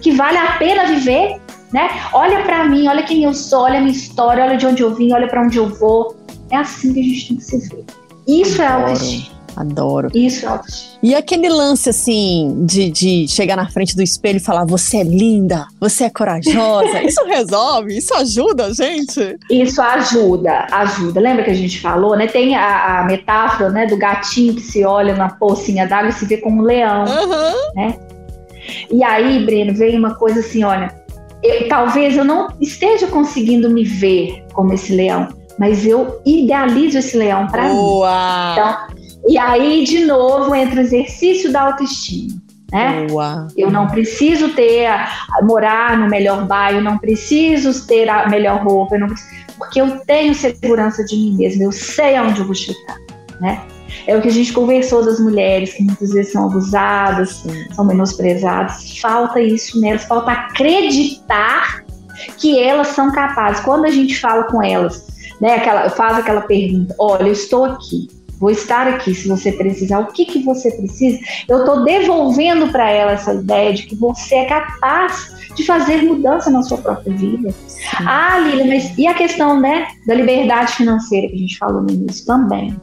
que 0.00 0.12
vale 0.12 0.36
a 0.36 0.52
pena 0.52 0.86
viver, 0.86 1.40
né? 1.72 1.88
Olha 2.12 2.42
para 2.42 2.64
mim, 2.64 2.86
olha 2.88 3.02
quem 3.02 3.24
eu 3.24 3.32
sou, 3.32 3.62
olha 3.62 3.78
a 3.78 3.80
minha 3.80 3.92
história, 3.92 4.44
olha 4.44 4.56
de 4.56 4.66
onde 4.66 4.82
eu 4.82 4.94
vim, 4.94 5.12
olha 5.12 5.26
para 5.26 5.42
onde 5.42 5.56
eu 5.56 5.68
vou. 5.68 6.14
É 6.54 6.58
assim 6.58 6.92
que 6.94 7.00
a 7.00 7.02
gente 7.02 7.28
tem 7.28 7.36
que 7.36 7.44
se 7.44 7.58
ver. 7.68 7.84
Isso 8.26 8.62
é 8.62 8.66
autoestima. 8.66 9.34
Adoro. 9.56 10.08
Isso, 10.14 10.48
autoestima. 10.48 10.98
E 11.02 11.14
aquele 11.14 11.48
lance 11.48 11.88
assim 11.88 12.64
de, 12.66 12.90
de 12.90 13.28
chegar 13.28 13.54
na 13.56 13.68
frente 13.68 13.94
do 13.94 14.02
espelho 14.02 14.38
e 14.38 14.40
falar: 14.40 14.64
você 14.64 14.96
é 14.98 15.02
linda, 15.04 15.66
você 15.80 16.04
é 16.04 16.10
corajosa. 16.10 17.02
Isso 17.06 17.24
resolve? 17.24 17.96
Isso 17.96 18.12
ajuda 18.14 18.66
a 18.66 18.72
gente? 18.72 19.36
Isso 19.50 19.80
ajuda, 19.80 20.66
ajuda. 20.72 21.20
Lembra 21.20 21.44
que 21.44 21.50
a 21.50 21.54
gente 21.54 21.80
falou, 21.80 22.16
né? 22.16 22.26
Tem 22.26 22.56
a, 22.56 23.00
a 23.00 23.04
metáfora 23.04 23.68
né, 23.70 23.86
do 23.86 23.96
gatinho 23.96 24.54
que 24.54 24.62
se 24.62 24.84
olha 24.84 25.14
na 25.14 25.28
pocinha 25.28 25.86
d'água 25.86 26.08
e 26.10 26.12
se 26.12 26.24
vê 26.26 26.38
como 26.38 26.60
um 26.62 26.64
leão, 26.64 27.04
Uhum. 27.04 27.74
né? 27.76 27.96
E 28.90 29.04
aí, 29.04 29.44
Breno, 29.44 29.74
veio 29.74 29.98
uma 29.98 30.14
coisa 30.14 30.40
assim, 30.40 30.64
olha, 30.64 30.92
eu- 31.42 31.68
talvez 31.68 32.16
eu 32.16 32.24
não 32.24 32.48
esteja 32.60 33.06
conseguindo 33.06 33.68
me 33.70 33.84
ver 33.84 34.42
como 34.52 34.72
esse 34.72 34.92
leão, 34.94 35.28
mas 35.58 35.86
eu 35.86 36.20
idealizo 36.24 36.98
esse 36.98 37.16
leão 37.16 37.46
para 37.46 37.68
mim. 37.68 38.00
Então, 38.52 38.76
e 39.28 39.38
aí, 39.38 39.84
de 39.84 40.04
novo, 40.04 40.54
entra 40.54 40.80
o 40.80 40.82
exercício 40.82 41.52
da 41.52 41.62
autoestima, 41.62 42.40
né? 42.70 43.06
Boa. 43.08 43.46
Eu 43.56 43.70
não 43.70 43.86
preciso 43.86 44.50
ter, 44.50 44.88
morar 45.42 45.96
no 45.96 46.08
melhor 46.08 46.44
bairro, 46.46 46.80
não 46.80 46.98
preciso 46.98 47.86
ter 47.86 48.08
a 48.08 48.28
melhor 48.28 48.62
roupa, 48.62 48.96
eu 48.96 49.06
preciso- 49.06 49.44
porque 49.56 49.80
eu 49.80 50.00
tenho 50.00 50.34
segurança 50.34 51.04
de 51.04 51.16
mim 51.16 51.36
mesma, 51.36 51.64
eu 51.64 51.72
sei 51.72 52.16
aonde 52.16 52.40
eu 52.40 52.46
vou 52.46 52.54
chegar, 52.54 52.96
né? 53.40 53.62
É 54.06 54.16
o 54.16 54.20
que 54.20 54.28
a 54.28 54.32
gente 54.32 54.52
conversou 54.52 55.04
das 55.04 55.20
mulheres 55.20 55.72
que 55.72 55.82
muitas 55.84 56.10
vezes 56.10 56.32
são 56.32 56.46
abusadas, 56.46 57.36
Sim. 57.36 57.72
são 57.72 57.84
menosprezadas. 57.84 58.98
Falta 58.98 59.40
isso 59.40 59.80
nelas, 59.80 60.04
falta 60.04 60.32
acreditar 60.32 61.84
que 62.38 62.58
elas 62.58 62.88
são 62.88 63.12
capazes. 63.12 63.62
Quando 63.62 63.84
a 63.84 63.90
gente 63.90 64.18
fala 64.20 64.44
com 64.44 64.62
elas, 64.62 65.06
né, 65.40 65.54
aquela, 65.54 65.90
faz 65.90 66.18
aquela 66.18 66.42
pergunta: 66.42 66.94
olha, 66.98 67.24
eu 67.24 67.32
estou 67.32 67.64
aqui, 67.64 68.08
vou 68.38 68.50
estar 68.50 68.86
aqui 68.86 69.14
se 69.14 69.28
você 69.28 69.52
precisar, 69.52 70.00
o 70.00 70.12
que, 70.12 70.24
que 70.24 70.42
você 70.42 70.70
precisa? 70.72 71.18
Eu 71.48 71.60
estou 71.60 71.84
devolvendo 71.84 72.68
para 72.68 72.90
ela 72.90 73.12
essa 73.12 73.34
ideia 73.34 73.72
de 73.72 73.84
que 73.84 73.94
você 73.94 74.36
é 74.36 74.44
capaz 74.46 75.34
de 75.54 75.64
fazer 75.64 76.02
mudança 76.02 76.50
na 76.50 76.62
sua 76.62 76.78
própria 76.78 77.14
vida. 77.14 77.54
Ah, 78.06 78.38
Lília, 78.38 78.66
mas 78.66 78.96
e 78.98 79.06
a 79.06 79.14
questão 79.14 79.60
né, 79.60 79.86
da 80.06 80.14
liberdade 80.14 80.72
financeira 80.72 81.28
que 81.28 81.34
a 81.34 81.38
gente 81.38 81.58
falou 81.58 81.82
no 81.82 81.90
início 81.90 82.26
também? 82.26 82.76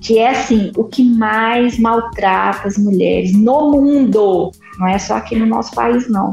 Que 0.00 0.18
é 0.18 0.30
assim, 0.30 0.72
o 0.76 0.84
que 0.84 1.04
mais 1.04 1.78
maltrata 1.78 2.68
as 2.68 2.76
mulheres 2.78 3.32
no 3.32 3.72
mundo, 3.72 4.50
não 4.78 4.88
é 4.88 4.98
só 4.98 5.16
aqui 5.16 5.36
no 5.36 5.46
nosso 5.46 5.72
país, 5.74 6.08
não. 6.08 6.32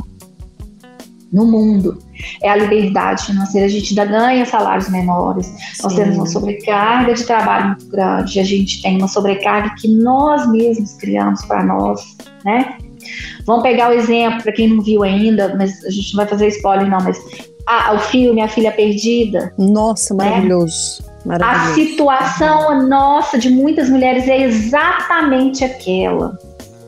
No 1.31 1.45
mundo. 1.45 2.04
É 2.41 2.49
a 2.49 2.55
liberdade 2.55 3.25
financeira. 3.25 3.65
A 3.67 3.69
gente 3.69 3.89
ainda 3.97 4.05
ganha 4.05 4.45
salários 4.45 4.89
menores, 4.89 5.51
nós 5.81 5.93
Sim. 5.93 5.99
temos 5.99 6.17
uma 6.17 6.25
sobrecarga 6.25 7.13
de 7.13 7.23
trabalho 7.23 7.67
muito 7.69 7.87
grande, 7.87 8.39
a 8.39 8.43
gente 8.43 8.81
tem 8.81 8.97
uma 8.97 9.07
sobrecarga 9.07 9.73
que 9.77 9.87
nós 9.87 10.49
mesmos 10.49 10.93
criamos 10.93 11.43
para 11.45 11.63
nós, 11.63 12.01
né? 12.43 12.77
Vamos 13.45 13.63
pegar 13.63 13.89
o 13.89 13.93
exemplo 13.93 14.41
para 14.41 14.51
quem 14.51 14.67
não 14.67 14.81
viu 14.81 15.03
ainda, 15.03 15.55
mas 15.55 15.83
a 15.85 15.89
gente 15.91 16.13
não 16.15 16.23
vai 16.23 16.27
fazer 16.27 16.47
spoiler 16.47 16.89
não, 16.89 16.99
mas 17.01 17.17
ah, 17.67 17.93
o 17.93 17.99
filme 17.99 18.41
A 18.41 18.47
Filha 18.47 18.71
Perdida, 18.71 19.53
Nossa, 19.57 20.13
maravilhoso. 20.13 21.03
a 21.23 21.27
Maravilhoso. 21.27 21.75
situação 21.75 22.87
nossa 22.87 23.37
de 23.37 23.49
muitas 23.49 23.89
mulheres 23.89 24.27
é 24.27 24.41
exatamente 24.41 25.63
aquela, 25.63 26.37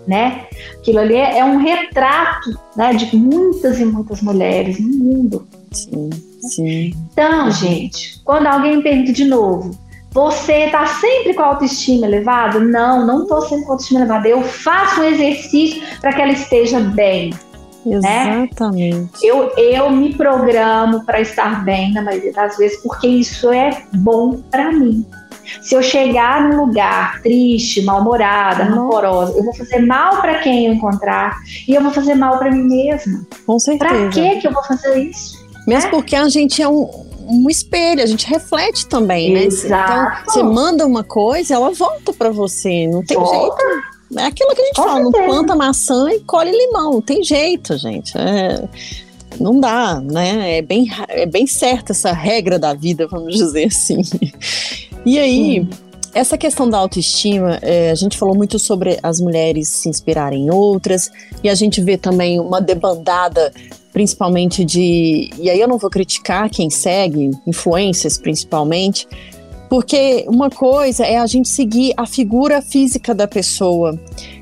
né? 0.07 0.45
Aquilo 0.79 0.99
ali 0.99 1.15
é 1.15 1.43
um 1.43 1.57
retrato, 1.57 2.57
né, 2.75 2.93
de 2.93 3.15
muitas 3.15 3.79
e 3.79 3.85
muitas 3.85 4.21
mulheres 4.21 4.79
no 4.79 4.87
mundo. 4.87 5.47
Sim, 5.71 6.09
sim. 6.41 6.93
Então, 7.11 7.51
gente, 7.51 8.21
quando 8.23 8.47
alguém 8.47 8.77
me 8.77 8.83
pergunta 8.83 9.11
de 9.11 9.25
novo, 9.25 9.77
você 10.11 10.69
tá 10.69 10.85
sempre 10.85 11.33
com 11.33 11.41
a 11.41 11.47
autoestima 11.47 12.07
elevada? 12.07 12.59
Não, 12.59 13.05
não 13.05 13.27
tô 13.27 13.41
sempre 13.41 13.65
com 13.65 13.71
a 13.71 13.73
autoestima 13.73 13.99
elevada. 13.99 14.27
Eu 14.27 14.41
faço 14.41 15.01
um 15.01 15.03
exercício 15.03 15.81
para 15.99 16.13
que 16.13 16.21
ela 16.21 16.31
esteja 16.31 16.79
bem. 16.79 17.33
Exatamente. 17.85 19.25
Eu, 19.25 19.51
eu 19.57 19.89
me 19.91 20.13
programo 20.13 21.05
para 21.05 21.21
estar 21.21 21.63
bem 21.63 21.93
na 21.93 22.01
maioria 22.01 22.33
das 22.33 22.57
vezes, 22.57 22.81
porque 22.81 23.07
isso 23.07 23.51
é 23.51 23.83
bom 23.93 24.41
para 24.49 24.71
mim. 24.71 25.05
Se 25.61 25.75
eu 25.75 25.81
chegar 25.81 26.41
num 26.49 26.65
lugar 26.65 27.21
triste, 27.21 27.81
mal-humorada, 27.81 28.65
Não. 28.65 28.83
rancorosa, 28.83 29.37
eu 29.37 29.43
vou 29.43 29.53
fazer 29.55 29.79
mal 29.79 30.21
para 30.21 30.39
quem 30.39 30.67
eu 30.67 30.73
encontrar 30.73 31.37
e 31.67 31.73
eu 31.73 31.81
vou 31.81 31.91
fazer 31.91 32.15
mal 32.15 32.37
para 32.37 32.51
mim 32.51 32.63
mesma. 32.63 33.25
Com 33.45 33.59
certeza. 33.59 33.93
Para 33.93 34.09
que 34.09 34.35
que 34.37 34.47
eu 34.47 34.51
vou 34.51 34.63
fazer 34.63 34.97
isso? 34.97 35.37
Mesmo 35.67 35.85
né? 35.85 35.89
porque 35.91 36.15
a 36.15 36.29
gente 36.29 36.61
é 36.61 36.67
um, 36.67 36.89
um 37.27 37.49
espelho, 37.49 38.01
a 38.01 38.05
gente 38.05 38.25
reflete 38.27 38.87
também, 38.87 39.33
né? 39.33 39.43
Exato. 39.43 40.21
Então, 40.21 40.33
você 40.33 40.43
manda 40.43 40.85
uma 40.85 41.03
coisa, 41.03 41.55
ela 41.55 41.71
volta 41.71 42.13
pra 42.13 42.29
você, 42.29 42.87
não 42.87 43.03
tem 43.03 43.17
Volta. 43.17 43.37
jeito. 43.37 43.97
É 44.15 44.23
aquilo 44.23 44.55
que 44.55 44.61
a 44.61 44.65
gente 44.65 44.75
Com 44.75 44.83
fala, 44.83 44.99
não 45.01 45.11
planta 45.11 45.55
maçã 45.55 46.09
e 46.11 46.21
colhe 46.21 46.51
limão, 46.51 46.93
não 46.93 47.01
tem 47.01 47.21
jeito, 47.21 47.77
gente. 47.77 48.17
É, 48.17 48.63
não 49.39 49.59
dá, 49.59 49.99
né? 49.99 50.59
É 50.59 50.61
bem, 50.61 50.87
é 51.09 51.25
bem 51.25 51.45
certa 51.45 51.91
essa 51.91 52.13
regra 52.13 52.57
da 52.57 52.73
vida, 52.73 53.05
vamos 53.07 53.35
dizer 53.35 53.67
assim. 53.67 54.01
E 55.07 55.17
aí, 55.17 55.65
essa 56.13 56.37
questão 56.37 56.69
da 56.69 56.77
autoestima, 56.77 57.59
é, 57.61 57.91
a 57.91 57.95
gente 57.95 58.17
falou 58.17 58.35
muito 58.35 58.59
sobre 58.59 58.99
as 59.01 59.21
mulheres 59.21 59.69
se 59.69 59.87
inspirarem 59.87 60.47
em 60.47 60.49
outras, 60.51 61.09
e 61.41 61.47
a 61.47 61.55
gente 61.55 61.79
vê 61.79 61.97
também 61.97 62.41
uma 62.41 62.59
debandada, 62.59 63.53
principalmente 63.93 64.65
de. 64.65 65.29
E 65.39 65.49
aí 65.49 65.61
eu 65.61 65.67
não 65.69 65.77
vou 65.77 65.89
criticar 65.89 66.49
quem 66.49 66.69
segue, 66.69 67.31
influências 67.47 68.17
principalmente, 68.17 69.07
porque 69.69 70.25
uma 70.27 70.49
coisa 70.49 71.05
é 71.05 71.15
a 71.15 71.25
gente 71.25 71.47
seguir 71.47 71.93
a 71.95 72.05
figura 72.05 72.61
física 72.61 73.15
da 73.15 73.29
pessoa, 73.29 73.97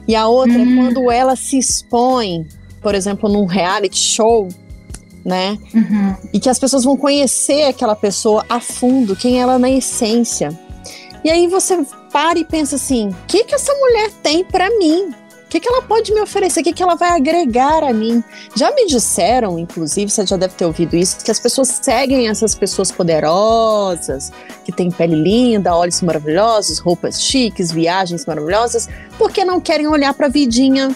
e 0.07 0.15
a 0.15 0.27
outra 0.27 0.57
é 0.57 0.63
Hum. 0.63 0.77
quando 0.77 1.11
ela 1.11 1.35
se 1.35 1.59
expõe, 1.59 2.43
por 2.81 2.95
exemplo, 2.95 3.29
num 3.29 3.45
reality 3.45 3.99
show. 3.99 4.47
Né? 5.25 5.57
Uhum. 5.73 6.15
e 6.31 6.39
que 6.39 6.47
as 6.47 6.59
pessoas 6.59 6.83
vão 6.83 6.95
conhecer 6.95 7.63
aquela 7.63 7.95
pessoa 7.95 8.45
a 8.47 8.59
fundo, 8.59 9.15
quem 9.15 9.41
ela 9.41 9.55
é 9.55 9.57
na 9.57 9.71
essência. 9.71 10.55
E 11.23 11.31
aí 11.31 11.47
você 11.47 11.83
para 12.11 12.37
e 12.37 12.45
pensa 12.45 12.75
assim: 12.75 13.09
o 13.09 13.15
que, 13.27 13.43
que 13.43 13.55
essa 13.55 13.73
mulher 13.73 14.11
tem 14.21 14.45
pra 14.45 14.69
mim? 14.77 15.09
O 15.45 15.47
que, 15.49 15.59
que 15.59 15.67
ela 15.67 15.81
pode 15.81 16.13
me 16.13 16.19
oferecer? 16.21 16.61
O 16.61 16.63
que, 16.63 16.73
que 16.73 16.83
ela 16.83 16.95
vai 16.95 17.11
agregar 17.11 17.83
a 17.83 17.93
mim? 17.93 18.23
Já 18.55 18.71
me 18.71 18.85
disseram, 18.87 19.57
inclusive, 19.57 20.11
você 20.11 20.25
já 20.25 20.37
deve 20.37 20.53
ter 20.55 20.65
ouvido 20.65 20.95
isso, 20.95 21.23
que 21.23 21.31
as 21.31 21.39
pessoas 21.39 21.67
seguem 21.81 22.27
essas 22.27 22.55
pessoas 22.55 22.91
poderosas, 22.91 24.31
que 24.65 24.71
têm 24.71 24.91
pele 24.91 25.15
linda, 25.15 25.75
olhos 25.75 26.01
maravilhosos, 26.01 26.79
roupas 26.79 27.21
chiques, 27.21 27.71
viagens 27.71 28.25
maravilhosas, 28.25 28.89
porque 29.17 29.45
não 29.45 29.61
querem 29.61 29.87
olhar 29.87 30.13
pra 30.13 30.27
vidinha 30.27 30.95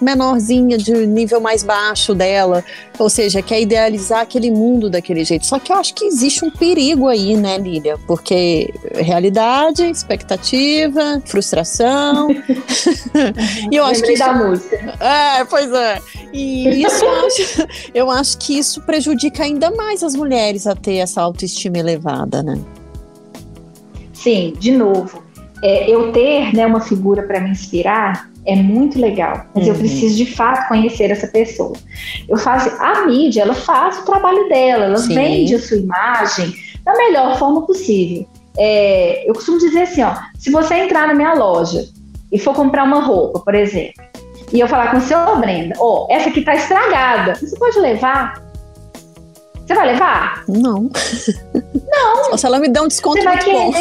menorzinha, 0.00 0.78
de 0.78 1.06
nível 1.06 1.40
mais 1.40 1.62
baixo 1.62 2.14
dela, 2.14 2.64
ou 2.98 3.08
seja, 3.08 3.42
quer 3.42 3.60
idealizar 3.60 4.20
aquele 4.20 4.50
mundo 4.50 4.88
daquele 4.88 5.24
jeito. 5.24 5.46
Só 5.46 5.58
que 5.58 5.72
eu 5.72 5.76
acho 5.76 5.94
que 5.94 6.04
existe 6.04 6.44
um 6.44 6.50
perigo 6.50 7.08
aí, 7.08 7.36
né, 7.36 7.58
Lília? 7.58 7.98
Porque 8.06 8.72
realidade, 8.94 9.84
expectativa, 9.84 11.22
frustração. 11.24 12.28
e 13.70 13.76
eu 13.76 13.84
acho 13.84 14.02
que 14.02 14.12
isso 14.12 14.24
da 14.24 14.32
música. 14.32 14.94
é, 15.00 15.44
pois 15.44 15.72
é. 15.72 15.98
E 16.32 16.82
isso 16.84 17.04
eu 17.04 17.26
acho, 17.26 17.66
eu 17.94 18.10
acho 18.10 18.38
que 18.38 18.58
isso 18.58 18.80
prejudica 18.82 19.42
ainda 19.42 19.70
mais 19.70 20.02
as 20.02 20.14
mulheres 20.14 20.66
a 20.66 20.74
ter 20.74 20.96
essa 20.96 21.20
autoestima 21.20 21.78
elevada, 21.78 22.42
né? 22.42 22.60
Sim, 24.12 24.54
de 24.58 24.72
novo, 24.72 25.22
é, 25.62 25.90
eu 25.90 26.12
ter 26.12 26.54
né, 26.54 26.66
uma 26.66 26.80
figura 26.80 27.22
para 27.22 27.40
me 27.40 27.50
inspirar 27.50 28.28
é 28.46 28.56
muito 28.56 28.98
legal, 28.98 29.44
mas 29.54 29.66
eu 29.66 29.74
Uhum. 29.74 29.80
preciso 29.80 30.16
de 30.16 30.26
fato 30.26 30.66
conhecer 30.68 31.10
essa 31.10 31.26
pessoa. 31.26 31.74
Eu 32.28 32.38
faço 32.38 32.70
a 32.80 33.06
mídia, 33.06 33.42
ela 33.42 33.54
faz 33.54 33.98
o 33.98 34.04
trabalho 34.04 34.48
dela, 34.48 34.86
ela 34.86 34.96
Sim. 34.96 35.14
vende 35.14 35.54
a 35.54 35.60
sua 35.60 35.76
imagem 35.76 36.54
da 36.84 36.94
melhor 36.96 37.38
forma 37.38 37.66
possível. 37.66 38.26
É, 38.56 39.28
eu 39.28 39.34
costumo 39.34 39.58
dizer 39.58 39.82
assim, 39.82 40.02
ó, 40.02 40.14
se 40.38 40.50
você 40.50 40.74
entrar 40.74 41.06
na 41.06 41.14
minha 41.14 41.34
loja 41.34 41.84
e 42.32 42.38
for 42.38 42.54
comprar 42.54 42.84
uma 42.84 43.00
roupa, 43.00 43.40
por 43.40 43.54
exemplo, 43.54 44.02
e 44.52 44.58
eu 44.58 44.66
falar 44.66 44.90
com 44.90 45.00
você, 45.00 45.14
ô 45.14 45.36
Brenda, 45.36 45.74
ó, 45.78 46.06
essa 46.10 46.30
aqui 46.30 46.42
tá 46.42 46.54
estragada, 46.54 47.34
você 47.34 47.56
pode 47.58 47.78
levar? 47.78 48.42
Você 49.66 49.74
vai 49.74 49.92
levar? 49.92 50.42
Não. 50.48 50.90
Não. 51.92 52.36
Se 52.36 52.44
ela 52.44 52.58
me 52.58 52.68
der 52.68 52.80
um 52.80 52.88
desconto 52.88 53.18
Você 53.18 53.24
vai 53.24 53.36
muito 53.36 53.50
bom. 53.52 53.72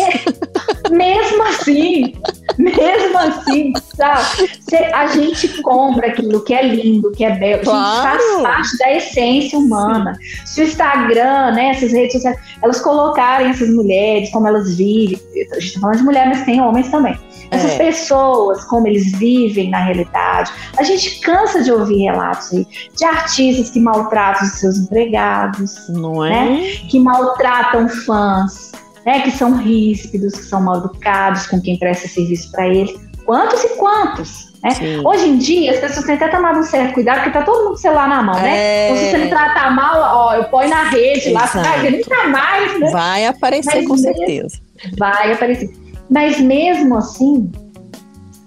Mesmo 0.90 1.44
assim, 1.44 2.14
mesmo 2.58 3.18
assim, 3.18 3.74
sabe? 3.96 4.50
Cê- 4.70 4.86
a 4.94 5.08
gente 5.08 5.62
compra 5.62 6.08
aquilo 6.08 6.42
que 6.44 6.54
é 6.54 6.64
lindo, 6.68 7.12
que 7.12 7.24
é 7.24 7.32
belo. 7.38 7.64
Claro. 7.64 8.20
Gente, 8.20 8.42
faz 8.42 8.42
parte 8.42 8.78
da 8.78 8.92
essência 8.96 9.60
humana. 9.60 10.18
Se 10.46 10.62
o 10.62 10.64
Instagram, 10.64 11.52
né, 11.52 11.70
essas 11.72 11.92
redes 11.92 12.14
sociais, 12.14 12.38
elas 12.62 12.82
colocarem 12.82 13.50
essas 13.50 13.70
mulheres, 13.70 14.32
como 14.32 14.48
elas 14.48 14.76
vivem, 14.78 15.20
a 15.52 15.60
gente 15.60 15.74
tá 15.76 15.80
falando 15.80 15.98
de 15.98 16.04
mulher, 16.04 16.28
mas 16.28 16.44
tem 16.46 16.60
homens 16.62 16.90
também. 16.90 17.18
Essas 17.52 17.72
É. 17.72 17.78
pessoas, 17.78 18.64
como 18.66 18.88
eles 18.88 19.12
vivem 19.14 19.70
na 19.72 19.80
realidade. 19.84 20.52
A 20.78 20.84
gente 20.84 21.20
cansa 21.22 21.64
de 21.64 21.72
ouvir 21.72 22.04
relatos 22.04 22.54
aí 22.54 22.68
de 22.96 23.06
artistas 23.06 23.72
que 23.72 23.80
maltratam 23.80 24.46
os 24.48 24.54
seus 24.54 24.78
empregados, 24.78 25.88
Não 25.90 26.24
é? 26.24 26.30
Né? 26.46 26.72
que 26.90 27.00
maltratam 27.00 27.90
fãs, 27.90 28.72
né? 29.10 29.22
que 29.22 29.32
são 29.32 29.58
ríspidos, 29.58 30.34
que 30.36 30.44
são 30.44 30.62
mal 30.62 30.78
educados 30.78 31.48
com 31.48 31.60
quem 31.60 31.80
presta 31.80 32.08
serviço 32.08 32.52
para 32.52 32.68
ele. 32.68 32.96
Quantos 33.26 33.64
e 33.64 33.70
quantos? 33.70 34.54
Né? 34.62 34.72
Hoje 35.04 35.28
em 35.28 35.38
dia, 35.38 35.72
as 35.72 35.80
pessoas 35.80 36.06
têm 36.06 36.16
até 36.16 36.28
tomado 36.28 36.60
um 36.60 36.64
certo 36.64 36.94
cuidado, 36.94 37.24
porque 37.24 37.32
tá 37.32 37.44
todo 37.44 37.58
mundo 37.58 37.68
com 37.70 37.74
o 37.74 37.78
celular 37.78 38.08
na 38.08 38.22
mão, 38.22 38.36
né? 38.36 38.50
é... 38.50 38.54
né? 38.54 38.86
Então, 38.86 38.98
se 38.98 39.12
você 39.12 39.18
me 39.18 39.30
tratar 39.30 39.76
mal, 39.76 39.96
ó, 39.98 40.36
eu 40.36 40.44
ponho 40.46 40.70
na 40.70 40.90
rede 40.90 41.30
Exato. 41.30 41.58
lá, 41.58 41.78
você 41.80 41.90
nunca 41.90 42.28
mais, 42.28 42.80
né? 42.80 42.92
Vai 42.92 43.26
aparecer, 43.26 43.76
Mas 43.76 43.88
com 43.88 43.94
mesmo... 43.96 44.16
certeza. 44.16 44.60
Vai 44.98 45.34
aparecer. 45.34 45.72
Mas 46.10 46.40
mesmo 46.40 46.96
assim, 46.96 47.52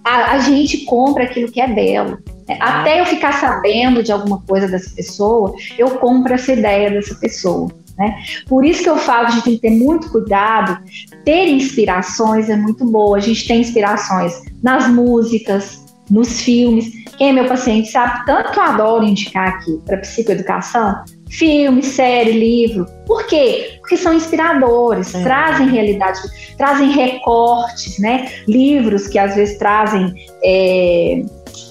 a, 0.05 0.33
a 0.33 0.39
gente 0.41 0.85
compra 0.85 1.25
aquilo 1.25 1.51
que 1.51 1.61
é 1.61 1.67
belo. 1.67 2.19
Né? 2.49 2.59
Até 2.61 3.01
eu 3.01 3.07
ficar 3.07 3.33
sabendo 3.33 4.03
de 4.03 4.13
alguma 4.13 4.41
coisa 4.43 4.69
dessa 4.69 4.95
pessoa, 4.95 5.55
eu 5.77 5.91
compro 5.99 6.35
essa 6.35 6.53
ideia 6.53 6.91
dessa 6.91 7.15
pessoa. 7.17 7.69
Né? 7.99 8.15
Por 8.47 8.65
isso 8.65 8.83
que 8.83 8.89
eu 8.89 8.97
falo 8.97 9.29
a 9.29 9.31
gente 9.31 9.45
tem 9.45 9.55
que 9.55 9.63
ter 9.63 9.71
muito 9.71 10.11
cuidado. 10.11 10.83
Ter 11.25 11.49
inspirações 11.49 12.49
é 12.49 12.57
muito 12.57 12.85
boa. 12.85 13.17
A 13.17 13.21
gente 13.21 13.47
tem 13.47 13.61
inspirações 13.61 14.33
nas 14.63 14.89
músicas, 14.89 15.85
nos 16.11 16.41
filmes. 16.41 16.93
Quem 17.17 17.31
é 17.31 17.33
meu 17.33 17.47
paciente 17.47 17.91
sabe 17.91 18.25
tanto 18.27 18.53
que 18.53 18.59
eu 18.59 18.63
adoro 18.63 19.05
indicar 19.05 19.49
aqui 19.49 19.79
para 19.85 19.99
psicoeducação 19.99 21.03
filme, 21.33 21.83
série, 21.83 22.33
livro. 22.33 22.87
Por 23.07 23.27
quê? 23.27 23.79
Porque 23.81 23.97
são 23.97 24.13
inspiradores, 24.13 25.15
é. 25.15 25.23
trazem 25.23 25.69
realidade, 25.69 26.21
trazem 26.57 26.91
recortes, 26.91 27.99
né? 27.99 28.31
Livros 28.47 29.09
que 29.09 29.19
às 29.19 29.35
vezes 29.35 29.59
trazem. 29.59 30.15
É, 30.45 31.23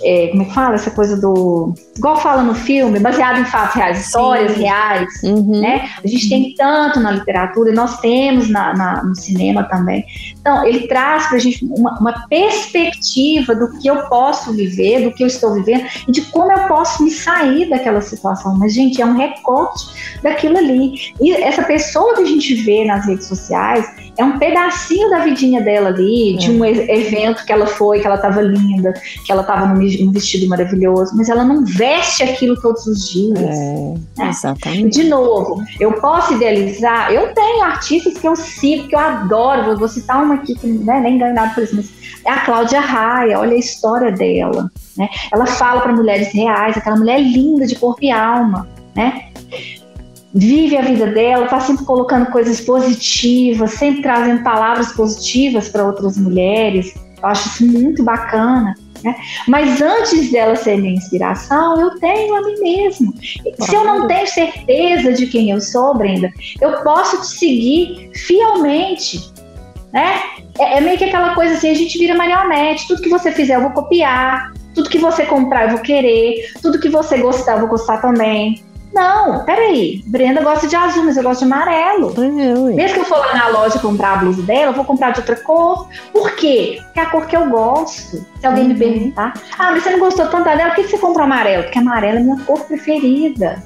é, 0.03 0.27
como 0.29 0.43
é 0.43 0.45
que 0.45 0.53
fala 0.53 0.75
essa 0.75 0.91
coisa 0.91 1.19
do. 1.19 1.73
Igual 1.97 2.17
fala 2.17 2.41
no 2.41 2.55
filme, 2.55 2.99
baseado 2.99 3.39
em 3.39 3.45
fatos 3.45 3.75
reais, 3.75 4.05
histórias 4.05 4.53
Sim. 4.53 4.61
reais. 4.61 5.09
Uhum. 5.23 5.61
Né? 5.61 5.89
A 6.03 6.07
gente 6.07 6.29
tem 6.29 6.55
tanto 6.55 6.99
na 6.99 7.11
literatura, 7.11 7.71
nós 7.71 7.99
temos 7.99 8.49
na, 8.49 8.73
na 8.73 9.03
no 9.03 9.15
cinema 9.15 9.63
também. 9.63 10.03
Então, 10.39 10.65
ele 10.65 10.87
traz 10.87 11.27
para 11.27 11.37
a 11.37 11.39
gente 11.39 11.63
uma, 11.65 11.99
uma, 11.99 12.27
perspectiva 12.27 13.53
do 13.53 13.77
que 13.79 13.87
eu 13.87 14.03
posso 14.07 14.53
viver, 14.53 15.03
do 15.03 15.13
que 15.13 15.23
eu 15.23 15.27
estou 15.27 15.53
vivendo 15.53 15.85
e 16.07 16.11
de 16.11 16.21
como 16.21 16.51
eu 16.51 16.67
posso 16.67 17.03
me 17.03 17.11
sair 17.11 17.69
daquela 17.69 18.01
situação. 18.01 18.57
Mas, 18.57 18.73
gente, 18.73 19.01
é 19.01 19.05
um 19.05 19.15
recorte 19.15 20.19
daquilo 20.23 20.57
ali. 20.57 21.13
E 21.19 21.33
essa 21.33 21.63
pessoa 21.63 22.15
que 22.15 22.21
a 22.21 22.25
gente 22.25 22.55
vê 22.55 22.85
nas 22.85 23.05
redes 23.05 23.27
sociais 23.27 23.85
é 24.21 24.25
um 24.25 24.37
pedacinho 24.37 25.09
da 25.09 25.19
vidinha 25.19 25.61
dela 25.61 25.89
ali, 25.89 26.37
de 26.37 26.47
é. 26.47 26.53
um 26.53 26.63
evento 26.63 27.43
que 27.43 27.51
ela 27.51 27.65
foi, 27.65 27.99
que 27.99 28.05
ela 28.05 28.17
estava 28.17 28.39
linda, 28.39 28.93
que 29.25 29.31
ela 29.31 29.41
estava 29.41 29.65
num 29.65 30.11
vestido 30.11 30.47
maravilhoso, 30.47 31.17
mas 31.17 31.27
ela 31.27 31.43
não 31.43 31.65
veste 31.65 32.21
aquilo 32.21 32.55
todos 32.61 32.85
os 32.85 33.09
dias. 33.09 33.39
É, 33.39 33.93
né? 34.17 34.29
Exatamente. 34.29 35.01
De 35.01 35.09
novo, 35.09 35.63
eu 35.79 35.93
posso 35.93 36.35
idealizar, 36.35 37.11
eu 37.11 37.33
tenho 37.33 37.63
artistas 37.63 38.15
que 38.15 38.27
eu 38.27 38.35
sigo, 38.35 38.87
que 38.87 38.95
eu 38.95 38.99
adoro, 38.99 39.65
vou, 39.65 39.77
vou 39.79 39.87
citar 39.87 40.23
uma 40.23 40.35
aqui 40.35 40.53
que 40.53 40.67
né, 40.67 40.99
nem 40.99 41.17
ganho 41.17 41.33
nada 41.33 41.55
por 41.55 41.63
isso, 41.63 41.75
mas 41.75 41.89
é 42.23 42.29
a 42.29 42.45
Cláudia 42.45 42.79
Raia, 42.79 43.39
olha 43.39 43.53
a 43.53 43.59
história 43.59 44.11
dela. 44.11 44.69
Né? 44.95 45.09
Ela 45.33 45.47
fala 45.47 45.81
para 45.81 45.93
mulheres 45.93 46.31
reais, 46.31 46.77
aquela 46.77 46.95
mulher 46.95 47.19
linda 47.19 47.65
de 47.65 47.75
corpo 47.75 48.03
e 48.03 48.11
alma. 48.11 48.67
Né? 48.95 49.31
Vive 50.33 50.77
a 50.77 50.81
vida 50.81 51.07
dela, 51.07 51.45
está 51.45 51.59
sempre 51.59 51.85
colocando 51.85 52.27
coisas 52.27 52.61
positivas, 52.61 53.71
sempre 53.71 54.01
trazendo 54.01 54.43
palavras 54.43 54.91
positivas 54.93 55.69
para 55.69 55.85
outras 55.85 56.17
mulheres. 56.17 56.93
Eu 57.21 57.27
acho 57.27 57.49
isso 57.49 57.65
muito 57.65 58.03
bacana. 58.03 58.73
Né? 59.03 59.15
Mas 59.47 59.81
antes 59.81 60.31
dela 60.31 60.55
ser 60.55 60.77
minha 60.77 60.93
inspiração, 60.93 61.79
eu 61.79 61.99
tenho 61.99 62.35
a 62.35 62.41
mim 62.41 62.59
mesmo. 62.59 63.13
Se 63.19 63.75
eu 63.75 63.83
não 63.83 64.07
tenho 64.07 64.27
certeza 64.27 65.13
de 65.13 65.25
quem 65.27 65.49
eu 65.49 65.59
sou, 65.59 65.95
Brenda, 65.95 66.31
eu 66.61 66.83
posso 66.83 67.19
te 67.21 67.27
seguir 67.27 68.11
fielmente. 68.13 69.31
Né? 69.91 70.21
É, 70.59 70.77
é 70.77 70.81
meio 70.81 70.97
que 70.97 71.05
aquela 71.05 71.33
coisa 71.33 71.55
assim: 71.55 71.69
a 71.69 71.75
gente 71.75 71.97
vira 71.97 72.15
marionete, 72.15 72.87
tudo 72.87 73.01
que 73.01 73.09
você 73.09 73.31
fizer 73.31 73.55
eu 73.55 73.61
vou 73.61 73.71
copiar, 73.71 74.53
tudo 74.75 74.89
que 74.89 74.99
você 74.99 75.25
comprar 75.25 75.63
eu 75.63 75.69
vou 75.71 75.79
querer, 75.79 76.51
tudo 76.61 76.79
que 76.79 76.89
você 76.89 77.17
gostar 77.17 77.53
eu 77.53 77.59
vou 77.61 77.69
gostar 77.69 77.97
também. 78.01 78.63
Não, 78.93 79.45
peraí. 79.45 80.03
Brenda 80.05 80.41
gosta 80.41 80.67
de 80.67 80.75
azul, 80.75 81.05
mas 81.05 81.15
eu 81.15 81.23
gosto 81.23 81.39
de 81.39 81.45
amarelo. 81.45 82.13
É, 82.17 82.75
Mesmo 82.75 82.93
que 82.93 82.99
eu 82.99 83.05
for 83.05 83.19
lá 83.19 83.33
na 83.33 83.47
loja 83.47 83.79
comprar 83.79 84.13
a 84.13 84.17
blusa 84.17 84.41
dela, 84.41 84.71
eu 84.71 84.73
vou 84.73 84.85
comprar 84.85 85.11
de 85.11 85.19
outra 85.19 85.35
cor. 85.37 85.87
Por 86.11 86.35
quê? 86.35 86.79
Porque 86.83 86.99
é 86.99 87.03
a 87.03 87.05
cor 87.05 87.25
que 87.25 87.37
eu 87.37 87.49
gosto. 87.49 88.25
Se 88.39 88.45
alguém 88.45 88.63
uhum. 88.63 88.69
me 88.69 88.75
perguntar, 88.75 89.33
ah, 89.57 89.71
mas 89.71 89.83
você 89.83 89.91
não 89.91 89.99
gostou 89.99 90.27
tanto 90.27 90.43
dela, 90.43 90.71
por 90.71 90.75
que 90.75 90.87
você 90.87 90.97
comprou 90.97 91.23
amarelo? 91.23 91.63
Porque 91.63 91.79
amarelo 91.79 92.17
é 92.17 92.21
minha 92.21 92.39
cor 92.41 92.59
preferida. 92.61 93.63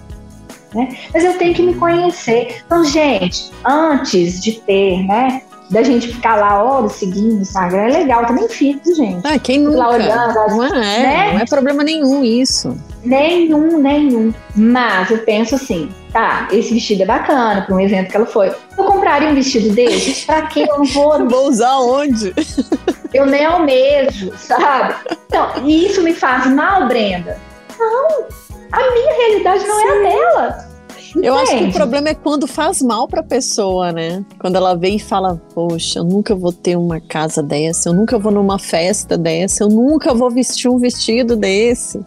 Né? 0.74 0.90
Mas 1.14 1.24
eu 1.24 1.38
tenho 1.38 1.56
que 1.56 1.64
me 1.64 1.74
conhecer. 1.74 2.62
Então, 2.66 2.84
gente, 2.84 3.52
antes 3.64 4.44
de 4.44 4.60
ter, 4.60 5.04
né, 5.08 5.42
da 5.70 5.82
gente 5.82 6.10
ficar 6.10 6.36
lá 6.36 6.62
horas 6.64 6.94
seguindo 6.94 7.40
o 7.40 7.42
Instagram, 7.42 7.88
é 7.88 7.92
legal, 8.00 8.26
também 8.26 8.48
fico, 8.50 8.94
gente. 8.94 9.26
Ah, 9.26 9.40
quem 9.40 9.60
nunca? 9.60 9.78
Lá 9.78 9.90
olhando, 9.90 10.34
não 10.50 10.64
é, 10.64 10.70
né? 10.72 11.34
não 11.34 11.40
é 11.40 11.46
problema 11.46 11.84
nenhum 11.84 12.24
isso. 12.24 12.78
Nenhum, 13.06 13.80
nenhum. 13.80 14.34
Mas 14.56 15.12
eu 15.12 15.20
penso 15.20 15.56
assim, 15.56 15.90
tá, 16.12 16.48
esse 16.52 16.74
vestido 16.74 17.04
é 17.04 17.06
bacana 17.06 17.62
para 17.62 17.76
um 17.76 17.80
evento 17.80 18.10
que 18.10 18.18
ela 18.18 18.26
foi. 18.26 18.48
Eu 18.78 18.84
compraria 18.84 19.30
um 19.30 19.36
vestido 19.36 19.70
desse? 19.74 20.26
Pra 20.26 20.44
que 20.48 20.62
eu 20.62 20.78
não 20.78 20.86
vou? 20.86 21.26
vou 21.30 21.48
usar 21.48 21.78
onde? 21.78 22.34
eu 23.14 23.26
nem 23.26 23.46
almejo, 23.46 24.32
sabe? 24.38 24.96
Então, 25.28 25.52
e 25.64 25.86
isso 25.86 26.02
me 26.02 26.14
faz 26.14 26.48
mal, 26.48 26.88
Brenda? 26.88 27.40
Não, 27.80 28.26
a 28.72 28.92
minha 28.92 29.14
realidade 29.18 29.66
não 29.66 29.80
Sim. 29.80 29.88
é 29.88 29.92
a 29.92 30.10
dela. 30.10 30.76
Eu 31.22 31.34
acho 31.36 31.58
que 31.58 31.64
o 31.64 31.72
problema 31.72 32.10
é 32.10 32.14
quando 32.14 32.46
faz 32.46 32.82
mal 32.82 33.08
pra 33.08 33.24
pessoa, 33.24 33.92
né? 33.92 34.24
Quando 34.38 34.58
ela 34.58 34.76
vem 34.76 34.98
e 34.98 35.00
fala, 35.00 35.42
poxa, 35.54 36.00
eu 36.00 36.04
nunca 36.04 36.36
vou 36.36 36.52
ter 36.52 36.76
uma 36.76 37.00
casa 37.00 37.42
dessa, 37.42 37.90
eu 37.90 37.94
nunca 37.94 38.20
vou 38.20 38.34
numa 38.34 38.60
festa 38.60 39.18
dessa, 39.18 39.64
eu 39.64 39.70
nunca 39.70 40.14
vou 40.14 40.30
vestir 40.30 40.70
um 40.70 40.78
vestido 40.78 41.38
desse. 41.38 42.06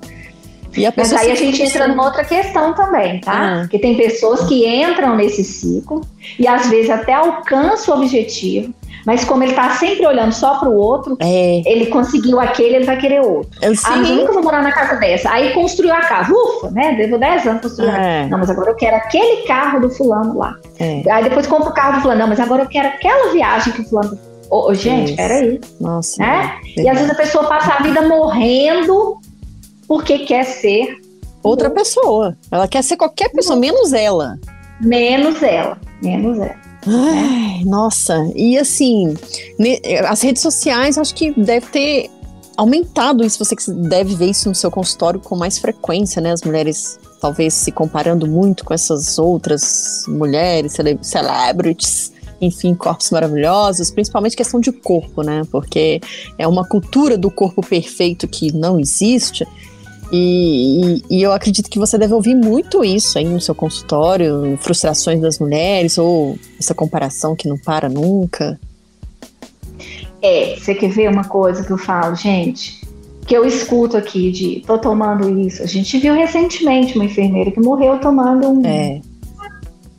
Mas 0.97 1.13
aí 1.13 1.33
a 1.33 1.35
gente 1.35 1.63
entra 1.63 1.89
numa 1.89 2.05
outra 2.05 2.25
questão 2.25 2.75
também, 2.75 3.21
tá? 3.21 3.63
Ah. 3.63 3.69
Que 3.69 3.79
tem 3.79 3.97
pessoas 3.97 4.47
que 4.47 4.67
entram 4.67 5.17
nesse 5.17 5.43
ciclo 5.43 6.03
e 6.39 6.47
às 6.47 6.69
vezes 6.69 6.91
até 6.91 7.15
alcançam 7.15 7.95
o 7.95 8.03
objetivo, 8.03 8.73
mas 9.07 9.25
como 9.25 9.43
ele 9.43 9.55
tá 9.55 9.71
sempre 9.71 10.07
olhando 10.07 10.33
só 10.33 10.59
pro 10.59 10.73
outro, 10.73 11.17
é. 11.21 11.63
ele 11.65 11.87
conseguiu 11.87 12.39
aquele, 12.39 12.77
ele 12.77 12.85
vai 12.85 12.99
querer 12.99 13.21
outro. 13.21 13.51
Eu 13.63 13.73
ah, 13.85 13.97
eu 13.97 14.17
nunca 14.17 14.33
vou 14.33 14.43
morar 14.43 14.63
na 14.63 14.73
casa 14.73 14.97
dessa. 14.97 15.31
Aí 15.31 15.55
construiu 15.55 15.95
a 15.95 16.01
casa. 16.01 16.33
Ufa, 16.33 16.71
né? 16.71 16.95
Devo 16.95 17.19
10 17.19 17.47
anos 17.47 17.63
construir. 17.63 17.89
É. 17.89 18.27
Não, 18.27 18.39
mas 18.39 18.51
agora 18.51 18.71
eu 18.71 18.77
quero 18.77 18.97
aquele 18.97 19.47
carro 19.47 19.81
do 19.81 19.91
fulano 19.91 20.37
lá. 20.37 20.55
É. 20.79 21.03
Aí 21.11 21.25
depois 21.25 21.47
compra 21.47 21.71
o 21.71 21.75
carro 21.75 21.97
do 21.97 22.03
fulano. 22.03 22.21
Não, 22.21 22.29
mas 22.29 22.41
agora 22.41 22.65
eu 22.65 22.69
quero 22.69 22.89
aquela 22.89 23.33
viagem 23.33 23.73
que 23.73 23.81
o 23.81 23.85
fulano. 23.85 24.19
Oh, 24.51 24.73
gente, 24.75 25.09
Isso. 25.09 25.17
peraí. 25.17 25.61
Nossa. 25.81 26.23
Né? 26.23 26.53
E 26.77 26.89
às 26.89 26.99
vezes 26.99 27.11
a 27.11 27.15
pessoa 27.15 27.45
passa 27.45 27.75
a 27.75 27.83
vida 27.83 28.03
morrendo 28.03 29.19
porque 29.89 30.21
quer 30.21 30.45
ser 30.45 31.01
outra 31.43 31.71
pessoa. 31.71 32.37
Ela 32.51 32.69
quer 32.69 32.85
ser 32.85 32.97
qualquer 32.97 33.31
pessoa, 33.31 33.59
menos 33.59 33.93
ela. 33.93 34.39
Menos 34.81 35.43
ela. 35.43 35.81
Menos 36.03 36.39
ela. 36.39 36.57
Ai, 36.87 37.65
nossa, 37.65 38.31
e 38.37 38.57
assim, 38.57 39.15
as 40.09 40.23
redes 40.23 40.41
sociais 40.41 40.97
acho 40.97 41.15
que 41.15 41.33
deve 41.33 41.67
ter 41.67 42.11
aumentado 42.57 43.25
isso, 43.25 43.45
você 43.45 43.55
deve 43.73 44.15
ver 44.15 44.31
isso 44.31 44.49
no 44.49 44.55
seu 44.55 44.71
consultório 44.71 45.21
com 45.21 45.37
mais 45.37 45.59
frequência, 45.59 46.21
né? 46.21 46.33
As 46.33 46.43
mulheres 46.43 46.99
talvez 47.21 47.55
se 47.55 47.73
comparando 47.73 48.27
muito 48.27 48.65
com 48.65 48.73
essas 48.73 49.19
outras 49.19 50.05
mulheres, 50.09 50.73
cele 50.73 50.99
celebrities, 51.03 52.13
enfim, 52.41 52.75
corpos 52.75 53.11
maravilhosos, 53.11 53.91
principalmente 53.91 54.37
questão 54.37 54.61
de 54.61 54.73
corpo, 54.73 55.23
né? 55.23 55.43
Porque 55.51 56.01
é 56.37 56.47
uma 56.47 56.67
cultura 56.67 57.19
do 57.19 57.31
corpo 57.31 57.61
perfeito 57.61 58.27
que 58.27 58.53
não 58.53 58.79
existe. 58.79 59.47
E, 60.11 61.03
e, 61.11 61.19
e, 61.19 61.23
eu 61.23 61.33
acredito 61.33 61.69
que 61.69 61.79
você 61.79 61.99
deve 61.99 62.15
ouvir 62.15 62.35
muito 62.35 62.83
isso 62.83 63.19
aí 63.19 63.27
no 63.27 63.41
seu 63.41 63.55
consultório, 63.55 64.59
frustrações 64.61 65.21
das 65.21 65.39
mulheres, 65.39 65.99
ou 65.99 66.39
essa 66.59 66.75
comparação 66.75 67.37
que 67.37 67.47
não 67.47 67.59
para 67.59 67.89
nunca. 67.89 68.59
É, 70.23 70.57
você 70.57 70.75
quer 70.75 70.91
ver 70.91 71.11
uma 71.11 71.25
coisa 71.25 71.63
que 71.65 71.71
eu 71.71 71.79
falo, 71.79 72.17
gente? 72.17 72.81
Que 73.27 73.37
eu 73.37 73.45
escuto 73.45 73.97
aqui 73.97 74.33
de 74.33 74.63
tô 74.67 74.79
tomando 74.79 75.39
isso. 75.39 75.63
A 75.63 75.67
gente 75.67 75.99
viu 75.99 76.15
recentemente 76.15 76.95
uma 76.97 77.05
enfermeira 77.05 77.51
que 77.51 77.61
morreu 77.61 77.99
tomando 78.01 78.49
um, 78.49 78.65
é. 78.65 79.01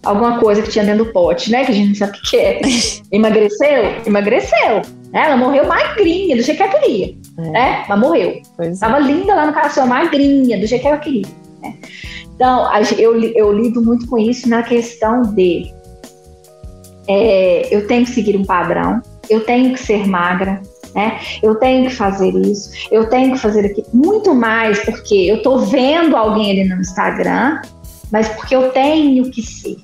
alguma 0.04 0.40
coisa 0.40 0.64
que 0.64 0.72
tinha 0.72 0.84
dentro 0.84 1.06
do 1.06 1.14
pote, 1.14 1.52
né? 1.52 1.64
Que 1.64 1.72
a 1.72 1.76
gente 1.76 1.90
não 1.90 1.96
sabe 1.96 2.18
o 2.18 2.22
que 2.22 2.36
é. 2.36 2.62
Emagreceu? 3.12 3.84
Emagreceu. 4.06 4.82
Ela 5.12 5.38
morreu 5.38 5.68
magrinha, 5.68 6.36
do 6.36 6.44
jeito 6.44 6.58
que 6.58 6.64
ela 6.64 6.80
queria. 6.80 7.16
É. 7.38 7.42
Né? 7.42 7.86
Mas 7.88 8.00
morreu. 8.00 8.42
Pois 8.56 8.80
Tava 8.80 8.98
é. 8.98 9.02
linda 9.02 9.34
lá 9.34 9.48
no 9.48 9.54
coração, 9.54 9.88
magrinha, 9.88 10.60
do 10.60 10.68
jeito 10.68 10.82
que 10.82 10.88
ela 10.88 10.98
queria. 10.98 11.26
Né? 11.62 11.76
Então, 12.36 12.70
eu, 12.98 13.22
eu 13.22 13.52
lido 13.52 13.82
muito 13.82 14.08
com 14.08 14.18
isso 14.18 14.48
na 14.48 14.64
questão 14.64 15.22
de 15.34 15.74
é, 17.08 17.68
eu 17.76 17.88
tenho 17.88 18.06
que 18.06 18.12
seguir 18.12 18.38
um 18.38 18.46
padrão, 18.46 19.02
eu 19.30 19.44
tenho 19.44 19.74
que 19.74 19.80
ser 19.80 20.08
magra, 20.08 20.62
né? 20.94 21.20
Eu 21.42 21.56
tenho 21.56 21.90
que 21.90 21.96
fazer 21.96 22.30
isso, 22.36 22.72
eu 22.92 23.10
tenho 23.10 23.34
que 23.34 23.40
fazer 23.40 23.66
aquilo. 23.66 23.88
Muito 23.92 24.34
mais 24.36 24.80
porque 24.86 25.16
eu 25.16 25.42
tô 25.42 25.58
vendo 25.58 26.16
alguém 26.16 26.52
ali 26.52 26.70
no 26.70 26.80
Instagram, 26.80 27.62
mas 28.12 28.30
porque 28.30 28.56
eu 28.56 28.70
tenho 28.70 29.30
que 29.32 29.42
ser. 29.42 29.78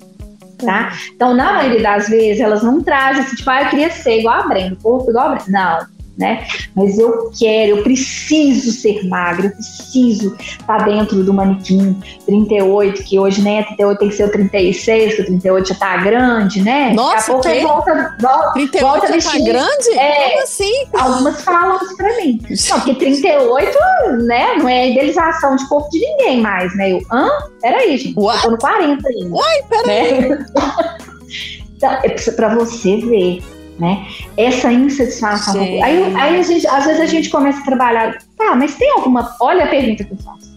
Tá? 0.57 0.93
Então, 1.13 1.33
na 1.33 1.53
maioria 1.53 1.81
das 1.81 2.09
vezes, 2.09 2.41
elas 2.41 2.63
não 2.63 2.81
trazem 2.81 3.23
assim, 3.23 3.35
tipo, 3.35 3.49
ah, 3.49 3.63
eu 3.63 3.69
queria 3.69 3.89
ser 3.89 4.19
igual 4.19 4.41
a 4.41 4.47
Brenda, 4.47 4.77
corpo 4.81 5.09
igual 5.09 5.27
a 5.27 5.35
Brenda. 5.35 5.51
Não, 5.51 5.94
né? 6.17 6.45
Mas 6.75 6.97
eu 6.97 7.31
quero, 7.37 7.77
eu 7.77 7.83
preciso 7.83 8.71
ser 8.71 9.07
magra, 9.07 9.47
eu 9.47 9.51
preciso 9.51 10.35
estar 10.35 10.77
tá 10.77 10.85
dentro 10.85 11.23
do 11.23 11.33
manequim 11.33 11.99
38, 12.25 13.03
que 13.03 13.19
hoje, 13.19 13.41
né, 13.41 13.63
38 13.63 13.99
tem 13.99 14.09
que 14.09 14.15
ser 14.15 14.25
o 14.25 14.31
36, 14.31 15.15
que 15.15 15.21
o 15.21 15.25
38 15.25 15.69
já 15.69 15.75
tá 15.75 15.97
grande, 15.97 16.61
né? 16.61 16.93
Nossa, 16.93 17.33
Daqui 17.33 17.59
a 17.59 17.67
pouco 17.67 17.85
volta, 17.85 18.15
volta, 18.19 18.53
38 18.53 18.85
volta 18.85 19.19
já 19.19 19.31
tá 19.31 19.37
grande? 19.39 19.89
É, 19.97 20.29
Como 20.29 20.43
assim? 20.43 20.85
Algumas 20.93 21.41
falam 21.41 21.77
isso 21.83 21.97
pra 21.97 22.17
mim. 22.17 22.41
Não, 22.69 22.79
porque 22.79 22.95
38, 22.95 23.77
né, 24.25 24.55
não 24.55 24.69
é 24.69 24.91
idealização 24.91 25.55
de 25.55 25.67
corpo 25.67 25.89
de 25.89 25.99
ninguém 25.99 26.41
mais, 26.41 26.75
né? 26.77 26.93
Eu, 26.93 27.01
hã? 27.11 27.29
Peraí, 27.61 27.97
gente, 27.97 28.17
What? 28.19 28.37
eu 28.37 28.43
tô 28.43 28.51
no 28.51 28.57
40 28.57 29.07
ainda. 29.07 29.35
Uai, 29.35 29.63
peraí. 29.69 30.29
Né? 30.29 30.45
então, 31.75 31.91
é 31.91 32.09
pra 32.09 32.55
você 32.55 32.97
ver 32.97 33.54
né? 33.79 34.07
Essa 34.37 34.71
insatisfação. 34.71 35.61
Aí, 35.61 35.81
aí 36.15 36.39
a 36.39 36.43
gente, 36.43 36.67
às 36.67 36.85
vezes 36.85 37.01
a 37.01 37.05
gente 37.05 37.29
começa 37.29 37.59
a 37.59 37.65
trabalhar, 37.65 38.17
tá, 38.37 38.55
mas 38.55 38.75
tem 38.75 38.89
alguma, 38.91 39.35
olha 39.39 39.65
a 39.65 39.67
pergunta 39.67 40.03
que 40.03 40.13
eu 40.13 40.17
faço. 40.17 40.55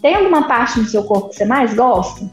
Tem 0.00 0.14
alguma 0.14 0.48
parte 0.48 0.80
do 0.80 0.86
seu 0.86 1.04
corpo 1.04 1.28
que 1.28 1.36
você 1.36 1.44
mais 1.44 1.74
gosta? 1.74 2.30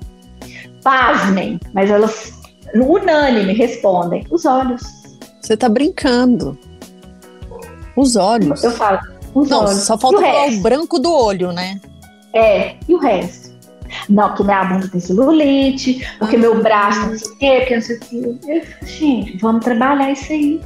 Pasmem, 0.83 1.59
mas 1.73 1.89
elas 1.89 2.33
unânime 2.75 3.53
respondem, 3.53 4.25
os 4.29 4.45
olhos. 4.45 4.81
Você 5.41 5.57
tá 5.57 5.67
brincando. 5.67 6.57
Os 7.95 8.15
olhos. 8.15 8.63
Eu 8.63 8.71
falo, 8.71 8.99
os 9.33 9.49
Não, 9.49 9.61
olhos. 9.61 9.79
só 9.79 9.97
falta 9.97 10.21
falar 10.21 10.47
o 10.47 10.59
branco 10.59 10.99
do 10.99 11.11
olho, 11.11 11.51
né? 11.51 11.79
É, 12.33 12.75
e 12.87 12.93
o 12.93 12.99
resto? 12.99 13.46
Não, 14.09 14.29
porque 14.29 14.43
minha 14.43 14.63
bunda 14.63 14.87
tem 14.87 14.99
celulite, 14.99 16.07
porque 16.19 16.37
meu 16.37 16.61
braço 16.61 17.07
não 17.07 17.17
sei 17.17 17.31
o 17.31 17.37
quê, 17.37 17.55
porque 17.59 17.75
não 17.75 17.81
sei 17.81 17.95
o 17.95 18.39
quê. 18.39 18.63
Gente, 18.83 19.37
vamos 19.37 19.63
trabalhar 19.63 20.11
isso 20.11 20.31
aí. 20.31 20.61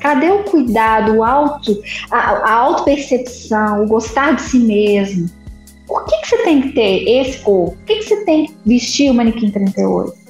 Cadê 0.00 0.30
o 0.30 0.42
cuidado, 0.44 1.16
o 1.16 1.24
auto, 1.24 1.80
a, 2.10 2.18
a 2.18 2.52
auto-percepção, 2.54 3.84
o 3.84 3.86
gostar 3.86 4.34
de 4.34 4.42
si 4.42 4.58
mesmo? 4.58 5.30
Por 5.86 6.04
que, 6.06 6.16
que 6.22 6.28
você 6.28 6.38
tem 6.38 6.62
que 6.62 6.68
ter 6.72 7.08
esse 7.08 7.38
corpo? 7.38 7.76
Por 7.76 7.84
que, 7.84 7.96
que 7.96 8.02
você 8.04 8.24
tem 8.24 8.46
que 8.46 8.54
vestir 8.66 9.10
o 9.10 9.14
manequim 9.14 9.50
38? 9.50 10.22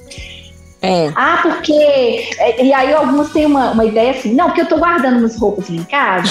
É. 0.83 1.13
Ah, 1.15 1.39
porque. 1.41 1.73
É, 1.73 2.61
e 2.61 2.73
aí 2.73 2.93
algumas 2.93 3.31
têm 3.31 3.45
uma, 3.45 3.71
uma 3.71 3.85
ideia 3.85 4.11
assim, 4.11 4.33
não, 4.33 4.47
porque 4.47 4.61
eu 4.61 4.67
tô 4.67 4.77
guardando 4.77 5.19
umas 5.19 5.37
roupas 5.39 5.69
em 5.69 5.81
casa 5.85 6.27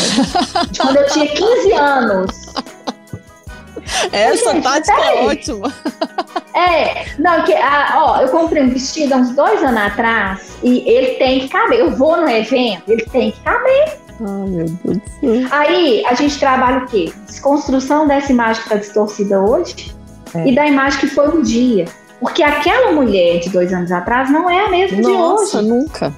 de 0.71 0.79
quando 0.79 0.99
eu 0.99 1.07
tinha 1.07 1.27
15 1.27 1.73
anos. 1.73 2.31
Essa 4.13 4.61
tática 4.61 5.01
é 5.01 5.27
ótima. 5.27 5.73
É, 6.55 7.07
não, 7.19 7.45
que, 7.45 7.55
ah, 7.55 7.95
ó, 7.97 8.21
eu 8.21 8.29
comprei 8.29 8.63
um 8.63 8.69
vestido 8.69 9.15
há 9.15 9.17
uns 9.17 9.35
dois 9.35 9.63
anos 9.63 9.81
atrás 9.81 10.57
e 10.63 10.89
ele 10.89 11.15
tem 11.15 11.41
que 11.41 11.49
caber. 11.49 11.81
Eu 11.81 11.97
vou 11.97 12.17
no 12.17 12.29
evento, 12.29 12.91
ele 12.91 13.05
tem 13.07 13.33
que 13.33 13.41
caber. 13.41 13.99
Ah, 14.21 14.45
meu 14.47 14.67
Deus 14.67 14.99
do 14.99 15.03
céu. 15.21 15.49
Aí 15.51 16.05
a 16.07 16.15
gente 16.15 16.39
trabalha 16.39 16.85
o 16.85 16.87
quê? 16.87 17.13
Desconstrução 17.27 18.07
dessa 18.07 18.31
imagem 18.31 18.63
que 18.63 18.69
está 18.69 18.77
distorcida 18.77 19.41
hoje 19.41 19.95
é. 20.35 20.49
e 20.49 20.55
da 20.55 20.67
imagem 20.67 21.01
que 21.01 21.07
foi 21.09 21.29
um 21.29 21.43
dia. 21.43 21.87
Porque 22.21 22.43
aquela 22.43 22.93
mulher 22.93 23.41
de 23.41 23.49
dois 23.49 23.73
anos 23.73 23.91
atrás 23.91 24.31
não 24.31 24.49
é 24.49 24.67
a 24.67 24.71
mesma 24.71 25.01
Nossa, 25.01 25.09
de 25.09 25.17
hoje. 25.17 25.23
Nossa, 25.23 25.63
nunca. 25.63 26.15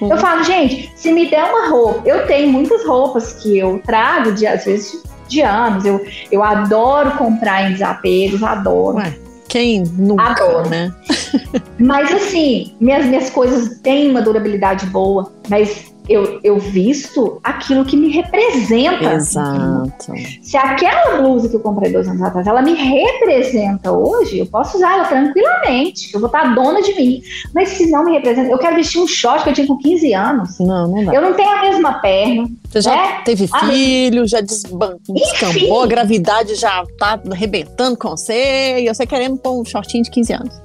Eu 0.00 0.16
falo, 0.16 0.42
gente, 0.44 0.90
se 0.96 1.12
me 1.12 1.28
der 1.28 1.44
uma 1.44 1.68
roupa, 1.68 2.08
eu 2.08 2.26
tenho 2.26 2.50
muitas 2.50 2.84
roupas 2.86 3.34
que 3.34 3.58
eu 3.58 3.80
trago 3.84 4.32
de 4.32 4.46
às 4.46 4.64
vezes 4.64 5.02
de 5.30 5.40
anos. 5.40 5.84
Eu, 5.86 6.04
eu 6.30 6.42
adoro 6.42 7.12
comprar 7.12 7.70
em 7.70 7.72
desapegos, 7.72 8.42
adoro. 8.42 8.98
Ué, 8.98 9.14
quem 9.48 9.82
nunca, 9.82 10.22
adoro. 10.22 10.68
né? 10.68 10.92
mas 11.78 12.12
assim, 12.12 12.74
minhas, 12.80 13.06
minhas 13.06 13.30
coisas 13.30 13.78
têm 13.80 14.10
uma 14.10 14.20
durabilidade 14.20 14.86
boa, 14.86 15.32
mas 15.48 15.89
eu, 16.10 16.40
eu 16.42 16.58
visto 16.58 17.40
aquilo 17.44 17.84
que 17.84 17.96
me 17.96 18.10
representa. 18.10 19.14
Exato. 19.14 20.12
Se 20.42 20.56
aquela 20.56 21.18
blusa 21.18 21.48
que 21.48 21.54
eu 21.54 21.60
comprei 21.60 21.92
dois 21.92 22.08
anos 22.08 22.20
atrás, 22.20 22.48
ela 22.48 22.60
me 22.62 22.74
representa 22.74 23.92
hoje, 23.92 24.40
eu 24.40 24.46
posso 24.46 24.76
usar 24.76 24.94
ela 24.94 25.04
tranquilamente, 25.04 26.12
eu 26.12 26.18
vou 26.18 26.26
estar 26.26 26.52
dona 26.52 26.82
de 26.82 26.94
mim. 26.94 27.22
Mas 27.54 27.68
se 27.68 27.88
não 27.88 28.04
me 28.04 28.12
representa, 28.12 28.50
eu 28.50 28.58
quero 28.58 28.74
vestir 28.74 29.00
um 29.00 29.06
short 29.06 29.44
que 29.44 29.50
eu 29.50 29.54
tinha 29.54 29.66
com 29.68 29.78
15 29.78 30.12
anos. 30.12 30.58
Não, 30.58 30.88
não 30.88 31.04
dá. 31.04 31.14
Eu 31.14 31.22
não 31.22 31.34
tenho 31.34 31.50
a 31.50 31.60
mesma 31.60 32.00
perna. 32.00 32.50
Você 32.68 32.80
já 32.80 32.96
né? 32.96 33.22
teve 33.24 33.46
filho, 33.46 34.26
já 34.26 34.40
descambou, 34.40 35.82
a 35.82 35.86
gravidade 35.86 36.56
já 36.56 36.84
tá 36.98 37.20
arrebentando 37.30 37.96
com 37.96 38.10
você, 38.10 38.80
e 38.80 38.92
você 38.92 39.06
querendo 39.06 39.36
pôr 39.36 39.60
um 39.60 39.64
shortinho 39.64 40.02
de 40.02 40.10
15 40.10 40.32
anos. 40.32 40.60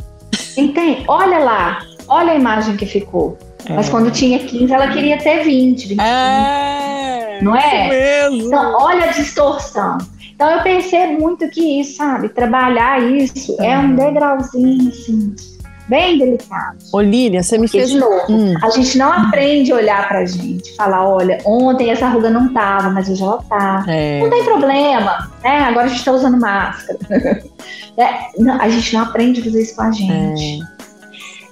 Entende? 0.57 1.03
Olha 1.07 1.37
lá, 1.37 1.85
olha 2.07 2.31
a 2.31 2.35
imagem 2.35 2.75
que 2.75 2.87
ficou. 2.87 3.37
Mas 3.69 3.89
quando 3.89 4.11
tinha 4.11 4.39
15, 4.39 4.73
ela 4.73 4.87
queria 4.89 5.17
ter 5.17 5.43
20, 5.43 5.87
25. 5.87 6.01
É, 6.01 7.39
não 7.41 7.55
é? 7.55 7.89
Mesmo. 7.89 8.47
Então, 8.47 8.75
olha 8.79 9.05
a 9.05 9.11
distorção. 9.11 9.97
Então, 10.33 10.51
eu 10.51 10.61
percebo 10.61 11.21
muito 11.21 11.47
que 11.49 11.79
isso, 11.79 11.97
sabe? 11.97 12.29
Trabalhar 12.29 13.01
isso 13.01 13.55
é, 13.61 13.71
é 13.71 13.79
um 13.79 13.95
degrauzinho, 13.95 14.89
assim, 14.89 15.33
bem 15.87 16.17
delicado. 16.17 16.77
Ô, 16.91 16.99
Lília, 16.99 17.41
você 17.41 17.57
me 17.57 17.67
fez. 17.67 17.89
De 17.89 17.97
novo, 17.97 18.25
hum. 18.29 18.53
a 18.61 18.69
gente 18.69 18.97
não 18.97 19.11
aprende 19.11 19.71
a 19.71 19.75
olhar 19.75 20.07
pra 20.07 20.25
gente, 20.25 20.75
falar: 20.75 21.07
olha, 21.07 21.39
ontem 21.45 21.89
essa 21.89 22.09
ruga 22.09 22.29
não 22.29 22.53
tava, 22.53 22.89
mas 22.89 23.09
hoje 23.09 23.23
ela 23.23 23.41
tá. 23.43 23.85
É. 23.87 24.19
Não 24.21 24.29
tem 24.29 24.43
problema, 24.43 25.31
né? 25.43 25.59
Agora 25.59 25.85
a 25.85 25.89
gente 25.89 26.03
tá 26.03 26.11
usando 26.11 26.37
máscara. 26.37 26.99
é, 27.97 28.07
não, 28.37 28.59
a 28.59 28.67
gente 28.69 28.93
não 28.93 29.03
aprende 29.03 29.39
a 29.39 29.43
fazer 29.43 29.61
isso 29.61 29.75
com 29.75 29.81
a 29.83 29.91
gente. 29.91 30.61
É. 30.61 30.74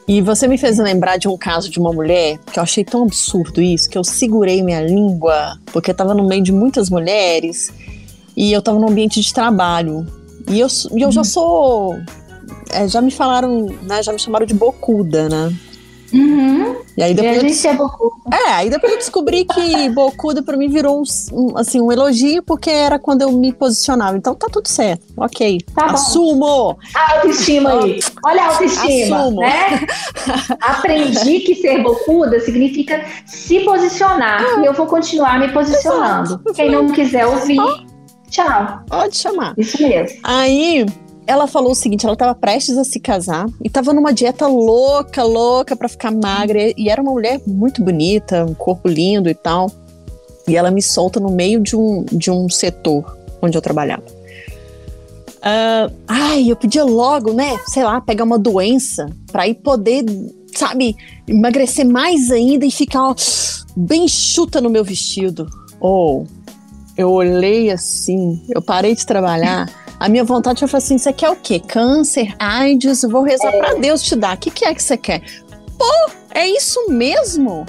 E 0.08 0.22
você 0.22 0.48
me 0.48 0.58
fez 0.58 0.78
lembrar 0.78 1.18
de 1.18 1.28
um 1.28 1.38
caso 1.38 1.70
de 1.70 1.80
uma 1.80 1.94
mulher 1.94 2.38
que 2.52 2.60
eu 2.60 2.64
achei 2.64 2.84
tão 2.84 3.04
absurdo 3.04 3.62
isso, 3.62 3.90
que 3.90 3.98
eu 3.98 4.04
segurei 4.04 4.62
minha 4.62 4.82
língua, 4.82 5.58
porque 5.68 5.92
eu 5.92 5.96
tava 5.96 6.14
no 6.14 6.28
meio 6.28 6.44
de 6.44 6.52
muitas 6.52 6.90
mulheres 6.90 7.72
e 8.36 8.52
eu 8.52 8.62
tava 8.62 8.80
no 8.80 8.90
ambiente 8.90 9.22
de 9.22 9.34
trabalho. 9.34 10.06
E 10.50 10.60
eu, 10.60 10.68
e 10.96 11.02
eu 11.02 11.12
já 11.12 11.22
uhum. 11.22 11.26
sou. 11.26 12.00
É, 12.72 12.88
já 12.88 13.02
me 13.02 13.12
falaram, 13.12 13.68
né? 13.84 14.04
Já 14.04 14.12
me 14.12 14.20
chamaram 14.20 14.46
de 14.46 14.54
bocuda, 14.54 15.30
né? 15.30 15.56
Uhum. 16.14 16.76
E 16.96 17.02
aí 17.02 17.14
depois. 17.14 17.36
E 17.36 17.40
a 17.40 17.50
gente 17.50 17.68
é 17.68 17.74
bocuda. 17.74 18.14
É, 18.32 18.52
aí 18.54 18.70
depois 18.70 18.92
eu 18.92 19.00
descobri 19.00 19.46
que 19.46 19.90
bocuda 19.92 20.44
para 20.44 20.56
mim 20.56 20.70
virou 20.70 21.02
um, 21.02 21.04
um, 21.34 21.58
assim, 21.58 21.82
um 21.82 21.92
elogio, 21.92 22.44
porque 22.44 22.70
era 22.70 23.00
quando 23.00 23.24
eu 23.24 23.32
me 23.32 23.52
posicionava. 23.52 24.16
Então 24.16 24.36
tá 24.36 24.48
tudo 24.52 24.68
certo. 24.68 25.04
Ok. 25.18 25.60
Tá 25.74 25.86
Assumo! 25.86 26.78
A 26.94 27.16
autoestima 27.16 27.84
aí. 27.84 28.00
Olha 28.24 28.44
a 28.44 28.48
autoestima. 28.48 29.18
Assumo. 29.18 29.42
Né? 29.42 29.88
Aprendi 30.62 31.40
que 31.40 31.56
ser 31.56 31.82
bocuda 31.82 32.40
significa 32.40 33.04
se 33.26 33.62
posicionar. 33.62 34.44
Ah. 34.44 34.62
E 34.62 34.66
eu 34.66 34.74
vou 34.74 34.86
continuar 34.86 35.40
me 35.40 35.52
posicionando. 35.52 36.34
Exato. 36.34 36.54
Quem 36.54 36.72
não 36.72 36.90
quiser 36.90 37.26
ouvir, 37.26 37.60
tchau. 38.30 38.82
Pode 38.88 39.18
chamar. 39.18 39.54
Isso 39.58 39.82
mesmo. 39.82 40.20
Aí 40.24 40.86
ela 41.26 41.48
falou 41.48 41.72
o 41.72 41.76
seguinte: 41.76 42.06
ela 42.06 42.14
estava 42.14 42.36
prestes 42.36 42.78
a 42.78 42.84
se 42.84 43.00
casar 43.00 43.48
e 43.64 43.68
estava 43.68 43.94
numa 43.94 44.14
dieta 44.14 44.48
louca, 44.48 45.24
louca 45.24 45.76
para 45.76 45.90
ficar 45.90 46.12
magra. 46.12 46.74
E 46.78 46.90
era 46.90 47.02
uma 47.02 47.12
mulher 47.12 47.42
muito 47.46 47.84
bonita, 47.84 48.46
um 48.46 48.54
corpo 48.54 48.88
lindo 48.88 49.30
e 49.30 49.36
tal. 49.36 49.72
E 50.48 50.56
ela 50.56 50.72
me 50.72 50.82
solta 50.82 51.20
no 51.20 51.30
meio 51.30 51.62
de 51.62 51.76
um, 51.76 52.04
de 52.12 52.30
um 52.30 52.50
setor 52.50 53.18
onde 53.42 53.58
eu 53.58 53.62
trabalhava. 53.62 54.04
Uh, 55.44 55.94
ai, 56.08 56.50
eu 56.50 56.56
podia 56.56 56.86
logo, 56.86 57.34
né, 57.34 57.58
sei 57.68 57.84
lá, 57.84 58.00
pegar 58.00 58.24
uma 58.24 58.40
doença 58.40 59.10
para 59.30 59.46
ir 59.46 59.56
poder, 59.56 60.06
sabe, 60.56 60.96
emagrecer 61.28 61.86
mais 61.86 62.32
ainda 62.32 62.66
e 62.66 62.72
ficar 62.72 63.10
ó, 63.10 63.16
bem 63.76 64.08
chuta 64.08 64.62
no 64.62 64.70
meu 64.70 64.86
vestido. 64.86 65.50
Ou 65.82 66.24
oh, 66.24 66.28
eu 66.96 67.12
olhei 67.12 67.72
assim, 67.72 68.42
eu 68.50 68.62
parei 68.62 68.96
de 68.96 69.06
trabalhar. 69.06 69.70
A 70.04 70.10
minha 70.10 70.26
vontade 70.26 70.68
foi 70.68 70.78
assim: 70.80 70.98
você 70.98 71.14
quer 71.14 71.30
o 71.30 71.36
quê? 71.38 71.62
Câncer, 71.62 72.36
AIDS? 72.38 73.04
Vou 73.04 73.24
rezar 73.24 73.54
é. 73.54 73.58
para 73.58 73.76
Deus 73.76 74.04
te 74.04 74.18
dar. 74.18 74.36
O 74.36 74.38
que, 74.38 74.52
que 74.52 74.66
é 74.66 74.76
que 74.76 74.84
você 74.84 74.98
quer? 74.98 75.22
Pô, 75.80 76.12
é 76.32 76.46
isso 76.46 76.90
mesmo? 76.90 77.66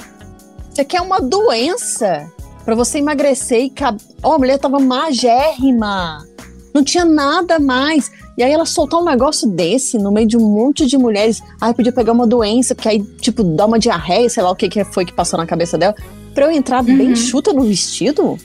Você 0.68 0.84
quer 0.84 1.00
uma 1.00 1.20
doença 1.20 2.28
para 2.64 2.74
você 2.74 2.98
emagrecer 2.98 3.60
e. 3.60 3.70
Cab... 3.70 4.00
Oh, 4.20 4.32
a 4.32 4.38
mulher 4.38 4.58
tava 4.58 4.80
magérrima. 4.80 6.26
Não 6.74 6.82
tinha 6.82 7.04
nada 7.04 7.60
mais. 7.60 8.10
E 8.36 8.42
aí 8.42 8.50
ela 8.50 8.66
soltou 8.66 9.02
um 9.02 9.04
negócio 9.04 9.48
desse 9.48 9.96
no 9.96 10.10
meio 10.10 10.26
de 10.26 10.36
um 10.36 10.40
monte 10.40 10.86
de 10.86 10.98
mulheres. 10.98 11.40
Ah, 11.60 11.68
eu 11.68 11.74
podia 11.74 11.92
pegar 11.92 12.10
uma 12.10 12.26
doença, 12.26 12.74
porque 12.74 12.88
aí, 12.88 13.00
tipo, 13.20 13.44
dá 13.44 13.64
uma 13.64 13.78
diarreia, 13.78 14.28
sei 14.28 14.42
lá 14.42 14.50
o 14.50 14.56
que, 14.56 14.68
que 14.68 14.82
foi 14.82 15.04
que 15.04 15.12
passou 15.12 15.38
na 15.38 15.46
cabeça 15.46 15.78
dela. 15.78 15.94
Pra 16.34 16.46
eu 16.46 16.50
entrar 16.50 16.84
uhum. 16.84 16.98
bem 16.98 17.14
chuta 17.14 17.52
no 17.52 17.62
vestido? 17.62 18.36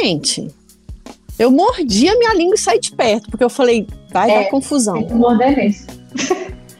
Gente, 0.00 0.48
eu 1.38 1.50
mordi 1.50 2.08
a 2.08 2.16
minha 2.18 2.34
língua 2.34 2.54
e 2.54 2.58
saí 2.58 2.78
de 2.78 2.92
perto, 2.92 3.30
porque 3.30 3.44
eu 3.44 3.50
falei, 3.50 3.86
vai 4.12 4.30
é, 4.30 4.44
dar 4.44 4.50
confusão. 4.50 4.94
Tem 4.94 5.06
que 5.08 5.14
morder 5.14 5.56
mesmo. 5.56 5.86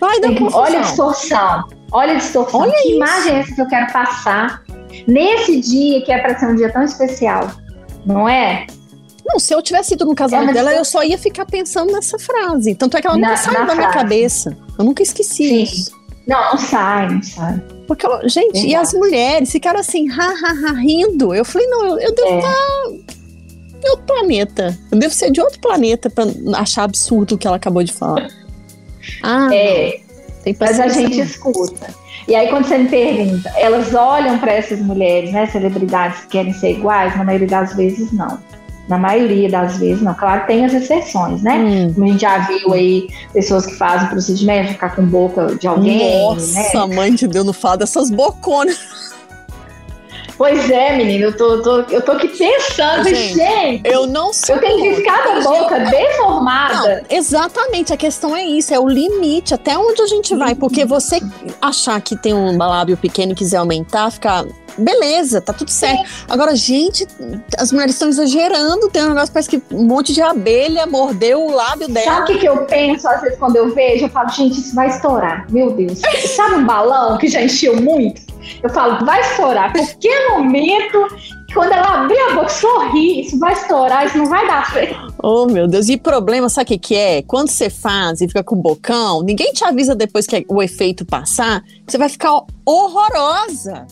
Vai 0.01 0.21
dar 0.21 0.29
confusão. 0.35 0.61
Olha 0.61 0.79
a 0.79 0.83
distorção. 0.83 1.65
Olha 1.93 2.13
a 2.13 2.17
distorção. 2.17 2.61
Olha 2.61 2.73
que 2.73 2.89
isso. 2.89 2.97
imagem 2.97 3.33
é 3.33 3.39
essa 3.41 3.55
que 3.55 3.61
eu 3.61 3.69
quero 3.69 3.93
passar 3.93 4.63
nesse 5.07 5.61
dia 5.61 6.03
que 6.05 6.13
é 6.13 6.19
para 6.19 6.39
ser 6.39 6.47
um 6.47 6.57
dia 6.57 6.73
tão 6.73 6.83
especial? 6.83 7.51
Não 8.05 8.29
é? 8.29 8.67
Não, 9.27 9.39
se 9.39 9.55
eu 9.55 9.63
tivesse 9.63 9.95
ido 9.95 10.05
no 10.05 10.15
casamento 10.15 10.51
É, 10.51 10.53
dela, 10.53 10.73
eu- 10.75 10.85
só 10.85 11.03
ia 11.03 11.17
ficar 11.17 11.47
pensando 11.47 11.91
nessa 11.93 12.19
frase. 12.19 12.75
Tanto 12.75 12.97
é 12.97 13.01
que 13.01 13.07
ela 13.07 13.17
Na- 13.17 13.29
não 13.31 13.37
saiu 13.37 13.53
na 13.61 13.65
da 13.65 13.75
minha 13.75 13.91
frase. 13.91 13.99
cabeça. 13.99 14.57
Eu 14.79 14.85
nunca 14.85 15.03
esqueci 15.03 15.49
Sim. 15.49 15.63
isso. 15.63 15.93
Não, 16.27 16.51
não 16.53 16.59
sai, 16.59 17.09
não 17.11 17.23
sai. 17.23 17.63
Porque, 17.87 18.07
gente, 18.29 18.59
e 18.59 18.63
Verdade. 18.63 18.77
as 18.77 18.93
mulheres 18.95 19.51
ficaram 19.53 19.81
assim, 19.81 20.11
ha, 20.11 20.27
ha, 20.27 20.69
ha, 20.69 20.73
rindo. 20.73 21.35
Eu 21.35 21.45
falei, 21.45 21.67
não, 21.69 21.87
eu, 21.87 21.99
eu 21.99 22.15
devo 22.15 22.29
É. 22.29 22.39
estar 22.39 23.15
em 23.85 23.91
outro 23.91 24.05
planeta. 24.07 24.79
Eu 24.91 24.99
devo 24.99 25.15
ser 25.15 25.31
de 25.31 25.41
outro 25.41 25.59
planeta 25.61 26.09
pra 26.09 26.25
achar 26.57 26.85
absurdo 26.85 27.35
o 27.35 27.39
que 27.39 27.47
ela 27.47 27.57
acabou 27.57 27.83
de 27.83 27.93
falar. 27.93 28.29
Ah, 29.23 29.55
É, 29.55 30.01
tem 30.43 30.57
mas 30.59 30.81
a 30.81 30.89
gente 30.89 31.21
escuta. 31.21 31.95
E 32.27 32.35
aí, 32.35 32.49
quando 32.49 32.65
você 32.67 32.79
me 32.79 32.89
pergunta, 32.89 33.53
elas 33.57 33.93
olham 33.95 34.39
para 34.39 34.53
essas 34.53 34.81
mulheres, 34.81 35.31
né, 35.31 35.47
celebridades 35.47 36.21
que 36.21 36.29
querem 36.29 36.55
ser 36.55 36.71
iguais? 36.73 37.15
Na 37.15 37.23
maioria 37.23 37.47
das 37.47 37.75
vezes, 37.75 38.11
não. 38.13 38.39
Na 38.89 38.97
maioria 38.97 39.51
das 39.51 39.77
vezes, 39.77 40.03
não. 40.03 40.15
Claro, 40.15 40.47
tem 40.47 40.65
as 40.65 40.73
exceções, 40.73 41.43
né? 41.43 41.59
Hum. 41.59 41.93
Como 41.93 42.07
a 42.07 42.09
gente 42.09 42.21
já 42.23 42.39
viu 42.39 42.73
aí, 42.73 43.09
pessoas 43.35 43.67
que 43.67 43.75
fazem 43.75 44.09
procedimento 44.09 44.69
de 44.69 44.73
ficar 44.75 44.97
com 44.97 45.05
boca 45.05 45.55
de 45.55 45.67
alguém, 45.67 45.99
né? 45.99 46.19
Nossa, 46.23 46.87
mãe 46.87 47.15
de 47.15 47.27
Deus, 47.29 47.45
não 47.45 47.53
fala 47.53 47.79
dessas 47.79 48.11
boconas. 48.11 48.79
Pois 50.37 50.69
é, 50.71 50.97
menina, 50.97 51.27
eu 51.27 51.37
tô, 51.37 51.63
tô- 51.63 51.81
eu 51.91 52.03
tô 52.03 52.13
aqui 52.13 52.29
pensando, 52.29 53.09
Gente, 53.09 53.35
gente, 53.35 53.83
Eu 53.85 54.07
não 54.07 54.33
sou. 54.33 54.57
eu 54.57 54.61
tenho 54.61 55.05
cada 55.05 55.41
boca 55.41 55.79
deformada. 55.81 57.03
Não, 57.09 57.17
exatamente, 57.17 57.93
a 57.93 57.97
questão 57.97 58.35
é 58.35 58.45
isso, 58.45 58.75
é 58.75 58.79
o 58.81 58.89
limite, 58.89 59.55
até 59.55 59.77
onde 59.79 60.03
a 60.03 60.07
gente 60.07 60.35
vai, 60.35 60.55
porque 60.55 60.85
você 60.85 61.21
achar 61.63 62.01
que 62.01 62.17
tem 62.17 62.35
um 62.35 62.57
lábio 62.57 62.97
pequeno 62.97 63.33
e 63.33 63.35
quiser 63.35 63.59
aumentar, 63.59 64.11
ficar. 64.11 64.45
Beleza, 64.79 65.41
tá 65.41 65.53
tudo 65.53 65.71
certo. 65.71 66.05
Agora, 66.29 66.55
gente, 66.55 67.07
as 67.59 67.73
mulheres 67.73 67.95
estão 67.95 68.09
exagerando, 68.09 68.89
tem 68.89 69.05
um 69.05 69.09
negócio, 69.09 69.33
parece 69.33 69.49
que 69.49 69.63
um 69.71 69.85
monte 69.85 70.13
de 70.13 70.23
abelha 70.23 70.87
mordeu 70.87 71.47
o 71.47 71.51
lábio 71.51 71.89
dela. 71.89 72.05
Sabe 72.05 72.23
o 72.23 72.27
que, 72.27 72.41
que 72.41 72.49
eu 72.49 72.65
penso, 72.67 73.09
às 73.09 73.21
vezes, 73.21 73.39
quando 73.39 73.57
eu 73.57 73.75
vejo? 73.75 74.05
Eu 74.07 74.09
falo, 74.11 74.29
gente, 74.31 74.59
isso 74.59 74.75
vai 74.75 74.89
estourar. 74.89 75.47
Meu 75.51 75.71
Deus. 75.73 76.01
Sabe 76.35 76.57
um 76.57 76.67
balão 76.67 77.19
que 77.19 77.29
já 77.29 77.43
encheu 77.43 77.81
muito? 77.81 78.23
Eu 78.63 78.71
falo, 78.71 79.05
vai 79.05 79.21
estourar. 79.21 79.73
Qualquer 79.73 80.31
momento, 80.31 81.07
quando 81.53 81.73
ela 81.73 82.03
abrir 82.03 82.19
a 82.19 82.35
boca, 82.35 82.49
sorrir, 82.49 83.21
isso 83.21 83.39
vai 83.39 83.53
estourar, 83.53 84.07
isso 84.07 84.19
não 84.19 84.27
vai 84.27 84.47
dar 84.47 84.71
certo. 84.73 85.15
Oh, 85.23 85.47
meu 85.47 85.67
Deus. 85.67 85.89
E 85.89 85.97
problema, 85.97 86.49
sabe 86.49 86.65
o 86.65 86.67
que, 86.69 86.79
que 86.79 86.95
é? 86.95 87.23
Quando 87.23 87.49
você 87.49 87.71
faz 87.71 88.21
e 88.21 88.29
fica 88.29 88.43
com 88.43 88.57
o 88.57 88.59
bocão, 88.59 89.23
ninguém 89.23 89.53
te 89.53 89.65
avisa 89.65 89.95
depois 89.95 90.27
que 90.27 90.45
o 90.49 90.63
efeito 90.63 91.05
passar, 91.05 91.63
você 91.87 91.97
vai 91.97 92.09
ficar 92.09 92.43
horrorosa. 92.67 93.87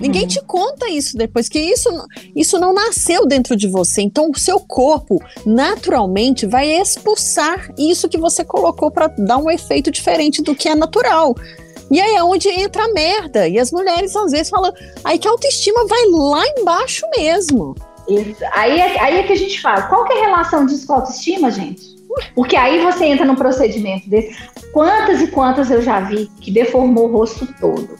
Ninguém 0.00 0.26
te 0.26 0.40
conta 0.42 0.88
isso 0.88 1.16
depois, 1.16 1.48
que 1.48 1.58
isso, 1.58 1.88
isso 2.34 2.58
não 2.58 2.72
nasceu 2.72 3.26
dentro 3.26 3.56
de 3.56 3.68
você. 3.68 4.02
Então, 4.02 4.30
o 4.30 4.38
seu 4.38 4.60
corpo, 4.60 5.20
naturalmente, 5.44 6.46
vai 6.46 6.70
expulsar 6.70 7.70
isso 7.76 8.08
que 8.08 8.18
você 8.18 8.44
colocou 8.44 8.90
para 8.90 9.08
dar 9.08 9.38
um 9.38 9.50
efeito 9.50 9.90
diferente 9.90 10.42
do 10.42 10.54
que 10.54 10.68
é 10.68 10.74
natural. 10.74 11.34
E 11.90 12.00
aí 12.00 12.14
é 12.14 12.24
onde 12.24 12.48
entra 12.48 12.84
a 12.84 12.92
merda. 12.92 13.48
E 13.48 13.58
as 13.58 13.70
mulheres, 13.70 14.14
às 14.16 14.30
vezes, 14.30 14.48
falam. 14.48 14.72
Aí 15.04 15.18
que 15.18 15.28
a 15.28 15.30
autoestima 15.30 15.86
vai 15.86 16.06
lá 16.06 16.42
embaixo 16.58 17.04
mesmo. 17.16 17.74
Isso. 18.08 18.42
Aí, 18.52 18.80
é, 18.80 19.00
aí 19.00 19.18
é 19.18 19.22
que 19.24 19.32
a 19.32 19.36
gente 19.36 19.60
fala, 19.60 19.82
qual 19.82 20.04
que 20.04 20.12
é 20.12 20.22
a 20.22 20.26
relação 20.26 20.66
disso 20.66 20.86
com 20.86 20.94
a 20.94 20.96
autoestima, 20.96 21.50
gente? 21.50 21.92
Porque 22.34 22.56
aí 22.56 22.82
você 22.82 23.06
entra 23.06 23.24
num 23.24 23.34
procedimento 23.34 24.08
desse. 24.08 24.36
Quantas 24.72 25.20
e 25.20 25.26
quantas 25.28 25.70
eu 25.70 25.82
já 25.82 26.00
vi 26.00 26.30
que 26.40 26.50
deformou 26.50 27.08
o 27.08 27.12
rosto 27.12 27.46
todo? 27.60 27.90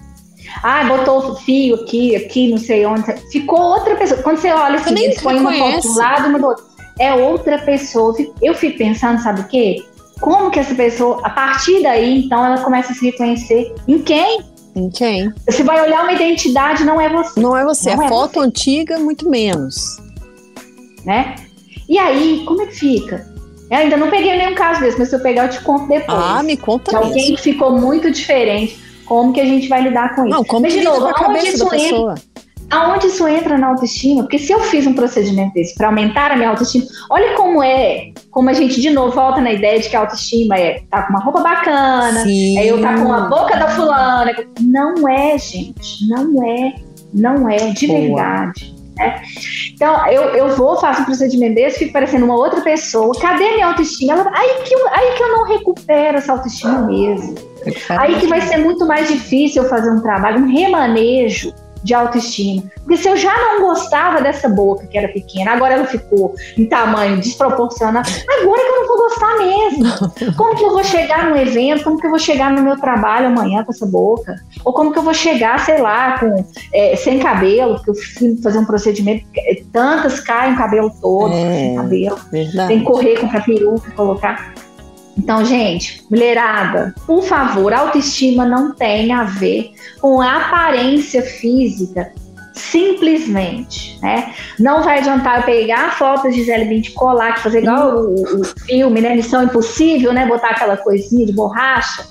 Ah, 0.63 0.85
botou 0.85 1.19
o 1.33 1.37
fio 1.37 1.77
aqui, 1.77 2.17
aqui, 2.17 2.49
não 2.51 2.59
sei 2.59 2.85
onde. 2.87 3.05
Ficou 3.31 3.61
outra 3.61 3.95
pessoa. 3.97 4.23
Quando 4.23 4.39
você 4.39 4.51
olha 4.51 4.77
assim, 4.77 4.99
eles 4.99 5.21
põem 5.21 5.39
uma 5.41 5.51
foto 5.53 5.65
reconhece. 5.65 5.89
do 5.89 5.99
lado, 5.99 6.29
uma 6.29 6.39
do 6.39 6.47
outro. 6.47 6.65
É 6.99 7.15
outra 7.15 7.59
pessoa. 7.59 8.15
Eu 8.43 8.55
fico- 8.55 8.79
pensando, 8.79 9.21
sabe 9.23 9.41
o 9.43 9.45
quê? 9.49 9.77
Como 10.21 10.51
que 10.51 10.61
essa 10.61 10.75
pessoa, 10.75 11.21
a 11.25 11.31
partir 11.31 11.83
daí, 11.83 12.25
então, 12.25 12.45
ela 12.45 12.59
começa 12.61 12.93
a 12.93 12.95
se 12.95 13.05
reconhecer 13.07 13.75
em 13.89 13.99
quem? 14.01 14.41
Em 14.77 14.89
quem? 14.89 15.33
Você 15.49 15.63
vai 15.65 15.83
olhar 15.83 16.03
uma 16.05 16.13
identidade, 16.13 16.85
não 16.85 17.01
é 17.01 17.09
você 17.09 17.41
Não 17.41 17.57
é 17.57 17.65
você. 17.65 17.95
Não 17.95 18.03
a 18.03 18.07
é 18.07 18.09
foto 18.09 18.41
antiga, 18.41 18.99
muito 18.99 19.29
menos. 19.29 19.99
né? 21.05 21.35
E 21.89 21.99
aí, 21.99 22.43
como 22.47 22.63
é 22.63 22.67
que 22.67 22.75
fica? 22.77 23.27
Eu 23.71 23.79
ainda 23.79 23.97
não 23.97 24.09
peguei 24.11 24.37
nenhum 24.37 24.55
caso 24.55 24.81
desse, 24.81 24.99
mas 24.99 25.09
se 25.09 25.17
eu 25.17 25.21
pegar, 25.21 25.45
eu 25.47 25.51
te 25.51 25.61
conto 25.63 25.89
depois. 25.89 26.19
Ah, 26.23 26.43
me 26.43 26.57
conta 26.57 26.91
de 26.91 26.97
alguém 26.97 27.15
mesmo. 27.15 27.37
que 27.37 27.43
ficou 27.43 27.73
muito 27.79 28.11
diferente, 28.11 28.79
como 29.07 29.33
que 29.33 29.41
a 29.41 29.45
gente 29.45 29.69
vai 29.69 29.83
lidar 29.83 30.15
com 30.15 30.27
isso? 30.27 30.37
Não, 30.37 30.45
como 30.45 30.63
Mas, 30.63 30.73
de 30.73 30.83
novo, 30.83 31.07
aonde 31.07 31.15
cabeça 31.21 31.49
isso 31.49 31.59
da 31.69 31.77
entra? 31.77 31.79
pessoa? 31.91 32.15
Aonde 32.71 33.07
isso 33.09 33.29
entra 33.29 33.59
na 33.59 33.67
autoestima? 33.67 34.23
Porque 34.23 34.39
se 34.39 34.51
eu 34.51 34.61
fiz 34.61 34.87
um 34.87 34.95
procedimento 34.95 35.53
desse 35.53 35.75
para 35.75 35.89
aumentar 35.89 36.31
a 36.33 36.37
minha 36.37 36.49
autoestima, 36.49 36.87
olha 37.11 37.35
como 37.37 37.63
é, 37.63 38.13
como 38.31 38.49
a 38.49 38.55
gente 38.55 38.81
de 38.81 38.89
novo 38.89 39.13
volta 39.15 39.43
na 39.43 39.53
ideia 39.53 39.79
de 39.79 39.91
que 39.91 39.97
a 39.97 40.01
autoestima 40.01 40.57
é 40.59 40.83
tá 40.91 41.03
com 41.03 41.11
uma 41.13 41.21
roupa 41.23 41.41
bacana, 41.43 42.23
Sim. 42.23 42.57
é 42.59 42.65
eu 42.65 42.81
tá 42.81 42.95
com 42.99 43.13
a 43.13 43.21
boca 43.29 43.57
da 43.59 43.69
fulana. 43.69 44.33
Não 44.61 45.07
é, 45.07 45.37
gente, 45.37 46.09
não 46.09 46.43
é, 46.43 46.75
não 47.13 47.47
é 47.47 47.57
de 47.59 47.87
Boa. 47.87 48.01
verdade. 48.01 48.75
né? 48.97 49.21
Então, 49.75 50.07
eu, 50.07 50.23
eu 50.35 50.57
vou, 50.57 50.77
faço 50.81 51.03
um 51.03 51.05
procedimento 51.05 51.57
desse, 51.57 51.81
fico 51.81 51.93
parecendo 51.93 52.25
uma 52.25 52.37
outra 52.37 52.63
pessoa. 52.63 53.13
Cadê 53.21 53.51
minha 53.53 53.67
autoestima? 53.67 54.15
Ela- 54.15 54.31
aí, 54.35 54.63
que 54.65 54.75
eu, 54.75 54.89
aí 54.89 55.13
que 55.17 55.23
eu 55.23 55.29
não 55.29 55.45
recupero 55.47 56.17
essa 56.17 56.33
autoestima 56.33 56.81
mesmo. 56.87 57.35
Aí 57.91 58.19
que 58.21 58.27
vai 58.27 58.41
ser 58.41 58.59
muito 58.59 58.87
mais 58.87 59.09
difícil 59.09 59.63
eu 59.63 59.69
fazer 59.69 59.91
um 59.91 60.01
trabalho, 60.01 60.41
um 60.45 60.53
remanejo 60.53 61.53
de 61.83 61.95
autoestima. 61.95 62.63
Porque 62.81 62.97
se 62.97 63.09
eu 63.09 63.17
já 63.17 63.33
não 63.37 63.63
gostava 63.63 64.21
dessa 64.21 64.49
boca 64.49 64.87
que 64.87 64.97
era 64.97 65.09
pequena, 65.09 65.53
agora 65.53 65.75
ela 65.75 65.87
ficou 65.87 66.35
em 66.57 66.65
tamanho 66.65 67.19
desproporcional, 67.21 68.03
agora 68.03 68.61
que 68.63 68.69
eu 68.69 68.81
não 68.81 68.87
vou 68.87 68.97
gostar 68.99 69.37
mesmo. 69.39 70.35
Como 70.37 70.57
que 70.57 70.65
eu 70.65 70.71
vou 70.71 70.85
chegar 70.85 71.29
num 71.29 71.37
evento? 71.37 71.85
Como 71.85 71.99
que 71.99 72.07
eu 72.07 72.11
vou 72.11 72.19
chegar 72.19 72.53
no 72.53 72.63
meu 72.63 72.77
trabalho 72.77 73.27
amanhã 73.27 73.65
com 73.65 73.73
essa 73.73 73.87
boca? 73.87 74.37
Ou 74.65 74.73
como 74.73 74.93
que 74.93 74.99
eu 74.99 75.03
vou 75.03 75.15
chegar, 75.15 75.59
sei 75.65 75.81
lá, 75.81 76.19
com 76.19 76.45
é, 76.73 76.95
sem 76.97 77.19
cabelo, 77.19 77.75
porque 77.75 77.91
eu 77.91 77.95
fui 77.95 78.37
fazer 78.43 78.59
um 78.59 78.65
procedimento, 78.65 79.25
é, 79.37 79.63
tantas 79.73 80.21
caem 80.21 80.55
o 80.55 80.57
cabelo 80.57 80.93
todo, 81.01 81.35
É. 81.35 81.53
sem 81.59 81.77
cabelo. 81.77 82.19
Verdade. 82.31 82.69
Tem 82.69 82.79
que 82.79 82.85
correr 82.85 83.19
com 83.19 83.27
a 83.27 83.41
peruca, 83.41 83.91
colocar. 83.93 84.55
Então, 85.17 85.45
gente, 85.45 86.05
mulherada, 86.11 86.95
por 87.07 87.23
favor, 87.23 87.73
autoestima 87.73 88.45
não 88.47 88.75
tem 88.75 89.13
a 89.13 89.25
ver 89.25 89.73
com 90.01 90.21
a 90.21 90.37
aparência 90.39 91.23
física, 91.23 92.13
simplesmente, 92.55 93.99
né? 94.01 94.35
Não 94.59 94.83
vai 94.83 94.99
adiantar 94.99 95.39
eu 95.39 95.43
pegar 95.45 95.89
a 95.89 95.91
foto 95.93 96.29
de 96.29 96.37
Gisele 96.37 96.65
Bündchen 96.65 96.95
colar, 96.95 97.39
fazer 97.39 97.63
igual 97.63 97.97
o, 97.97 98.41
o 98.41 98.45
filme, 98.45 99.01
né? 99.01 99.15
Missão 99.15 99.43
Impossível, 99.45 100.13
né? 100.13 100.27
Botar 100.27 100.51
aquela 100.51 100.77
coisinha 100.77 101.27
de 101.27 101.33
borracha. 101.33 102.07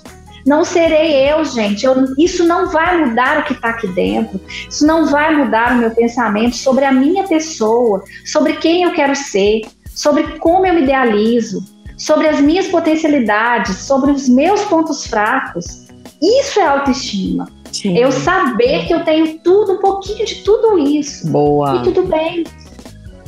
Não 0.45 0.64
serei 0.64 1.30
eu, 1.32 1.44
gente. 1.45 1.86
Eu- 1.86 2.06
isso 2.18 2.44
não 2.45 2.69
vai 2.69 3.06
mudar 3.06 3.40
o 3.40 3.44
que 3.44 3.53
está 3.53 3.69
aqui 3.69 3.88
dentro. 3.88 4.40
Isso 4.69 4.86
não 4.86 5.06
vai 5.06 5.36
mudar 5.36 5.73
o 5.73 5.78
meu 5.78 5.91
pensamento 5.91 6.56
sobre 6.56 6.86
a 6.86 6.91
minha 6.91 7.23
pessoa, 7.28 8.03
sobre 8.26 8.53
quem 8.53 8.84
eu 8.84 8.94
quero 8.94 9.15
ser, 9.15 9.61
sobre 9.94 10.40
como 10.40 10.65
eu 10.65 10.73
me 10.73 10.82
idealizo, 10.84 11.64
sobre 12.02 12.28
as 12.28 12.41
minhas 12.41 12.65
potencialidades, 12.65 13.78
sobre 13.78 14.10
os 14.11 14.28
meus 14.28 14.61
pontos 14.61 15.06
fracos. 15.06 15.86
Isso 16.19 16.60
é 16.60 16.65
autoestima. 16.65 17.48
Sim. 17.72 17.95
Eu 17.95 18.11
saber 18.11 18.88
que 18.88 18.94
eu 18.94 19.06
tenho 19.06 19.38
tudo, 19.40 19.73
um 19.73 19.78
pouquinho 19.78 20.26
de 20.26 20.36
tudo 20.38 20.80
isso. 20.80 21.30
Boa. 21.30 21.76
E 21.76 21.84
tudo 21.84 22.03
bem. 22.07 22.44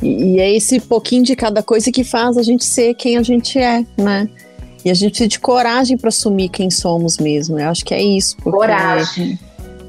E, 0.02 0.24
e 0.24 0.40
é 0.40 0.52
esse 0.52 0.80
pouquinho 0.80 1.22
de 1.22 1.36
cada 1.36 1.62
coisa 1.62 1.92
que 1.92 2.02
faz 2.02 2.36
a 2.36 2.42
gente 2.42 2.64
ser 2.64 2.94
quem 2.94 3.16
a 3.16 3.22
gente 3.22 3.60
é, 3.60 3.86
né? 3.96 4.28
E 4.84 4.90
a 4.90 4.94
gente 4.94 5.10
precisa 5.10 5.28
de 5.28 5.38
coragem 5.38 5.96
para 5.96 6.08
assumir 6.08 6.48
quem 6.48 6.68
somos 6.68 7.18
mesmo. 7.18 7.56
Eu 7.56 7.68
acho 7.68 7.84
que 7.84 7.94
é 7.94 8.02
isso. 8.02 8.36
Coragem. 8.38 9.38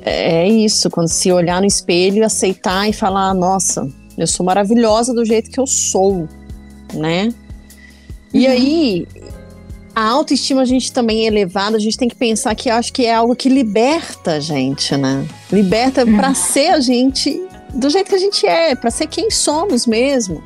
É, 0.04 0.44
é 0.44 0.48
isso, 0.48 0.92
quando 0.92 1.08
se 1.08 1.32
olhar 1.32 1.60
no 1.60 1.66
espelho 1.66 2.18
e 2.18 2.24
aceitar 2.24 2.88
e 2.88 2.94
falar, 2.94 3.34
nossa, 3.34 3.90
eu 4.16 4.28
sou 4.28 4.46
maravilhosa 4.46 5.12
do 5.12 5.26
jeito 5.26 5.50
que 5.50 5.60
eu 5.60 5.66
sou, 5.66 6.30
né? 6.94 7.34
E 8.36 8.46
Uhum. 8.46 8.52
aí, 8.52 9.08
a 9.96 10.04
autoestima 10.10 10.62
a 10.62 10.66
gente 10.66 10.92
também 10.92 11.24
é 11.24 11.28
elevada, 11.28 11.78
a 11.78 11.80
gente 11.80 11.98
tem 11.98 12.10
que 12.10 12.16
pensar 12.16 12.54
que 12.54 12.70
eu 12.70 12.74
acho 12.76 12.92
que 12.92 13.06
é 13.06 13.14
algo 13.16 13.34
que 13.36 13.48
liberta 13.48 14.34
a 14.34 14.40
gente, 14.42 14.96
né? 14.98 15.26
Liberta 15.52 16.04
Uhum. 16.06 16.18
para 16.18 16.34
ser 16.34 16.68
a 16.72 16.80
gente 16.82 17.42
do 17.74 17.90
jeito 17.90 18.10
que 18.10 18.16
a 18.16 18.20
gente 18.20 18.46
é, 18.46 18.76
para 18.76 18.92
ser 18.92 19.08
quem 19.08 19.32
somos 19.32 19.86
mesmo. 19.88 20.44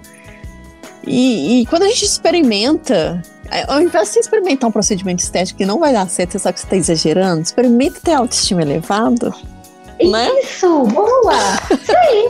E, 1.06 1.62
e 1.62 1.66
quando 1.66 1.84
a 1.84 1.88
gente 1.88 2.06
experimenta, 2.06 3.22
ao 3.68 3.82
invés 3.82 4.10
de 4.10 4.14
você 4.14 4.20
experimentar 4.20 4.70
um 4.70 4.72
procedimento 4.72 5.24
estético 5.24 5.58
que 5.58 5.66
não 5.66 5.80
vai 5.80 5.94
dar 5.94 6.08
certo, 6.10 6.34
você 6.34 6.40
sabe 6.40 6.54
que 6.56 6.60
você 6.62 6.66
está 6.68 6.76
exagerando, 6.78 7.42
experimenta 7.42 8.00
ter 8.04 8.14
autoestima 8.14 8.62
elevada, 8.62 9.34
né? 10.04 10.30
Isso, 10.44 10.84
boa! 10.88 11.34
Isso 11.72 11.92
aí. 11.92 12.30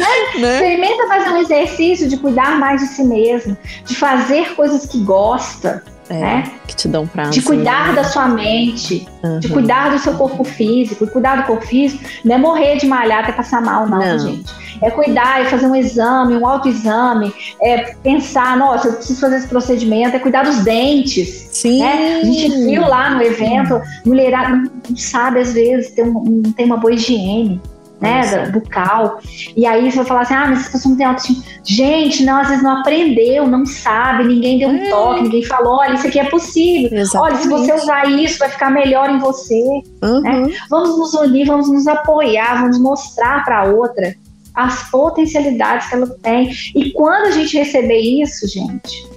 né? 0.38 0.54
Experimenta 0.54 1.06
fazer 1.08 1.30
um 1.30 1.36
exercício 1.38 2.08
de 2.08 2.16
cuidar 2.16 2.58
mais 2.58 2.80
de 2.80 2.88
si 2.88 3.02
mesmo, 3.04 3.56
de 3.84 3.94
fazer 3.94 4.54
coisas 4.54 4.86
que 4.86 4.98
gosta, 5.00 5.82
É, 6.08 6.14
né? 6.20 6.50
que 6.66 6.74
te 6.76 6.88
dão 6.88 7.06
prazer. 7.06 7.32
De 7.34 7.42
cuidar 7.42 7.94
da 7.94 8.04
sua 8.04 8.26
mente, 8.28 9.06
de 9.40 9.46
Uhum. 9.48 9.52
cuidar 9.52 9.90
do 9.90 9.98
seu 9.98 10.14
corpo 10.14 10.42
físico. 10.44 11.04
E 11.04 11.06
cuidar 11.06 11.36
do 11.36 11.42
corpo 11.44 11.64
físico 11.66 12.02
não 12.24 12.34
é 12.34 12.38
morrer 12.38 12.76
de 12.78 12.86
malhar 12.86 13.20
até 13.22 13.32
passar 13.32 13.60
mal, 13.62 13.86
não, 13.88 13.98
Não. 13.98 14.18
gente. 14.18 14.52
é 14.82 14.90
cuidar, 14.90 15.42
é 15.42 15.44
fazer 15.44 15.66
um 15.66 15.74
exame, 15.76 16.34
um 16.36 16.46
autoexame, 16.46 17.32
é 17.62 17.94
pensar, 18.02 18.56
nossa, 18.56 18.88
eu 18.88 18.92
preciso 18.94 19.20
fazer 19.20 19.36
esse 19.36 19.46
procedimento, 19.48 20.16
é 20.16 20.18
cuidar 20.18 20.42
dos 20.44 20.64
dentes. 20.64 21.48
Sim. 21.52 21.80
Né? 21.80 22.20
A 22.22 22.24
gente 22.24 22.64
viu 22.64 22.80
lá 22.82 23.10
no 23.10 23.20
evento, 23.22 23.78
mulherada 24.06 24.56
não 24.88 24.96
sabe 24.96 25.40
às 25.40 25.52
vezes, 25.52 25.90
tem 25.92 26.04
um, 26.04 26.42
não 26.44 26.52
tem 26.52 26.64
uma 26.66 26.76
boa 26.78 26.94
higiene 26.94 27.60
né, 28.00 28.48
bucal. 28.50 29.20
E 29.54 29.66
aí 29.66 29.90
você 29.90 29.98
vai 29.98 30.06
falar 30.06 30.20
assim, 30.22 30.34
ah, 30.34 30.46
mas 30.48 30.60
essa 30.60 30.70
pessoa 30.70 30.90
não 30.90 30.96
tem 30.96 31.06
autoestima. 31.06 31.44
Gente, 31.64 32.24
não, 32.24 32.40
às 32.40 32.48
vezes 32.48 32.62
não 32.62 32.78
aprendeu, 32.78 33.46
não 33.46 33.66
sabe, 33.66 34.24
ninguém 34.24 34.58
deu 34.58 34.70
um 34.70 34.76
é. 34.76 34.88
toque, 34.88 35.22
ninguém 35.22 35.44
falou, 35.44 35.78
olha, 35.78 35.94
isso 35.94 36.06
aqui 36.06 36.18
é 36.18 36.24
possível. 36.24 36.98
Exatamente. 36.98 37.34
Olha, 37.34 37.42
se 37.42 37.48
você 37.48 37.74
usar 37.74 38.10
isso, 38.10 38.38
vai 38.38 38.48
ficar 38.48 38.70
melhor 38.70 39.10
em 39.10 39.18
você. 39.18 39.62
Uhum. 40.02 40.20
Né? 40.22 40.54
Vamos 40.70 40.98
nos 40.98 41.14
unir, 41.14 41.46
vamos 41.46 41.68
nos 41.68 41.86
apoiar, 41.86 42.62
vamos 42.62 42.78
mostrar 42.78 43.44
para 43.44 43.64
outra 43.64 44.14
as 44.54 44.90
potencialidades 44.90 45.88
que 45.88 45.94
ela 45.94 46.06
tem. 46.22 46.50
E 46.74 46.90
quando 46.92 47.26
a 47.26 47.30
gente 47.30 47.56
receber 47.56 47.98
isso, 47.98 48.48
gente, 48.48 49.08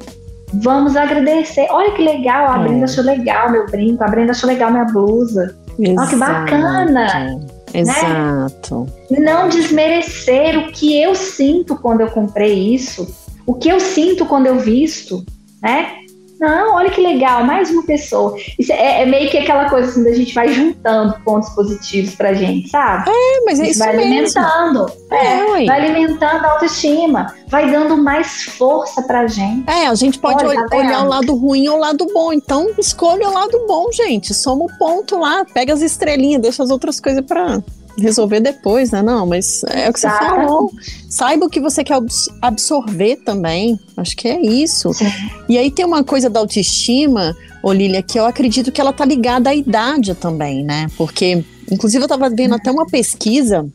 vamos 0.54 0.96
agradecer. 0.96 1.68
Olha 1.70 1.92
que 1.92 2.02
legal, 2.02 2.52
a 2.52 2.60
é. 2.60 2.64
Brenda 2.68 2.86
achou 2.86 3.04
legal 3.04 3.52
meu 3.52 3.66
brinco, 3.66 4.04
a 4.04 4.08
Brenda 4.08 4.32
achou 4.32 4.50
legal 4.50 4.72
minha 4.72 4.86
blusa. 4.86 5.56
Olha 5.80 6.08
que 6.08 6.16
bacana. 6.16 7.40
Né? 7.74 7.82
Exato. 7.82 8.88
Né? 9.10 9.20
Não 9.20 9.50
desmerecer 9.50 10.58
o 10.58 10.72
que 10.72 11.02
eu 11.02 11.16
sinto 11.16 11.76
quando 11.76 12.02
eu 12.02 12.12
comprei 12.12 12.74
isso, 12.74 13.08
o 13.46 13.54
que 13.54 13.70
eu 13.70 13.80
sinto 13.80 14.26
quando 14.26 14.48
eu 14.48 14.60
visto, 14.60 15.26
né? 15.62 16.03
Não, 16.44 16.76
olha 16.76 16.90
que 16.90 17.00
legal, 17.00 17.46
mais 17.46 17.70
uma 17.70 17.84
pessoa. 17.84 18.38
Isso 18.60 18.74
é, 18.74 19.04
é, 19.04 19.06
meio 19.06 19.32
que 19.32 19.38
aquela 19.38 19.70
coisa 19.70 19.90
assim, 19.90 20.04
da 20.04 20.12
gente 20.12 20.34
vai 20.34 20.52
juntando 20.52 21.18
pontos 21.24 21.50
positivos 21.52 22.16
pra 22.16 22.34
gente, 22.34 22.68
sabe? 22.68 23.10
É, 23.10 23.46
mas 23.46 23.62
é 23.62 23.70
isso 23.70 23.80
vai 23.80 23.96
mesmo. 23.96 24.12
alimentando. 24.12 24.92
É, 25.10 25.64
é 25.64 25.66
vai 25.66 25.86
alimentando 25.86 26.46
a 26.46 26.52
autoestima, 26.52 27.34
vai 27.48 27.72
dando 27.72 27.96
mais 27.96 28.44
força 28.58 29.02
pra 29.04 29.26
gente. 29.26 29.70
É, 29.70 29.88
a 29.88 29.96
gente 29.96 30.20
pode 30.20 30.46
olha, 30.46 30.68
tá 30.68 30.76
olhar 30.76 31.06
o 31.06 31.08
lado 31.08 31.34
ruim 31.34 31.70
ou 31.70 31.78
o 31.78 31.80
lado 31.80 32.06
bom. 32.14 32.34
Então, 32.34 32.72
escolha 32.78 33.30
o 33.30 33.34
lado 33.34 33.66
bom, 33.66 33.90
gente. 33.94 34.34
Soma 34.34 34.66
o 34.66 34.78
ponto 34.78 35.18
lá, 35.18 35.46
pega 35.46 35.74
as 35.74 35.82
estrelinhas, 35.82 36.42
deixa 36.42 36.62
as 36.62 36.70
outras 36.70 37.00
coisas 37.00 37.24
pra 37.26 37.64
resolver 37.98 38.40
depois, 38.40 38.92
né? 38.92 39.02
Não, 39.02 39.26
mas 39.26 39.64
é 39.66 39.90
o 39.90 39.94
que 39.94 40.00
Exato. 40.00 40.26
você 40.26 40.30
falou. 40.30 40.72
Saiba 41.10 41.46
o 41.46 41.50
que 41.50 41.60
você 41.60 41.84
quer 41.84 42.00
absorver 42.42 43.18
também. 43.18 43.80
Acho 43.98 44.16
que 44.16 44.28
é 44.28 44.42
isso. 44.42 44.94
Sim. 44.94 45.06
E 45.48 45.58
aí 45.58 45.70
tem 45.70 45.86
uma 45.86 46.04
coisa 46.04 46.30
da 46.30 46.40
autoestima, 46.40 47.36
Olília, 47.62 48.02
que 48.02 48.20
eu 48.20 48.26
acredito 48.26 48.72
que 48.72 48.82
ela 48.82 48.94
tá 48.94 49.06
ligada 49.06 49.50
à 49.50 49.56
idade 49.56 50.16
também, 50.16 50.64
né? 50.64 50.88
Porque, 50.98 51.44
inclusive, 51.72 52.04
eu 52.04 52.08
tava 52.08 52.30
vendo 52.30 52.56
até 52.56 52.72
uma 52.72 52.86
pesquisa 52.86 53.66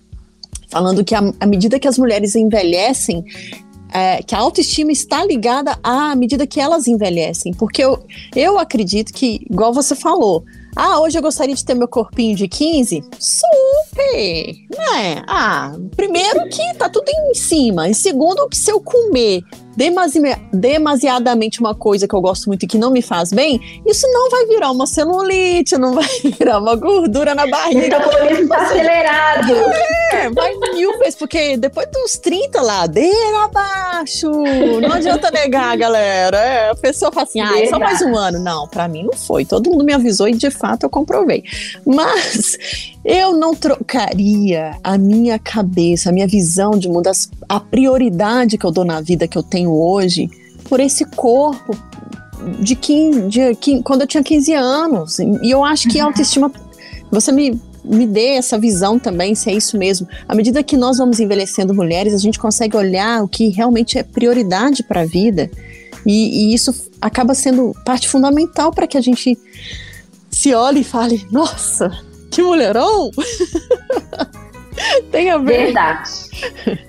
falando 0.71 1.03
que 1.03 1.15
à 1.15 1.47
medida 1.47 1.79
que 1.79 1.89
as 1.89 1.97
mulheres 1.97 2.35
envelhecem, 2.37 3.25
é, 3.93 4.23
que 4.23 4.35
a 4.35 4.39
autoestima 4.39 4.93
está 4.93 5.25
ligada 5.25 5.79
à 5.83 6.15
medida 6.15 6.47
que 6.47 6.61
elas 6.61 6.87
envelhecem. 6.87 7.55
Porque 7.55 7.83
eu, 7.83 8.05
eu 8.37 8.59
acredito 8.59 9.13
que, 9.13 9.47
igual 9.51 9.73
você 9.73 9.95
falou, 9.95 10.45
ah, 10.81 11.01
hoje 11.01 11.19
eu 11.19 11.23
gostaria 11.23 11.57
de 11.57 11.65
ter 11.65 11.75
meu 11.75 11.89
corpinho 11.89 12.37
de 12.37 12.47
15? 12.47 13.03
Super! 13.19 14.55
Né? 14.71 15.25
Ah, 15.27 15.73
primeiro 15.97 16.49
que 16.49 16.75
tá 16.75 16.89
tudo 16.89 17.09
em 17.09 17.35
cima. 17.35 17.89
E 17.89 17.95
segundo, 17.95 18.49
que 18.49 18.57
se 18.57 18.71
eu 18.71 18.81
comer 18.81 19.43
demasi 19.79 20.21
demasiadamente 20.53 21.61
uma 21.61 21.73
coisa 21.73 22.09
que 22.09 22.15
eu 22.15 22.21
gosto 22.21 22.47
muito 22.47 22.65
e 22.65 22.67
que 22.67 22.77
não 22.77 22.91
me 22.91 23.01
faz 23.01 23.33
bem, 23.33 23.81
isso 23.87 24.11
não 24.11 24.29
vai 24.29 24.45
virar 24.47 24.73
uma 24.73 24.89
celulite, 24.89 25.79
não 25.79 25.95
vai 25.95 26.09
virar 26.37 26.59
uma 26.59 26.75
gordura 26.75 27.33
na 27.33 27.47
barriga. 27.47 27.81
Metabolismo 27.81 28.49
tá 28.49 28.63
acelerado. 28.63 29.53
É, 30.13 30.31
vai 30.31 30.53
mil 30.75 30.99
vezes, 30.99 31.15
porque 31.15 31.57
depois 31.57 31.87
dos 31.93 32.19
30, 32.19 32.61
ladeira 32.61 33.45
abaixo. 33.45 34.29
Não 34.81 34.95
adianta 34.95 35.31
negar, 35.31 35.77
galera. 35.77 36.37
É, 36.39 36.71
a 36.71 36.75
pessoa 36.75 37.13
fala 37.13 37.25
assim, 37.25 37.41
ah, 37.41 37.57
é 37.57 37.67
só 37.67 37.79
mais 37.79 38.03
um 38.03 38.17
ano. 38.17 38.41
Não, 38.41 38.67
para 38.67 38.89
mim 38.89 39.05
não 39.05 39.13
foi. 39.13 39.45
Todo 39.45 39.71
mundo 39.71 39.85
me 39.85 39.93
avisou 39.93 40.29
e 40.29 40.33
de 40.33 40.51
fato 40.51 40.83
eu 40.83 40.91
comprovei. 40.91 41.45
Mas 41.87 42.59
eu 43.11 43.35
não 43.35 43.55
trocaria 43.55 44.77
a 44.85 44.99
minha 44.99 45.39
cabeça, 45.39 46.11
a 46.11 46.13
minha 46.13 46.27
visão 46.27 46.73
de 46.73 46.91
mundo, 46.91 47.11
a 47.49 47.59
prioridade 47.59 48.59
que 48.59 48.67
eu 48.67 48.71
dou 48.71 48.85
na 48.85 49.01
vida 49.01 49.27
que 49.27 49.39
eu 49.39 49.43
tenho 49.43 49.73
hoje, 49.73 50.29
por 50.65 50.79
esse 50.79 51.07
corpo 51.07 51.75
de, 52.61 52.77
15, 52.77 53.29
de 53.29 53.55
15, 53.55 53.83
quando 53.83 54.03
eu 54.03 54.07
tinha 54.07 54.23
15 54.23 54.53
anos. 54.53 55.19
E 55.21 55.51
eu 55.51 55.65
acho 55.65 55.89
que 55.89 55.99
a 55.99 56.03
uhum. 56.03 56.09
autoestima. 56.11 56.53
Você 57.11 57.33
me, 57.33 57.59
me 57.83 58.07
dê 58.07 58.35
essa 58.35 58.59
visão 58.59 58.99
também, 58.99 59.35
se 59.35 59.49
é 59.49 59.55
isso 59.55 59.79
mesmo. 59.79 60.07
À 60.29 60.35
medida 60.35 60.63
que 60.63 60.77
nós 60.77 60.99
vamos 60.99 61.19
envelhecendo 61.19 61.73
mulheres, 61.73 62.13
a 62.13 62.19
gente 62.19 62.39
consegue 62.39 62.77
olhar 62.77 63.25
o 63.25 63.29
que 63.29 63.49
realmente 63.49 63.97
é 63.99 64.03
prioridade 64.03 64.83
para 64.83 65.01
a 65.01 65.07
vida. 65.07 65.51
E, 66.05 66.51
e 66.51 66.55
isso 66.55 66.75
acaba 67.01 67.35
sendo 67.35 67.75
parte 67.87 68.07
fundamental 68.07 68.71
para 68.71 68.87
que 68.87 68.99
a 68.99 69.01
gente 69.01 69.39
se 70.31 70.53
olhe 70.53 70.81
e 70.81 70.85
fale: 70.85 71.27
nossa, 71.31 72.07
que 72.31 72.43
mulherão! 72.43 73.11
Tem 75.11 75.31
a 75.31 75.39
ver. 75.39 75.67
Verdade. 75.67 76.11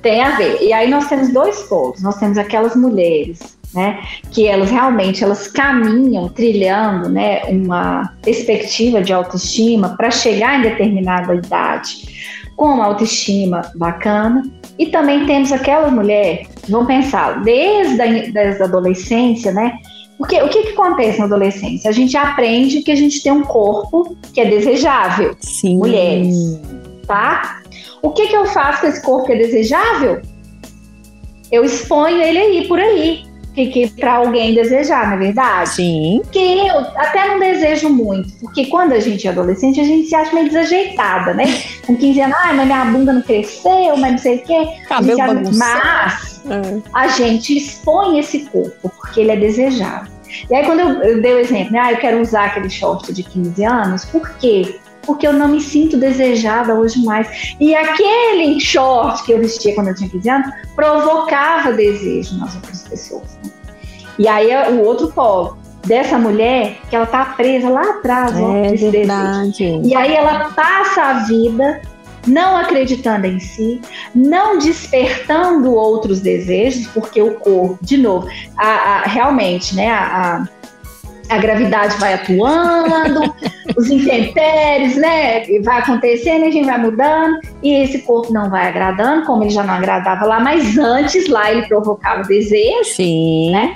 Tem 0.02 0.22
a 0.22 0.36
ver. 0.36 0.61
E 0.61 0.72
aí 0.72 0.90
nós 0.90 1.07
temos 1.07 1.34
dois 1.34 1.64
pontos. 1.64 2.02
Nós 2.02 2.18
temos 2.18 2.38
aquelas 2.38 2.76
mulheres, 2.76 3.57
né, 3.74 3.99
que 4.32 4.48
elas 4.48 4.70
realmente 4.70 5.24
elas 5.24 5.48
caminham 5.48 6.30
trilhando, 6.30 7.10
né, 7.10 7.41
uma 7.45 8.14
perspectiva 8.22 9.02
de 9.02 9.14
autoestima 9.14 9.95
para 9.98 10.11
chegar 10.11 10.60
em 10.60 10.61
determinada 10.64 11.34
idade 11.36 12.44
com 12.56 12.66
uma 12.66 12.86
autoestima 12.86 13.61
bacana. 13.76 14.44
E 14.78 14.88
também 14.88 15.26
temos 15.26 15.52
aquelas 15.52 15.91
mulheres 15.91 16.48
que 16.61 16.72
vão 16.72 16.86
pensar 16.86 17.41
desde 17.44 18.02
a, 18.02 18.06
desde 18.06 18.61
a 18.61 18.66
adolescência, 18.66 19.52
né, 19.52 19.74
porque 20.20 20.36
o 20.41 20.50
que, 20.50 20.64
que 20.64 20.70
acontece 20.74 21.18
na 21.18 21.26
adolescência? 21.26 21.90
A 21.90 21.94
gente 21.94 22.16
aprende 22.18 22.82
que 22.82 22.91
a 22.91 22.96
gente 22.96 23.24
tem 23.24 23.32
um 23.32 23.41
corpo 23.41 24.18
que 24.34 24.41
é 24.41 24.46
desejável. 24.46 25.34
Sim. 25.40 25.78
Mulheres. 25.78 26.60
Tá? 27.08 27.62
O 28.02 28.12
que, 28.12 28.28
que 28.28 28.36
eu 28.36 28.46
faço 28.46 28.82
com 28.82 28.88
esse 28.88 29.02
corpo 29.02 29.28
que 29.28 29.32
é 29.32 29.38
desejável? 29.38 30.22
Eu 31.50 31.64
exponho 31.64 32.22
ele 32.22 32.38
aí, 32.38 32.68
por 32.68 32.82
aí. 32.82 33.24
Que, 33.56 33.68
que 33.68 33.88
para 33.91 34.16
alguém 34.16 34.54
desejar, 34.54 35.08
não 35.08 35.14
é 35.16 35.20
verdade? 35.20 35.70
Sim. 35.70 36.22
Que 36.34 36.68
eu 36.68 36.80
até 36.98 37.26
não 37.30 37.40
desejo 37.40 37.90
muito, 37.90 38.32
porque 38.41 38.66
quando 38.66 38.94
a 38.94 39.00
gente 39.00 39.26
é 39.26 39.32
adolescente, 39.32 39.80
a 39.80 39.84
gente 39.86 40.08
se 40.08 40.16
acha 40.16 40.34
meio 40.34 40.48
desajeitada, 40.48 41.34
né? 41.34 41.46
Com 41.86 41.96
15 41.96 42.22
anos, 42.22 42.38
ai, 42.44 42.56
mas 42.56 42.66
minha 42.66 42.86
bunda 42.86 43.14
não 43.14 43.22
cresceu, 43.22 43.98
mas 43.98 44.12
não 44.12 44.18
sei 44.18 44.36
o 44.36 44.44
quê. 44.44 44.68
Cabelo 44.88 45.58
Mas 45.58 46.29
é. 46.45 46.82
a 46.94 47.07
gente 47.07 47.57
expõe 47.57 48.20
esse 48.20 48.45
corpo, 48.45 48.91
porque 48.98 49.22
ele 49.22 49.32
é 49.32 49.36
desejável. 49.36 50.11
E 50.49 50.56
aí, 50.56 50.66
quando 50.66 50.80
eu, 50.80 50.90
eu 51.03 51.22
dei 51.22 51.34
o 51.34 51.40
exemplo, 51.40 51.72
né? 51.72 51.80
Ah, 51.80 51.91
eu 51.91 51.98
quero 51.98 52.22
usar 52.22 52.45
aquele 52.45 52.70
short 52.70 53.11
de 53.11 53.24
15 53.24 53.64
anos, 53.64 54.06
por 54.06 54.30
quê? 54.38 54.80
Porque 55.02 55.28
eu 55.28 55.34
não 55.34 55.48
me 55.48 55.60
sinto 55.60 55.98
desejada 55.98 56.76
hoje 56.76 57.03
mais. 57.03 57.56
E 57.60 57.74
aquele 57.74 58.60
short 58.60 59.24
que 59.24 59.32
eu 59.32 59.40
vestia 59.40 59.74
quando 59.74 59.88
eu 59.88 59.95
tinha 59.95 60.10
15 60.10 60.30
anos 60.30 60.52
provocava 60.76 61.74
desejo 61.74 62.38
nas 62.38 62.56
outras 62.56 62.84
pessoas. 62.84 63.40
Né? 63.44 63.52
E 64.20 64.28
aí, 64.28 64.52
é 64.52 64.70
o 64.70 64.84
outro 64.84 65.11
polo 65.11 65.57
dessa 65.86 66.18
mulher 66.18 66.78
que 66.90 66.95
ela 66.95 67.06
tá 67.06 67.26
presa 67.26 67.70
lá 67.70 67.82
atrás, 67.82 68.38
é, 68.38 68.41
ó, 68.41 68.91
verdade. 68.91 69.52
Desejo. 69.52 69.82
E 69.84 69.95
aí 69.95 70.14
ela 70.14 70.52
passa 70.52 71.02
a 71.03 71.14
vida 71.24 71.82
não 72.28 72.58
acreditando 72.58 73.28
em 73.28 73.40
si, 73.40 73.82
não 74.14 74.58
despertando 74.58 75.74
outros 75.74 76.20
desejos, 76.20 76.88
porque 76.88 77.22
o 77.22 77.36
corpo, 77.36 77.78
de 77.82 77.98
novo, 77.98 78.28
a, 78.58 78.68
a, 78.68 79.02
realmente, 79.04 79.76
né, 79.76 79.90
a, 79.90 80.48
a, 81.30 81.38
gravidade 81.38 81.98
vai 81.98 82.14
atuando, 82.14 83.34
os 83.78 83.90
intempéries, 83.90 84.96
né, 84.96 85.46
vai 85.64 85.80
acontecendo, 85.80 86.46
a 86.46 86.52
gente 86.52 86.66
vai 86.66 86.78
mudando, 86.78 87.40
e 87.64 87.74
esse 87.84 88.00
corpo 88.00 88.34
não 88.34 88.50
vai 88.50 88.68
agradando, 88.68 89.26
como 89.26 89.44
ele 89.44 89.52
já 89.52 89.64
não 89.64 89.74
agradava 89.74 90.26
lá, 90.26 90.40
mas 90.40 90.78
antes 90.78 91.28
lá 91.28 91.52
ele 91.52 91.68
provocava 91.68 92.24
desejo, 92.24 92.96
Sim. 92.96 93.52
né? 93.52 93.76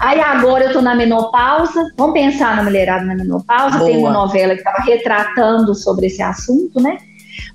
Aí 0.00 0.18
agora 0.18 0.64
eu 0.64 0.72
tô 0.72 0.80
na 0.80 0.94
menopausa, 0.94 1.92
vamos 1.96 2.14
pensar 2.14 2.56
na 2.56 2.62
mulherada 2.62 3.04
na 3.04 3.14
menopausa, 3.14 3.78
Boa. 3.78 3.90
tem 3.90 3.98
uma 3.98 4.10
novela 4.10 4.54
que 4.54 4.60
estava 4.60 4.82
retratando 4.82 5.74
sobre 5.74 6.06
esse 6.06 6.22
assunto, 6.22 6.80
né? 6.80 6.96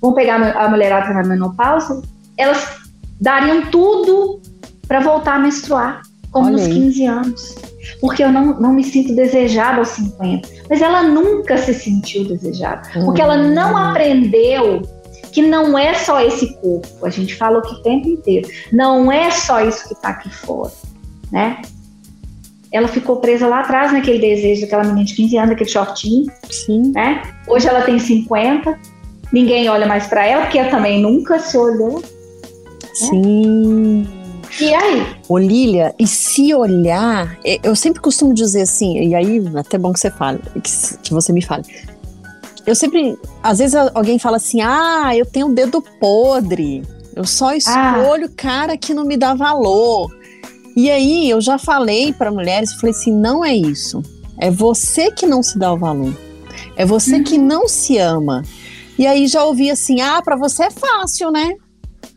Vamos 0.02 0.16
pegar 0.16 0.36
a 0.36 0.70
mulherada 0.70 1.14
na 1.14 1.24
menopausa, 1.24 2.02
elas 2.38 2.78
dariam 3.20 3.66
tudo 3.68 4.42
para 4.88 5.00
voltar 5.02 5.36
a 5.36 5.40
menstruar, 5.40 6.02
como 6.32 6.48
Olha 6.48 6.58
nos 6.58 6.66
aí. 6.66 6.74
15 6.74 7.06
anos. 7.06 7.56
Porque 8.02 8.24
eu 8.24 8.32
não, 8.32 8.60
não 8.60 8.74
me 8.74 8.84
sinto 8.84 9.16
desejada 9.16 9.80
aos 9.80 9.90
50. 9.90 10.48
Mas 10.70 10.82
ela 10.82 11.04
nunca 11.04 11.58
se 11.58 11.74
sentiu 11.74 12.26
desejada. 12.26 12.88
Uhum. 12.96 13.06
Porque 13.06 13.22
ela 13.22 13.38
não 13.38 13.76
aprendeu 13.76 14.82
que 15.32 15.42
não 15.42 15.78
é 15.78 15.94
só 15.94 16.22
esse 16.22 16.56
corpo. 16.56 17.06
A 17.06 17.10
gente 17.10 17.36
fala 17.36 17.60
o 17.60 17.84
tempo 17.84 18.08
inteiro. 18.08 18.50
Não 18.72 19.12
é 19.12 19.30
só 19.32 19.62
isso 19.62 19.88
que 19.88 19.94
está 19.94 20.10
aqui 20.10 20.30
fora, 20.30 20.72
né? 21.32 21.62
Ela 22.72 22.88
ficou 22.88 23.18
presa 23.18 23.48
lá 23.48 23.62
atrás 23.62 23.92
naquele 23.92 24.20
desejo 24.20 24.62
daquela 24.62 24.84
menina 24.84 25.06
de 25.06 25.16
15 25.16 25.38
anos, 25.38 25.52
aquele 25.52 25.70
shortinho. 25.70 26.32
Sim. 26.50 26.92
Né? 26.94 27.22
Hoje 27.48 27.68
ela 27.68 27.82
tem 27.82 27.98
50 27.98 28.78
ninguém 29.32 29.70
olha 29.70 29.86
mais 29.86 30.08
para 30.08 30.26
ela, 30.26 30.44
porque 30.44 30.58
ela 30.60 30.70
também 30.70 31.02
nunca 31.02 31.40
se 31.40 31.58
olhou. 31.58 32.04
Sim. 32.94 34.08
E 34.60 34.74
aí? 34.74 35.06
Ô 35.28 35.38
Lília, 35.38 35.94
e 35.98 36.08
se 36.08 36.54
olhar, 36.54 37.38
eu 37.64 37.76
sempre 37.76 38.02
costumo 38.02 38.34
dizer 38.34 38.64
assim, 38.64 38.98
e 38.98 39.16
aí 39.16 39.42
até 39.56 39.78
bom 39.78 39.94
que 39.94 40.00
você 40.00 40.10
fale, 40.10 40.40
que 41.04 41.14
você 41.14 41.32
me 41.32 41.42
fale. 41.42 41.64
Eu 42.66 42.76
sempre, 42.76 43.18
às 43.42 43.60
vezes 43.60 43.76
alguém 43.94 44.20
fala 44.20 44.38
assim, 44.38 44.62
ah, 44.62 45.16
eu 45.16 45.26
tenho 45.26 45.48
o 45.48 45.54
dedo 45.54 45.82
podre, 46.00 46.84
eu 47.16 47.26
só 47.26 47.54
escolho 47.54 48.26
ah. 48.26 48.34
cara 48.36 48.78
que 48.78 48.94
não 48.94 49.06
me 49.06 49.18
dá 49.18 49.34
valor. 49.34 50.10
E 50.76 50.90
aí 50.90 51.30
eu 51.30 51.42
já 51.42 51.58
falei 51.58 52.14
para 52.14 52.32
mulheres, 52.32 52.74
falei 52.74 52.92
assim, 52.92 53.12
não 53.12 53.44
é 53.44 53.54
isso. 53.54 54.02
É 54.38 54.50
você 54.50 55.12
que 55.12 55.26
não 55.26 55.44
se 55.44 55.58
dá 55.58 55.74
o 55.74 55.78
valor. 55.78 56.14
É 56.76 56.86
você 56.86 57.18
uhum. 57.18 57.24
que 57.24 57.38
não 57.38 57.68
se 57.68 57.98
ama. 57.98 58.44
E 59.00 59.08
aí 59.08 59.28
já 59.28 59.46
ouvi 59.46 59.72
assim, 59.72 60.02
ah, 60.02 60.22
para 60.22 60.36
você 60.36 60.64
é 60.64 60.70
fácil, 60.70 61.32
né? 61.32 61.56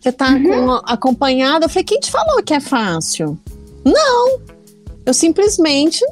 Você 0.01 0.11
tá 0.11 0.31
uhum. 0.31 0.73
acompanhada. 0.85 1.67
Eu 1.67 1.69
falei, 1.69 1.85
quem 1.85 2.01
te 2.01 2.11
falou 2.11 2.43
que 2.43 2.53
é 2.53 2.59
fácil? 2.59 3.39
Não. 3.85 4.41
Eu 5.07 5.15
simplesmente 5.15 6.05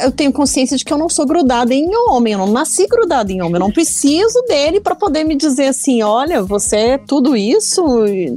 eu 0.00 0.12
tenho 0.12 0.32
consciência 0.32 0.76
de 0.76 0.84
que 0.84 0.92
eu 0.92 0.96
não 0.96 1.08
sou 1.08 1.26
grudada 1.26 1.74
em 1.74 1.90
homem, 1.96 2.34
eu 2.34 2.38
não 2.38 2.52
nasci 2.52 2.86
grudada 2.86 3.32
em 3.32 3.40
homem, 3.42 3.54
eu 3.54 3.60
não 3.60 3.72
preciso 3.72 4.40
dele 4.42 4.80
para 4.80 4.94
poder 4.94 5.24
me 5.24 5.34
dizer 5.34 5.66
assim, 5.66 6.02
olha, 6.02 6.40
você 6.40 6.76
é 6.76 6.98
tudo 6.98 7.36
isso, 7.36 7.82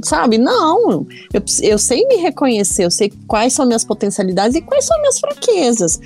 sabe? 0.02 0.38
Não, 0.38 1.06
eu, 1.32 1.42
eu 1.62 1.78
sei 1.78 2.04
me 2.08 2.16
reconhecer, 2.16 2.84
eu 2.84 2.90
sei 2.90 3.12
quais 3.28 3.52
são 3.52 3.64
minhas 3.64 3.84
potencialidades 3.84 4.56
e 4.56 4.60
quais 4.60 4.84
são 4.84 4.98
minhas 5.00 5.20
fraquezas, 5.20 6.00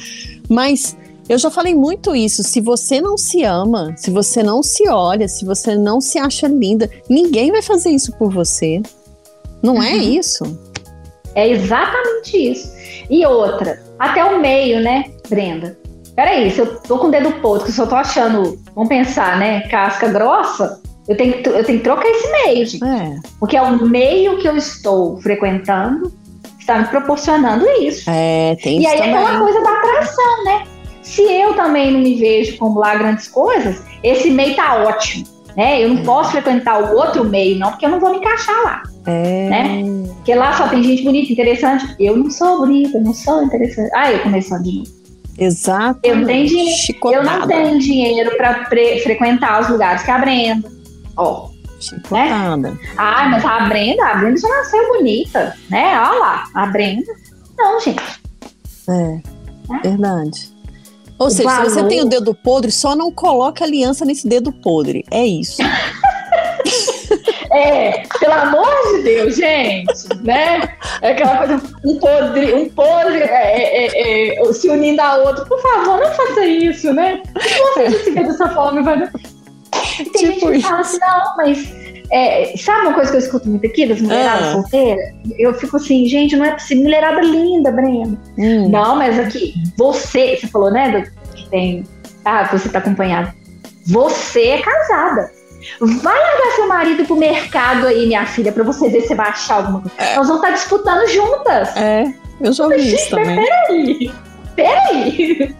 mas 0.47 0.95
eu 1.31 1.39
já 1.39 1.49
falei 1.49 1.77
muito 1.77 2.15
isso. 2.15 2.43
Se 2.43 2.61
você 2.61 3.01
não 3.01 3.17
se 3.17 3.45
ama, 3.45 3.95
se 3.97 4.11
você 4.11 4.43
não 4.43 4.65
se 4.65 4.89
olha, 4.89 5.29
se 5.29 5.45
você 5.45 5.77
não 5.77 6.01
se 6.01 6.19
acha 6.19 6.49
linda, 6.49 6.91
ninguém 7.09 7.53
vai 7.53 7.63
fazer 7.63 7.91
isso 7.91 8.13
por 8.19 8.33
você. 8.33 8.83
Não 9.63 9.81
é 9.81 9.93
uhum. 9.93 9.95
é 9.95 9.97
isso? 9.97 10.59
É 11.37 11.49
exatamente 11.49 12.37
isso. 12.37 12.73
E 13.09 13.25
outra, 13.25 13.81
até 13.97 14.25
o 14.25 14.41
meio, 14.41 14.81
né, 14.81 15.05
Brenda? 15.29 15.79
Peraí, 16.17 16.51
se 16.51 16.59
eu 16.59 16.81
tô 16.81 16.99
com 16.99 17.07
o 17.07 17.11
dedo 17.13 17.31
podre, 17.41 17.71
se 17.71 17.81
eu 17.81 17.87
tô 17.87 17.95
achando, 17.95 18.59
vamos 18.75 18.89
pensar, 18.89 19.39
né, 19.39 19.61
casca 19.69 20.09
grossa, 20.09 20.81
eu 21.09 21.17
tenho, 21.17 21.35
eu 21.37 21.65
tenho 21.65 21.79
que 21.79 21.85
trocar 21.85 22.09
esse 22.09 22.31
meio, 22.33 22.67
gente. 22.67 22.85
É. 22.85 23.17
Porque 23.39 23.57
é 23.57 23.63
o 23.63 23.87
meio 23.87 24.39
que 24.39 24.49
eu 24.49 24.57
estou 24.57 25.21
frequentando 25.21 26.11
que 26.57 26.61
está 26.61 26.77
me 26.79 26.89
proporcionando 26.89 27.65
isso. 27.81 28.11
É, 28.11 28.57
tem 28.57 28.79
e 28.79 28.83
isso. 28.83 28.95
E 28.95 29.01
aí 29.01 29.01
é 29.01 29.15
aquela 29.15 29.41
coisa 29.41 29.63
da 29.63 29.71
atração, 29.71 30.45
né? 30.45 30.80
Se 31.03 31.23
eu 31.23 31.55
também 31.55 31.93
não 31.93 32.01
me 32.01 32.15
vejo 32.15 32.57
como 32.59 32.79
lá 32.79 32.95
grandes 32.95 33.29
coisas, 33.29 33.83
esse 34.03 34.31
meio 34.31 34.55
tá 34.55 34.83
ótimo. 34.85 35.25
Né? 35.57 35.83
Eu 35.83 35.95
não 35.95 36.03
posso 36.05 36.31
frequentar 36.31 36.81
o 36.81 36.97
outro 36.97 37.25
meio, 37.25 37.59
não, 37.59 37.71
porque 37.71 37.85
eu 37.85 37.91
não 37.91 38.01
vou 38.01 38.11
me 38.11 38.19
encaixar 38.19 38.63
lá. 38.63 38.83
É. 39.07 39.49
Né? 39.49 39.83
Porque 40.17 40.35
lá 40.35 40.53
só 40.57 40.69
tem 40.69 40.83
gente 40.83 41.03
bonita, 41.03 41.33
interessante. 41.33 41.95
Eu 41.99 42.17
não 42.17 42.31
sou 42.31 42.59
bonita, 42.59 42.99
eu 42.99 43.03
não 43.03 43.15
sou 43.15 43.43
interessante. 43.43 43.91
Ah, 43.95 44.13
eu 44.13 44.21
começando 44.21 44.63
de 44.63 44.79
novo. 44.79 45.01
Exato. 45.39 46.01
Eu 46.03 46.17
não 46.17 46.27
tenho 46.27 46.47
dinheiro, 46.47 46.99
eu 47.05 47.25
não 47.25 47.47
tenho 47.47 47.79
dinheiro 47.79 48.37
para 48.37 48.67
frequentar 49.03 49.63
os 49.63 49.69
lugares 49.71 50.03
que 50.03 50.11
a 50.11 50.19
Brenda. 50.19 50.71
Ó. 51.17 51.49
Chicotada. 51.81 52.73
Né? 52.73 52.79
Ah, 52.99 53.27
mas 53.31 53.43
a 53.43 53.61
Brenda, 53.61 54.05
a 54.05 54.15
Brenda 54.17 54.39
já 54.39 54.49
nasceu 54.49 54.89
bonita, 54.89 55.57
né? 55.71 55.99
Olha 55.99 56.19
lá, 56.19 56.45
a 56.55 56.67
Brenda. 56.67 57.11
Não, 57.57 57.81
gente. 57.81 58.03
É, 58.87 59.21
é. 59.75 59.89
verdade. 59.89 60.50
Ou 61.21 61.27
o 61.27 61.31
seja, 61.31 61.51
valor... 61.51 61.69
se 61.69 61.75
você 61.75 61.85
tem 61.85 62.01
o 62.01 62.07
dedo 62.07 62.35
podre, 62.35 62.73
só 62.73 62.97
não 62.97 63.13
coloque 63.13 63.63
aliança 63.63 64.07
nesse 64.07 64.27
dedo 64.27 64.51
podre. 64.51 65.05
É 65.11 65.25
isso. 65.25 65.63
É, 67.53 68.05
pelo 68.21 68.33
amor 68.33 68.69
de 68.93 69.03
Deus, 69.03 69.35
gente, 69.35 70.09
né? 70.23 70.77
É 71.03 71.11
aquela 71.11 71.39
coisa, 71.39 71.61
um 71.85 71.99
podre, 71.99 72.55
um 72.55 72.69
podre 72.69 73.23
é, 73.23 73.27
é, 73.27 73.87
é, 73.87 74.41
é 74.41 74.53
se 74.53 74.69
unindo 74.69 75.03
a 75.03 75.17
outro. 75.17 75.45
Por 75.47 75.61
favor, 75.61 75.99
não 75.99 76.13
faça 76.13 76.47
isso, 76.47 76.93
né? 76.93 77.21
Não 77.35 77.75
faça 77.75 77.97
isso 77.97 78.15
dessa 78.15 78.49
forma. 78.51 78.83
Vai... 78.83 79.11
Tem 80.13 80.13
tipo 80.13 80.23
gente 80.23 80.41
que 80.47 80.57
isso. 80.59 80.69
fala 80.69 80.81
assim, 80.81 80.99
não, 81.01 81.37
mas 81.37 81.80
é, 82.11 82.55
sabe 82.57 82.87
uma 82.87 82.95
coisa 82.95 83.11
que 83.11 83.17
eu 83.17 83.21
escuto 83.21 83.49
muito 83.49 83.67
aqui 83.67 83.87
das 83.87 84.01
mulheradas 84.01 84.49
ah. 84.49 84.53
solteiras? 84.53 85.15
Eu 85.39 85.55
fico 85.55 85.77
assim, 85.77 86.07
gente, 86.07 86.37
não 86.37 86.45
é 86.45 86.53
possível. 86.53 86.85
Mulherada 86.85 87.21
linda, 87.21 87.71
Brenda. 87.71 88.19
Hum. 88.37 88.69
Não, 88.69 88.97
mas 88.97 89.19
aqui, 89.19 89.55
você, 89.77 90.37
você 90.37 90.47
falou, 90.49 90.71
né, 90.71 91.07
que 91.35 91.49
tem. 91.49 91.85
Ah, 92.25 92.49
você 92.51 92.69
tá 92.69 92.79
acompanhada. 92.79 93.35
Você 93.87 94.43
é 94.43 94.63
casada. 94.63 95.31
Vai 95.81 96.19
largar 96.19 96.57
seu 96.57 96.67
marido 96.67 97.05
pro 97.05 97.17
mercado 97.17 97.87
aí, 97.87 98.07
minha 98.07 98.27
filha, 98.27 98.51
pra 98.51 98.65
você 98.65 98.89
ver 98.89 99.03
se 99.03 99.15
vai 99.15 99.29
achar 99.29 99.57
alguma 99.57 99.83
coisa. 99.83 99.97
É. 99.99 100.17
Nós 100.17 100.27
vamos 100.27 100.43
estar 100.43 100.53
tá 100.53 100.59
disputando 100.59 101.09
juntas. 101.09 101.77
É, 101.77 102.13
eu 102.41 102.53
já 102.53 102.65
ouvi 102.65 102.95
isso 102.95 103.11
também. 103.11 103.37
Peraí 103.37 104.11
peraí. 104.55 105.55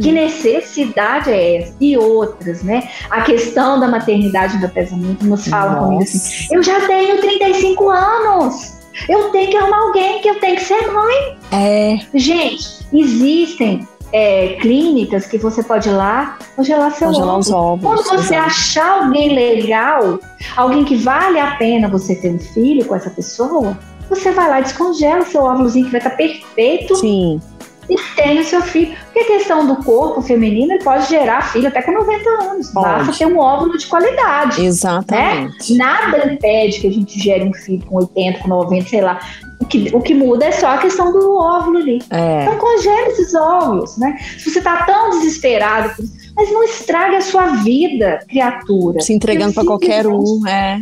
Que 0.00 0.12
necessidade 0.12 1.30
é 1.30 1.62
essa? 1.62 1.74
E 1.80 1.96
outras, 1.96 2.62
né? 2.62 2.88
A 3.10 3.22
questão 3.22 3.80
da 3.80 3.88
maternidade 3.88 4.54
ainda 4.54 4.68
pesa 4.68 4.96
muito. 4.96 5.24
Nos 5.26 5.46
falam 5.48 5.84
comigo 5.84 6.02
assim: 6.02 6.54
eu 6.54 6.62
já 6.62 6.86
tenho 6.86 7.20
35 7.20 7.88
anos. 7.88 8.76
Eu 9.08 9.30
tenho 9.30 9.50
que 9.50 9.56
arrumar 9.56 9.78
alguém 9.78 10.22
que 10.22 10.28
eu 10.28 10.40
tenho 10.40 10.56
que 10.56 10.62
ser 10.62 10.90
mãe. 10.90 11.38
É. 11.52 11.98
Gente, 12.14 12.86
existem 12.92 13.86
é, 14.12 14.56
clínicas 14.60 15.26
que 15.26 15.36
você 15.36 15.62
pode 15.62 15.88
ir 15.88 15.92
lá 15.92 16.38
congelar 16.54 16.92
seu 16.92 17.08
congelar 17.08 17.38
Os 17.38 17.50
ovos 17.50 17.84
Quando 17.84 18.02
você 18.02 18.14
exatamente. 18.14 18.46
achar 18.46 19.02
alguém 19.02 19.34
legal, 19.34 20.18
alguém 20.56 20.84
que 20.84 20.96
vale 20.96 21.38
a 21.38 21.56
pena 21.56 21.88
você 21.88 22.14
ter 22.14 22.30
um 22.30 22.38
filho 22.38 22.86
com 22.86 22.94
essa 22.94 23.10
pessoa, 23.10 23.76
você 24.08 24.30
vai 24.30 24.48
lá 24.48 24.60
e 24.60 24.62
descongela 24.62 25.22
seu 25.26 25.42
óvulozinho 25.42 25.86
que 25.86 25.92
vai 25.92 26.00
estar 26.00 26.16
perfeito. 26.16 26.96
Sim 26.96 27.40
e 27.88 27.96
tem 28.16 28.40
o 28.40 28.44
seu 28.44 28.62
filho. 28.62 28.96
Porque 29.04 29.20
a 29.20 29.38
questão 29.38 29.66
do 29.66 29.76
corpo 29.82 30.20
feminino 30.22 30.72
ele 30.72 30.82
pode 30.82 31.08
gerar 31.08 31.52
filho 31.52 31.68
até 31.68 31.82
com 31.82 31.92
90 31.92 32.28
anos. 32.28 32.70
Pode. 32.70 32.86
Basta 32.86 33.12
ter 33.12 33.26
um 33.26 33.38
óvulo 33.38 33.76
de 33.78 33.86
qualidade. 33.86 34.64
Exatamente. 34.64 35.72
Né? 35.72 35.78
Nada 35.78 36.32
impede 36.32 36.80
que 36.80 36.86
a 36.86 36.92
gente 36.92 37.18
gere 37.18 37.44
um 37.44 37.52
filho 37.52 37.84
com 37.86 37.96
80, 37.96 38.40
com 38.40 38.48
90, 38.48 38.88
sei 38.88 39.00
lá. 39.00 39.20
O 39.60 39.64
que, 39.64 39.90
o 39.94 40.00
que 40.00 40.14
muda 40.14 40.44
é 40.44 40.52
só 40.52 40.68
a 40.68 40.78
questão 40.78 41.12
do 41.12 41.36
óvulo 41.36 41.78
ali. 41.78 42.02
É. 42.10 42.42
Então 42.42 42.58
congele 42.58 43.08
esses 43.08 43.34
óvulos, 43.34 43.96
né? 43.96 44.18
Se 44.38 44.50
você 44.50 44.58
está 44.58 44.84
tão 44.84 45.10
desesperado, 45.10 45.94
mas 46.34 46.52
não 46.52 46.62
estrague 46.62 47.16
a 47.16 47.20
sua 47.22 47.46
vida, 47.62 48.18
criatura. 48.28 49.00
Se 49.00 49.12
entregando 49.12 49.54
para 49.54 49.64
qualquer 49.64 50.06
um, 50.06 50.46
é 50.46 50.78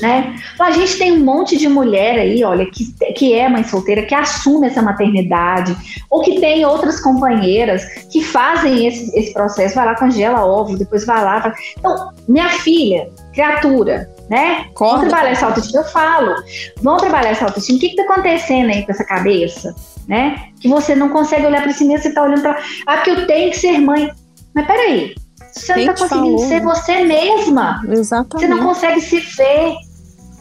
né? 0.00 0.36
Então, 0.54 0.66
a 0.66 0.70
gente 0.70 0.96
tem 0.96 1.12
um 1.12 1.24
monte 1.24 1.56
de 1.56 1.68
mulher 1.68 2.18
aí, 2.18 2.42
olha, 2.44 2.66
que, 2.66 2.92
que 3.14 3.34
é 3.34 3.48
mãe 3.48 3.64
solteira, 3.64 4.02
que 4.02 4.14
assume 4.14 4.66
essa 4.66 4.82
maternidade, 4.82 5.76
ou 6.08 6.22
que 6.22 6.40
tem 6.40 6.64
outras 6.64 7.00
companheiras 7.00 7.84
que 8.10 8.22
fazem 8.22 8.86
esse, 8.86 9.16
esse 9.18 9.32
processo, 9.32 9.74
vai 9.74 9.86
lá, 9.86 9.94
congela 9.94 10.44
óvulo, 10.44 10.78
depois 10.78 11.04
vai 11.04 11.22
lá. 11.22 11.38
Vai... 11.40 11.52
Então, 11.78 12.12
minha 12.28 12.48
filha, 12.48 13.10
criatura, 13.32 14.08
né? 14.28 14.66
Vamos 14.78 15.08
trabalhar 15.08 15.30
essa 15.30 15.46
autoestima, 15.46 15.82
eu 15.82 15.88
falo. 15.88 16.34
Vamos 16.80 17.02
trabalhar 17.02 17.30
essa 17.30 17.44
autoestima. 17.44 17.76
O 17.76 17.80
que 17.80 17.86
está 17.88 18.02
acontecendo 18.04 18.70
aí 18.70 18.84
com 18.84 18.92
essa 18.92 19.04
cabeça? 19.04 19.74
Né? 20.08 20.48
Que 20.60 20.68
você 20.68 20.94
não 20.94 21.10
consegue 21.10 21.46
olhar 21.46 21.62
para 21.62 21.72
si 21.72 21.84
mesmo, 21.84 22.02
você 22.02 22.08
está 22.08 22.22
olhando 22.22 22.42
para. 22.42 22.60
Ah, 22.86 22.98
que 22.98 23.10
eu 23.10 23.26
tenho 23.26 23.50
que 23.50 23.58
ser 23.58 23.78
mãe. 23.78 24.10
Mas 24.54 24.66
peraí, 24.66 25.14
você 25.52 25.74
Quem 25.74 25.86
não 25.86 25.94
está 25.94 26.08
conseguindo 26.08 26.38
falou? 26.38 26.48
ser 26.48 26.60
você 26.62 27.04
mesma. 27.04 27.82
Exatamente. 27.88 28.48
Você 28.48 28.48
não 28.48 28.66
consegue 28.66 29.00
se 29.00 29.20
ver, 29.20 29.74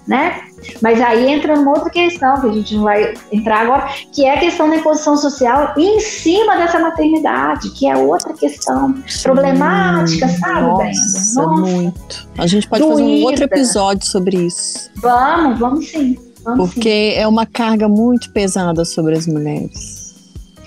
né? 0.08 0.42
Mas 0.82 1.02
aí 1.02 1.28
entra 1.28 1.60
uma 1.60 1.72
outra 1.72 1.90
questão 1.90 2.40
que 2.40 2.48
a 2.48 2.52
gente 2.52 2.76
não 2.76 2.84
vai 2.84 3.14
entrar 3.32 3.62
agora, 3.62 3.90
que 4.14 4.26
é 4.26 4.36
a 4.36 4.40
questão 4.40 4.70
da 4.70 4.76
imposição 4.76 5.18
social 5.18 5.74
em 5.78 6.00
cima 6.00 6.56
dessa 6.56 6.80
maternidade, 6.80 7.72
que 7.72 7.88
é 7.88 7.98
outra 7.98 8.34
questão 8.34 8.96
sim. 9.08 9.24
problemática, 9.24 10.28
sabe, 10.28 10.62
Nossa? 10.62 11.42
Nossa, 11.42 11.48
muito. 11.48 12.30
A 12.38 12.48
gente 12.48 12.68
pode 12.68 12.84
Doída. 12.84 12.98
fazer 12.98 13.10
um 13.10 13.24
outro 13.24 13.44
episódio 13.44 14.06
sobre 14.06 14.38
isso. 14.38 14.90
Vamos, 14.98 15.60
vamos 15.60 15.90
sim. 15.90 16.18
Vamos 16.44 16.74
Porque 16.74 17.14
sim. 17.14 17.20
é 17.20 17.28
uma 17.28 17.46
carga 17.46 17.88
muito 17.88 18.32
pesada 18.32 18.86
sobre 18.86 19.16
as 19.16 19.28
mulheres. 19.28 20.02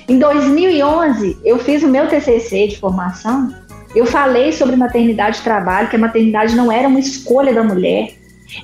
Em 0.06 0.18
2011, 0.18 1.38
eu 1.44 1.58
fiz 1.58 1.82
o 1.82 1.88
meu 1.88 2.06
TCC 2.08 2.68
de 2.68 2.78
formação 2.78 3.54
eu 3.94 4.06
falei 4.06 4.52
sobre 4.52 4.76
maternidade 4.76 5.38
e 5.38 5.42
trabalho, 5.42 5.88
que 5.88 5.96
a 5.96 5.98
maternidade 5.98 6.54
não 6.54 6.70
era 6.70 6.88
uma 6.88 7.00
escolha 7.00 7.52
da 7.52 7.62
mulher, 7.62 8.14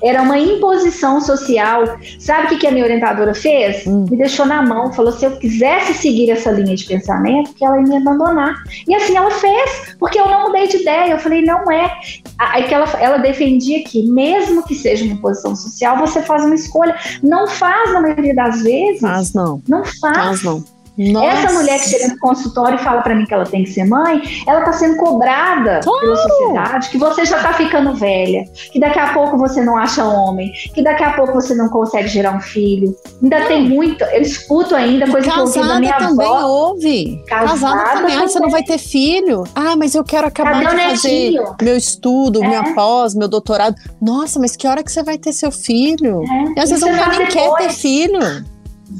era 0.01 0.21
uma 0.21 0.37
imposição 0.37 1.19
social. 1.19 1.97
Sabe 2.19 2.45
o 2.45 2.49
que, 2.49 2.57
que 2.57 2.67
a 2.67 2.71
minha 2.71 2.83
orientadora 2.83 3.33
fez? 3.33 3.85
Hum. 3.87 4.05
Me 4.09 4.17
deixou 4.17 4.45
na 4.45 4.61
mão, 4.61 4.93
falou: 4.93 5.11
se 5.11 5.25
eu 5.25 5.37
quisesse 5.37 5.93
seguir 5.95 6.29
essa 6.29 6.51
linha 6.51 6.75
de 6.75 6.85
pensamento, 6.85 7.53
que 7.53 7.65
ela 7.65 7.77
ia 7.77 7.83
me 7.83 7.97
abandonar. 7.97 8.55
E 8.87 8.95
assim 8.95 9.15
ela 9.15 9.31
fez, 9.31 9.95
porque 9.99 10.19
eu 10.19 10.27
não 10.27 10.47
mudei 10.47 10.67
de 10.67 10.77
ideia. 10.77 11.11
Eu 11.11 11.19
falei: 11.19 11.41
não 11.41 11.69
é. 11.71 11.91
Aí 12.37 12.63
que 12.63 12.73
ela, 12.73 12.85
ela 12.99 13.17
defendia 13.17 13.83
que, 13.83 14.03
mesmo 14.03 14.63
que 14.63 14.75
seja 14.75 15.03
uma 15.03 15.13
imposição 15.13 15.55
social, 15.55 15.97
você 15.97 16.21
faz 16.21 16.43
uma 16.43 16.55
escolha. 16.55 16.95
Não 17.21 17.47
faz 17.47 17.93
na 17.93 18.01
maioria 18.01 18.35
das 18.35 18.61
vezes. 18.61 19.01
Faz 19.01 19.33
não. 19.33 19.61
Não 19.67 19.83
faz. 19.83 20.17
Faz 20.17 20.43
não. 20.43 20.80
Nossa. 20.97 21.25
Essa 21.25 21.53
mulher 21.53 21.79
que 21.79 21.89
chega 21.89 22.07
no 22.09 22.19
consultório 22.19 22.75
e 22.75 22.83
fala 22.83 23.01
para 23.01 23.15
mim 23.15 23.25
que 23.25 23.33
ela 23.33 23.45
tem 23.45 23.63
que 23.63 23.71
ser 23.71 23.85
mãe, 23.85 24.21
ela 24.45 24.59
está 24.59 24.73
sendo 24.73 24.97
cobrada 24.97 25.79
claro. 25.83 25.99
pela 26.01 26.15
sociedade, 26.15 26.89
que 26.89 26.97
você 26.97 27.25
já 27.25 27.37
está 27.37 27.53
ficando 27.53 27.95
velha, 27.95 28.43
que 28.71 28.79
daqui 28.79 28.99
a 28.99 29.13
pouco 29.13 29.37
você 29.37 29.63
não 29.63 29.77
acha 29.77 30.03
homem, 30.03 30.51
que 30.73 30.83
daqui 30.83 31.03
a 31.03 31.13
pouco 31.13 31.33
você 31.33 31.55
não 31.55 31.69
consegue 31.69 32.07
gerar 32.07 32.35
um 32.35 32.41
filho. 32.41 32.95
Ainda 33.21 33.45
tem 33.45 33.69
muito, 33.69 34.03
eu 34.03 34.21
escuto 34.21 34.75
ainda 34.75 35.09
coisa 35.09 35.31
que 35.31 35.39
eu 35.39 35.43
ouvi 35.43 35.59
da 35.59 35.79
minha 35.79 35.97
também 35.97 36.27
avó. 36.27 36.45
ouve. 36.45 37.23
Casada, 37.27 37.51
Casada 37.51 37.99
também, 37.99 38.17
ah, 38.17 38.27
você 38.27 38.39
não 38.39 38.49
vai 38.49 38.63
ter 38.63 38.77
filho. 38.77 39.43
Ah, 39.55 39.75
mas 39.75 39.95
eu 39.95 40.03
quero 40.03 40.27
acabar 40.27 40.61
Cadê 40.61 40.75
de 40.75 40.89
fazer 40.89 41.43
meu 41.61 41.77
estudo, 41.77 42.43
é. 42.43 42.47
minha 42.47 42.73
pós, 42.73 43.15
meu 43.15 43.27
doutorado. 43.27 43.75
Nossa, 44.01 44.39
mas 44.39 44.55
que 44.55 44.67
hora 44.67 44.83
que 44.83 44.91
você 44.91 45.03
vai 45.03 45.17
ter 45.17 45.31
seu 45.31 45.51
filho? 45.51 46.23
É. 46.23 46.59
E 46.59 46.59
às 46.59 46.69
vezes 46.69 46.81
não 46.81 46.91
nem 46.91 47.27
quer 47.27 47.53
ter 47.55 47.69
filho. 47.69 48.19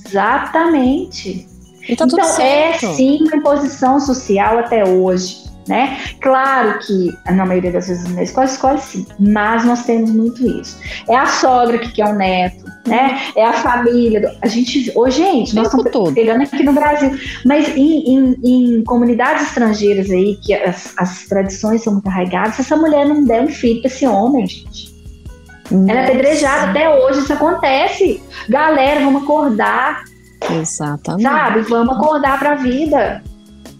Exatamente. 0.05 1.50
Tá 1.95 2.05
então, 2.05 2.39
é 2.39 2.73
sim 2.77 3.19
uma 3.21 3.35
imposição 3.35 3.99
social 3.99 4.59
até 4.59 4.85
hoje. 4.85 5.51
Né? 5.67 5.99
Claro 6.19 6.79
que, 6.79 7.15
na 7.29 7.45
maioria 7.45 7.71
das 7.71 7.87
vezes, 7.87 8.11
na 8.15 8.23
escola, 8.23 8.47
escola 8.47 8.77
sim, 8.79 9.05
mas 9.19 9.63
nós 9.63 9.85
temos 9.85 10.09
muito 10.09 10.45
isso. 10.59 10.79
É 11.07 11.15
a 11.15 11.27
sogra 11.27 11.77
que 11.77 11.91
quer 11.91 12.07
o 12.07 12.15
neto, 12.15 12.65
né? 12.87 13.21
É 13.35 13.45
a 13.45 13.53
família. 13.53 14.21
Do... 14.21 14.29
A 14.41 14.47
gente, 14.47 14.91
ô, 14.95 15.07
gente, 15.09 15.53
nós 15.53 15.67
estamos 15.67 15.91
todo. 15.91 16.13
pegando 16.13 16.41
aqui 16.41 16.63
no 16.63 16.73
Brasil, 16.73 17.11
mas 17.45 17.69
em, 17.77 18.15
em, 18.15 18.37
em 18.43 18.83
comunidades 18.83 19.43
estrangeiras 19.43 20.09
aí, 20.09 20.35
que 20.37 20.51
as, 20.51 20.93
as, 20.97 21.25
tradições 21.27 21.83
são 21.83 21.93
muito 21.93 22.07
arraigadas, 22.07 22.55
se 22.55 22.61
essa 22.61 22.75
mulher 22.75 23.05
não 23.05 23.23
der 23.23 23.43
um 23.43 23.47
filho 23.47 23.81
para 23.81 23.91
esse 23.91 24.05
homem, 24.07 24.47
gente. 24.47 24.91
Nossa. 25.69 25.91
Ela 25.91 25.99
é 26.01 26.03
apedrejada 26.05 26.71
até 26.71 26.89
hoje, 26.89 27.19
isso 27.19 27.33
acontece. 27.33 28.21
Galera, 28.49 28.99
vamos 28.99 29.23
acordar. 29.23 30.03
Exatamente. 30.49 31.23
Sabe? 31.23 31.61
Vamos 31.61 31.95
acordar 31.95 32.39
para 32.39 32.53
a 32.53 32.55
vida. 32.55 33.23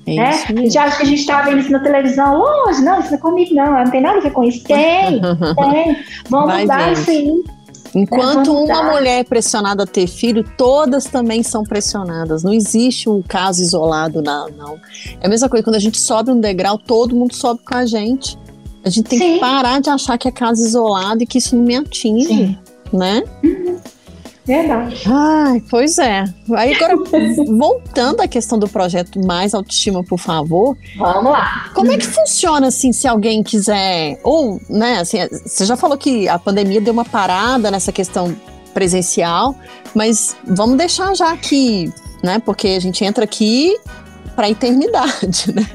É 0.05 0.15
né? 0.15 0.29
A 0.29 0.53
gente 0.53 0.77
acha 0.77 0.97
que 0.97 1.03
a 1.03 1.05
gente 1.05 1.19
está 1.19 1.41
vendo 1.41 1.59
isso 1.59 1.71
na 1.71 1.79
televisão. 1.79 2.37
Longe, 2.37 2.81
não, 2.81 2.99
isso 2.99 3.09
não 3.09 3.17
é 3.17 3.21
comigo, 3.21 3.53
não. 3.53 3.83
Não 3.83 3.91
tem 3.91 4.01
nada 4.01 4.17
a 4.17 4.21
ver 4.21 4.31
com 4.31 4.43
isso. 4.43 4.63
Tem, 4.63 5.21
tem. 5.21 5.97
Vamos 6.29 6.47
Vai 6.47 6.61
mudar 6.61 6.91
isso 6.91 7.09
aí. 7.09 7.43
Enquanto 7.93 8.53
uma 8.53 8.83
mulher 8.83 9.19
é 9.19 9.23
pressionada 9.23 9.83
a 9.83 9.85
ter 9.85 10.07
filho, 10.07 10.45
todas 10.57 11.05
também 11.05 11.43
são 11.43 11.63
pressionadas. 11.63 12.41
Não 12.41 12.53
existe 12.53 13.09
um 13.09 13.21
caso 13.21 13.61
isolado, 13.61 14.21
não. 14.21 14.49
não. 14.49 14.79
É 15.19 15.25
a 15.25 15.29
mesma 15.29 15.49
coisa, 15.49 15.63
quando 15.63 15.75
a 15.75 15.79
gente 15.79 15.99
sobe 15.99 16.31
um 16.31 16.39
degrau, 16.39 16.77
todo 16.77 17.15
mundo 17.15 17.35
sobe 17.35 17.61
com 17.65 17.75
a 17.75 17.85
gente. 17.85 18.37
A 18.83 18.89
gente 18.89 19.09
tem 19.09 19.19
Sim. 19.19 19.33
que 19.33 19.39
parar 19.39 19.81
de 19.81 19.89
achar 19.89 20.17
que 20.17 20.27
é 20.27 20.31
caso 20.31 20.65
isolado 20.65 21.21
e 21.21 21.25
que 21.25 21.37
isso 21.37 21.55
não 21.55 21.63
me 21.63 21.75
atinge, 21.75 22.27
Sim. 22.27 22.57
né? 22.93 23.23
Uhum. 23.43 23.77
Verdade. 24.45 25.03
Ai, 25.07 25.61
pois 25.69 25.97
é. 25.99 26.23
Aí 26.55 26.73
agora, 26.73 26.95
voltando 27.57 28.21
à 28.21 28.27
questão 28.27 28.57
do 28.57 28.67
projeto 28.67 29.19
Mais 29.25 29.53
Autoestima, 29.53 30.03
por 30.03 30.17
favor. 30.17 30.75
Vamos 30.97 31.31
lá. 31.31 31.69
Como 31.73 31.91
é 31.91 31.97
que 31.97 32.07
funciona, 32.07 32.67
assim, 32.67 32.91
se 32.91 33.07
alguém 33.07 33.43
quiser. 33.43 34.19
Ou, 34.23 34.59
né, 34.69 34.99
assim, 34.99 35.17
você 35.45 35.65
já 35.65 35.77
falou 35.77 35.97
que 35.97 36.27
a 36.27 36.39
pandemia 36.39 36.81
deu 36.81 36.93
uma 36.93 37.05
parada 37.05 37.69
nessa 37.69 37.91
questão 37.91 38.35
presencial, 38.73 39.55
mas 39.93 40.35
vamos 40.45 40.77
deixar 40.77 41.13
já 41.15 41.31
aqui, 41.31 41.91
né? 42.23 42.39
Porque 42.39 42.69
a 42.69 42.79
gente 42.79 43.03
entra 43.03 43.23
aqui 43.23 43.77
para 44.35 44.47
a 44.47 44.49
eternidade, 44.49 45.53
né? 45.53 45.67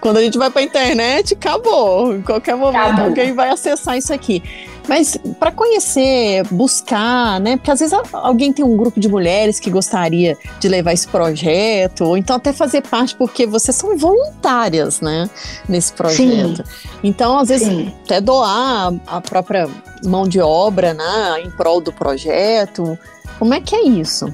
Quando 0.00 0.18
a 0.18 0.22
gente 0.22 0.36
vai 0.36 0.50
para 0.50 0.60
a 0.60 0.64
internet, 0.64 1.34
acabou. 1.34 2.14
Em 2.14 2.22
qualquer 2.22 2.56
momento 2.56 2.76
acabou. 2.76 3.04
alguém 3.06 3.32
vai 3.32 3.50
acessar 3.50 3.96
isso 3.96 4.12
aqui. 4.12 4.42
Mas 4.90 5.16
para 5.38 5.52
conhecer, 5.52 6.42
buscar, 6.50 7.38
né? 7.38 7.56
Porque 7.56 7.70
às 7.70 7.78
vezes 7.78 7.96
alguém 8.12 8.52
tem 8.52 8.64
um 8.64 8.76
grupo 8.76 8.98
de 8.98 9.08
mulheres 9.08 9.60
que 9.60 9.70
gostaria 9.70 10.36
de 10.58 10.68
levar 10.68 10.92
esse 10.92 11.06
projeto, 11.06 12.06
ou 12.06 12.16
então 12.16 12.34
até 12.34 12.52
fazer 12.52 12.82
parte, 12.82 13.14
porque 13.14 13.46
vocês 13.46 13.76
são 13.76 13.96
voluntárias, 13.96 15.00
né? 15.00 15.30
Nesse 15.68 15.92
projeto. 15.92 16.66
Sim. 16.66 16.98
Então, 17.04 17.38
às 17.38 17.50
vezes, 17.50 17.68
Sim. 17.68 17.94
até 18.04 18.20
doar 18.20 18.92
a 19.06 19.20
própria 19.20 19.68
mão 20.04 20.26
de 20.26 20.40
obra, 20.40 20.92
né? 20.92 21.40
Em 21.44 21.50
prol 21.52 21.80
do 21.80 21.92
projeto. 21.92 22.98
Como 23.38 23.54
é 23.54 23.60
que 23.60 23.76
é 23.76 23.84
isso? 23.84 24.26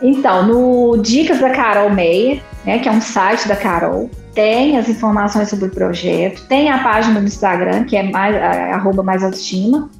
Então, 0.00 0.46
no 0.46 0.96
Dicas 0.98 1.40
da 1.40 1.50
Carol 1.50 1.90
Meyer, 1.90 2.42
né, 2.64 2.78
que 2.78 2.88
é 2.88 2.92
um 2.92 3.00
site 3.00 3.48
da 3.48 3.56
Carol, 3.56 4.10
tem 4.34 4.78
as 4.78 4.88
informações 4.88 5.48
sobre 5.48 5.66
o 5.66 5.70
projeto, 5.70 6.46
tem 6.46 6.70
a 6.70 6.78
página 6.82 7.20
do 7.20 7.26
Instagram, 7.26 7.84
que 7.84 7.96
é 7.96 8.04
mais, 8.04 8.36
arroba 8.36 9.02
mais 9.02 9.24
autoestima. 9.24 9.90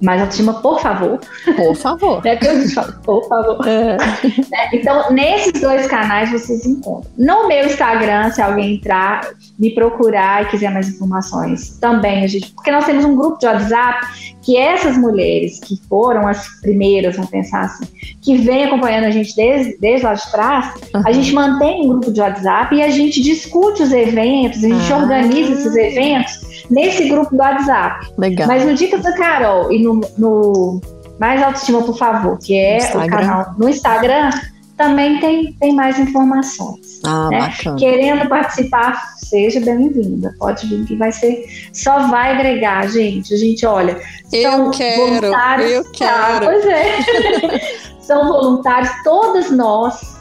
Mais 0.00 0.20
autoestima, 0.20 0.54
por 0.54 0.80
favor. 0.80 1.18
Por 1.56 1.74
favor. 1.74 2.20
é 2.26 2.36
que 2.36 2.46
eu 2.46 2.54
por 3.02 3.26
favor. 3.28 3.66
É. 3.66 3.96
Né, 4.50 4.68
então, 4.72 5.10
nesses 5.10 5.60
dois 5.60 5.86
canais 5.86 6.30
vocês 6.30 6.64
encontram. 6.64 7.10
No 7.16 7.48
meu 7.48 7.66
Instagram, 7.66 8.30
se 8.30 8.40
alguém 8.40 8.76
entrar, 8.76 9.28
me 9.58 9.74
procurar 9.74 10.42
e 10.42 10.46
quiser 10.46 10.70
mais 10.70 10.88
informações, 10.88 11.78
também 11.78 12.24
a 12.24 12.26
gente. 12.26 12.52
Porque 12.52 12.70
nós 12.70 12.84
temos 12.84 13.04
um 13.04 13.16
grupo 13.16 13.38
de 13.38 13.46
WhatsApp 13.46 14.06
que 14.48 14.56
essas 14.56 14.96
mulheres 14.96 15.60
que 15.60 15.78
foram 15.90 16.26
as 16.26 16.48
primeiras, 16.62 17.16
vamos 17.16 17.30
pensar 17.30 17.66
assim, 17.66 17.84
que 18.22 18.38
vem 18.38 18.64
acompanhando 18.64 19.04
a 19.04 19.10
gente 19.10 19.36
desde, 19.36 19.76
desde 19.76 20.06
lá 20.06 20.14
de 20.14 20.30
trás, 20.30 20.72
uhum. 20.94 21.02
a 21.04 21.12
gente 21.12 21.34
mantém 21.34 21.84
um 21.84 21.88
grupo 21.88 22.10
de 22.10 22.18
WhatsApp 22.18 22.74
e 22.74 22.82
a 22.82 22.88
gente 22.88 23.20
discute 23.20 23.82
os 23.82 23.92
eventos, 23.92 24.64
a 24.64 24.68
gente 24.68 24.90
organiza 24.90 25.52
esses 25.52 25.76
eventos 25.76 26.64
nesse 26.70 27.10
grupo 27.10 27.36
do 27.36 27.42
WhatsApp. 27.42 28.06
Legal. 28.16 28.48
Mas 28.48 28.64
no 28.64 28.72
Dicas 28.72 29.02
da 29.02 29.12
Carol 29.12 29.70
e 29.70 29.82
no, 29.82 30.00
no 30.16 30.80
Mais 31.20 31.42
Autoestima, 31.42 31.82
por 31.82 31.98
favor, 31.98 32.38
que 32.38 32.54
é 32.54 32.78
Instagram. 32.78 33.04
o 33.04 33.10
canal 33.10 33.54
no 33.58 33.68
Instagram, 33.68 34.30
também 34.78 35.20
tem, 35.20 35.52
tem 35.54 35.74
mais 35.74 35.98
informações. 35.98 37.00
Ah, 37.04 37.28
né? 37.28 37.40
bacana. 37.40 37.76
Querendo 37.76 38.28
participar, 38.28 39.16
seja 39.18 39.60
bem-vinda. 39.60 40.34
Pode 40.38 40.66
vir 40.66 40.86
que 40.86 40.96
vai 40.96 41.12
ser. 41.12 41.44
Só 41.72 42.06
vai 42.06 42.32
agregar, 42.32 42.88
gente. 42.88 43.34
A 43.34 43.36
gente 43.36 43.66
olha. 43.66 44.00
Eu 44.32 44.70
quero. 44.70 45.26
Eu 45.26 45.82
tá, 45.84 45.90
quero. 45.92 46.46
pois 46.46 46.64
é. 46.64 47.88
são 48.00 48.26
voluntários, 48.26 48.90
todas 49.04 49.50
nós, 49.50 50.16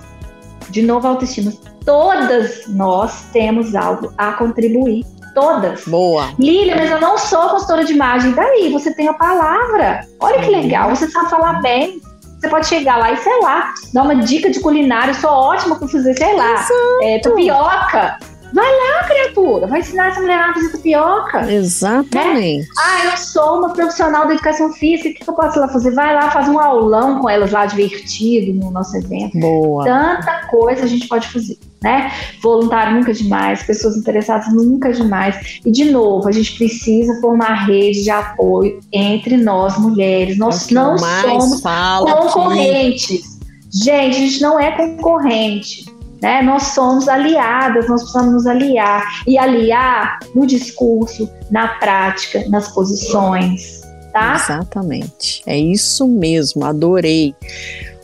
de 0.72 0.82
novo 0.82 1.08
autoestima, 1.08 1.54
todas 1.86 2.68
nós 2.68 3.28
temos 3.32 3.76
algo 3.76 4.12
a 4.18 4.34
contribuir. 4.34 5.06
Todas. 5.34 5.86
Boa. 5.86 6.32
Lília, 6.40 6.76
mas 6.76 6.90
eu 6.90 7.00
não 7.00 7.16
sou 7.16 7.50
consultora 7.50 7.86
de 7.86 7.94
imagem. 7.94 8.32
Daí, 8.32 8.72
você 8.72 8.92
tem 8.96 9.08
a 9.08 9.14
palavra. 9.14 10.04
Olha 10.20 10.42
que 10.42 10.50
legal, 10.50 10.90
você 10.90 11.08
sabe 11.08 11.30
falar 11.30 11.62
bem. 11.62 12.02
Você 12.40 12.50
pode 12.50 12.68
chegar 12.68 12.98
lá 12.98 13.12
e, 13.12 13.18
sei 13.18 13.42
lá, 13.42 13.74
dar 13.94 14.04
uma 14.04 14.16
dica 14.16 14.50
de 14.50 14.60
culinária. 14.60 15.12
Eu 15.12 15.16
sou 15.16 15.32
ótima 15.32 15.76
para 15.76 15.88
fazer, 15.88 16.16
sei 16.16 16.36
lá, 16.36 16.68
é, 17.02 17.20
tapioca. 17.20 18.18
Vai 18.58 18.66
lá, 18.66 19.04
criatura, 19.04 19.68
vai 19.68 19.82
ensinar 19.82 20.08
essa 20.08 20.20
mulher 20.20 20.40
a 20.40 20.52
fazer 20.52 20.72
tapioca. 20.72 21.52
Exatamente. 21.54 22.68
Né? 22.68 22.74
Ah, 22.76 23.06
eu 23.06 23.18
sou 23.18 23.60
uma 23.60 23.70
profissional 23.72 24.26
da 24.26 24.34
educação 24.34 24.74
física, 24.74 25.10
o 25.10 25.14
que 25.14 25.30
eu 25.30 25.34
posso 25.36 25.60
lá 25.60 25.68
fazer? 25.68 25.92
Vai 25.92 26.16
lá, 26.16 26.32
faz 26.32 26.50
um 26.50 26.60
aulão 26.60 27.20
com 27.20 27.30
elas 27.30 27.52
lá, 27.52 27.68
divertido, 27.68 28.60
no 28.60 28.72
nosso 28.72 28.98
evento. 28.98 29.38
Boa. 29.38 29.86
Tanta 29.86 30.48
coisa 30.48 30.86
a 30.86 30.88
gente 30.88 31.08
pode 31.08 31.28
fazer, 31.28 31.56
né? 31.84 32.12
Voluntário 32.42 32.96
nunca 32.96 33.12
é 33.12 33.14
demais, 33.14 33.62
pessoas 33.62 33.96
interessadas 33.96 34.52
nunca 34.52 34.90
é 34.90 34.92
demais. 34.92 35.60
E, 35.64 35.70
de 35.70 35.92
novo, 35.92 36.28
a 36.28 36.32
gente 36.32 36.58
precisa 36.58 37.22
formar 37.22 37.68
rede 37.68 38.02
de 38.02 38.10
apoio 38.10 38.80
entre 38.92 39.38
nós, 39.38 39.78
mulheres. 39.78 40.36
Nós 40.40 40.68
não 40.72 40.98
somos 40.98 41.62
concorrentes. 41.62 43.24
Aqui. 43.24 43.38
Gente, 43.72 44.18
a 44.18 44.20
gente 44.20 44.42
não 44.42 44.60
é 44.60 44.72
concorrente. 44.72 45.87
Né? 46.22 46.42
Nós 46.42 46.64
somos 46.70 47.08
aliadas, 47.08 47.88
nós 47.88 48.02
precisamos 48.02 48.34
nos 48.34 48.48
aliar 48.48 49.04
e 49.28 49.38
aliar 49.38 50.20
no 50.34 50.48
discurso, 50.48 51.30
na 51.52 51.68
prática, 51.80 52.44
nas 52.50 52.70
posições. 52.70 53.82
Tá? 54.12 54.36
Exatamente. 54.36 55.44
É 55.46 55.58
isso 55.58 56.08
mesmo, 56.08 56.66
adorei. 56.66 57.36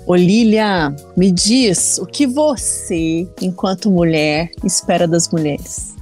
Olília, 0.05 0.93
me 1.15 1.31
diz 1.31 1.97
o 1.97 2.05
que 2.05 2.27
você, 2.27 3.27
enquanto 3.41 3.89
mulher, 3.89 4.51
espera 4.63 5.07
das 5.07 5.29
mulheres? 5.29 5.95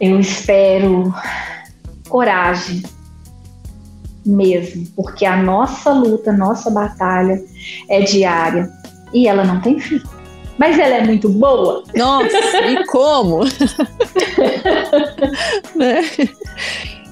Eu 0.00 0.18
espero 0.18 1.12
coragem 2.08 2.82
mesmo, 4.24 4.86
porque 4.94 5.26
a 5.26 5.36
nossa 5.36 5.92
luta, 5.92 6.32
nossa 6.32 6.70
batalha 6.70 7.42
é 7.88 8.00
diária 8.00 8.79
e 9.12 9.28
ela 9.28 9.44
não 9.44 9.60
tem 9.60 9.78
fim. 9.78 10.00
Mas 10.58 10.78
ela 10.78 10.96
é 10.96 11.06
muito 11.06 11.28
boa. 11.28 11.84
Nossa, 11.96 12.70
e 12.70 12.84
como? 12.86 13.44
né? 15.74 16.02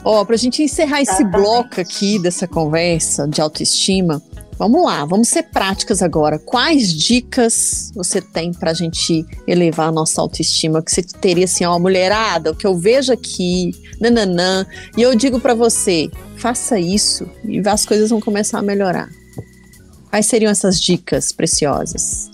Ó, 0.05 0.25
pra 0.25 0.37
gente 0.37 0.62
encerrar 0.62 1.01
esse 1.01 1.25
bloco 1.25 1.81
aqui 1.81 2.19
dessa 2.19 2.47
conversa 2.47 3.27
de 3.27 3.41
autoestima, 3.41 4.23
vamos 4.59 4.85
lá, 4.85 5.05
vamos 5.05 5.29
ser 5.29 5.45
práticas 5.45 6.03
agora. 6.03 6.39
Quais 6.39 6.93
dicas 6.93 7.91
você 7.95 8.20
tem 8.20 8.53
pra 8.53 8.75
gente 8.75 9.25
elevar 9.47 9.89
a 9.89 9.93
nossa 9.93 10.20
autoestima? 10.20 10.83
Que 10.83 10.91
você 10.91 11.03
teria 11.03 11.47
assim, 11.47 11.65
ó, 11.65 11.79
mulherada, 11.79 12.51
o 12.51 12.55
que 12.55 12.66
eu 12.66 12.77
vejo 12.77 13.12
aqui, 13.12 13.70
nananã, 14.01 14.66
e 14.97 15.03
eu 15.03 15.15
digo 15.15 15.41
para 15.41 15.55
você, 15.55 16.11
faça 16.37 16.79
isso 16.79 17.27
e 17.45 17.66
as 17.66 17.87
coisas 17.87 18.11
vão 18.11 18.20
começar 18.20 18.59
a 18.59 18.62
melhorar. 18.62 19.09
Quais 20.10 20.26
seriam 20.26 20.51
essas 20.51 20.80
dicas 20.80 21.32
preciosas? 21.32 22.30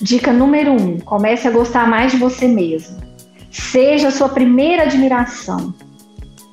Dica 0.00 0.32
número 0.32 0.72
um: 0.72 0.98
comece 0.98 1.46
a 1.46 1.50
gostar 1.50 1.88
mais 1.88 2.12
de 2.12 2.18
você 2.18 2.46
mesmo. 2.46 2.98
Seja 3.50 4.08
a 4.08 4.10
sua 4.10 4.28
primeira 4.28 4.82
admiração. 4.82 5.72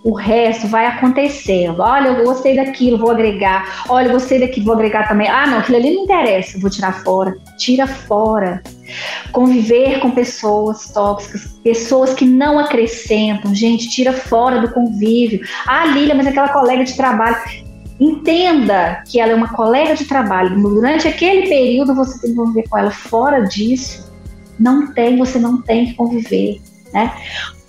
O 0.03 0.14
resto 0.14 0.68
vai 0.68 0.88
acontecendo. 0.88 1.80
Olha, 1.80 2.07
eu 2.07 2.26
gostei 2.26 2.56
daquilo, 2.56 2.98
vou 2.98 3.11
agregar. 3.11 3.84
Olha, 3.88 4.07
eu 4.07 4.14
gostei 4.14 4.39
daquilo, 4.39 4.65
vou 4.65 4.73
agregar 4.73 5.07
também. 5.07 5.27
Ah, 5.27 5.45
não, 5.45 5.60
aquilo 5.60 5.77
ali 5.77 5.93
não 5.93 6.03
interessa, 6.03 6.60
vou 6.60 6.72
tirar 6.72 7.03
fora. 7.03 7.35
Tira 7.57 7.85
fora. 7.85 8.64
Conviver 9.31 9.99
com 9.99 10.10
pessoas 10.10 10.91
tóxicas, 10.91 11.60
pessoas 11.64 12.14
que 12.14 12.26
não 12.26 12.57
acrescentam. 12.57 13.53
Gente, 13.53 13.89
tira 13.89 14.11
fora 14.11 14.60
do 14.60 14.73
convívio. 14.73 15.41
Ah, 15.68 15.85
Lília, 15.85 16.15
mas 16.15 16.26
aquela 16.26 16.49
colega 16.49 16.84
de 16.84 16.95
trabalho. 16.95 17.38
Entenda 18.02 19.03
que 19.07 19.19
ela 19.19 19.34
é 19.34 19.36
uma 19.36 19.49
colega 19.49 19.95
de 19.95 20.06
trabalho. 20.06 20.60
Durante 20.60 21.07
aquele 21.07 21.48
período 21.48 21.94
você 21.94 22.19
tem 22.19 22.32
que 22.32 22.36
conviver 22.36 22.68
com 22.68 22.76
ela. 22.76 22.90
Fora 22.90 23.41
disso, 23.41 24.11
não 24.60 24.91
tem, 24.91 25.19
você 25.19 25.38
não 25.38 25.61
tem 25.61 25.86
que 25.86 25.94
conviver. 25.94 26.60
Né? 26.91 27.14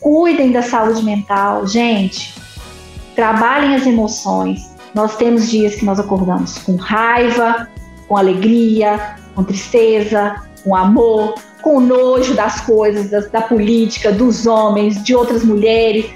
Cuidem 0.00 0.50
da 0.50 0.62
saúde 0.62 1.02
mental, 1.02 1.66
gente. 1.66 2.34
Trabalhem 3.14 3.74
as 3.74 3.86
emoções. 3.86 4.74
Nós 4.94 5.16
temos 5.16 5.50
dias 5.50 5.74
que 5.74 5.84
nós 5.84 6.00
acordamos 6.00 6.56
com 6.60 6.76
raiva, 6.76 7.68
com 8.08 8.16
alegria, 8.16 9.16
com 9.34 9.44
tristeza, 9.44 10.36
com 10.64 10.74
amor, 10.74 11.34
com 11.60 11.78
nojo 11.78 12.32
das 12.32 12.62
coisas, 12.62 13.10
da, 13.10 13.20
da 13.20 13.42
política, 13.42 14.10
dos 14.10 14.46
homens, 14.46 15.02
de 15.02 15.14
outras 15.14 15.44
mulheres. 15.44 16.06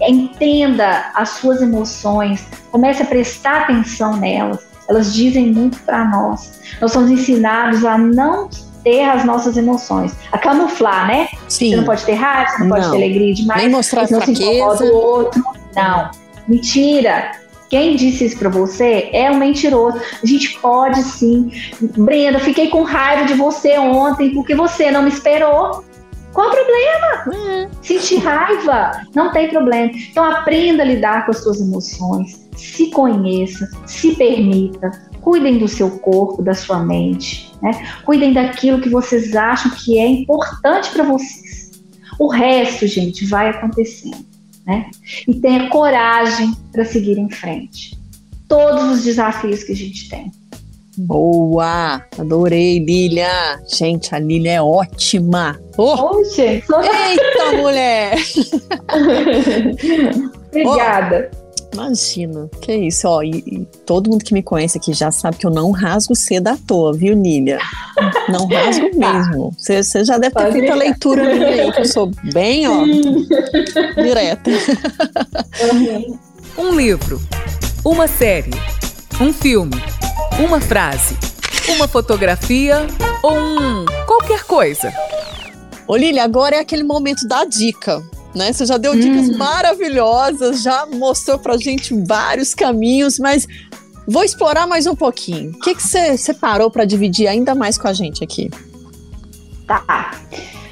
Entenda 0.00 1.10
as 1.14 1.30
suas 1.30 1.60
emoções, 1.60 2.46
comece 2.70 3.02
a 3.02 3.06
prestar 3.06 3.62
atenção 3.62 4.16
nelas. 4.16 4.66
Elas 4.88 5.12
dizem 5.12 5.52
muito 5.52 5.78
para 5.80 6.04
nós. 6.04 6.58
Nós 6.80 6.92
somos 6.92 7.10
ensinados 7.10 7.84
a 7.84 7.98
não 7.98 8.48
ter 8.82 9.02
as 9.02 9.24
nossas 9.24 9.56
emoções, 9.56 10.14
a 10.32 10.38
camuflar, 10.38 11.06
né? 11.06 11.28
Sim. 11.48 11.70
Você 11.70 11.76
não 11.76 11.84
pode 11.84 12.04
ter 12.04 12.14
raiva, 12.14 12.50
você 12.50 12.58
não, 12.58 12.68
não. 12.68 12.76
pode 12.76 12.90
ter 12.90 12.96
alegria 12.96 13.34
demais, 13.34 13.62
nem 13.62 13.70
mostrar 13.70 14.10
não 14.10 14.20
fraqueza. 14.20 14.76
se 14.76 14.84
o 14.84 14.94
outro. 14.94 15.44
Não, 15.76 16.10
mentira. 16.46 17.32
Quem 17.68 17.96
disse 17.96 18.24
isso 18.24 18.38
para 18.38 18.48
você 18.48 19.10
é 19.12 19.30
um 19.30 19.36
mentiroso. 19.36 20.00
A 20.22 20.26
gente 20.26 20.58
pode 20.60 21.02
sim. 21.02 21.50
Brenda, 21.98 22.38
fiquei 22.38 22.68
com 22.68 22.82
raiva 22.82 23.26
de 23.26 23.34
você 23.34 23.78
ontem 23.78 24.30
porque 24.30 24.54
você 24.54 24.90
não 24.90 25.02
me 25.02 25.10
esperou. 25.10 25.84
Qual 26.32 26.48
o 26.48 26.52
problema? 26.52 27.36
É. 27.36 27.68
Sentir 27.82 28.18
raiva, 28.18 29.02
não 29.14 29.32
tem 29.32 29.48
problema. 29.48 29.90
Então 29.92 30.24
aprenda 30.24 30.82
a 30.82 30.86
lidar 30.86 31.24
com 31.24 31.32
as 31.32 31.42
suas 31.42 31.60
emoções, 31.60 32.48
se 32.56 32.90
conheça, 32.90 33.68
se 33.86 34.14
permita, 34.14 34.90
cuidem 35.20 35.58
do 35.58 35.68
seu 35.68 35.90
corpo, 35.98 36.42
da 36.42 36.54
sua 36.54 36.80
mente, 36.80 37.52
né? 37.62 37.70
Cuidem 38.04 38.32
daquilo 38.32 38.80
que 38.80 38.88
vocês 38.88 39.34
acham 39.34 39.70
que 39.72 39.98
é 39.98 40.06
importante 40.06 40.90
para 40.90 41.04
vocês. 41.04 41.70
O 42.18 42.28
resto, 42.28 42.86
gente, 42.86 43.24
vai 43.26 43.50
acontecendo, 43.50 44.24
né? 44.66 44.90
E 45.26 45.34
tenha 45.34 45.68
coragem 45.68 46.52
para 46.72 46.84
seguir 46.84 47.18
em 47.18 47.30
frente. 47.30 47.98
Todos 48.48 48.84
os 48.84 49.04
desafios 49.04 49.62
que 49.62 49.72
a 49.72 49.76
gente 49.76 50.08
tem. 50.08 50.32
Boa! 50.98 52.02
Adorei, 52.18 52.80
Lilia! 52.80 53.60
Gente, 53.68 54.12
a 54.14 54.18
Lilia 54.18 54.54
é 54.54 54.62
ótima! 54.62 55.56
Oh. 55.76 55.92
Oxe, 55.92 56.42
Eita, 56.42 57.56
mulher! 57.56 58.18
Obrigada. 60.50 61.30
Oh. 61.32 61.48
Imagina, 61.72 62.48
que 62.60 62.74
isso, 62.74 63.06
ó, 63.06 63.22
e, 63.22 63.30
e, 63.46 63.68
todo 63.86 64.10
mundo 64.10 64.24
que 64.24 64.34
me 64.34 64.42
conhece 64.42 64.78
aqui 64.78 64.92
já 64.92 65.12
sabe 65.12 65.36
que 65.36 65.46
eu 65.46 65.50
não 65.50 65.70
rasgo 65.70 66.16
cedo 66.16 66.48
à 66.48 66.56
toa, 66.56 66.92
viu, 66.92 67.14
Nília? 67.14 67.58
Não 68.28 68.48
rasgo 68.48 68.90
tá. 68.98 69.12
mesmo. 69.12 69.52
Você 69.56 70.04
já 70.04 70.18
deve 70.18 70.34
ter 70.34 70.42
Pode 70.42 70.52
feito 70.58 70.72
a 70.72 70.74
leitura 70.74 71.34
minha 71.34 71.46
aí, 71.46 71.72
que 71.72 71.80
eu 71.80 71.84
sou 71.84 72.10
bem, 72.32 72.66
ó, 72.66 72.84
direta. 73.94 74.50
Uhum. 75.72 76.18
Um 76.56 76.74
livro, 76.74 77.20
uma 77.84 78.06
série, 78.06 78.50
um 79.20 79.32
filme, 79.32 79.76
uma 80.38 80.60
frase, 80.60 81.16
uma 81.68 81.88
fotografia 81.88 82.86
ou 83.22 83.36
um 83.36 83.84
qualquer 84.06 84.44
coisa. 84.44 84.92
Ô, 85.86 85.96
Lília, 85.96 86.24
agora 86.24 86.56
é 86.56 86.60
aquele 86.60 86.82
momento 86.82 87.26
da 87.26 87.44
dica 87.44 88.02
né? 88.34 88.52
Você 88.52 88.66
já 88.66 88.76
deu 88.76 88.94
dicas 88.94 89.28
hum. 89.28 89.36
maravilhosas, 89.36 90.62
já 90.62 90.86
mostrou 90.86 91.38
pra 91.38 91.56
gente 91.56 91.94
vários 92.06 92.54
caminhos, 92.54 93.18
mas 93.18 93.46
vou 94.06 94.22
explorar 94.22 94.66
mais 94.66 94.86
um 94.86 94.94
pouquinho. 94.94 95.50
O 95.50 95.58
que 95.58 95.74
você 95.74 96.16
separou 96.16 96.70
para 96.70 96.84
dividir 96.84 97.26
ainda 97.26 97.54
mais 97.54 97.76
com 97.76 97.88
a 97.88 97.92
gente 97.92 98.22
aqui? 98.22 98.50
Tá. 99.66 100.12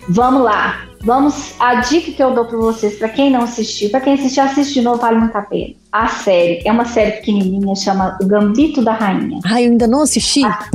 Vamos 0.09 0.43
lá. 0.43 0.87
Vamos. 1.07 1.55
A 1.61 1.77
dica 1.77 2.11
que 2.11 2.21
eu 2.21 2.35
dou 2.35 2.45
para 2.47 2.59
vocês, 2.59 2.99
para 2.99 3.09
quem 3.09 3.31
não 3.31 3.43
assistiu, 3.43 3.89
para 3.91 4.01
quem 4.01 4.15
assistiu, 4.15 4.43
assiste 4.43 4.75
de 4.75 4.83
novo, 4.83 5.01
vale 5.01 5.19
muito 5.19 5.39
a 5.39 5.43
pena. 5.43 5.73
A 5.93 6.09
série 6.09 6.61
é 6.65 6.73
uma 6.73 6.85
série 6.85 7.13
pequenininha, 7.13 7.77
chama 7.77 8.19
O 8.21 8.27
Gambito 8.27 8.83
da 8.83 8.93
Rainha. 8.93 9.39
Ai, 9.45 9.67
eu 9.67 9.71
ainda 9.71 9.87
não 9.87 10.03
assisti. 10.03 10.45
Ah. 10.45 10.69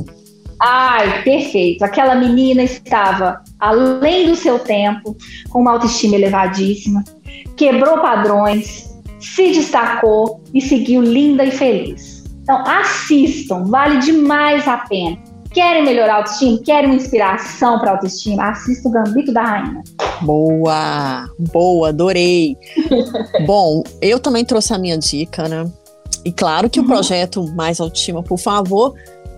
Ai, 0.58 1.22
perfeito. 1.24 1.84
Aquela 1.84 2.16
menina 2.16 2.64
estava 2.64 3.42
além 3.60 4.26
do 4.26 4.36
seu 4.36 4.58
tempo, 4.58 5.18
com 5.50 5.60
uma 5.60 5.74
autoestima 5.74 6.16
elevadíssima, 6.16 7.04
quebrou 7.58 7.98
padrões, 7.98 8.90
se 9.20 9.52
destacou 9.52 10.42
e 10.54 10.62
seguiu 10.62 11.02
linda 11.02 11.44
e 11.44 11.52
feliz. 11.52 12.24
Então, 12.42 12.64
assistam, 12.66 13.66
vale 13.66 14.00
demais 14.00 14.66
a 14.66 14.78
pena. 14.78 15.18
Querem 15.54 15.84
melhorar 15.84 16.14
a 16.14 16.18
autoestima? 16.18 16.60
Querem 16.64 16.90
uma 16.90 16.96
inspiração 16.96 17.78
para 17.80 17.92
a 17.92 17.94
autoestima? 17.94 18.50
Assista 18.50 18.88
o 18.88 18.92
Gambito 18.92 19.34
da 19.34 19.44
Rainha. 19.44 19.84
Boa, 20.22 21.30
boa, 21.52 21.90
adorei. 21.90 22.56
Bom, 23.46 23.84
eu 24.02 24.20
também 24.20 24.46
trouxe 24.46 24.74
a 24.74 24.78
minha 24.78 24.98
dica, 24.98 25.50
né? 25.50 25.70
E 26.24 26.32
claro 26.32 26.70
que 26.70 26.80
uhum. 26.80 26.86
o 26.86 26.88
projeto 26.88 27.46
Mais 27.54 27.82
Autoestima, 27.82 28.24
por 28.24 28.38
favor, 28.38 28.94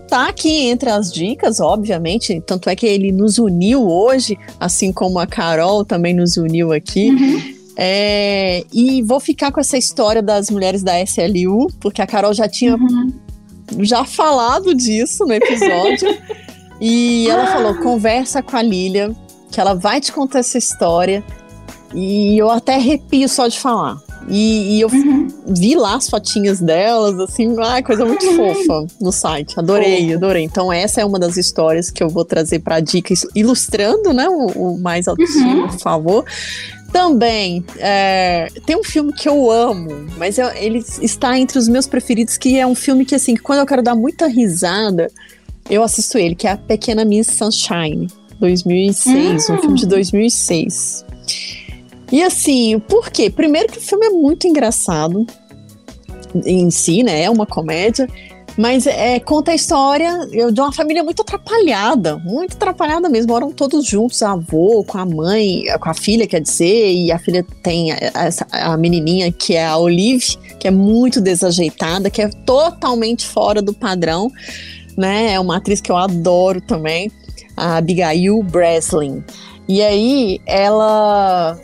tá 0.08 0.28
aqui 0.28 0.66
entre 0.66 0.88
as 0.90 1.12
dicas, 1.12 1.58
obviamente, 1.58 2.40
tanto 2.46 2.70
é 2.70 2.76
que 2.76 2.86
ele 2.86 3.10
nos 3.10 3.38
uniu 3.38 3.88
hoje, 3.88 4.38
assim 4.60 4.92
como 4.92 5.18
a 5.18 5.26
Carol 5.26 5.84
também 5.84 6.14
nos 6.14 6.36
uniu 6.36 6.72
aqui. 6.72 7.10
Uhum. 7.10 7.54
É, 7.76 8.62
e 8.72 9.02
vou 9.02 9.18
ficar 9.18 9.50
com 9.50 9.58
essa 9.58 9.76
história 9.76 10.22
das 10.22 10.48
mulheres 10.48 10.84
da 10.84 11.00
SLU, 11.02 11.66
porque 11.80 12.00
a 12.00 12.06
Carol 12.06 12.32
já 12.32 12.48
tinha 12.48 12.76
uhum. 12.76 13.12
Já 13.80 14.04
falado 14.04 14.74
disso 14.74 15.24
no 15.24 15.32
episódio. 15.32 16.16
e 16.80 17.28
ela 17.28 17.46
falou: 17.46 17.74
conversa 17.76 18.42
com 18.42 18.56
a 18.56 18.62
Lilia, 18.62 19.14
que 19.50 19.60
ela 19.60 19.74
vai 19.74 20.00
te 20.00 20.12
contar 20.12 20.40
essa 20.40 20.58
história. 20.58 21.24
E 21.94 22.36
eu 22.36 22.50
até 22.50 22.74
arrepio 22.74 23.28
só 23.28 23.46
de 23.46 23.58
falar. 23.58 23.96
E, 24.28 24.76
e 24.76 24.80
eu 24.80 24.88
uhum. 24.88 25.28
vi 25.46 25.74
lá 25.74 25.96
as 25.96 26.08
fotinhas 26.08 26.60
delas, 26.60 27.18
assim, 27.20 27.54
ai, 27.60 27.82
coisa 27.82 28.04
muito 28.04 28.24
uhum. 28.26 28.54
fofa 28.54 28.86
no 29.00 29.12
site. 29.12 29.58
Adorei, 29.58 30.14
adorei. 30.14 30.44
Então, 30.44 30.72
essa 30.72 31.00
é 31.00 31.04
uma 31.04 31.18
das 31.18 31.36
histórias 31.36 31.90
que 31.90 32.02
eu 32.02 32.08
vou 32.08 32.24
trazer 32.24 32.60
para 32.60 32.80
dicas, 32.80 33.20
ilustrando, 33.34 34.12
né, 34.12 34.28
o, 34.28 34.46
o 34.74 34.80
mais 34.80 35.06
autoestima, 35.08 35.64
uhum. 35.64 35.68
por 35.68 35.78
favor. 35.78 36.24
Também 36.94 37.64
é, 37.78 38.46
tem 38.64 38.76
um 38.76 38.84
filme 38.84 39.12
que 39.12 39.28
eu 39.28 39.50
amo, 39.50 40.06
mas 40.16 40.38
eu, 40.38 40.46
ele 40.50 40.78
está 41.02 41.36
entre 41.36 41.58
os 41.58 41.66
meus 41.66 41.88
preferidos, 41.88 42.38
que 42.38 42.56
é 42.56 42.64
um 42.64 42.74
filme 42.76 43.04
que, 43.04 43.16
assim, 43.16 43.34
quando 43.34 43.58
eu 43.58 43.66
quero 43.66 43.82
dar 43.82 43.96
muita 43.96 44.28
risada, 44.28 45.10
eu 45.68 45.82
assisto 45.82 46.16
ele, 46.16 46.36
que 46.36 46.46
é 46.46 46.52
A 46.52 46.56
Pequena 46.56 47.04
Miss 47.04 47.26
Sunshine, 47.26 48.06
2006, 48.38 49.50
um 49.50 49.58
filme 49.58 49.76
de 49.76 49.86
2006. 49.86 51.04
E 52.12 52.22
assim, 52.22 52.78
por 52.78 53.10
quê? 53.10 53.28
Primeiro 53.28 53.72
que 53.72 53.78
o 53.78 53.82
filme 53.82 54.06
é 54.06 54.10
muito 54.10 54.46
engraçado 54.46 55.26
em 56.46 56.70
si, 56.70 57.02
né? 57.02 57.22
É 57.22 57.28
uma 57.30 57.44
comédia. 57.44 58.08
Mas 58.56 58.86
é, 58.86 59.18
conta 59.18 59.50
a 59.50 59.54
história 59.54 60.26
de 60.28 60.60
uma 60.60 60.72
família 60.72 61.02
muito 61.02 61.22
atrapalhada, 61.22 62.16
muito 62.18 62.54
atrapalhada 62.56 63.08
mesmo. 63.08 63.32
Moram 63.32 63.50
todos 63.50 63.84
juntos, 63.84 64.22
a 64.22 64.32
avô, 64.32 64.84
com 64.86 64.96
a 64.96 65.04
mãe, 65.04 65.64
com 65.80 65.90
a 65.90 65.94
filha, 65.94 66.26
quer 66.26 66.40
dizer, 66.40 66.92
e 66.92 67.10
a 67.10 67.18
filha 67.18 67.44
tem 67.62 67.90
essa, 67.92 68.46
a 68.52 68.76
menininha 68.76 69.32
que 69.32 69.54
é 69.54 69.66
a 69.66 69.76
Olive, 69.76 70.36
que 70.60 70.68
é 70.68 70.70
muito 70.70 71.20
desajeitada, 71.20 72.08
que 72.08 72.22
é 72.22 72.28
totalmente 72.28 73.26
fora 73.26 73.60
do 73.60 73.74
padrão, 73.74 74.30
né? 74.96 75.32
É 75.32 75.40
uma 75.40 75.56
atriz 75.56 75.80
que 75.80 75.90
eu 75.90 75.96
adoro 75.96 76.60
também, 76.60 77.10
a 77.56 77.78
Abigail 77.78 78.40
Breslin. 78.44 79.24
E 79.66 79.82
aí 79.82 80.40
ela 80.46 81.58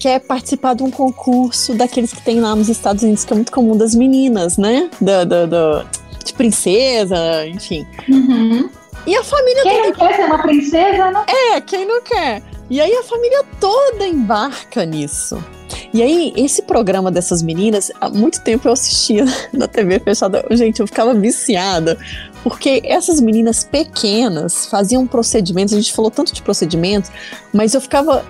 quer 0.00 0.20
participar 0.20 0.74
de 0.74 0.82
um 0.82 0.90
concurso 0.90 1.74
daqueles 1.74 2.12
que 2.12 2.22
tem 2.22 2.40
lá 2.40 2.56
nos 2.56 2.68
Estados 2.68 3.04
Unidos, 3.04 3.24
que 3.24 3.32
é 3.32 3.36
muito 3.36 3.52
comum 3.52 3.76
das 3.76 3.94
meninas, 3.94 4.56
né? 4.56 4.90
Da, 5.00 5.24
da, 5.24 5.46
da 5.46 5.86
de 6.24 6.32
princesa, 6.32 7.46
enfim. 7.46 7.86
Uhum. 8.08 8.68
E 9.06 9.16
a 9.16 9.24
família 9.24 9.62
Quem 9.62 9.82
não 9.82 9.92
quer 9.92 10.16
ser 10.16 10.24
uma 10.24 10.38
princesa, 10.38 11.10
não? 11.10 11.24
É, 11.26 11.60
quem 11.60 11.86
não 11.86 12.02
quer. 12.02 12.42
E 12.70 12.80
aí 12.80 12.92
a 12.92 13.02
família 13.02 13.42
toda 13.58 14.06
embarca 14.06 14.84
nisso. 14.84 15.42
E 15.92 16.02
aí, 16.02 16.34
esse 16.36 16.62
programa 16.62 17.10
dessas 17.10 17.42
meninas, 17.42 17.90
há 18.00 18.10
muito 18.10 18.42
tempo 18.42 18.68
eu 18.68 18.72
assistia 18.72 19.24
na 19.52 19.66
TV 19.66 19.98
fechada. 20.00 20.44
Gente, 20.50 20.80
eu 20.80 20.86
ficava 20.86 21.14
viciada, 21.14 21.96
porque 22.42 22.82
essas 22.84 23.20
meninas 23.20 23.64
pequenas 23.64 24.66
faziam 24.66 25.06
procedimentos, 25.06 25.72
a 25.72 25.78
gente 25.78 25.92
falou 25.92 26.10
tanto 26.10 26.34
de 26.34 26.42
procedimentos, 26.42 27.10
mas 27.52 27.72
eu 27.72 27.80
ficava 27.80 28.24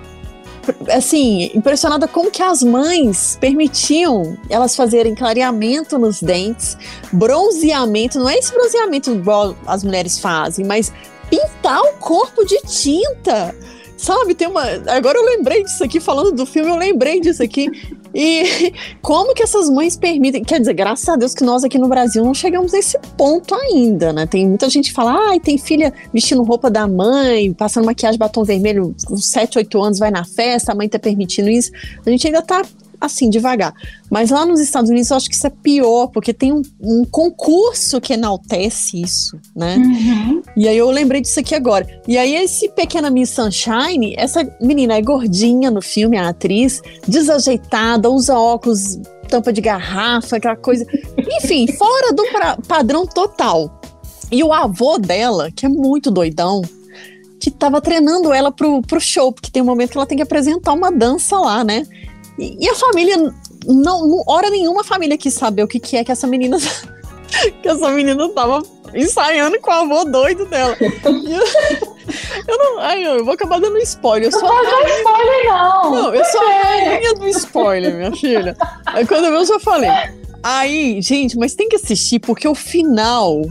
assim, 0.89 1.51
impressionada 1.53 2.07
como 2.07 2.31
que 2.31 2.41
as 2.41 2.63
mães 2.63 3.37
permitiam 3.39 4.37
elas 4.49 4.75
fazerem 4.75 5.15
clareamento 5.15 5.97
nos 5.97 6.21
dentes, 6.21 6.77
bronzeamento, 7.11 8.19
não 8.19 8.29
é 8.29 8.37
esse 8.37 8.51
bronzeamento 8.51 9.11
igual 9.11 9.55
as 9.65 9.83
mulheres 9.83 10.19
fazem, 10.19 10.65
mas 10.65 10.91
pintar 11.29 11.81
o 11.81 11.93
corpo 11.93 12.45
de 12.45 12.57
tinta. 12.61 13.55
Sabe, 13.97 14.33
tem 14.33 14.47
uma. 14.47 14.63
Agora 14.87 15.17
eu 15.17 15.25
lembrei 15.25 15.61
disso 15.61 15.83
aqui, 15.83 15.99
falando 15.99 16.31
do 16.31 16.45
filme, 16.45 16.69
eu 16.69 16.77
lembrei 16.77 17.19
disso 17.19 17.43
aqui. 17.43 17.69
E 18.13 18.73
como 19.01 19.33
que 19.33 19.43
essas 19.43 19.69
mães 19.69 19.95
permitem? 19.95 20.43
Quer 20.43 20.59
dizer, 20.59 20.73
graças 20.73 21.07
a 21.07 21.15
Deus 21.15 21.33
que 21.33 21.43
nós 21.43 21.63
aqui 21.63 21.77
no 21.77 21.87
Brasil 21.87 22.23
não 22.23 22.33
chegamos 22.33 22.73
a 22.73 22.79
esse 22.79 22.97
ponto 23.17 23.53
ainda, 23.55 24.11
né? 24.11 24.25
Tem 24.25 24.47
muita 24.47 24.69
gente 24.69 24.89
que 24.89 24.95
fala, 24.95 25.13
ah, 25.13 25.39
tem 25.39 25.57
filha 25.57 25.93
vestindo 26.13 26.43
roupa 26.43 26.69
da 26.69 26.87
mãe, 26.87 27.53
passando 27.53 27.85
maquiagem 27.85 28.17
batom 28.17 28.43
vermelho 28.43 28.95
com 29.05 29.17
7, 29.17 29.57
8 29.57 29.81
anos, 29.81 29.99
vai 29.99 30.11
na 30.11 30.23
festa, 30.23 30.71
a 30.71 30.75
mãe 30.75 30.89
tá 30.89 30.99
permitindo 30.99 31.49
isso. 31.49 31.71
A 32.05 32.09
gente 32.09 32.25
ainda 32.27 32.41
tá 32.41 32.63
assim, 32.99 33.29
devagar. 33.29 33.73
Mas 34.09 34.29
lá 34.29 34.45
nos 34.45 34.59
Estados 34.59 34.89
Unidos 34.89 35.09
eu 35.09 35.17
acho 35.17 35.29
que 35.29 35.35
isso 35.35 35.47
é 35.47 35.49
pior, 35.49 36.07
porque 36.07 36.33
tem 36.33 36.51
um, 36.51 36.61
um 36.81 37.05
concurso 37.05 38.01
que 38.01 38.13
enaltece 38.13 39.01
isso, 39.01 39.39
né? 39.55 39.77
Uhum. 39.77 40.41
E 40.57 40.67
aí 40.67 40.77
eu 40.77 40.89
lembrei 40.89 41.21
disso 41.21 41.39
aqui 41.39 41.55
agora. 41.55 41.87
E 42.07 42.17
aí 42.17 42.35
esse 42.35 42.69
Pequena 42.69 43.09
Miss 43.09 43.29
Sunshine, 43.29 44.15
essa 44.17 44.47
menina 44.61 44.95
é 44.95 45.01
gordinha 45.01 45.71
no 45.71 45.81
filme, 45.81 46.17
a 46.17 46.29
atriz, 46.29 46.81
desajeitada, 47.07 48.09
usa 48.09 48.37
óculos, 48.37 48.99
tampa 49.29 49.53
de 49.53 49.61
garrafa, 49.61 50.37
aquela 50.37 50.55
coisa. 50.55 50.85
Enfim, 51.37 51.67
fora 51.77 52.13
do 52.13 52.23
pra, 52.31 52.57
padrão 52.67 53.05
total. 53.05 53.79
E 54.31 54.43
o 54.43 54.53
avô 54.53 54.97
dela, 54.97 55.49
que 55.51 55.65
é 55.65 55.69
muito 55.69 56.11
doidão, 56.11 56.61
que 57.39 57.49
tava 57.49 57.79
treinando 57.81 58.33
ela 58.33 58.51
pro, 58.51 58.81
pro 58.81 58.99
show, 58.99 59.31
porque 59.31 59.49
tem 59.49 59.61
um 59.61 59.65
momento 59.65 59.91
que 59.91 59.97
ela 59.97 60.05
tem 60.05 60.17
que 60.17 60.23
apresentar 60.23 60.73
uma 60.73 60.91
dança 60.91 61.37
lá, 61.39 61.63
né? 61.63 61.87
E, 62.39 62.69
a 62.69 62.75
família, 62.75 63.17
não, 63.65 64.07
não, 64.07 64.23
hora 64.25 64.49
nenhuma 64.49 64.81
a 64.81 64.83
família 64.83 65.17
quis 65.17 65.33
saber 65.33 65.63
o 65.63 65.67
que, 65.67 65.79
que 65.79 65.97
é 65.97 66.03
que 66.03 66.11
essa 66.11 66.25
menina. 66.25 66.57
que 67.61 67.67
essa 67.67 67.89
menina 67.89 68.29
tava 68.29 68.63
ensaiando 68.95 69.59
com 69.59 69.69
o 69.69 69.73
avô 69.73 70.05
doido 70.05 70.45
dela. 70.45 70.75
eu, 70.79 72.57
não. 72.57 72.79
Ai, 72.79 73.05
eu 73.05 73.25
vou 73.25 73.33
acabar 73.33 73.59
dando 73.59 73.77
spoiler. 73.79 74.29
Eu 74.29 74.31
sou 74.31 74.41
não 74.41 74.57
a 74.57 74.89
spoiler, 74.97 75.45
não. 75.45 75.91
Não, 75.91 76.15
eu 76.15 76.25
sou 76.25 76.41
a 76.41 76.63
rainha 76.63 77.13
do 77.15 77.27
spoiler, 77.27 77.95
minha 77.95 78.15
filha. 78.15 78.55
Aí 78.85 79.05
quando 79.05 79.25
eu 79.25 79.45
já 79.45 79.59
falei. 79.59 79.89
Aí, 80.41 81.01
gente, 81.01 81.37
mas 81.37 81.53
tem 81.53 81.67
que 81.67 81.75
assistir, 81.75 82.19
porque 82.19 82.47
o 82.47 82.55
final. 82.55 83.41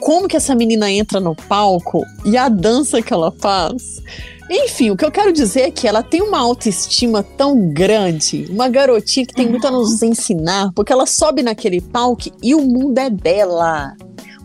Como 0.00 0.28
que 0.28 0.36
essa 0.36 0.54
menina 0.54 0.90
entra 0.90 1.20
no 1.20 1.34
palco 1.34 2.04
e 2.24 2.38
a 2.38 2.48
dança 2.48 3.02
que 3.02 3.12
ela 3.12 3.30
faz 3.32 4.00
enfim, 4.50 4.90
o 4.90 4.96
que 4.96 5.04
eu 5.04 5.10
quero 5.10 5.32
dizer 5.32 5.62
é 5.62 5.70
que 5.70 5.88
ela 5.88 6.02
tem 6.02 6.20
uma 6.20 6.38
autoestima 6.38 7.22
tão 7.22 7.70
grande, 7.70 8.46
uma 8.50 8.68
garotinha 8.68 9.24
que 9.24 9.34
tem 9.34 9.48
muito 9.48 9.66
a 9.66 9.70
nos 9.70 10.02
ensinar, 10.02 10.70
porque 10.74 10.92
ela 10.92 11.06
sobe 11.06 11.42
naquele 11.42 11.80
palco 11.80 12.30
e 12.42 12.54
o 12.54 12.60
mundo 12.60 12.98
é 12.98 13.08
dela. 13.08 13.94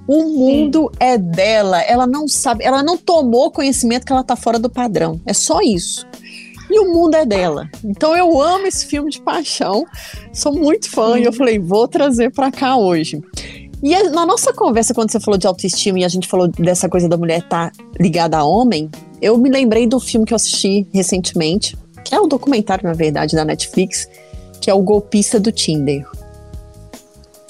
O 0.07 0.23
mundo 0.23 0.89
Sim. 0.93 0.97
é 0.99 1.17
dela. 1.17 1.81
Ela 1.81 2.07
não 2.07 2.27
sabe, 2.27 2.63
ela 2.63 2.81
não 2.81 2.97
tomou 2.97 3.51
conhecimento 3.51 4.05
que 4.05 4.11
ela 4.11 4.23
tá 4.23 4.35
fora 4.35 4.57
do 4.57 4.69
padrão. 4.69 5.19
É 5.25 5.33
só 5.33 5.61
isso. 5.61 6.07
E 6.71 6.79
o 6.79 6.93
mundo 6.93 7.15
é 7.15 7.25
dela. 7.25 7.69
Então 7.83 8.15
eu 8.15 8.41
amo 8.41 8.65
esse 8.65 8.85
filme 8.85 9.11
de 9.11 9.21
paixão. 9.21 9.85
Sou 10.33 10.53
muito 10.53 10.89
fã 10.89 11.13
Sim. 11.13 11.19
e 11.19 11.23
eu 11.25 11.33
falei, 11.33 11.59
vou 11.59 11.87
trazer 11.87 12.31
para 12.31 12.51
cá 12.51 12.77
hoje. 12.77 13.21
E 13.83 14.03
na 14.09 14.25
nossa 14.25 14.51
conversa, 14.51 14.93
quando 14.93 15.11
você 15.11 15.19
falou 15.19 15.37
de 15.37 15.47
autoestima 15.47 15.99
e 15.99 16.03
a 16.03 16.09
gente 16.09 16.27
falou 16.27 16.47
dessa 16.47 16.89
coisa 16.89 17.07
da 17.07 17.17
mulher 17.17 17.39
estar 17.39 17.71
tá 17.71 17.83
ligada 17.99 18.37
a 18.37 18.43
homem, 18.43 18.89
eu 19.21 19.37
me 19.37 19.49
lembrei 19.49 19.87
do 19.87 19.99
filme 19.99 20.25
que 20.25 20.33
eu 20.33 20.35
assisti 20.35 20.87
recentemente, 20.93 21.77
que 22.03 22.15
é 22.15 22.19
um 22.19 22.27
documentário, 22.27 22.83
na 22.85 22.93
verdade, 22.93 23.35
da 23.35 23.45
Netflix, 23.45 24.07
que 24.61 24.69
é 24.69 24.73
o 24.73 24.81
Golpista 24.81 25.39
do 25.39 25.51
Tinder. 25.51 26.05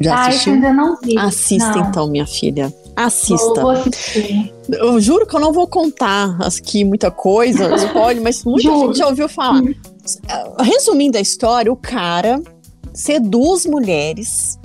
Já 0.02 0.16
ah, 0.16 0.28
assistiu? 0.28 0.54
ainda 0.54 0.74
não 0.74 0.98
vi. 1.02 1.18
Assista 1.18 1.72
não. 1.72 1.90
então, 1.90 2.08
minha 2.08 2.26
filha. 2.26 2.74
Assista. 2.96 3.62
Vou, 3.62 3.72
assistir. 3.72 4.54
Eu 4.68 5.00
juro 5.00 5.26
que 5.26 5.36
eu 5.36 5.40
não 5.40 5.52
vou 5.52 5.68
contar 5.68 6.38
aqui 6.42 6.84
muita 6.84 7.12
coisa, 7.12 7.74
spoiler, 7.76 8.24
mas 8.24 8.44
muita 8.44 8.70
gente 8.70 8.98
já 8.98 9.08
ouviu 9.08 9.28
falar. 9.28 9.62
Resumindo 10.60 11.18
a 11.18 11.22
história, 11.22 11.72
o 11.72 11.76
cara 11.76 12.42
seduz 12.94 13.66
mulheres 13.66 14.58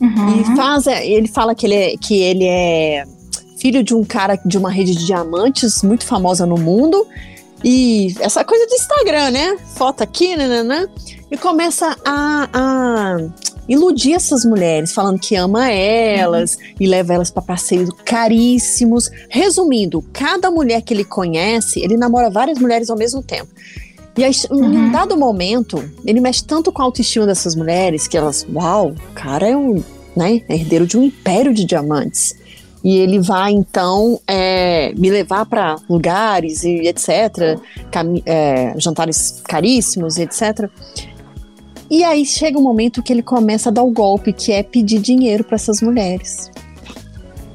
uhum. 0.00 0.40
e 0.40 0.56
faz. 0.56 0.86
Ele 0.86 1.28
fala 1.28 1.54
que 1.54 1.66
ele 1.66 1.74
é, 1.74 1.96
que 1.96 2.20
ele 2.20 2.44
é 2.44 3.04
filho 3.62 3.84
de 3.84 3.94
um 3.94 4.02
cara 4.02 4.34
de 4.44 4.58
uma 4.58 4.72
rede 4.72 4.92
de 4.92 5.06
diamantes 5.06 5.84
muito 5.84 6.04
famosa 6.04 6.44
no 6.44 6.56
mundo. 6.56 7.06
E 7.62 8.12
essa 8.18 8.44
coisa 8.44 8.66
de 8.66 8.74
Instagram, 8.74 9.30
né? 9.30 9.56
Foto 9.76 10.02
aqui, 10.02 10.36
né, 10.36 10.64
né? 10.64 10.88
E 11.30 11.36
começa 11.36 11.96
a, 12.04 12.48
a 12.52 13.16
iludir 13.68 14.14
essas 14.14 14.44
mulheres, 14.44 14.92
falando 14.92 15.20
que 15.20 15.36
ama 15.36 15.70
elas 15.70 16.56
uhum. 16.56 16.60
e 16.80 16.86
leva 16.88 17.14
elas 17.14 17.30
para 17.30 17.40
passeios 17.40 17.88
caríssimos. 18.04 19.08
Resumindo, 19.28 20.04
cada 20.12 20.50
mulher 20.50 20.82
que 20.82 20.92
ele 20.92 21.04
conhece, 21.04 21.78
ele 21.78 21.96
namora 21.96 22.30
várias 22.30 22.58
mulheres 22.58 22.90
ao 22.90 22.98
mesmo 22.98 23.22
tempo. 23.22 23.48
E 24.18 24.24
aí, 24.24 24.32
uhum. 24.50 24.74
em 24.74 24.76
um 24.76 24.90
dado 24.90 25.16
momento, 25.16 25.88
ele 26.04 26.20
mexe 26.20 26.42
tanto 26.42 26.72
com 26.72 26.82
a 26.82 26.84
autoestima 26.84 27.26
dessas 27.26 27.54
mulheres 27.54 28.08
que 28.08 28.16
elas, 28.16 28.44
uau, 28.52 28.88
o 28.88 29.14
cara 29.14 29.48
é 29.48 29.56
um 29.56 29.80
né, 30.16 30.42
herdeiro 30.48 30.84
de 30.84 30.98
um 30.98 31.04
império 31.04 31.54
de 31.54 31.64
diamantes 31.64 32.41
e 32.84 32.96
ele 32.96 33.20
vai 33.20 33.52
então 33.52 34.20
é, 34.26 34.92
me 34.94 35.10
levar 35.10 35.46
para 35.46 35.76
lugares 35.88 36.64
e 36.64 36.88
etc, 36.88 37.58
é, 38.26 38.74
jantares 38.78 39.42
caríssimos, 39.46 40.18
etc. 40.18 40.68
E 41.90 42.02
aí 42.02 42.24
chega 42.24 42.58
um 42.58 42.62
momento 42.62 43.02
que 43.02 43.12
ele 43.12 43.22
começa 43.22 43.68
a 43.68 43.72
dar 43.72 43.82
o 43.82 43.90
golpe, 43.90 44.32
que 44.32 44.50
é 44.50 44.62
pedir 44.62 44.98
dinheiro 44.98 45.44
para 45.44 45.56
essas 45.56 45.80
mulheres 45.80 46.50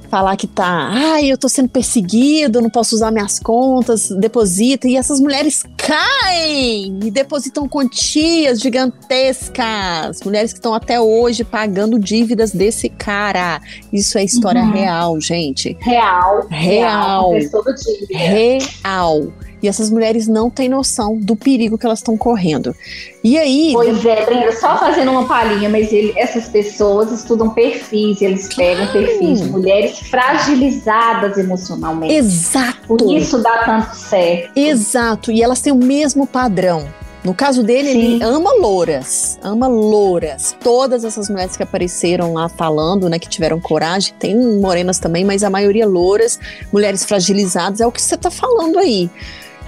falar 0.07 0.35
que 0.37 0.47
tá, 0.47 0.89
ai, 0.91 1.31
eu 1.31 1.37
tô 1.37 1.47
sendo 1.47 1.69
perseguido, 1.69 2.61
não 2.61 2.69
posso 2.69 2.95
usar 2.95 3.11
minhas 3.11 3.39
contas, 3.39 4.09
deposita, 4.09 4.87
e 4.87 4.95
essas 4.95 5.19
mulheres 5.19 5.63
caem 5.77 6.99
e 7.03 7.11
depositam 7.11 7.67
quantias 7.67 8.59
gigantescas. 8.59 10.21
Mulheres 10.23 10.51
que 10.51 10.59
estão 10.59 10.73
até 10.73 10.99
hoje 10.99 11.43
pagando 11.43 11.99
dívidas 11.99 12.51
desse 12.51 12.89
cara. 12.89 13.61
Isso 13.91 14.17
é 14.17 14.23
história 14.23 14.61
uhum. 14.61 14.71
real, 14.71 15.21
gente. 15.21 15.77
Real. 15.79 16.47
Real. 16.49 17.31
Real. 17.31 18.59
real. 18.83 19.46
E 19.61 19.67
essas 19.67 19.89
mulheres 19.89 20.27
não 20.27 20.49
têm 20.49 20.69
noção 20.69 21.17
do 21.17 21.35
perigo 21.35 21.77
que 21.77 21.85
elas 21.85 21.99
estão 21.99 22.15
correndo. 22.15 22.75
E 23.23 23.37
aí. 23.37 23.71
Pois 23.73 24.05
é, 24.05 24.25
Brenda, 24.25 24.51
só 24.53 24.77
fazendo 24.77 25.11
uma 25.11 25.27
palhinha, 25.27 25.67
mas 25.67 25.91
ele, 25.91 26.13
essas 26.15 26.47
pessoas 26.47 27.11
estudam 27.11 27.49
perfis, 27.49 28.21
eles 28.21 28.53
pegam 28.53 28.85
claro. 28.87 29.07
perfis 29.07 29.41
de 29.41 29.49
mulheres 29.49 29.99
fragilizadas 29.99 31.37
emocionalmente. 31.37 32.13
Exato. 32.13 32.87
Por 32.87 33.11
isso 33.11 33.39
dá 33.39 33.63
tanto 33.63 33.95
certo. 33.95 34.51
Exato. 34.55 35.31
E 35.31 35.41
elas 35.41 35.59
têm 35.59 35.73
o 35.73 35.77
mesmo 35.77 36.27
padrão. 36.27 36.87
No 37.23 37.33
caso 37.33 37.61
dele, 37.61 37.91
Sim. 37.91 37.99
ele 37.99 38.23
ama 38.23 38.53
louras, 38.53 39.37
ama 39.41 39.67
louras. 39.67 40.55
Todas 40.61 41.03
essas 41.03 41.29
mulheres 41.29 41.57
que 41.57 41.63
apareceram 41.63 42.33
lá 42.33 42.47
falando, 42.47 43.09
né, 43.09 43.19
que 43.19 43.27
tiveram 43.27 43.59
coragem, 43.59 44.13
tem 44.17 44.33
morenas 44.61 44.97
também, 44.97 45.25
mas 45.25 45.43
a 45.43 45.49
maioria 45.49 45.85
louras, 45.85 46.39
mulheres 46.71 47.03
fragilizadas, 47.03 47.81
é 47.81 47.87
o 47.87 47.91
que 47.91 48.01
você 48.01 48.15
tá 48.15 48.31
falando 48.31 48.79
aí. 48.79 49.09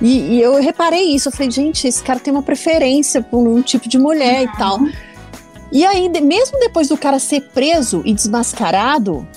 E, 0.01 0.35
e, 0.35 0.41
eu 0.41 0.55
reparei 0.61 1.13
isso, 1.13 1.27
eu 1.27 1.31
falei, 1.31 1.51
gente, 1.51 1.88
esse 1.88 2.01
cara 2.01 2.19
tem 2.19 2.31
uma 2.31 2.41
preferência 2.41 3.21
por 3.21 3.45
um 3.45 3.61
tipo 3.61 3.89
de 3.89 3.97
mulher 3.97 4.45
uhum. 4.45 4.53
e 4.53 4.57
tal. 4.57 4.80
E 5.71 5.85
aí, 5.85 6.09
mesmo 6.21 6.59
depois 6.59 6.88
do 6.88 6.97
cara 6.97 7.19
ser 7.19 7.41
preso 7.49 8.01
e 8.05 8.13
desmascarado, 8.13 9.27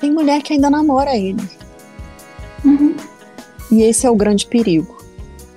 tem 0.00 0.12
mulher 0.12 0.42
que 0.42 0.52
ainda 0.52 0.70
namora 0.70 1.16
ele. 1.16 1.42
Uhum. 2.64 2.94
E 3.70 3.82
esse 3.82 4.06
é 4.06 4.10
o 4.10 4.14
grande 4.14 4.46
perigo. 4.46 5.02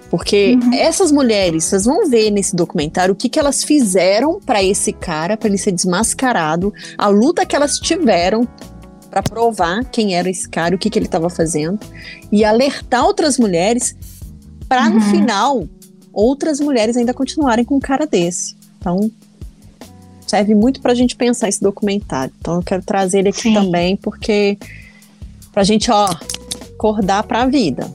Porque 0.09 0.57
uhum. 0.61 0.73
essas 0.73 1.11
mulheres, 1.11 1.65
vocês 1.65 1.85
vão 1.85 2.09
ver 2.09 2.31
nesse 2.31 2.55
documentário 2.55 3.13
o 3.13 3.15
que, 3.15 3.27
que 3.27 3.37
elas 3.37 3.63
fizeram 3.63 4.39
para 4.39 4.63
esse 4.63 4.93
cara, 4.93 5.35
para 5.35 5.49
ele 5.49 5.57
ser 5.57 5.71
desmascarado, 5.71 6.73
a 6.97 7.07
luta 7.07 7.45
que 7.45 7.55
elas 7.55 7.77
tiveram 7.77 8.47
para 9.07 9.23
provar 9.23 9.83
quem 9.85 10.15
era 10.15 10.29
esse 10.29 10.47
cara, 10.47 10.75
o 10.75 10.77
que, 10.77 10.89
que 10.89 10.99
ele 10.99 11.05
estava 11.05 11.29
fazendo, 11.29 11.79
e 12.31 12.43
alertar 12.43 13.05
outras 13.05 13.37
mulheres 13.37 13.95
para 14.67 14.87
uhum. 14.87 14.95
no 14.95 15.01
final 15.01 15.67
outras 16.17 16.59
mulheres 16.59 16.97
ainda 16.97 17.13
continuarem 17.13 17.63
com 17.63 17.75
um 17.75 17.79
cara 17.79 18.07
desse. 18.07 18.55
Então, 18.79 19.11
serve 20.25 20.55
muito 20.55 20.81
para 20.81 20.91
a 20.91 20.95
gente 20.95 21.15
pensar 21.15 21.47
esse 21.47 21.61
documentário. 21.61 22.33
Então, 22.39 22.55
eu 22.55 22.63
quero 22.63 22.81
trazer 22.81 23.19
ele 23.19 23.29
aqui 23.29 23.43
Sim. 23.43 23.53
também, 23.53 23.95
porque 23.95 24.57
para 25.51 25.61
a 25.61 25.63
gente, 25.63 25.91
ó, 25.91 26.09
acordar 26.73 27.21
para 27.21 27.43
a 27.43 27.45
vida. 27.45 27.87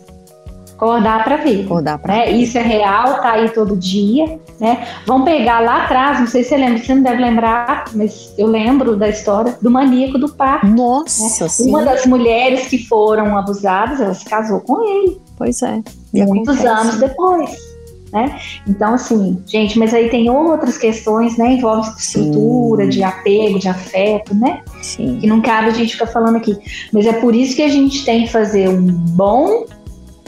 Acordar 0.82 1.22
para 1.22 1.36
ver. 1.36 1.64
Acordar 1.64 1.98
pra 1.98 2.12
né? 2.12 2.24
ver. 2.26 2.32
Isso 2.32 2.59
é 2.59 2.62
real, 2.62 3.20
tá 3.22 3.34
aí 3.34 3.48
todo 3.50 3.76
dia, 3.76 4.40
né? 4.59 4.84
Vamos 5.06 5.24
pegar 5.24 5.60
lá 5.60 5.84
atrás, 5.84 6.18
não 6.18 6.26
sei 6.26 6.42
se 6.42 6.48
você 6.48 6.56
lembra, 6.56 6.78
você 6.78 6.92
não 6.92 7.02
deve 7.04 7.22
lembrar, 7.22 7.84
mas 7.94 8.34
eu 8.36 8.48
lembro 8.48 8.96
da 8.96 9.09
história 9.09 9.56
do 9.62 9.70
maníaco 9.70 10.18
do 10.18 10.28
parque. 10.28 10.66
Nossa, 10.66 11.48
sim. 11.48 11.68
Uma 11.68 11.84
das 11.84 12.04
mulheres 12.04 12.66
que 12.66 12.84
foram 12.84 13.38
abusadas, 13.38 14.00
ela 14.00 14.12
se 14.12 14.24
casou 14.24 14.60
com 14.60 14.82
ele 14.82 15.20
Pois 15.36 15.62
é. 15.62 15.80
E 16.12 16.24
muitos 16.24 16.59
acontece. 16.59 16.66
anos 16.66 16.98
depois. 16.98 17.72
Né? 18.12 18.38
Então, 18.68 18.94
assim, 18.94 19.40
gente, 19.46 19.78
mas 19.78 19.94
aí 19.94 20.10
tem 20.10 20.28
outras 20.28 20.76
questões, 20.76 21.38
né? 21.38 21.52
Envolve 21.52 21.88
estrutura, 21.96 22.84
Sim. 22.84 22.90
de 22.90 23.02
apego, 23.04 23.59
de 23.59 23.68
afeto, 23.68 24.34
né? 24.34 24.62
Sim. 24.82 25.18
Que 25.20 25.26
não 25.28 25.40
cabe 25.40 25.68
a 25.68 25.72
gente 25.72 25.92
ficar 25.92 26.09
falando 26.09 26.36
aqui. 26.36 26.59
Mas 26.92 27.06
é 27.06 27.12
por 27.12 27.34
isso 27.34 27.56
que 27.56 27.62
a 27.62 27.68
gente 27.68 28.04
tem 28.04 28.24
que 28.24 28.32
fazer 28.32 28.68
um 28.68 28.86
bom 28.86 29.64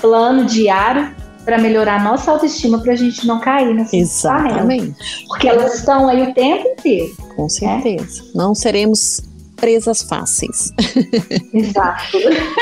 plano 0.05 0.45
diário 0.45 1.15
para 1.47 1.59
melhorar 1.59 2.01
a 2.01 2.05
nossa 2.05 2.31
autoestima, 2.31 2.79
para 2.79 2.93
a 2.93 2.97
gente 2.97 3.27
não 3.27 3.41
cair 3.41 3.69
panelas. 3.69 3.93
Exatamente. 3.93 4.95
Porque 5.29 5.49
elas 5.49 5.75
estão 5.75 6.09
aí 6.09 6.23
o 6.23 6.35
tempo 6.35 6.69
inteiro. 6.69 7.15
Com 7.35 7.49
certeza. 7.49 8.23
Não 8.35 8.55
seremos 8.55 9.23
presas 9.57 10.03
fáceis. 10.03 10.73
Exato. 11.55 12.19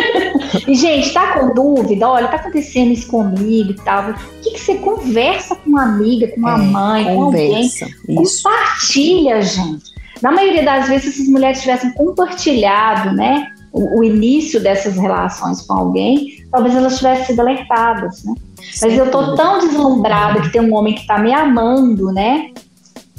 e, 0.68 0.74
gente, 0.74 1.12
tá 1.12 1.38
com 1.38 1.52
dúvida? 1.52 2.08
Olha, 2.08 2.28
tá 2.28 2.36
acontecendo 2.36 2.92
isso 2.92 3.08
comigo 3.08 3.72
e 3.72 3.76
tal. 3.76 4.10
O 4.10 4.14
que, 4.42 4.52
que 4.52 4.60
você 4.60 4.76
conversa 4.76 5.56
com 5.56 5.70
uma 5.70 5.82
amiga, 5.82 6.28
com 6.28 6.38
uma 6.38 6.54
É, 6.54 6.58
mãe, 6.58 7.04
com 7.04 7.22
alguém? 7.22 7.50
Conversa. 7.50 7.86
Isso. 8.08 8.42
Compartilha, 8.42 9.42
gente. 9.42 9.92
Na 10.20 10.30
maioria 10.30 10.64
das 10.64 10.88
vezes, 10.88 11.02
se 11.02 11.20
essas 11.20 11.28
mulheres 11.28 11.60
tivessem 11.60 11.92
compartilhado, 11.94 13.12
né? 13.12 13.51
O, 13.72 14.00
o 14.00 14.04
início 14.04 14.60
dessas 14.62 14.96
relações 14.96 15.62
com 15.62 15.72
alguém, 15.72 16.44
talvez 16.50 16.74
elas 16.76 16.96
tivessem 16.98 17.26
sido 17.26 17.40
alertadas, 17.40 18.22
né? 18.24 18.34
Mas 18.82 18.96
eu 18.98 19.10
tô 19.10 19.34
tão 19.34 19.60
deslumbrada 19.60 20.40
que 20.42 20.52
tem 20.52 20.60
um 20.60 20.74
homem 20.74 20.94
que 20.94 21.06
tá 21.06 21.18
me 21.18 21.32
amando, 21.32 22.12
né? 22.12 22.50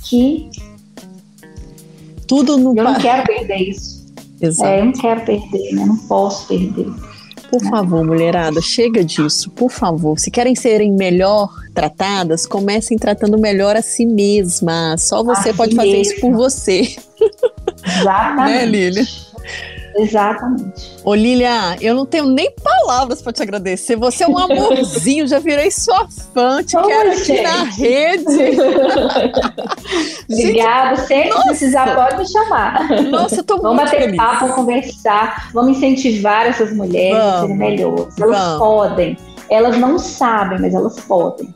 Que 0.04 0.50
Tudo 2.28 2.58
no. 2.58 2.76
eu 2.78 2.84
não 2.84 2.96
quero 2.96 3.24
perder 3.24 3.58
isso. 3.58 4.04
Exato. 4.40 4.70
É, 4.70 4.80
eu 4.82 4.86
não 4.86 4.92
quero 4.94 5.22
perder, 5.22 5.74
né? 5.74 5.86
Não 5.86 5.98
posso 5.98 6.48
perder. 6.48 6.88
Por 7.50 7.62
favor, 7.70 8.04
mulherada, 8.04 8.60
chega 8.62 9.04
disso, 9.04 9.52
por 9.52 9.70
favor. 9.70 10.18
Se 10.20 10.32
querem 10.32 10.56
serem 10.56 10.92
melhor 10.92 11.50
tratadas, 11.74 12.46
comecem 12.48 12.98
tratando 12.98 13.38
melhor 13.38 13.76
a 13.76 13.82
si 13.82 14.06
mesma. 14.06 14.96
Só 14.98 15.24
você 15.24 15.50
A 15.52 15.54
pode 15.54 15.72
si 15.72 15.76
fazer 15.78 16.02
isso 16.02 16.16
por 16.20 16.32
mesma. 16.32 16.38
você. 16.50 16.96
Exatamente. 17.86 18.52
Né, 18.52 18.66
Lília? 18.66 19.04
Exatamente. 19.96 20.96
Ô, 21.04 21.14
Lilia, 21.14 21.76
eu 21.82 21.94
não 21.94 22.06
tenho 22.06 22.26
nem 22.26 22.52
palavras 22.64 23.22
para 23.22 23.34
te 23.34 23.42
agradecer. 23.44 23.96
Você 23.96 24.24
é 24.24 24.28
um 24.28 24.38
amorzinho, 24.38 25.28
já 25.28 25.40
virei 25.40 25.70
sua 25.72 26.08
fã, 26.34 26.64
te 26.64 26.76
Oi, 26.78 26.84
quero 26.84 27.12
aqui 27.12 27.24
gente. 27.26 27.42
na 27.44 27.64
rede. 27.64 28.24
Obrigada. 30.32 30.96
Sempre 30.98 31.32
que 31.32 31.42
precisar, 31.48 31.96
pode 31.96 32.18
me 32.18 32.28
chamar. 32.32 32.88
nossa, 33.10 33.36
eu 33.38 33.44
tô 33.44 33.58
Vamos 33.58 33.76
muito 33.78 33.86
bater 33.92 34.02
feliz. 34.06 34.18
papo, 34.18 34.40
vamos 34.42 34.56
conversar, 34.56 35.50
vamos 35.54 35.78
incentivar 35.78 36.46
essas 36.48 36.74
mulheres 36.74 37.18
a 37.18 37.42
serem 37.42 37.44
Vamos, 37.50 37.58
melhores. 37.58 38.20
Elas 38.20 38.40
vamos. 38.40 38.60
podem. 38.60 39.18
Elas 39.50 39.78
não 39.78 40.00
sabem, 40.00 40.60
mas 40.62 40.74
elas 40.74 41.00
podem. 41.02 41.54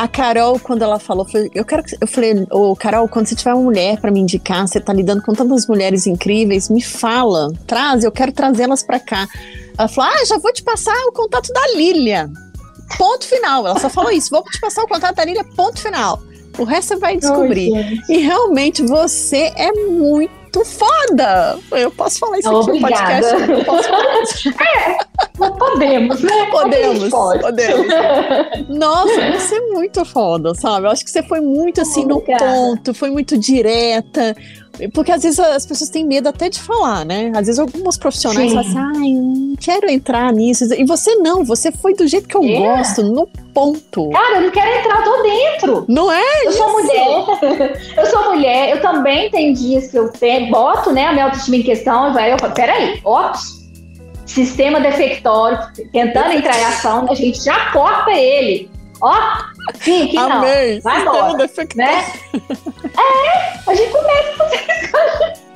A 0.00 0.08
Carol, 0.08 0.58
quando 0.58 0.80
ela 0.80 0.98
falou, 0.98 1.26
eu 1.26 1.30
falei, 1.30 1.50
eu 1.54 1.62
quero 1.62 1.82
que. 1.82 1.94
Eu 2.00 2.06
falei, 2.06 2.46
ô 2.50 2.74
Carol, 2.74 3.06
quando 3.06 3.26
você 3.26 3.34
tiver 3.34 3.52
uma 3.52 3.64
mulher 3.64 4.00
para 4.00 4.10
me 4.10 4.18
indicar, 4.18 4.66
você 4.66 4.80
tá 4.80 4.94
lidando 4.94 5.20
com 5.20 5.34
tantas 5.34 5.66
mulheres 5.66 6.06
incríveis, 6.06 6.70
me 6.70 6.80
fala, 6.80 7.52
traz, 7.66 8.02
eu 8.02 8.10
quero 8.10 8.32
trazê-las 8.32 8.82
para 8.82 8.98
cá. 8.98 9.28
Ela 9.76 9.88
falou: 9.88 10.10
ah, 10.10 10.24
já 10.24 10.38
vou 10.38 10.50
te 10.54 10.62
passar 10.62 10.96
o 11.06 11.12
contato 11.12 11.52
da 11.52 11.76
Lília. 11.76 12.30
Ponto 12.96 13.26
final. 13.26 13.66
Ela 13.66 13.78
só 13.78 13.90
falou 13.90 14.10
isso: 14.10 14.30
vou 14.30 14.42
te 14.44 14.58
passar 14.58 14.84
o 14.84 14.88
contato 14.88 15.16
da 15.16 15.24
Lília, 15.26 15.44
ponto 15.54 15.78
final. 15.78 16.18
O 16.56 16.64
resto 16.64 16.94
você 16.94 16.96
vai 16.96 17.18
descobrir. 17.18 17.70
E 18.08 18.16
realmente 18.22 18.82
você 18.82 19.52
é 19.54 19.70
muito 19.70 20.32
foda. 20.64 21.58
Eu 21.72 21.90
posso 21.90 22.18
falar 22.18 22.38
isso 22.38 22.48
aqui 22.48 22.56
no 22.56 22.62
Obrigada. 22.62 23.28
podcast. 23.28 23.50
Eu 23.50 23.64
posso 23.64 23.88
falar 23.88 24.22
isso. 24.22 24.50
Não 25.38 25.52
podemos, 25.56 26.20
né? 26.20 26.46
Podemos, 26.50 27.08
podemos. 27.40 27.86
Nossa, 28.68 29.30
você 29.32 29.54
é 29.56 29.60
muito 29.72 30.04
foda, 30.04 30.54
sabe? 30.54 30.86
Eu 30.86 30.90
acho 30.90 31.04
que 31.04 31.10
você 31.10 31.22
foi 31.22 31.40
muito 31.40 31.80
assim 31.80 32.04
no 32.04 32.16
Obrigada. 32.16 32.44
ponto, 32.44 32.92
foi 32.94 33.10
muito 33.10 33.38
direta. 33.38 34.36
Porque 34.88 35.12
às 35.12 35.22
vezes 35.22 35.38
as 35.38 35.66
pessoas 35.66 35.90
têm 35.90 36.04
medo 36.04 36.28
até 36.28 36.48
de 36.48 36.60
falar, 36.60 37.04
né? 37.04 37.30
Às 37.34 37.46
vezes 37.46 37.58
alguns 37.58 37.96
profissionais 37.96 38.50
Sim. 38.50 38.56
falam 38.56 38.70
assim, 38.70 38.98
ai, 39.00 39.12
não 39.12 39.56
quero 39.56 39.90
entrar 39.90 40.32
nisso. 40.32 40.64
E 40.74 40.84
você 40.84 41.16
não, 41.16 41.44
você 41.44 41.70
foi 41.70 41.94
do 41.94 42.06
jeito 42.06 42.26
que 42.28 42.36
eu 42.36 42.42
É. 42.44 42.56
gosto, 42.56 43.02
no 43.02 43.26
ponto. 43.54 44.10
Cara, 44.10 44.36
eu 44.36 44.42
não 44.42 44.50
quero 44.50 44.78
entrar, 44.78 44.98
eu 44.98 45.04
tô 45.04 45.22
dentro. 45.22 45.84
Não 45.88 46.10
é? 46.12 46.46
Eu 46.46 46.52
sou 46.52 46.72
mulher, 46.72 47.24
eu 47.96 48.06
sou 48.06 48.34
mulher, 48.34 48.70
eu 48.70 48.80
também 48.80 49.30
tenho 49.30 49.54
dias 49.54 49.88
que 49.88 49.98
eu 49.98 50.10
tenho, 50.10 50.50
boto 50.50 50.92
né, 50.92 51.06
a 51.06 51.12
minha 51.12 51.24
autoestima 51.26 51.56
em 51.56 51.62
questão 51.62 52.10
e 52.10 52.12
vai, 52.12 52.32
eu 52.32 52.38
falo, 52.38 52.54
peraí, 52.54 53.00
ó, 53.04 53.32
sistema 54.26 54.80
defectório, 54.80 55.58
tentando 55.92 56.32
entrar 56.32 56.58
em 56.58 56.64
ação, 56.64 57.06
a 57.10 57.14
gente 57.14 57.42
já 57.42 57.70
corta 57.72 58.12
ele. 58.12 58.70
Ó, 59.02 59.14
sim, 59.80 60.08
que 60.08 60.16
não. 60.16 60.30
Amei. 60.32 60.80
Vai 60.80 61.00
embora, 61.02 61.36
né? 61.76 62.04
É, 62.34 63.70
a 63.70 63.74
gente 63.74 63.92
começa 63.92 64.56
isso. 64.56 65.50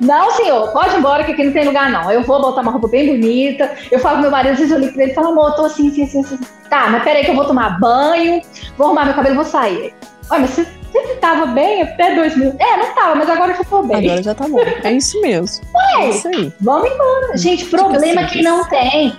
Não, 0.00 0.30
senhor, 0.32 0.72
pode 0.72 0.94
ir 0.94 0.98
embora 0.98 1.24
que 1.24 1.32
aqui 1.32 1.44
não 1.44 1.52
tem 1.52 1.64
lugar, 1.64 1.90
não. 1.90 2.10
Eu 2.10 2.22
vou 2.22 2.40
botar 2.40 2.62
uma 2.62 2.70
roupa 2.70 2.88
bem 2.88 3.08
bonita. 3.08 3.74
Eu 3.90 3.98
falo 3.98 4.16
com 4.16 4.22
meu 4.22 4.30
marido, 4.30 4.52
às 4.52 4.58
vezes 4.58 4.72
eu 4.72 4.78
ligo 4.78 4.92
pra 4.92 5.02
ele 5.02 5.12
e 5.12 5.14
falo, 5.14 5.28
amor, 5.28 5.50
eu 5.50 5.56
tô 5.56 5.64
assim, 5.64 5.88
assim, 5.88 6.04
assim, 6.04 6.20
assim. 6.20 6.38
Tá, 6.70 6.88
mas 6.90 7.02
peraí 7.02 7.24
que 7.24 7.30
eu 7.30 7.34
vou 7.34 7.44
tomar 7.44 7.80
banho, 7.80 8.40
vou 8.76 8.86
arrumar 8.86 9.06
meu 9.06 9.14
cabelo 9.14 9.34
e 9.34 9.36
vou 9.36 9.44
sair. 9.44 9.94
Olha, 10.30 10.40
mas 10.40 10.50
você 10.50 10.66
sempre 10.92 11.14
tava 11.16 11.46
bem 11.46 11.82
até 11.82 12.14
2000. 12.14 12.56
É, 12.58 12.76
não 12.76 12.94
tava, 12.94 13.14
mas 13.16 13.28
agora 13.28 13.54
já 13.54 13.64
tô 13.64 13.82
bem. 13.82 13.96
Agora 13.96 14.22
já 14.22 14.34
tá 14.34 14.46
bom. 14.46 14.60
É 14.84 14.92
isso 14.92 15.20
mesmo. 15.20 15.66
É 15.98 16.10
isso 16.10 16.28
aí. 16.28 16.52
Vamos 16.60 16.88
embora. 16.88 17.36
Gente, 17.36 17.64
problema 17.64 18.20
simples. 18.20 18.30
quem 18.30 18.42
não 18.42 18.64
tem. 18.68 19.16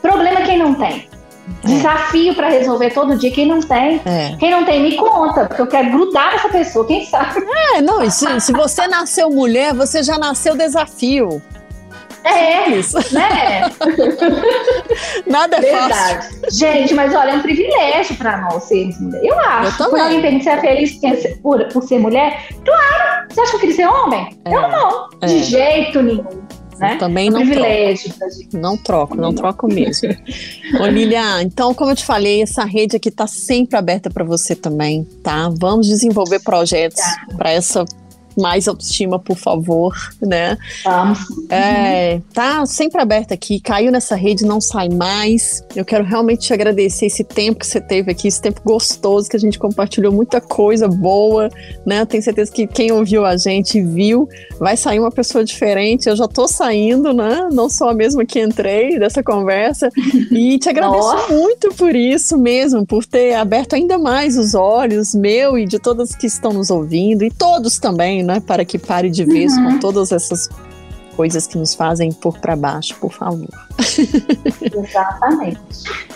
Problema 0.00 0.42
quem 0.42 0.58
não 0.58 0.74
tem. 0.74 1.08
É. 1.64 1.68
Desafio 1.68 2.34
pra 2.34 2.48
resolver 2.48 2.90
todo 2.90 3.16
dia 3.16 3.30
quem 3.30 3.46
não 3.46 3.60
tem. 3.60 4.00
É. 4.04 4.36
Quem 4.38 4.50
não 4.50 4.64
tem, 4.64 4.82
me 4.82 4.96
conta, 4.96 5.46
porque 5.46 5.62
eu 5.62 5.66
quero 5.66 5.90
grudar 5.90 6.32
nessa 6.32 6.48
pessoa, 6.48 6.86
quem 6.86 7.04
sabe. 7.06 7.44
É, 7.76 7.80
não, 7.80 8.02
e 8.02 8.10
se, 8.10 8.40
se 8.40 8.52
você 8.52 8.86
nasceu 8.88 9.30
mulher, 9.30 9.72
você 9.74 10.02
já 10.02 10.18
nasceu 10.18 10.56
desafio. 10.56 11.40
É, 12.24 12.70
Isso. 12.70 12.96
né? 13.14 13.70
Nada 15.26 15.56
é 15.58 15.62
fácil. 15.62 15.88
Verdade. 15.88 16.28
Gente, 16.50 16.94
mas 16.94 17.14
olha, 17.14 17.30
é 17.30 17.34
um 17.34 17.40
privilégio 17.42 18.16
pra 18.16 18.38
nós 18.38 18.64
sermos 18.64 18.98
mulher. 19.00 19.20
Eu 19.24 19.38
acho. 19.38 19.66
Eu 19.66 19.76
também. 19.76 19.90
Quando 19.90 20.02
alguém 20.02 20.22
pergunta 20.22 20.42
se 20.44 20.50
é 20.50 20.60
feliz 20.60 20.92
por 20.98 21.16
ser- 21.16 21.36
por, 21.40 21.64
por 21.68 21.82
ser 21.84 21.98
mulher, 22.00 22.48
claro. 22.64 23.26
Você 23.30 23.40
acha 23.40 23.50
que 23.50 23.56
eu 23.56 23.60
queria 23.60 23.76
ser 23.76 23.86
homem? 23.86 24.28
É, 24.44 24.54
Eu 24.54 24.62
não. 24.68 25.08
é. 25.22 25.26
De 25.26 25.42
jeito 25.44 26.02
nenhum. 26.02 26.26
Né? 26.78 26.96
Também 26.96 27.28
É 27.28 27.30
um 27.30 27.32
não 27.32 27.40
troco. 27.40 27.52
privilégio 27.52 28.12
gente. 28.38 28.56
Não 28.56 28.76
troco, 28.76 29.16
não 29.16 29.32
troco 29.32 29.66
mesmo. 29.66 30.08
Ô, 30.80 30.86
Lilian, 30.86 31.42
então, 31.42 31.72
como 31.74 31.90
eu 31.90 31.96
te 31.96 32.04
falei, 32.04 32.42
essa 32.42 32.64
rede 32.64 32.96
aqui 32.96 33.10
tá 33.10 33.26
sempre 33.26 33.76
aberta 33.76 34.10
para 34.10 34.24
você 34.24 34.54
também, 34.54 35.04
tá? 35.22 35.48
Vamos 35.58 35.86
desenvolver 35.86 36.40
projetos 36.40 37.00
para 37.36 37.50
essa 37.50 37.84
mais 38.36 38.68
autoestima, 38.68 39.18
por 39.18 39.36
favor, 39.36 39.94
né? 40.20 40.58
Vamos. 40.84 41.18
É, 41.50 42.20
tá 42.32 42.64
sempre 42.66 43.00
aberta 43.00 43.34
aqui, 43.34 43.60
caiu 43.60 43.90
nessa 43.90 44.14
rede, 44.14 44.44
não 44.44 44.60
sai 44.60 44.88
mais. 44.88 45.64
Eu 45.74 45.84
quero 45.84 46.04
realmente 46.04 46.46
te 46.46 46.52
agradecer 46.52 47.06
esse 47.06 47.24
tempo 47.24 47.60
que 47.60 47.66
você 47.66 47.80
teve 47.80 48.10
aqui, 48.10 48.28
esse 48.28 48.40
tempo 48.40 48.60
gostoso 48.64 49.28
que 49.28 49.36
a 49.36 49.40
gente 49.40 49.58
compartilhou 49.58 50.12
muita 50.12 50.40
coisa 50.40 50.88
boa, 50.88 51.48
né? 51.86 52.04
Tenho 52.04 52.22
certeza 52.22 52.52
que 52.52 52.66
quem 52.66 52.92
ouviu 52.92 53.24
a 53.24 53.36
gente 53.36 53.80
viu, 53.82 54.28
vai 54.58 54.76
sair 54.76 54.98
uma 54.98 55.10
pessoa 55.10 55.44
diferente. 55.44 56.08
Eu 56.08 56.16
já 56.16 56.28
tô 56.28 56.46
saindo, 56.46 57.12
né? 57.12 57.48
Não 57.52 57.68
sou 57.68 57.88
a 57.88 57.94
mesma 57.94 58.24
que 58.24 58.40
entrei 58.40 58.98
dessa 58.98 59.22
conversa. 59.22 59.90
E 60.30 60.58
te 60.58 60.68
agradeço 60.68 61.12
Nossa. 61.12 61.32
muito 61.32 61.74
por 61.74 61.94
isso 61.94 62.38
mesmo, 62.38 62.86
por 62.86 63.04
ter 63.04 63.34
aberto 63.34 63.74
ainda 63.74 63.98
mais 63.98 64.36
os 64.36 64.54
olhos, 64.54 65.14
meu 65.14 65.56
e 65.58 65.66
de 65.66 65.78
todas 65.78 66.14
que 66.14 66.26
estão 66.26 66.52
nos 66.52 66.70
ouvindo, 66.70 67.24
e 67.24 67.30
todos 67.30 67.78
também, 67.78 68.22
né? 68.26 68.40
Para 68.40 68.64
que 68.64 68.78
pare 68.78 69.08
de 69.10 69.24
vez 69.24 69.56
com 69.56 69.78
todas 69.78 70.12
essas 70.12 70.48
coisas 71.16 71.46
que 71.46 71.56
nos 71.56 71.74
fazem 71.74 72.12
pôr 72.12 72.38
para 72.38 72.54
baixo, 72.54 72.94
por 73.00 73.10
favor. 73.10 73.48
Exatamente. 74.62 75.58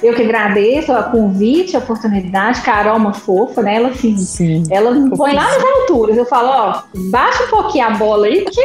Eu 0.02 0.14
que 0.14 0.22
agradeço 0.22 0.92
o 0.92 1.02
convite, 1.04 1.74
a 1.76 1.78
oportunidade. 1.78 2.60
Carol, 2.62 2.96
uma 2.98 3.14
fofa, 3.14 3.62
né? 3.62 3.76
Ela 3.76 3.88
assim, 3.88 4.16
Sim. 4.18 4.62
ela 4.70 4.90
me 4.90 5.10
põe 5.16 5.32
lá 5.34 5.44
nas 5.44 5.64
alturas. 5.64 6.16
Eu 6.16 6.26
falo, 6.26 6.48
ó, 6.48 6.82
baixa 7.10 7.44
um 7.44 7.48
pouquinho 7.48 7.86
a 7.86 7.90
bola 7.90 8.26
aí, 8.26 8.42
porque 8.44 8.60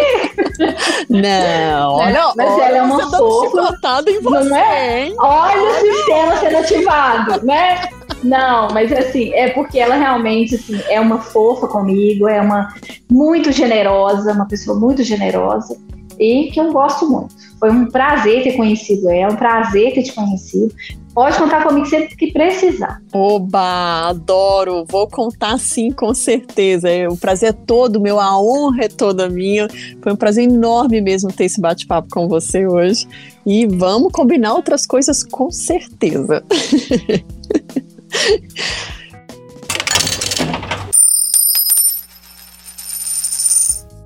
Não, 1.09 1.93
olha, 1.93 2.33
Mas 2.35 2.51
olha 2.51 2.63
ela 2.63 2.77
é 2.77 2.81
uma 2.81 2.97
dando 2.97 3.17
fofa. 3.17 3.45
chicotada 3.47 4.11
em 4.11 4.19
você, 4.21 4.49
Não 4.49 4.57
é? 4.57 5.03
hein? 5.05 5.15
olha 5.17 5.61
o 5.61 5.73
sistema 5.95 6.37
sendo 6.37 6.57
ativado, 6.57 7.45
né? 7.45 7.81
Não, 8.25 8.69
mas 8.73 8.91
assim, 8.91 9.31
é 9.33 9.51
porque 9.51 9.77
ela 9.79 9.95
realmente 9.95 10.55
assim, 10.55 10.81
é 10.89 10.99
uma 10.99 11.19
fofa 11.19 11.67
comigo, 11.67 12.27
é 12.27 12.41
uma 12.41 12.73
muito 13.09 13.51
generosa, 13.51 14.33
uma 14.33 14.47
pessoa 14.47 14.79
muito 14.79 15.03
generosa. 15.03 15.77
e 16.17 16.49
que 16.51 16.59
eu 16.59 16.71
gosto 16.71 17.09
muito. 17.09 17.35
Foi 17.59 17.69
um 17.69 17.85
prazer 17.91 18.43
ter 18.43 18.53
conhecido 18.53 19.09
ela, 19.09 19.33
um 19.33 19.37
prazer 19.37 19.93
ter 19.93 20.03
te 20.03 20.13
conhecido. 20.13 20.73
Pode 21.13 21.37
contar 21.37 21.63
comigo 21.63 21.85
sempre 21.85 22.13
que 22.15 22.31
precisar. 22.31 23.01
Oba, 23.13 24.09
adoro. 24.09 24.83
Vou 24.89 25.07
contar 25.07 25.57
sim, 25.57 25.91
com 25.91 26.13
certeza. 26.13 26.89
É, 26.89 27.07
o 27.07 27.15
prazer 27.15 27.49
é 27.49 27.53
todo 27.53 28.01
meu, 28.01 28.19
a 28.19 28.37
honra 28.37 28.83
é 28.83 28.87
toda 28.89 29.29
minha. 29.29 29.67
Foi 30.01 30.11
um 30.11 30.15
prazer 30.17 30.43
enorme 30.43 30.99
mesmo 30.99 31.31
ter 31.31 31.45
esse 31.45 31.61
bate-papo 31.61 32.09
com 32.11 32.27
você 32.27 32.67
hoje. 32.67 33.07
E 33.45 33.65
vamos 33.65 34.11
combinar 34.11 34.55
outras 34.55 34.85
coisas 34.85 35.23
com 35.23 35.49
certeza. 35.51 36.43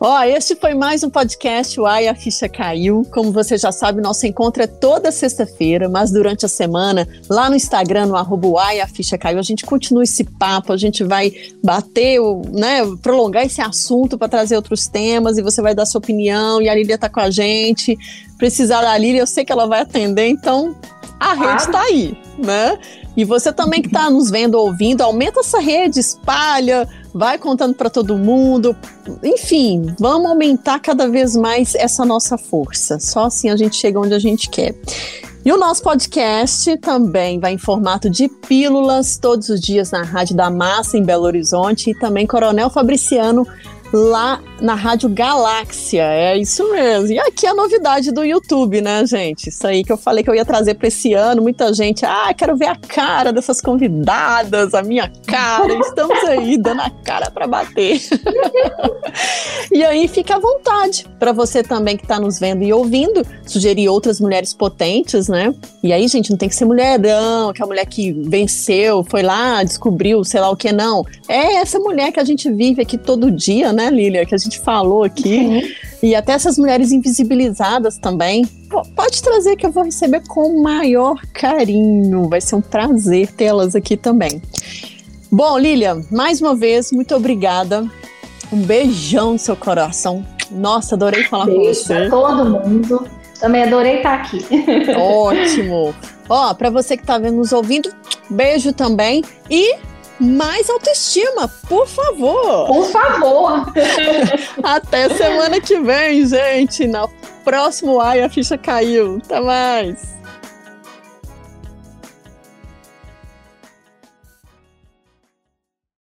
Ó, 0.02 0.18
oh, 0.18 0.24
este 0.24 0.56
foi 0.56 0.74
mais 0.74 1.04
um 1.04 1.10
podcast 1.10 1.78
O 1.78 1.86
Ai, 1.86 2.08
a 2.08 2.16
Ficha 2.16 2.48
Caiu. 2.48 3.06
Como 3.12 3.34
você 3.34 3.58
já 3.58 3.70
sabe, 3.70 4.00
nosso 4.00 4.26
encontro 4.26 4.64
é 4.64 4.68
toda 4.68 5.12
sexta-feira, 5.12 5.90
mas 5.90 6.10
durante 6.10 6.46
a 6.46 6.48
semana, 6.48 7.06
lá 7.30 7.50
no 7.50 7.56
Instagram, 7.58 8.06
no 8.06 8.16
arroba 8.16 8.62
Ai, 8.62 8.80
a 8.80 8.88
Ficha 8.88 9.18
Caiu, 9.18 9.38
a 9.38 9.42
gente 9.42 9.66
continua 9.66 10.04
esse 10.04 10.24
papo, 10.24 10.72
a 10.72 10.78
gente 10.78 11.04
vai 11.04 11.34
bater, 11.62 12.18
né, 12.50 12.80
prolongar 13.02 13.46
esse 13.46 13.60
assunto 13.60 14.18
para 14.18 14.30
trazer 14.30 14.56
outros 14.56 14.88
temas 14.88 15.38
e 15.38 15.42
você 15.42 15.62
vai 15.62 15.76
dar 15.76 15.86
sua 15.86 16.00
opinião 16.00 16.62
e 16.62 16.70
a 16.70 16.76
Lília 16.76 16.98
tá 16.98 17.10
com 17.10 17.20
a 17.20 17.30
gente. 17.30 17.98
Precisar 18.38 18.80
da 18.80 18.98
Lília, 18.98 19.20
eu 19.20 19.28
sei 19.28 19.44
que 19.44 19.52
ela 19.52 19.68
vai 19.68 19.82
atender, 19.82 20.30
então 20.30 20.78
a 21.20 21.36
claro. 21.36 21.42
rede 21.42 21.62
está 21.62 21.82
aí, 21.82 22.18
né? 22.38 22.80
E 23.18 23.26
você 23.26 23.52
também 23.52 23.82
que 23.82 23.88
está 23.88 24.10
nos 24.10 24.30
vendo, 24.30 24.56
ouvindo, 24.56 25.02
aumenta 25.02 25.42
essa 25.42 25.60
rede, 25.60 26.00
espalha, 26.00 26.88
vai 27.14 27.38
contando 27.38 27.74
para 27.74 27.90
todo 27.90 28.18
mundo. 28.18 28.76
Enfim, 29.22 29.94
vamos 30.00 30.30
aumentar 30.30 30.80
cada 30.80 31.08
vez 31.10 31.36
mais 31.36 31.76
essa 31.76 32.06
nossa 32.06 32.38
força. 32.38 32.98
Só 33.00 33.26
assim 33.26 33.50
a 33.50 33.58
gente 33.58 33.76
chega 33.76 34.00
onde 34.00 34.14
a 34.14 34.20
gente 34.20 34.50
quer. 34.50 34.74
E 35.44 35.52
o 35.52 35.58
nosso 35.58 35.82
podcast 35.82 36.78
também 36.78 37.40
vai 37.40 37.54
em 37.54 37.58
formato 37.58 38.10
de 38.10 38.28
pílulas 38.28 39.18
todos 39.18 39.50
os 39.50 39.60
dias 39.60 39.92
na 39.92 40.04
Rádio 40.04 40.36
da 40.36 40.50
Massa 40.50 40.98
em 40.98 41.04
Belo 41.04 41.24
Horizonte 41.24 41.92
e 41.92 42.00
também 42.00 42.28
Coronel 42.28 42.70
Fabriciano 42.70 43.48
lá 43.92 44.42
na 44.62 44.76
Rádio 44.76 45.10
Galáxia. 45.10 46.04
É 46.04 46.38
isso 46.38 46.70
mesmo. 46.72 47.12
E 47.12 47.20
aqui 47.20 47.48
a 47.48 47.54
novidade 47.54 48.12
do 48.12 48.24
YouTube, 48.24 48.82
né, 48.82 49.06
gente? 49.06 49.50
Isso 49.50 49.66
aí 49.66 49.84
que 49.84 49.92
eu 49.92 49.98
falei 49.98 50.24
que 50.24 50.30
eu 50.30 50.36
ia 50.36 50.46
trazer 50.46 50.76
para 50.76 50.88
esse 50.88 51.14
ano. 51.14 51.42
Muita 51.42 51.74
gente, 51.74 52.06
ah, 52.06 52.34
quero 52.36 52.56
ver 52.56 52.68
a 52.68 52.76
cara 52.76 53.32
dessas 53.32 53.62
convidadas, 53.62 54.74
a 54.74 54.84
minha 54.84 55.12
cara. 55.26 55.74
Estamos 55.80 56.24
aí 56.26 56.58
dando 56.58 56.82
a 56.82 56.90
cara 56.90 57.32
para 57.32 57.48
bater. 57.48 58.02
e 59.72 59.84
aí 59.84 60.08
fica 60.08 60.36
à 60.36 60.40
vontade 60.40 61.06
para 61.18 61.32
você 61.32 61.64
também 61.64 61.98
que 61.98 62.04
está 62.04 62.20
nos 62.20 62.40
vendo 62.40 62.64
e 62.64 62.74
ouvindo, 62.74 63.26
sugerir 63.46 63.90
outras 63.90 64.20
mulheres 64.20 64.54
potentes, 64.54 65.28
né? 65.28 65.54
E 65.82 65.94
aí, 65.94 66.08
gente, 66.08 66.30
não 66.30 66.38
tem 66.38 66.50
que 66.50 66.56
ser 66.56 66.66
mulherão, 66.66 67.54
que 67.54 67.64
a 67.64 67.66
mulher 67.66 67.86
que 67.86 68.12
venceu, 68.12 69.04
foi 69.04 69.22
lá, 69.22 69.64
descobriu, 69.64 70.24
sei 70.24 70.42
lá 70.42 70.50
o 70.50 70.56
que 70.56 70.72
não. 70.72 71.06
É 71.28 71.56
essa 71.56 71.80
mulher 71.80 72.12
que 72.12 72.20
a 72.20 72.24
gente 72.24 72.52
vive 72.52 72.82
aqui 72.82 72.98
todo 72.98 73.32
dia, 73.32 73.72
né? 73.72 73.79
Né, 73.80 73.90
Lília, 73.90 74.26
que 74.26 74.36
a 74.36 74.38
gente 74.38 74.60
falou 74.60 75.04
aqui. 75.04 75.38
Uhum. 75.38 75.62
E 76.04 76.16
até 76.16 76.34
essas 76.34 76.58
mulheres 76.58 76.92
invisibilizadas 76.92 77.98
também. 77.98 78.46
Pode 78.96 79.22
trazer 79.22 79.56
que 79.56 79.66
eu 79.66 79.72
vou 79.72 79.84
receber 79.84 80.22
com 80.28 80.42
o 80.42 80.62
maior 80.62 81.20
carinho. 81.34 82.28
Vai 82.28 82.42
ser 82.42 82.56
um 82.56 82.62
prazer 82.62 83.32
tê-las 83.32 83.76
aqui 83.76 83.96
também. 83.96 84.42
Bom, 85.32 85.58
Lília, 85.58 86.02
mais 86.12 86.42
uma 86.42 86.56
vez, 86.56 86.92
muito 86.92 87.16
obrigada. 87.16 87.90
Um 88.52 88.62
beijão 88.62 89.34
no 89.34 89.40
seu 89.40 89.56
coração. 89.56 90.26
Nossa, 90.52 90.96
adorei 90.96 91.24
falar 91.26 91.46
Beijo 91.46 91.60
com 91.60 91.74
você. 91.74 92.10
todo 92.10 92.46
mundo. 92.46 93.08
Também 93.40 93.64
adorei 93.64 93.98
estar 93.98 94.16
aqui. 94.16 94.46
Ótimo. 94.98 95.96
Ó, 96.28 96.54
para 96.54 96.70
você 96.70 96.98
que 96.98 97.04
está 97.04 97.18
vendo 97.18 97.38
nos 97.38 97.54
ouvindo, 97.54 97.90
beijo 98.30 98.74
também 98.74 99.24
e 99.50 99.76
mais 100.20 100.70
autoestima, 100.70 101.48
por 101.68 101.88
favor. 101.88 102.68
Por 102.68 102.86
favor. 102.92 103.74
Até 104.64 105.10
semana 105.10 105.60
que 105.62 105.80
vem, 105.80 106.26
gente. 106.26 106.88
Na 106.88 107.08
próximo 107.44 108.00
Ai, 108.00 108.22
a 108.22 108.30
ficha 108.30 108.58
caiu. 108.58 109.22
Até 109.24 109.40
mais. 109.40 110.19